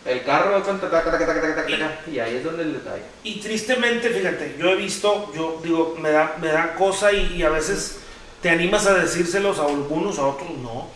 el 0.06 0.24
carro 0.24 0.64
cuenta, 0.64 0.90
taca, 0.90 1.12
taca, 1.12 1.26
taca, 1.26 1.42
taca, 1.42 1.56
taca, 1.56 1.78
taca, 1.78 2.00
y 2.12 2.20
ahí 2.20 2.36
es 2.36 2.44
donde 2.44 2.64
el 2.64 2.74
detalle. 2.74 3.04
Y 3.24 3.40
tristemente, 3.40 4.10
fíjate, 4.10 4.56
yo 4.60 4.70
he 4.70 4.76
visto, 4.76 5.32
yo 5.36 5.60
digo, 5.64 5.96
me 6.00 6.12
da, 6.12 6.36
me 6.40 6.50
da 6.50 6.76
cosa 6.76 7.12
y, 7.12 7.34
y 7.38 7.44
a 7.44 7.50
veces 7.50 7.98
te 8.42 8.50
animas 8.52 8.86
a 8.86 8.94
decírselos 8.94 9.58
a 9.60 9.66
algunos, 9.66 10.20
a 10.20 10.28
otros 10.28 10.52
no. 10.60 10.90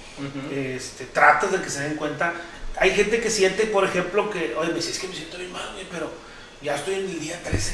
este, 0.52 1.06
tratas 1.06 1.52
de 1.52 1.62
que 1.62 1.70
se 1.70 1.82
den 1.82 1.96
cuenta. 1.96 2.34
Hay 2.78 2.92
gente 2.92 3.20
que 3.20 3.32
siente, 3.32 3.66
por 3.66 3.84
ejemplo, 3.84 4.30
que, 4.30 4.54
oye, 4.56 4.70
me 4.70 4.76
dice, 4.76 4.92
es 4.92 5.00
que 5.00 5.08
me 5.08 5.16
siento 5.16 5.38
bien 5.38 5.52
mal, 5.52 5.70
güey, 5.74 5.86
pero 5.92 6.12
ya 6.62 6.76
estoy 6.76 6.94
en 6.96 7.10
el 7.10 7.20
día 7.20 7.42
13. 7.44 7.74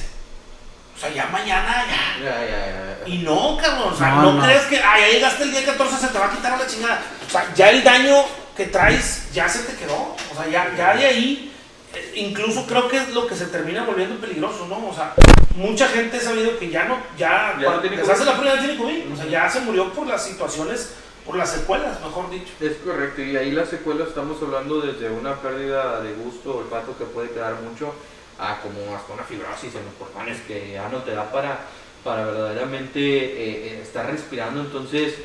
O 0.96 1.00
sea, 1.00 1.10
ya 1.14 1.26
mañana, 1.28 1.86
ya. 1.86 2.24
Ya, 2.24 2.46
ya, 2.46 2.48
ya, 2.48 2.98
ya. 3.02 3.08
Y 3.08 3.18
no, 3.18 3.58
cabrón, 3.58 3.94
o 3.94 3.98
sea, 3.98 4.12
No, 4.16 4.22
no, 4.22 4.34
no. 4.36 4.44
crees 4.46 4.64
que, 4.64 4.78
ay, 4.78 5.02
ya 5.02 5.10
llegaste 5.12 5.44
el 5.44 5.52
día 5.52 5.66
14, 5.66 5.98
se 5.98 6.08
te 6.08 6.18
va 6.18 6.28
a 6.28 6.32
quitar 6.32 6.54
a 6.54 6.58
la 6.58 6.66
chingada. 6.68 7.02
O 7.28 7.30
sea, 7.30 7.54
ya 7.54 7.70
el 7.72 7.84
daño 7.84 8.24
que 8.56 8.66
traes 8.66 9.32
ya 9.34 9.48
se 9.50 9.60
te 9.64 9.76
quedó. 9.76 10.16
O 10.32 10.36
sea, 10.36 10.48
ya, 10.50 10.74
ya 10.76 10.96
de 10.96 11.06
ahí, 11.06 11.54
eh, 11.94 12.14
incluso 12.16 12.66
creo 12.66 12.88
que 12.88 12.98
es 12.98 13.10
lo 13.14 13.28
que 13.28 13.36
se 13.36 13.48
termina 13.48 13.84
volviendo 13.84 14.16
peligroso, 14.18 14.68
¿no? 14.68 14.88
O 14.88 14.94
sea, 14.94 15.14
mucha 15.56 15.88
gente 15.88 16.18
ha 16.18 16.22
sabido 16.22 16.58
que 16.58 16.70
ya 16.70 16.86
no, 16.86 16.98
ya, 17.18 17.58
Ya 17.60 17.66
cuando 17.66 17.90
no 17.90 18.12
hace 18.12 18.26
la 18.26 18.44
ya 18.44 18.60
tiene 18.60 18.78
COVID. 18.78 19.14
O 19.14 19.16
sea, 19.16 19.26
ya 19.26 19.50
se 19.50 19.62
murió 19.62 19.92
por 19.94 20.08
las 20.08 20.24
situaciones, 20.24 20.94
por 21.26 21.36
las 21.36 21.52
secuelas, 21.52 22.00
mejor 22.02 22.30
dicho. 22.30 22.54
Es 22.60 22.78
correcto, 22.78 23.22
y 23.22 23.36
ahí 23.36 23.52
la 23.52 23.66
secuela 23.66 24.06
estamos 24.06 24.42
hablando 24.42 24.82
desde 24.82 25.10
una 25.10 25.36
pérdida 25.36 26.02
de 26.02 26.14
gusto, 26.14 26.58
olfato 26.58 26.98
que 26.98 27.06
puede 27.06 27.30
quedar 27.30 27.56
mucho, 27.62 27.94
a 28.38 28.60
como 28.62 28.96
hasta 28.96 29.14
una 29.14 29.24
fibrosis 29.24 29.74
en 29.76 29.86
los 29.86 29.94
pulmones 29.96 30.40
que 30.42 30.74
ya 30.74 30.90
no 30.90 31.00
te 31.00 31.12
da 31.12 31.32
para, 31.32 31.60
para 32.04 32.26
verdaderamente 32.26 33.00
eh, 33.00 33.68
eh, 33.68 33.80
estar 33.82 34.06
respirando. 34.06 34.62
Entonces, 34.62 35.16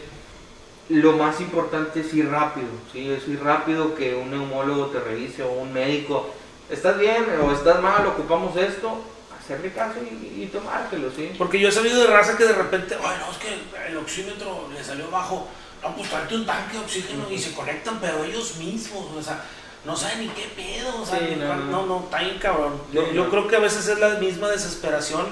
lo 0.91 1.13
más 1.13 1.41
importante 1.41 2.01
es 2.01 2.13
ir 2.15 2.29
rápido, 2.29 2.69
¿sí? 2.93 3.09
es 3.11 3.27
ir 3.29 3.43
rápido 3.43 3.95
que 3.95 4.15
un 4.15 4.31
neumólogo 4.31 4.87
te 4.87 5.01
revise 5.01 5.43
o 5.43 5.51
un 5.53 5.73
médico, 5.73 6.31
¿estás 6.69 6.99
bien 6.99 7.27
o 7.43 7.53
estás 7.53 7.81
mal? 7.81 8.07
Ocupamos 8.07 8.57
esto, 8.57 9.01
hacerle 9.39 9.73
caso 9.73 9.99
y, 10.01 10.43
y 10.43 10.47
tomártelo, 10.47 11.11
¿sí? 11.11 11.33
Porque 11.39 11.59
yo 11.61 11.69
he 11.69 11.73
sabido 11.73 12.01
de 12.01 12.09
raza 12.09 12.37
que 12.37 12.45
de 12.45 12.55
repente, 12.55 12.97
ay, 13.03 13.17
no, 13.21 13.31
es 13.31 13.39
que 13.39 13.89
el 13.89 13.97
oxímetro 13.97 14.69
le 14.73 14.83
salió 14.83 15.11
bajo. 15.11 15.49
No, 15.83 15.97
pues 15.97 16.11
tráete 16.11 16.35
un 16.35 16.45
tanque 16.45 16.75
de 16.75 16.81
oxígeno 16.81 17.31
y 17.31 17.39
se 17.39 17.53
conectan, 17.53 17.99
pero 18.01 18.23
ellos 18.23 18.57
mismos, 18.57 19.07
o 19.17 19.23
sea, 19.23 19.43
no 19.85 19.97
saben 19.97 20.21
ni 20.21 20.29
qué 20.29 20.47
pedo, 20.55 21.01
o 21.01 21.07
sea, 21.07 21.19
Sí, 21.19 21.37
no, 21.39 21.57
no. 21.57 21.87
no, 21.87 22.01
está 22.05 22.19
bien 22.19 22.39
cabrón. 22.39 22.83
Yo, 22.93 23.11
yo 23.13 23.31
creo 23.31 23.49
que 23.49 23.57
a 23.57 23.61
veces 23.61 23.89
es 23.89 23.99
la 23.99 24.11
misma 24.19 24.49
desesperación 24.49 25.27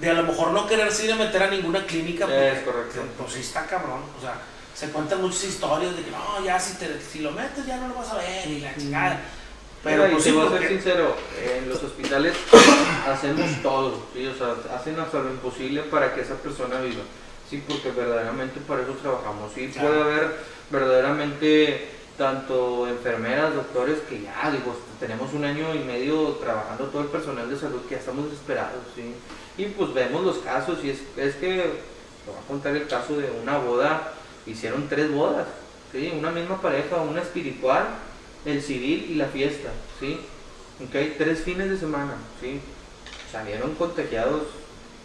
de 0.00 0.10
a 0.10 0.12
lo 0.12 0.24
mejor 0.24 0.50
no 0.50 0.66
quererse 0.66 1.06
ir 1.06 1.12
a 1.12 1.16
meter 1.16 1.42
a 1.42 1.50
ninguna 1.50 1.86
clínica. 1.86 2.26
Porque, 2.26 2.52
Es 2.52 2.62
correcto. 2.64 3.00
Pues 3.16 3.32
sí 3.32 3.40
está 3.40 3.64
cabrón, 3.66 4.02
o 4.18 4.20
sea, 4.20 4.34
se 4.78 4.90
cuentan 4.90 5.20
muchas 5.22 5.42
historias 5.44 5.96
de 5.96 6.02
que 6.04 6.10
no, 6.12 6.44
ya 6.44 6.60
si, 6.60 6.74
te, 6.78 7.00
si 7.00 7.18
lo 7.20 7.32
metes 7.32 7.66
ya 7.66 7.78
no 7.78 7.88
lo 7.88 7.94
vas 7.94 8.10
a 8.10 8.16
ver 8.18 8.46
y 8.46 8.60
la 8.60 8.76
chingada. 8.76 9.20
Pero 9.82 9.96
Mira, 10.04 10.08
y 10.08 10.12
pues 10.12 10.24
te 10.24 10.30
sí, 10.30 10.36
voy 10.36 10.46
a 10.46 10.50
ser 10.50 10.58
porque- 10.58 10.74
sincero, 10.74 11.16
en 11.56 11.68
los 11.68 11.82
hospitales 11.82 12.34
hacemos 13.08 13.62
todo, 13.62 14.02
¿sí? 14.14 14.26
o 14.26 14.34
sea, 14.36 14.54
hacen 14.76 14.98
hasta 15.00 15.18
lo 15.18 15.30
imposible 15.30 15.82
para 15.82 16.14
que 16.14 16.20
esa 16.20 16.34
persona 16.34 16.80
viva, 16.80 17.02
sí, 17.50 17.62
porque 17.66 17.90
verdaderamente 17.90 18.60
para 18.60 18.82
eso 18.82 18.92
trabajamos, 19.02 19.50
sí, 19.54 19.68
Claro. 19.68 19.88
puede 19.88 20.02
haber 20.02 20.36
verdaderamente 20.70 21.88
tanto 22.16 22.88
enfermeras, 22.88 23.54
doctores, 23.54 23.98
que 24.08 24.22
ya, 24.22 24.50
digo, 24.50 24.76
tenemos 24.98 25.32
un 25.32 25.44
año 25.44 25.74
y 25.74 25.78
medio 25.80 26.30
trabajando 26.40 26.84
todo 26.86 27.02
el 27.02 27.08
personal 27.08 27.48
de 27.48 27.56
salud 27.56 27.80
que 27.88 27.94
ya 27.94 28.00
estamos 28.00 28.24
desesperados, 28.30 28.82
sí, 28.94 29.14
y 29.56 29.66
pues 29.66 29.92
vemos 29.94 30.24
los 30.24 30.38
casos, 30.38 30.78
y 30.84 30.90
es, 30.90 30.98
es 31.16 31.34
que, 31.36 31.48
te 31.56 32.30
voy 32.30 32.36
a 32.44 32.46
contar 32.48 32.76
el 32.76 32.86
caso 32.88 33.16
de 33.16 33.30
una 33.42 33.58
boda, 33.58 34.12
hicieron 34.48 34.88
tres 34.88 35.12
bodas, 35.12 35.46
sí, 35.92 36.12
una 36.16 36.30
misma 36.30 36.60
pareja, 36.60 36.96
una 36.96 37.22
espiritual, 37.22 37.86
el 38.44 38.62
civil 38.62 39.06
y 39.10 39.14
la 39.14 39.26
fiesta, 39.26 39.70
¿sí? 40.00 40.18
Ok, 40.82 41.16
tres 41.18 41.40
fines 41.40 41.70
de 41.70 41.76
semana, 41.78 42.14
¿sí? 42.40 42.60
Salieron 43.30 43.74
contagiados 43.74 44.42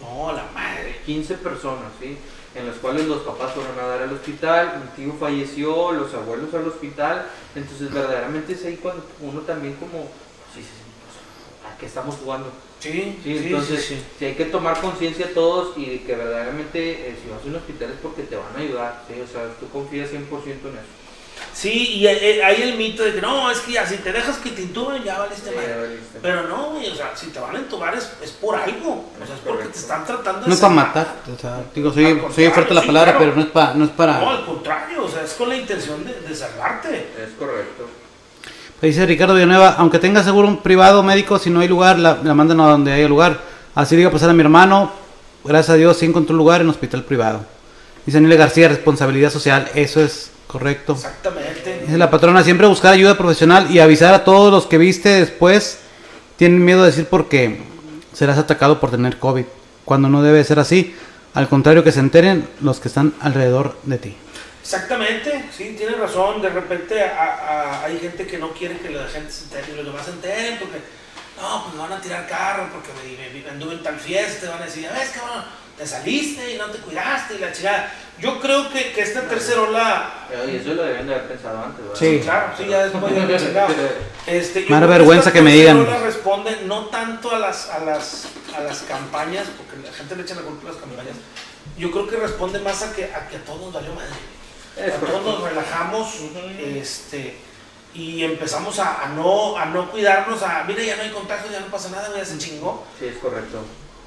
No, 0.01 0.31
la 0.33 0.45
madre. 0.53 0.99
15 1.05 1.35
personas, 1.35 1.91
¿sí? 1.99 2.17
En 2.55 2.67
los 2.67 2.75
cuales 2.77 3.07
los 3.07 3.21
papás 3.23 3.53
fueron 3.53 3.77
a 3.79 3.87
dar 3.87 4.01
al 4.03 4.13
hospital, 4.13 4.83
mi 4.83 5.03
tío 5.03 5.13
falleció, 5.19 5.91
los 5.91 6.13
abuelos 6.13 6.53
al 6.53 6.67
hospital, 6.67 7.25
entonces 7.55 7.91
verdaderamente 7.91 8.53
es 8.53 8.65
ahí 8.65 8.77
cuando 8.77 9.03
uno 9.21 9.41
también 9.41 9.75
como, 9.75 10.03
sí, 10.53 10.61
sí, 10.61 10.63
sí, 10.63 10.83
pues, 11.01 11.73
¿a 11.73 11.77
qué 11.77 11.85
estamos 11.87 12.15
jugando? 12.15 12.51
Sí, 12.83 13.17
Sí, 13.23 13.39
sí, 13.39 13.45
entonces 13.45 13.85
sí, 14.19 14.25
hay 14.25 14.33
que 14.35 14.45
tomar 14.45 14.81
conciencia 14.81 15.33
todos 15.33 15.77
y 15.77 15.85
de 15.85 16.03
que 16.03 16.15
verdaderamente 16.15 17.07
eh, 17.07 17.15
si 17.23 17.29
vas 17.29 17.41
a 17.41 17.47
un 17.47 17.55
hospital 17.55 17.91
es 17.91 17.99
porque 18.01 18.23
te 18.23 18.35
van 18.35 18.53
a 18.53 18.59
ayudar, 18.59 19.03
¿sí? 19.07 19.21
O 19.21 19.27
sea, 19.27 19.47
tú 19.57 19.69
confías 19.69 20.09
100% 20.11 20.13
en 20.13 20.73
eso. 20.73 21.03
Sí, 21.53 21.99
y 21.99 22.07
eh, 22.07 22.43
hay 22.43 22.61
el 22.61 22.77
mito 22.77 23.03
de 23.03 23.13
que 23.13 23.21
no, 23.21 23.49
es 23.49 23.59
que 23.59 23.73
ya 23.73 23.87
si 23.87 23.97
te 23.97 24.11
dejas 24.11 24.37
que 24.39 24.49
te 24.49 24.63
intuben 24.63 25.01
ya 25.01 25.19
valiste 25.19 25.49
Sí, 25.49 25.55
valiste. 25.55 26.19
Pero 26.21 26.47
no, 26.47 26.71
güey, 26.71 26.89
o 26.89 26.95
sea, 26.95 27.15
si 27.15 27.27
te 27.27 27.39
van 27.39 27.55
a 27.55 27.59
entubar 27.59 27.95
es, 27.95 28.11
es 28.21 28.31
por 28.31 28.55
algo. 28.55 29.05
O 29.21 29.25
sea, 29.25 29.35
es 29.35 29.41
porque 29.41 29.65
te 29.65 29.79
están 29.79 30.05
tratando 30.05 30.41
de 30.41 30.47
No 30.47 30.53
es 30.53 30.59
para 30.59 30.73
matar, 30.73 31.07
o 31.33 31.39
sea, 31.39 31.63
digo, 31.73 31.93
soy, 31.93 32.21
soy 32.35 32.49
fuerte 32.49 32.73
la 32.73 32.81
sí, 32.81 32.87
palabra, 32.87 33.11
claro. 33.13 33.25
pero 33.25 33.35
no 33.37 33.41
es, 33.43 33.51
para 33.51 33.73
no 33.75 33.83
es 33.85 33.91
No, 33.91 33.95
para... 33.95 34.29
al 34.29 34.45
contrario, 34.45 35.05
o 35.05 35.09
sea, 35.09 35.23
es 35.23 35.33
con 35.33 35.47
la 35.47 35.55
intención 35.55 36.03
de, 36.03 36.13
de 36.19 36.35
salvarte. 36.35 37.11
Es 37.17 37.31
correcto. 37.39 37.87
Dice 38.83 39.05
Ricardo 39.05 39.33
Villanueva, 39.33 39.75
aunque 39.77 39.97
tenga 39.97 40.21
seguro 40.23 40.45
un 40.45 40.57
privado 40.57 41.03
médico, 41.03 41.39
si 41.39 41.49
no 41.49 41.61
hay 41.61 41.69
lugar, 41.69 41.97
la, 41.97 42.19
la 42.21 42.33
mandan 42.33 42.59
a 42.59 42.67
donde 42.67 42.91
haya 42.91 43.07
lugar. 43.07 43.39
Así 43.73 43.95
le 43.95 44.01
iba 44.01 44.09
a 44.09 44.11
pasar 44.11 44.29
a 44.29 44.33
mi 44.33 44.41
hermano, 44.41 44.91
gracias 45.45 45.69
a 45.69 45.75
Dios 45.75 45.95
sí 45.95 46.05
encontró 46.05 46.33
un 46.33 46.39
lugar 46.39 46.59
en 46.59 46.67
hospital 46.67 47.03
privado. 47.03 47.45
Dice 48.05 48.17
Aníbal 48.17 48.37
García, 48.37 48.67
responsabilidad 48.67 49.29
social, 49.31 49.69
eso 49.73 50.01
es 50.01 50.31
correcto. 50.47 50.93
Exactamente. 50.93 51.79
Dice 51.85 51.97
la 51.97 52.11
patrona, 52.11 52.43
siempre 52.43 52.67
buscar 52.67 52.93
ayuda 52.93 53.17
profesional 53.17 53.71
y 53.71 53.79
avisar 53.79 54.13
a 54.13 54.25
todos 54.25 54.51
los 54.51 54.65
que 54.65 54.77
viste 54.77 55.07
después. 55.07 55.79
Tienen 56.35 56.65
miedo 56.65 56.81
de 56.81 56.87
decir 56.87 57.07
porque 57.09 57.61
serás 58.11 58.37
atacado 58.37 58.81
por 58.81 58.91
tener 58.91 59.17
COVID, 59.17 59.45
cuando 59.85 60.09
no 60.09 60.21
debe 60.21 60.43
ser 60.43 60.59
así. 60.59 60.93
Al 61.33 61.47
contrario, 61.47 61.85
que 61.85 61.93
se 61.93 62.01
enteren 62.01 62.49
los 62.59 62.81
que 62.81 62.89
están 62.89 63.13
alrededor 63.21 63.77
de 63.83 63.97
ti. 63.97 64.15
Exactamente, 64.63 65.43
sí, 65.55 65.75
tienes 65.77 65.99
razón. 65.99 66.41
De 66.41 66.47
repente 66.49 67.03
a- 67.03 67.33
a- 67.81 67.83
hay 67.85 67.99
gente 67.99 68.25
que 68.25 68.37
no 68.37 68.51
quiere 68.53 68.77
que 68.77 68.89
la 68.91 69.05
gente 69.09 69.29
se 69.29 69.43
entere 69.43 69.73
y 69.73 69.75
los 69.75 69.85
demás 69.85 70.05
se 70.05 70.11
enteren 70.11 70.57
porque, 70.57 70.79
no, 71.39 71.63
pues 71.63 71.75
me 71.75 71.81
van 71.81 71.91
a 71.93 72.01
tirar 72.01 72.25
carro 72.27 72.69
porque 72.71 72.89
me, 72.93 73.29
me- 73.29 73.43
me 73.43 73.49
anduve 73.49 73.73
en 73.73 73.83
tal 73.83 73.99
fiesta. 73.99 74.49
Van 74.51 74.61
a 74.61 74.65
decir, 74.65 74.87
ves, 74.97 75.09
cabrón, 75.09 75.43
te 75.77 75.85
saliste 75.85 76.53
y 76.53 76.57
no 76.57 76.67
te 76.67 76.77
cuidaste 76.77 77.35
y 77.35 77.39
la 77.39 77.51
chingada. 77.51 77.91
Yo 78.19 78.39
creo 78.39 78.69
que, 78.71 78.93
que 78.93 79.01
esta 79.01 79.21
tercera 79.27 79.63
ola. 79.63 80.13
Pero, 80.29 80.47
y 80.49 80.55
eso 80.55 80.73
lo 80.75 80.83
debían 80.83 81.07
de 81.07 81.15
haber 81.15 81.27
pensado 81.27 81.61
antes, 81.61 81.83
¿verdad? 81.83 81.99
Sí. 81.99 82.19
Claro, 82.23 82.53
sí, 82.57 82.65
ya 82.65 82.83
después 82.85 83.13
ya 83.15 83.25
me 83.25 83.37
chingaba. 83.37 83.73
Este, 84.27 84.65
que 84.65 84.73
vergüenza 84.73 85.29
esta 85.29 85.33
que 85.33 85.41
me 85.41 85.51
tercera 85.51 85.73
digan. 85.73 85.87
ola 85.93 85.99
responde 86.05 86.57
no 86.65 86.85
tanto 86.85 87.35
a 87.35 87.39
las, 87.39 87.69
a, 87.69 87.79
las, 87.79 88.27
a 88.55 88.61
las 88.61 88.79
campañas, 88.83 89.47
porque 89.57 89.85
la 89.85 89.93
gente 89.93 90.15
le 90.15 90.21
echa 90.21 90.35
la 90.35 90.41
culpa 90.43 90.69
a 90.69 90.71
las 90.71 90.79
campañas. 90.79 91.15
Yo 91.77 91.91
creo 91.91 92.07
que 92.07 92.15
responde 92.15 92.59
más 92.59 92.81
a 92.83 92.93
que 92.93 93.05
a, 93.05 93.27
que 93.27 93.37
a 93.37 93.39
todos 93.43 93.59
nos 93.61 93.73
valió 93.73 93.93
madre. 93.93 94.11
Todos 94.75 95.23
nos 95.23 95.43
relajamos 95.43 96.15
Ujú. 96.19 96.39
este, 96.59 97.35
y 97.93 98.23
empezamos 98.23 98.79
a, 98.79 99.03
a 99.03 99.09
no, 99.09 99.55
a 99.57 99.65
no 99.65 99.91
cuidarnos, 99.91 100.41
a 100.41 100.63
mira, 100.63 100.83
ya 100.83 100.95
no 100.95 101.03
hay 101.03 101.11
contacto, 101.11 101.51
ya 101.51 101.59
no 101.59 101.67
pasa 101.67 101.89
nada, 101.89 102.09
ya 102.15 102.25
se 102.25 102.37
chingó. 102.37 102.83
Sí, 102.99 103.05
es 103.05 103.17
correcto. 103.17 103.59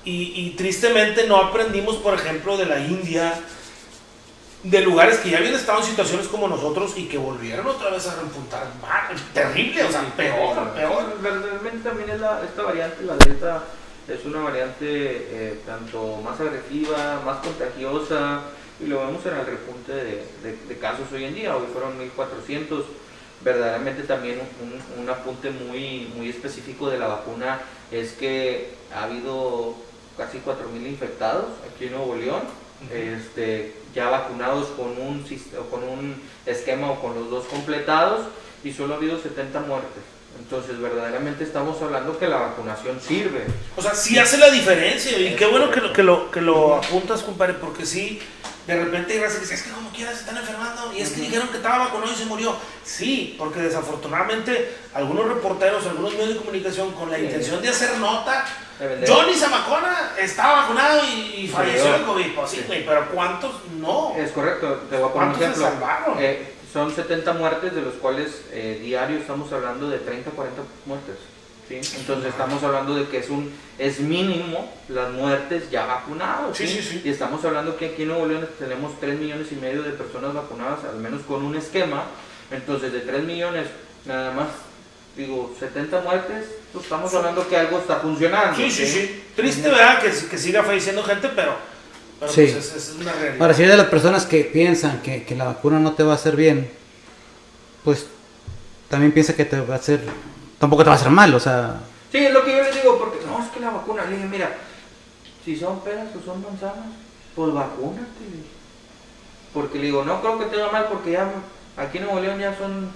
Y, 0.05 0.33
y 0.35 0.51
tristemente 0.57 1.27
no 1.27 1.37
aprendimos, 1.37 1.97
por 1.97 2.15
ejemplo, 2.15 2.57
de 2.57 2.67
la 2.67 2.79
India, 2.79 3.35
de 4.63 4.81
lugares 4.81 5.19
que 5.19 5.31
ya 5.31 5.39
habían 5.39 5.55
estado 5.55 5.79
en 5.81 5.85
situaciones 5.87 6.27
como 6.27 6.49
nosotros 6.49 6.95
y 6.97 7.07
que 7.07 7.19
volvieron 7.19 7.67
otra 7.67 7.91
vez 7.91 8.07
a 8.09 8.17
repuntar 8.17 8.67
mal, 8.83 9.17
terrible, 9.33 9.85
o 9.85 9.91
sea, 9.91 10.03
peor, 10.17 10.71
peor. 10.71 11.19
Realmente 11.23 11.89
también 11.89 12.11
es 12.11 12.21
la, 12.21 12.43
esta 12.43 12.63
variante, 12.63 13.05
la 13.05 13.17
delta, 13.17 13.63
es 14.09 14.25
una 14.25 14.41
variante 14.43 14.87
eh, 14.89 15.61
tanto 15.65 16.17
más 16.25 16.41
agresiva, 16.41 17.21
más 17.25 17.39
contagiosa, 17.39 18.43
y 18.81 18.87
lo 18.87 19.01
vemos 19.07 19.25
en 19.27 19.35
el 19.37 19.47
repunte 19.47 19.93
de, 19.93 20.25
de- 20.43 20.59
de 20.69 20.79
casos 20.79 21.07
hoy 21.13 21.25
en 21.25 21.35
día. 21.35 21.57
Hoy 21.57 21.65
fueron 21.73 21.99
1400. 21.99 22.85
Verdaderamente 23.43 24.03
también 24.05 24.41
un, 24.63 25.03
un 25.03 25.09
apunte 25.11 25.51
muy, 25.51 26.11
muy 26.17 26.31
específico 26.31 26.89
de 26.89 26.99
la 26.99 27.07
vacuna 27.07 27.61
es 27.93 28.13
que 28.13 28.71
ha 28.95 29.05
habido 29.05 29.75
casi 30.17 30.39
4000 30.39 30.87
infectados 30.87 31.45
aquí 31.71 31.85
en 31.87 31.93
Nuevo 31.93 32.17
León 32.17 32.41
este, 32.93 33.75
ya 33.95 34.09
vacunados 34.09 34.69
con 34.69 34.87
un, 34.99 35.25
con 35.71 35.83
un 35.85 36.21
esquema 36.47 36.91
o 36.91 37.01
con 37.01 37.15
los 37.15 37.31
dos 37.31 37.45
completados 37.47 38.27
y 38.65 38.73
solo 38.73 38.95
ha 38.95 38.97
habido 38.97 39.19
70 39.21 39.61
muertes. 39.61 40.03
Entonces, 40.39 40.79
verdaderamente 40.81 41.45
estamos 41.45 41.81
hablando 41.81 42.19
que 42.19 42.29
la 42.29 42.37
vacunación 42.39 43.01
sirve. 43.01 43.45
O 43.77 43.83
sea, 43.83 43.95
sí 43.95 44.19
hace 44.19 44.37
la 44.39 44.51
diferencia 44.51 45.19
y 45.19 45.35
qué 45.37 45.47
bueno 45.47 45.71
que 45.71 45.81
lo, 45.81 45.93
que 45.93 46.03
lo, 46.03 46.31
que 46.31 46.41
lo 46.43 46.75
apuntas, 46.77 47.23
compadre, 47.23 47.55
porque 47.55 47.87
sí, 47.87 48.21
de 48.67 48.85
repente 48.85 49.13
hay 49.13 49.21
raza 49.21 49.35
que 49.37 49.41
dice, 49.43 49.55
es 49.55 49.63
que 49.63 49.71
como 49.71 49.91
quieras 49.91 50.15
se 50.15 50.21
están 50.21 50.37
enfermando 50.37 50.93
y 50.93 51.01
es 51.01 51.11
que 51.11 51.21
dijeron 51.21 51.49
que 51.49 51.59
estaba 51.59 51.79
vacunado 51.87 52.13
y 52.13 52.17
se 52.17 52.25
murió. 52.25 52.57
Sí, 52.85 53.35
porque 53.39 53.61
desafortunadamente 53.61 54.75
algunos 54.95 55.29
reporteros, 55.29 55.87
algunos 55.87 56.13
medios 56.15 56.31
de 56.31 56.37
comunicación 56.37 56.93
con 56.93 57.11
la 57.11 57.17
Sí. 57.19 57.25
intención 57.25 57.63
de 57.63 57.69
hacer 57.69 57.97
nota, 57.99 58.45
De. 58.79 59.07
Johnny 59.09 59.35
Zamacona 59.35 60.13
estaba 60.19 60.63
vacunado 60.63 61.01
y, 61.07 61.45
y 61.45 61.49
falleció 61.49 61.93
de 61.93 62.03
COVID. 62.05 62.35
Pues 62.35 62.51
sí, 62.51 62.65
pero 62.69 63.09
¿cuántos 63.11 63.53
no? 63.79 64.15
Es 64.17 64.33
correcto, 64.33 64.83
te 64.91 64.97
voy 64.99 65.09
a 65.09 65.13
poner 65.13 65.29
un 65.29 65.35
¿Cuántos 65.35 65.39
se 65.39 65.45
ejemplo. 65.45 65.65
salvaron? 65.89 66.17
Eh, 66.23 66.53
son 66.73 66.95
70 66.95 67.33
muertes, 67.33 67.75
de 67.75 67.81
los 67.81 67.95
cuales 67.95 68.43
eh, 68.53 68.79
diario 68.83 69.17
estamos 69.19 69.51
hablando 69.53 69.89
de 69.89 69.99
30 69.99 70.31
40 70.33 70.61
muertes. 70.85 71.15
¿Sí? 71.69 71.81
Entonces 71.97 72.31
estamos 72.31 72.63
hablando 72.63 72.95
de 72.95 73.07
que 73.09 73.19
es 73.19 73.29
un 73.31 73.51
es 73.79 74.01
mínimo 74.01 74.73
las 74.89 75.11
muertes 75.13 75.71
ya 75.71 75.87
vacunados. 75.87 76.57
Sí, 76.57 76.67
sí, 76.67 76.81
sí. 76.83 77.03
Y 77.05 77.11
estamos 77.11 77.45
hablando 77.45 77.77
que 77.77 77.87
aquí 77.87 78.03
en 78.03 78.09
Nuevo 78.09 78.27
León 78.27 78.49
tenemos 78.59 78.99
3 79.01 79.19
millones 79.19 79.49
y 79.53 79.57
medio 79.57 79.83
de 79.83 79.91
personas 79.91 80.33
vacunadas, 80.35 80.81
al 80.85 80.99
menos 80.99 81.23
con 81.23 81.45
un 81.45 81.57
esquema. 81.57 82.05
Entonces 82.51 82.93
de 82.93 83.01
3 83.01 83.25
millones, 83.25 83.67
nada 84.05 84.33
más, 84.33 84.47
digo, 85.17 85.55
70 85.59 86.01
muertes, 86.01 86.45
pues 86.73 86.85
estamos 86.85 87.13
hablando 87.15 87.47
que 87.49 87.57
algo 87.57 87.79
está 87.79 87.97
funcionando. 87.97 88.57
Sí, 88.57 88.71
sí, 88.71 88.87
sí. 88.87 89.23
Triste, 89.35 89.69
¿verdad? 89.69 90.01
Que, 90.01 90.11
que 90.29 90.39
siga 90.39 90.63
falleciendo 90.63 91.03
gente, 91.03 91.29
pero, 91.35 91.57
pero 92.21 92.33
Sí. 92.33 92.47
pues 92.53 92.57
es, 92.57 92.77
es 92.77 92.97
una 93.01 93.13
realidad. 93.13 93.43
Ahora, 93.43 93.55
si 93.55 93.63
eres 93.63 93.73
de 93.73 93.83
las 93.83 93.91
personas 93.91 94.25
que 94.27 94.45
piensan 94.45 95.03
que, 95.03 95.25
que 95.25 95.35
la 95.35 95.45
vacuna 95.45 95.79
no 95.81 95.93
te 95.93 96.03
va 96.05 96.13
a 96.13 96.15
hacer 96.15 96.37
bien, 96.37 96.71
pues 97.85 98.07
también 98.89 99.13
piensa 99.13 99.35
que 99.35 99.45
te 99.45 99.61
va 99.61 99.75
a 99.75 99.79
hacer, 99.79 100.01
tampoco 100.59 100.83
te 100.83 100.91
va 100.91 100.97
a 100.97 100.99
hacer 100.99 101.11
mal, 101.11 101.35
o 101.35 101.41
sea, 101.41 101.81
Sí, 102.11 102.25
es 102.25 102.33
lo 102.33 102.45
que 102.45 102.53
yo 102.53 102.63
les 102.63 102.75
digo, 102.75 102.99
porque 102.99 103.19
no, 103.27 103.43
es 103.43 103.51
que 103.51 103.61
la 103.61 103.71
vacuna, 103.71 104.05
le 104.05 104.17
dije, 104.17 104.29
mira, 104.29 104.57
si 105.45 105.57
son 105.57 105.81
peras 105.81 106.09
o 106.17 106.25
son 106.25 106.43
manzanas, 106.43 106.87
pues 107.35 107.53
vacúnate. 107.53 108.47
Porque 109.53 109.79
le 109.79 109.87
digo, 109.87 110.05
no 110.05 110.21
creo 110.21 110.39
que 110.39 110.47
te 110.47 110.57
haga 110.57 110.73
mal, 110.73 110.87
porque 110.89 111.13
ya 111.13 111.31
aquí 111.77 111.99
en 111.99 112.05
Nuevo 112.05 112.21
León 112.21 112.39
ya 112.39 112.57
son 112.57 112.91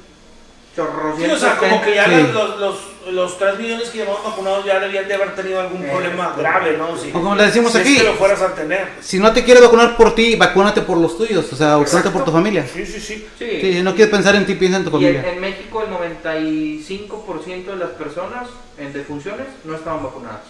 Sí, 0.75 1.25
o 1.31 1.37
sea, 1.39 1.57
como 1.59 1.83
que 1.83 1.95
ya 1.95 2.05
Sí. 2.07 2.29
los, 2.33 2.59
los, 2.61 2.77
los 3.13 3.39
3 3.39 3.59
millones 3.59 3.89
que 3.89 3.99
llevamos 3.99 4.23
vacunados 4.25 4.65
ya 4.65 4.79
debían 4.79 5.09
de 5.09 5.15
haber 5.15 5.35
tenido 5.35 5.61
algún 5.61 5.83
Eh, 5.85 5.89
problema 5.91 6.35
grave, 6.39 6.77
¿no? 6.79 6.97
Si, 6.97 7.09
O 7.11 7.13
como 7.13 7.35
le 7.35 7.45
decimos 7.45 7.73
si 7.73 7.79
aquí. 7.79 7.97
es 7.97 8.03
que 8.03 8.09
lo 8.09 8.15
fueras 8.15 8.41
a 8.41 8.55
tener. 8.55 8.89
Si 9.01 9.19
no 9.19 9.33
te 9.33 9.43
quieres 9.45 9.63
vacunar 9.65 9.97
por 9.97 10.15
ti, 10.15 10.37
vacúnate 10.37 10.83
por 10.83 10.97
los 10.99 11.19
tuyos. 11.19 11.53
O 11.53 11.57
sea, 11.57 11.77
vacúnate 11.77 12.11
por 12.11 12.25
tu 12.25 12.31
familia. 12.31 12.65
Sí, 12.73 12.87
sí, 12.87 13.01
sí. 13.01 13.27
Sí. 13.39 13.59
Sí, 13.61 13.73
si 13.75 13.83
no 13.83 13.95
quieres 13.97 14.13
pensar 14.15 14.37
en 14.37 14.47
ti, 14.47 14.55
piensa 14.55 14.79
en 14.79 14.85
tu 14.85 14.91
Y 15.01 15.05
en, 15.07 15.15
familia. 15.17 15.33
en 15.33 15.41
México 15.41 15.83
el 15.83 15.91
95% 15.91 17.65
de 17.67 17.77
las 17.77 17.91
personas 17.91 18.49
en 18.79 18.93
defunciones 18.93 19.47
no 19.65 19.75
estaban 19.75 20.03
vacunadas. 20.05 20.43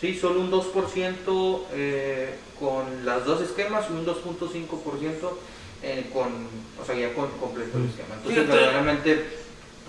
Sí, 0.00 0.14
solo 0.20 0.40
un 0.40 0.50
2% 0.52 1.60
eh, 1.72 2.34
con 2.60 3.04
las 3.06 3.24
dos 3.24 3.40
esquemas 3.40 3.86
y 3.88 3.94
un 3.94 4.04
2.5% 4.04 5.30
eh, 5.82 6.10
con, 6.12 6.26
o 6.80 6.84
sea, 6.84 6.94
ya 6.94 7.14
con 7.14 7.28
completo 7.40 7.78
el 7.78 7.86
esquema. 7.86 8.14
Entonces, 8.16 8.42
Fíjate. 8.44 8.56
verdaderamente, 8.58 9.26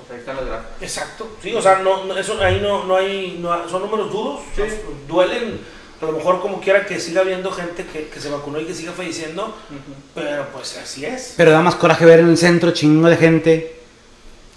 pues 0.08 0.12
ahí 0.12 0.20
están 0.20 0.36
las 0.38 0.46
gráficas. 0.46 0.82
Exacto. 0.82 1.28
Sí, 1.42 1.54
o 1.54 1.62
sea, 1.62 1.80
no, 1.80 2.06
no- 2.06 2.18
eso, 2.18 2.40
ahí 2.42 2.60
no, 2.62 2.86
no, 2.86 2.96
hay, 2.96 3.38
no 3.42 3.68
son 3.70 3.82
números 3.84 4.12
duros. 4.12 4.40
Sí. 4.56 4.62
Duelen, 5.08 5.60
a 6.02 6.06
lo 6.06 6.12
mejor 6.14 6.42
como 6.42 6.60
quiera 6.62 6.86
que 6.86 7.00
siga 7.00 7.22
habiendo 7.22 7.52
gente 7.52 7.86
que, 7.86 8.08
que 8.08 8.20
se 8.20 8.30
vacunó 8.30 8.60
y 8.60 8.66
que 8.66 8.74
siga 8.74 8.92
falleciendo, 8.92 9.56
pero 10.16 10.48
pues 10.54 10.78
así 10.78 11.06
es. 11.06 11.34
Pero 11.38 11.52
da 11.52 11.62
más 11.62 11.76
coraje 11.76 12.06
ver 12.06 12.20
en 12.20 12.30
el 12.30 12.38
centro 12.38 12.72
chingo 12.72 13.08
de 13.10 13.18
gente 13.18 13.76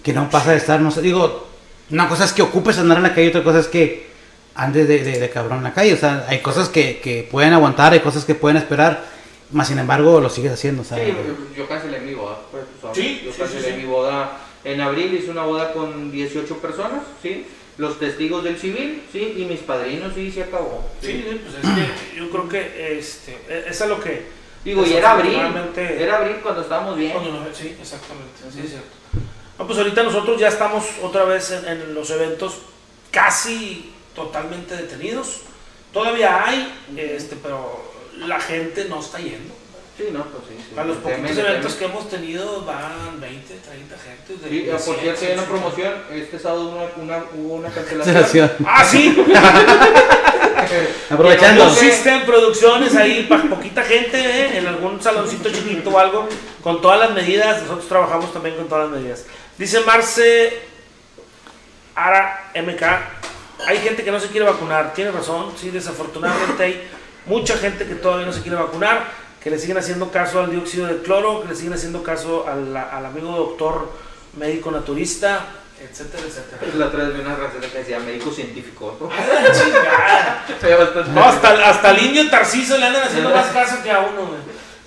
que 0.03 0.13
no 0.13 0.31
pasa 0.31 0.53
de 0.53 0.57
estar, 0.59 0.81
no 0.81 0.91
sé, 0.91 1.03
digo, 1.03 1.47
una 1.91 2.09
cosa 2.09 2.25
es 2.25 2.33
que 2.33 2.43
ocupes 2.43 2.79
andar 2.79 2.97
en 2.99 3.03
la 3.05 3.15
calle, 3.15 3.29
otra 3.29 3.43
cosa 3.43 3.59
es 3.59 3.67
que 3.67 4.09
andes 4.55 4.87
de, 4.89 5.03
de- 5.03 5.19
de 5.21 5.31
cabrón 5.31 5.59
en 5.59 5.65
la 5.65 5.73
calle. 5.75 5.95
O 5.95 5.97
sea, 5.97 6.27
hay 6.29 6.41
cosas 6.41 6.69
que, 6.69 7.01
que 7.01 7.27
pueden 7.31 7.53
aguantar, 7.53 7.93
hay 7.93 8.01
cosas 8.01 8.25
que 8.25 8.35
pueden 8.35 8.57
esperar, 8.59 9.05
más 9.51 9.69
sin 9.69 9.79
embargo 9.79 10.21
lo 10.21 10.29
sigues 10.31 10.53
haciendo. 10.53 10.85
Sea, 10.85 10.99
Sí, 10.99 11.07
yo, 11.07 11.57
yo 11.63 11.69
cancelé 11.69 12.01
mi 12.01 12.15
boda. 12.15 12.39
Pues, 12.51 12.65
sabes. 12.81 12.97
Sí, 12.97 13.23
yo 13.25 13.33
sí, 13.33 13.39
cancelé 13.39 13.63
sí, 13.63 13.71
sí. 13.73 13.77
mi 13.79 13.85
boda 13.87 14.40
en 14.73 14.81
abril, 14.81 15.15
hice 15.15 15.31
una 15.31 15.45
boda 15.45 15.73
con 15.73 16.11
18 16.11 16.57
personas, 16.59 17.03
¿sí? 17.23 17.47
Los 17.79 17.99
testigos 17.99 18.45
del 18.45 18.59
civil, 18.59 19.03
¿sí? 19.13 19.35
Y 19.39 19.45
mis 19.45 19.61
padrinos, 19.61 20.13
sí, 20.15 20.31
se 20.31 20.43
acabó. 20.43 20.85
Sí, 21.01 21.25
sí, 21.29 21.41
pues 21.43 21.55
es 21.65 21.71
que 22.13 22.17
yo 22.19 22.31
creo 22.31 22.49
que 22.49 22.99
este, 22.99 23.33
e- 23.49 23.65
eso 23.69 23.85
es 23.85 23.91
lo 23.91 24.01
que... 24.01 24.27
Digo, 24.65 24.85
y 24.85 24.93
era 24.93 25.13
abril. 25.13 25.39
Era 25.77 26.19
abril 26.19 26.37
cuando 26.43 26.61
estábamos 26.61 26.97
bien. 26.99 27.13
Cuando 27.13 27.31
Sí, 27.55 27.75
exactamente, 27.81 28.41
sí, 28.53 28.61
es 28.63 28.71
cierto. 28.71 28.89
No, 29.59 29.67
pues 29.67 29.79
ahorita 29.79 30.03
nosotros 30.03 30.39
ya 30.39 30.49
estamos 30.49 30.85
otra 31.03 31.25
vez 31.25 31.51
en, 31.51 31.67
en 31.67 31.95
los 31.95 32.11
eventos 32.11 32.59
casi 33.11 33.93
totalmente 34.15 34.77
detenidos. 34.77 35.41
Todavía 35.93 36.47
hay, 36.47 36.73
este, 36.97 37.37
pero 37.37 37.91
la 38.19 38.39
gente 38.41 38.85
no 38.87 39.01
está 39.01 39.19
yendo. 39.19 39.55
Sí, 40.01 40.09
no, 40.13 40.25
pues 40.25 40.45
sí. 40.49 40.55
sí. 40.71 40.79
A 40.79 40.85
los 40.85 40.97
poquitos 40.99 41.31
teme. 41.37 41.41
eventos 41.49 41.75
que 41.75 41.85
hemos 41.85 42.09
tenido 42.09 42.65
van 42.65 43.21
20, 43.21 43.55
30 43.55 43.97
gente. 43.99 44.43
de- 44.45 44.49
Sí, 44.49 44.63
de 44.65 44.73
ah, 44.73 44.77
por 44.77 44.95
100, 44.97 45.01
cierto, 45.17 45.21
hay 45.27 45.33
una 45.35 45.43
150. 45.43 45.47
promoción. 45.51 45.93
Este 46.23 46.39
sábado 46.39 46.69
una, 46.71 46.85
una- 47.17 47.25
hubo 47.37 47.55
una 47.57 47.69
cancelación. 47.69 48.15
Cancelación. 48.17 48.53
Ah, 48.67 48.85
sí. 48.85 49.25
Aprovechando. 51.11 51.65
No 51.67 51.71
existen 51.73 52.25
producciones 52.25 52.95
ahí 52.97 53.25
para 53.29 53.43
poquita 53.45 53.83
gente, 53.83 54.19
¿eh? 54.19 54.59
en 54.59 54.67
algún 54.67 55.03
saloncito 55.03 55.51
chiquito 55.51 55.91
o 55.91 55.99
algo, 55.99 56.29
con 56.63 56.81
todas 56.81 56.99
las 57.01 57.11
medidas. 57.13 57.63
Nosotros 57.63 57.89
trabajamos 57.89 58.33
también 58.33 58.57
con 58.57 58.69
todas 58.69 58.89
las 58.91 58.99
medidas. 59.01 59.25
Dice 59.59 59.81
Marce 59.81 60.61
Ara 61.95 62.51
MK, 62.55 62.83
hay 63.67 63.79
gente 63.79 64.05
que 64.05 64.11
no 64.13 64.21
se 64.21 64.29
quiere 64.29 64.47
vacunar. 64.47 64.95
Tiene 64.95 65.11
razón, 65.11 65.53
sí, 65.61 65.71
desafortunadamente 65.71 66.63
hay 66.63 66.89
mucha 67.27 67.57
gente 67.59 67.85
que 67.87 67.97
todavía 67.97 68.27
no 68.27 68.33
se 68.33 68.41
quiere 68.41 68.57
vacunar, 68.57 69.05
que 69.43 69.51
le 69.51 69.59
siguen 69.59 69.79
haciendo 69.79 70.11
caso 70.11 70.41
al 70.41 70.51
dióxido 70.51 70.87
de 70.87 71.03
cloro, 71.03 71.43
que 71.43 71.49
le 71.49 71.55
siguen 71.55 71.73
haciendo 71.73 72.03
caso 72.03 72.47
al, 72.49 72.77
al 72.77 73.07
amigo 73.07 73.31
doctor 73.33 73.91
médico 74.37 74.71
naturista, 74.71 75.47
etcétera, 75.81 76.23
etcétera. 76.27 76.61
La 76.77 76.87
otra 76.87 77.05
vez 77.05 77.15
vi 77.15 77.21
una 77.23 77.37
receta 77.37 77.67
que 77.73 77.79
decía 77.79 77.99
médico 78.01 78.31
científico. 78.31 78.97
Bastante- 80.79 81.11
No, 81.11 81.25
hasta, 81.25 81.69
hasta 81.71 81.91
el 81.91 82.03
indio 82.05 82.29
Tarciso 82.31 82.77
le 82.77 82.87
andan 82.87 83.05
haciendo 83.05 83.31
más 83.31 83.47
caso 83.47 83.83
que 83.83 83.91
a 83.91 84.01
uno, 84.01 84.27
güey. 84.27 84.41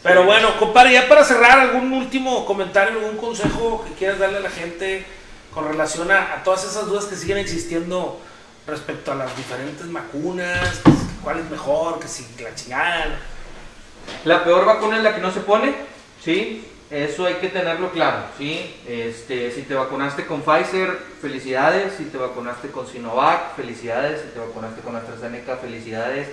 Pero 0.03 0.25
bueno, 0.25 0.57
compadre, 0.59 0.93
ya 0.93 1.07
para 1.07 1.23
cerrar, 1.23 1.59
algún 1.59 1.91
último 1.93 2.45
comentario, 2.45 2.99
algún 2.99 3.17
consejo 3.17 3.83
que 3.87 3.93
quieras 3.93 4.19
darle 4.19 4.37
a 4.37 4.41
la 4.41 4.49
gente 4.49 5.05
con 5.53 5.65
relación 5.67 6.11
a, 6.11 6.33
a 6.33 6.43
todas 6.43 6.63
esas 6.65 6.87
dudas 6.87 7.05
que 7.05 7.15
siguen 7.15 7.37
existiendo 7.37 8.19
respecto 8.67 9.11
a 9.13 9.15
las 9.15 9.35
diferentes 9.37 9.91
vacunas, 9.91 10.59
que 10.83 10.91
si- 10.91 10.97
cuál 11.23 11.39
es 11.39 11.49
mejor, 11.49 11.99
que 11.99 12.07
si 12.07 12.25
la 12.43 12.53
chingada. 12.53 13.19
La 14.25 14.43
peor 14.43 14.65
vacuna 14.65 14.97
es 14.97 15.03
la 15.03 15.15
que 15.15 15.21
no 15.21 15.31
se 15.31 15.41
pone, 15.41 15.73
¿sí? 16.23 16.65
Eso 16.89 17.25
hay 17.25 17.35
que 17.35 17.49
tenerlo 17.49 17.91
claro, 17.91 18.19
¿sí? 18.37 18.75
Este, 18.87 19.51
si 19.51 19.63
te 19.63 19.73
vacunaste 19.73 20.25
con 20.25 20.41
Pfizer, 20.41 20.99
felicidades. 21.21 21.93
Si 21.97 22.05
te 22.05 22.17
vacunaste 22.17 22.69
con 22.69 22.87
Sinovac, 22.87 23.55
felicidades. 23.55 24.21
Si 24.21 24.27
te 24.27 24.39
vacunaste 24.39 24.81
con 24.81 24.95
AstraZeneca, 24.95 25.57
felicidades. 25.57 26.27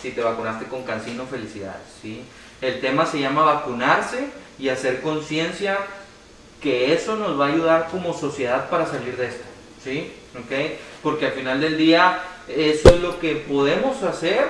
Si 0.00 0.12
te 0.12 0.22
vacunaste 0.22 0.66
con 0.66 0.84
Cancino, 0.84 1.26
felicidades, 1.26 1.82
¿sí? 2.00 2.24
El 2.60 2.80
tema 2.80 3.04
se 3.04 3.20
llama 3.20 3.42
vacunarse 3.42 4.28
y 4.58 4.68
hacer 4.68 5.00
conciencia 5.00 5.78
que 6.62 6.92
eso 6.92 7.16
nos 7.16 7.38
va 7.38 7.46
a 7.46 7.52
ayudar 7.52 7.88
como 7.90 8.14
sociedad 8.14 8.68
para 8.70 8.86
salir 8.86 9.16
de 9.16 9.26
esto, 9.26 9.44
¿sí? 9.82 10.12
¿Ok? 10.34 10.78
Porque 11.02 11.26
al 11.26 11.32
final 11.32 11.60
del 11.60 11.76
día 11.76 12.20
eso 12.48 12.88
es 12.88 13.00
lo 13.00 13.20
que 13.20 13.36
podemos 13.36 14.02
hacer 14.02 14.48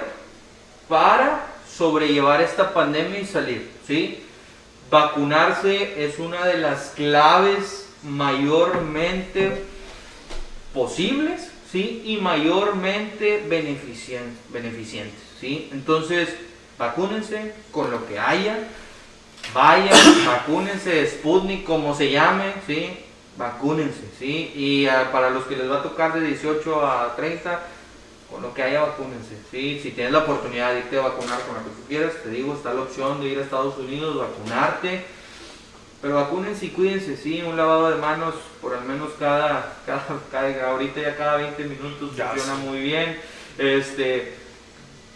para 0.88 1.46
sobrellevar 1.78 2.42
esta 2.42 2.74
pandemia 2.74 3.20
y 3.20 3.26
salir, 3.26 3.70
¿sí? 3.86 4.24
Vacunarse 4.90 6.04
es 6.04 6.18
una 6.18 6.44
de 6.44 6.58
las 6.58 6.90
claves 6.96 7.88
mayormente 8.02 9.62
posibles, 10.74 11.50
¿sí? 11.70 12.02
Y 12.04 12.16
mayormente 12.16 13.44
beneficien- 13.48 14.34
beneficientes, 14.52 15.20
¿sí? 15.40 15.68
Entonces, 15.72 16.28
vacúnense 16.78 17.54
con 17.70 17.90
lo 17.92 18.06
que 18.08 18.18
haya, 18.18 18.58
vayan, 19.54 19.96
vacúnense, 20.26 21.06
Sputnik, 21.06 21.64
como 21.64 21.94
se 21.94 22.10
llame, 22.10 22.54
¿sí? 22.66 22.90
Vacúnense, 23.36 24.02
¿sí? 24.18 24.52
Y 24.56 24.86
ah, 24.86 25.10
para 25.12 25.30
los 25.30 25.44
que 25.44 25.56
les 25.56 25.70
va 25.70 25.76
a 25.78 25.82
tocar 25.82 26.12
de 26.12 26.26
18 26.26 26.84
a 26.84 27.14
30, 27.14 27.60
con 28.30 28.42
lo 28.42 28.52
que 28.54 28.62
haya, 28.62 28.82
vacúnense, 28.82 29.36
¿sí? 29.50 29.80
Si 29.82 29.90
tienes 29.92 30.12
la 30.12 30.20
oportunidad 30.20 30.72
de 30.74 30.80
irte 30.80 30.98
a 30.98 31.02
vacunar 31.02 31.40
con 31.46 31.54
lo 31.56 31.60
que 31.64 31.70
tú 31.70 31.86
quieras, 31.88 32.12
te 32.22 32.30
digo, 32.30 32.54
está 32.54 32.74
la 32.74 32.82
opción 32.82 33.20
de 33.20 33.28
ir 33.28 33.38
a 33.38 33.42
Estados 33.42 33.78
Unidos, 33.78 34.16
vacunarte, 34.18 35.04
pero 36.02 36.14
vacúnense 36.16 36.66
y 36.66 36.70
cuídense, 36.70 37.16
¿sí? 37.16 37.42
Un 37.42 37.56
lavado 37.56 37.90
de 37.90 37.96
manos 37.96 38.34
por 38.60 38.74
al 38.74 38.84
menos 38.84 39.10
cada, 39.18 39.78
cada, 39.86 40.04
cada- 40.30 40.70
ahorita 40.70 41.00
ya 41.00 41.16
cada 41.16 41.36
20 41.38 41.64
minutos 41.64 42.10
funciona 42.36 42.54
muy 42.56 42.80
bien, 42.80 43.18
este 43.56 44.34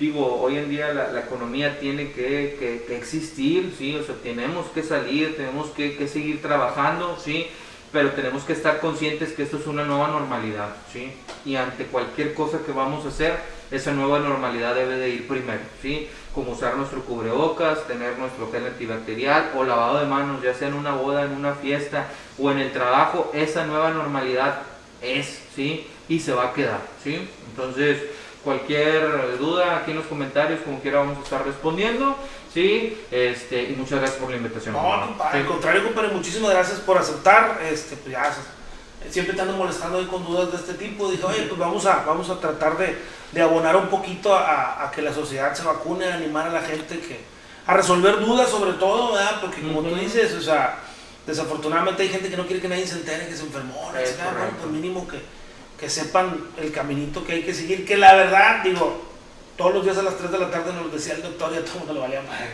digo, 0.01 0.41
hoy 0.43 0.57
en 0.57 0.69
día 0.69 0.93
la, 0.93 1.13
la 1.13 1.21
economía 1.21 1.79
tiene 1.79 2.11
que, 2.13 2.57
que- 2.59 2.85
que 2.89 2.97
existir, 2.97 3.73
¿sí? 3.79 3.95
O 3.95 4.03
sea, 4.03 4.17
tenemos 4.21 4.67
que 4.75 4.83
salir, 4.83 5.37
tenemos 5.37 5.69
que, 5.71 5.97
que 5.97 6.09
seguir 6.09 6.43
trabajando, 6.43 7.17
¿sí? 7.23 7.47
Pero 7.93 8.13
tenemos 8.13 8.45
que 8.45 8.55
estar 8.55 8.81
conscientes 8.81 9.33
que 9.33 9.43
esto 9.43 9.59
es 9.59 9.67
una 9.67 9.85
nueva 9.85 10.09
normalidad, 10.09 10.71
¿sí? 10.91 11.13
Y 11.45 11.57
ante 11.57 11.85
cualquier 11.85 12.33
cosa 12.33 12.59
que 12.65 12.73
vamos 12.73 13.05
a 13.05 13.09
hacer, 13.09 13.39
esa 13.71 13.93
nueva 13.93 14.19
normalidad 14.19 14.75
debe 14.75 14.97
de 14.97 15.11
ir 15.11 15.29
primero, 15.29 15.61
¿sí? 15.83 16.09
Como 16.35 16.53
usar 16.53 16.77
nuestro 16.77 17.03
cubrebocas, 17.05 17.87
tener 17.87 18.19
nuestro 18.19 18.51
gel 18.51 18.67
antibacterial 18.67 19.51
o 19.57 19.65
lavado 19.65 19.99
de 19.99 20.07
manos, 20.07 20.43
ya 20.43 20.55
sea 20.55 20.69
en 20.69 20.75
una 20.75 20.95
boda, 20.95 21.25
en 21.25 21.33
una 21.33 21.53
fiesta 21.55 22.09
o 22.39 22.51
en 22.51 22.59
el 22.61 22.73
trabajo, 22.73 23.31
esa 23.35 23.67
nueva 23.67 23.91
normalidad 23.91 24.63
es, 25.03 25.43
¿sí? 25.55 25.87
Y 26.09 26.19
se 26.21 26.33
va 26.33 26.49
a 26.49 26.53
quedar, 26.55 26.81
¿sí? 27.05 27.29
Entonces, 27.51 27.99
cualquier 28.43 29.39
duda 29.39 29.77
aquí 29.77 29.91
en 29.91 29.99
los 29.99 30.07
comentarios, 30.07 30.61
como 30.61 30.81
quiera, 30.81 31.01
vamos 31.01 31.19
a 31.19 31.23
estar 31.23 31.45
respondiendo, 31.45 32.17
¿sí? 32.53 32.99
Este, 33.11 33.63
y 33.65 33.77
muchas 33.77 34.01
gracias 34.01 34.21
por 34.21 34.31
la 34.31 34.37
invitación. 34.37 34.75
No, 34.75 35.07
compadre, 35.07 35.41
al 35.41 35.47
contrario, 35.47 35.85
compadre, 35.85 36.09
muchísimas 36.09 36.51
gracias 36.51 36.81
por 36.81 36.99
aceptar. 36.99 37.61
Este, 37.71 37.97
pues 37.97 38.13
ya, 38.13 38.35
siempre 39.11 39.35
te 39.35 39.43
ando 39.43 39.57
molestando 39.57 39.99
ahí 39.99 40.07
con 40.07 40.25
dudas 40.25 40.51
de 40.51 40.59
este 40.59 40.75
tipo. 40.75 41.11
Dije, 41.11 41.25
oye, 41.25 41.43
pues 41.43 41.59
vamos 41.59 41.87
a, 41.87 42.05
vamos 42.05 42.29
a 42.31 42.39
tratar 42.41 42.77
de, 42.79 42.99
de 43.33 43.43
abonar 43.43 43.77
un 43.77 43.89
poquito 43.89 44.35
a, 44.35 44.85
a 44.85 44.91
que 44.91 45.03
la 45.03 45.13
sociedad 45.13 45.55
se 45.55 45.65
vacune, 45.65 46.07
a 46.07 46.15
animar 46.15 46.49
a 46.49 46.53
la 46.53 46.63
gente 46.63 47.01
que, 47.01 47.21
a 47.67 47.75
resolver 47.75 48.21
dudas 48.21 48.51
sobre 48.51 48.73
todo, 48.75 49.13
¿verdad? 49.13 49.41
Porque 49.41 49.61
como 49.63 49.83
tú 49.83 49.95
dices, 49.95 50.33
o 50.35 50.43
sea, 50.43 50.79
desafortunadamente 51.27 52.03
hay 52.03 52.09
gente 52.09 52.29
que 52.29 52.37
no 52.37 52.47
quiere 52.47 52.61
que 52.61 52.69
nadie 52.69 52.87
se 52.87 52.97
entere 52.97 53.29
que 53.29 53.37
se 53.37 53.45
enfermó, 53.45 53.91
la 53.93 54.03
Es 54.03 54.17
bueno, 54.17 54.57
pues 54.59 54.73
mínimo 54.73 55.07
que, 55.07 55.21
que 55.79 55.89
sepan 55.89 56.49
el 56.59 56.73
caminito 56.73 57.25
que 57.25 57.33
hay 57.33 57.43
que 57.43 57.55
seguir, 57.55 57.87
que 57.87 57.97
la 57.97 58.15
verdad, 58.15 58.63
digo, 58.65 59.12
todos 59.57 59.75
los 59.75 59.85
días 59.85 59.99
a 59.99 60.03
las 60.03 60.17
3 60.17 60.31
de 60.33 60.39
la 60.39 60.51
tarde 60.51 60.73
nos 60.73 60.87
lo 60.87 60.91
decía 60.91 61.15
el 61.15 61.23
doctor 61.23 61.51
y 61.55 61.59
a 61.59 61.65
todo 61.65 61.73
el 61.75 61.79
mundo 61.81 61.95
le 61.95 62.01
valía 62.01 62.23
madre. 62.23 62.49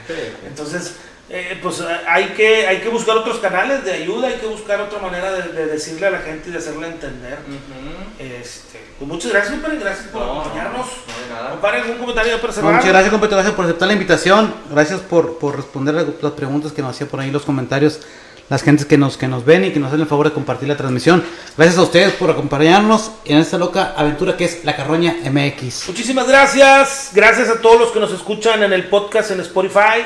Entonces, 0.47 0.95
eh, 1.31 1.59
pues 1.63 1.81
eh, 1.81 1.85
hay 2.09 2.29
que, 2.31 2.67
hay 2.67 2.81
que 2.81 2.89
buscar 2.89 3.17
otros 3.19 3.39
canales 3.39 3.85
de 3.85 3.93
ayuda, 3.93 4.29
hay 4.29 4.35
que 4.37 4.47
buscar 4.47 4.81
otra 4.81 4.99
manera 4.99 5.31
de, 5.33 5.53
de 5.53 5.67
decirle 5.67 6.07
a 6.07 6.11
la 6.11 6.21
gente 6.21 6.49
y 6.49 6.53
de 6.53 6.59
hacerle 6.59 6.87
entender. 6.89 7.39
Ujú. 7.47 8.23
Este, 8.23 8.81
pues 8.99 9.09
muchas 9.09 9.31
gracias, 9.33 9.53
compadre, 9.55 9.79
gracias 9.79 10.07
por 10.09 10.23
No, 10.23 10.41
acompañarnos. 10.41 10.87
no 10.87 11.23
de 11.29 11.35
nada. 11.35 11.51
Compadre, 11.51 11.81
¿algún 11.83 11.99
comentario 11.99 12.41
para 12.41 12.53
cerrar? 12.53 12.73
muchas 12.73 12.89
gracias, 12.89 13.11
compadre, 13.11 13.35
gracias 13.35 13.55
por 13.55 13.65
aceptar 13.67 13.89
la 13.89 13.95
invitación. 13.95 14.55
Gracias 14.71 15.01
por, 15.01 15.39
por 15.39 15.57
responder 15.57 15.95
las 15.95 16.33
preguntas 16.33 16.73
que 16.73 16.81
nos 16.83 16.93
hacía 16.93 17.07
por 17.07 17.21
ahí 17.21 17.31
los 17.31 17.45
comentarios 17.45 18.01
las 18.49 18.63
gentes 18.63 18.87
que 18.87 18.97
nos, 18.97 19.17
que 19.17 19.29
nos 19.29 19.45
ven 19.45 19.65
y 19.65 19.73
que 19.73 19.79
nos 19.79 19.89
hacen 19.89 20.01
el 20.01 20.07
favor 20.07 20.29
de 20.29 20.33
compartir 20.35 20.69
la 20.69 20.77
transmisión. 20.77 21.23
Gracias 21.57 21.79
a 21.79 21.83
ustedes 21.83 22.13
por 22.15 22.31
acompañarnos 22.31 23.11
en 23.27 23.39
esta 23.39 23.59
loca 23.59 23.93
aventura 23.97 24.37
que 24.37 24.45
es 24.47 24.65
La 24.65 24.75
Carroña 24.75 25.17
MX. 25.31 25.89
Muchísimas 25.89 26.27
gracias. 26.27 27.11
Gracias 27.15 27.49
a 27.51 27.61
todos 27.61 27.79
los 27.79 27.91
que 27.91 28.01
nos 28.01 28.13
escuchan 28.13 28.63
en 28.63 28.73
el 28.73 28.87
podcast 28.89 29.31
en 29.33 29.41
Spotify. 29.41 30.03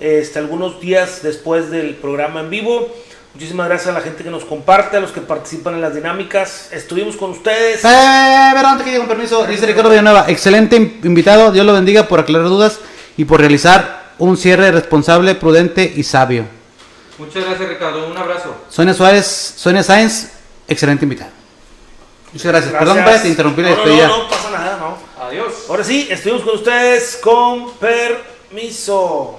Este, 0.00 0.40
algunos 0.40 0.80
días 0.80 1.20
después 1.22 1.70
del 1.70 1.94
programa 1.94 2.40
en 2.40 2.50
vivo. 2.50 2.88
Muchísimas 3.32 3.68
gracias 3.68 3.88
a 3.90 3.92
la 3.92 4.00
gente 4.00 4.22
que 4.24 4.30
nos 4.30 4.44
comparte, 4.44 4.96
a 4.96 5.00
los 5.00 5.10
que 5.12 5.20
participan 5.20 5.74
en 5.74 5.80
las 5.80 5.94
dinámicas. 5.94 6.68
Estuvimos 6.72 7.16
con 7.16 7.30
ustedes. 7.30 7.84
Eh, 7.84 8.50
pero 8.54 8.68
antes 8.68 8.84
que 8.84 8.90
llegue 8.90 8.98
con 8.98 9.08
permiso, 9.08 9.44
dice 9.46 9.66
Ricardo 9.66 9.90
Villanueva, 9.90 10.24
excelente 10.28 10.76
in- 10.76 11.00
invitado, 11.04 11.50
Dios 11.52 11.64
lo 11.66 11.72
bendiga 11.72 12.06
por 12.08 12.20
aclarar 12.20 12.48
dudas 12.48 12.78
y 13.16 13.24
por 13.24 13.40
realizar 13.40 14.12
un 14.18 14.36
cierre 14.36 14.70
responsable, 14.72 15.34
prudente 15.34 15.92
y 15.96 16.02
sabio. 16.04 16.44
Muchas 17.18 17.44
gracias, 17.44 17.68
Ricardo. 17.68 18.06
Un 18.08 18.16
abrazo. 18.16 18.54
Sonia 18.68 18.92
Suárez, 18.94 19.54
Sonia 19.56 19.82
Sáenz, 19.82 20.30
excelente 20.66 21.04
invitado. 21.04 21.30
Muchas 22.32 22.46
gracias. 22.50 22.72
Perdón, 22.72 22.96
Gracias. 22.96 23.22
te 23.22 23.28
interrumpí 23.28 23.62
la 23.62 23.70
No, 23.70 23.76
no, 23.76 23.82
despedida. 23.82 24.08
No, 24.08 24.18
no, 24.24 24.28
pasa 24.28 24.50
nada, 24.50 24.76
no. 24.78 25.24
Adiós. 25.24 25.52
Ahora 25.68 25.84
sí, 25.84 26.08
estuvimos 26.10 26.42
con 26.42 26.54
ustedes 26.56 27.18
con 27.22 27.70
permiso. 27.74 29.38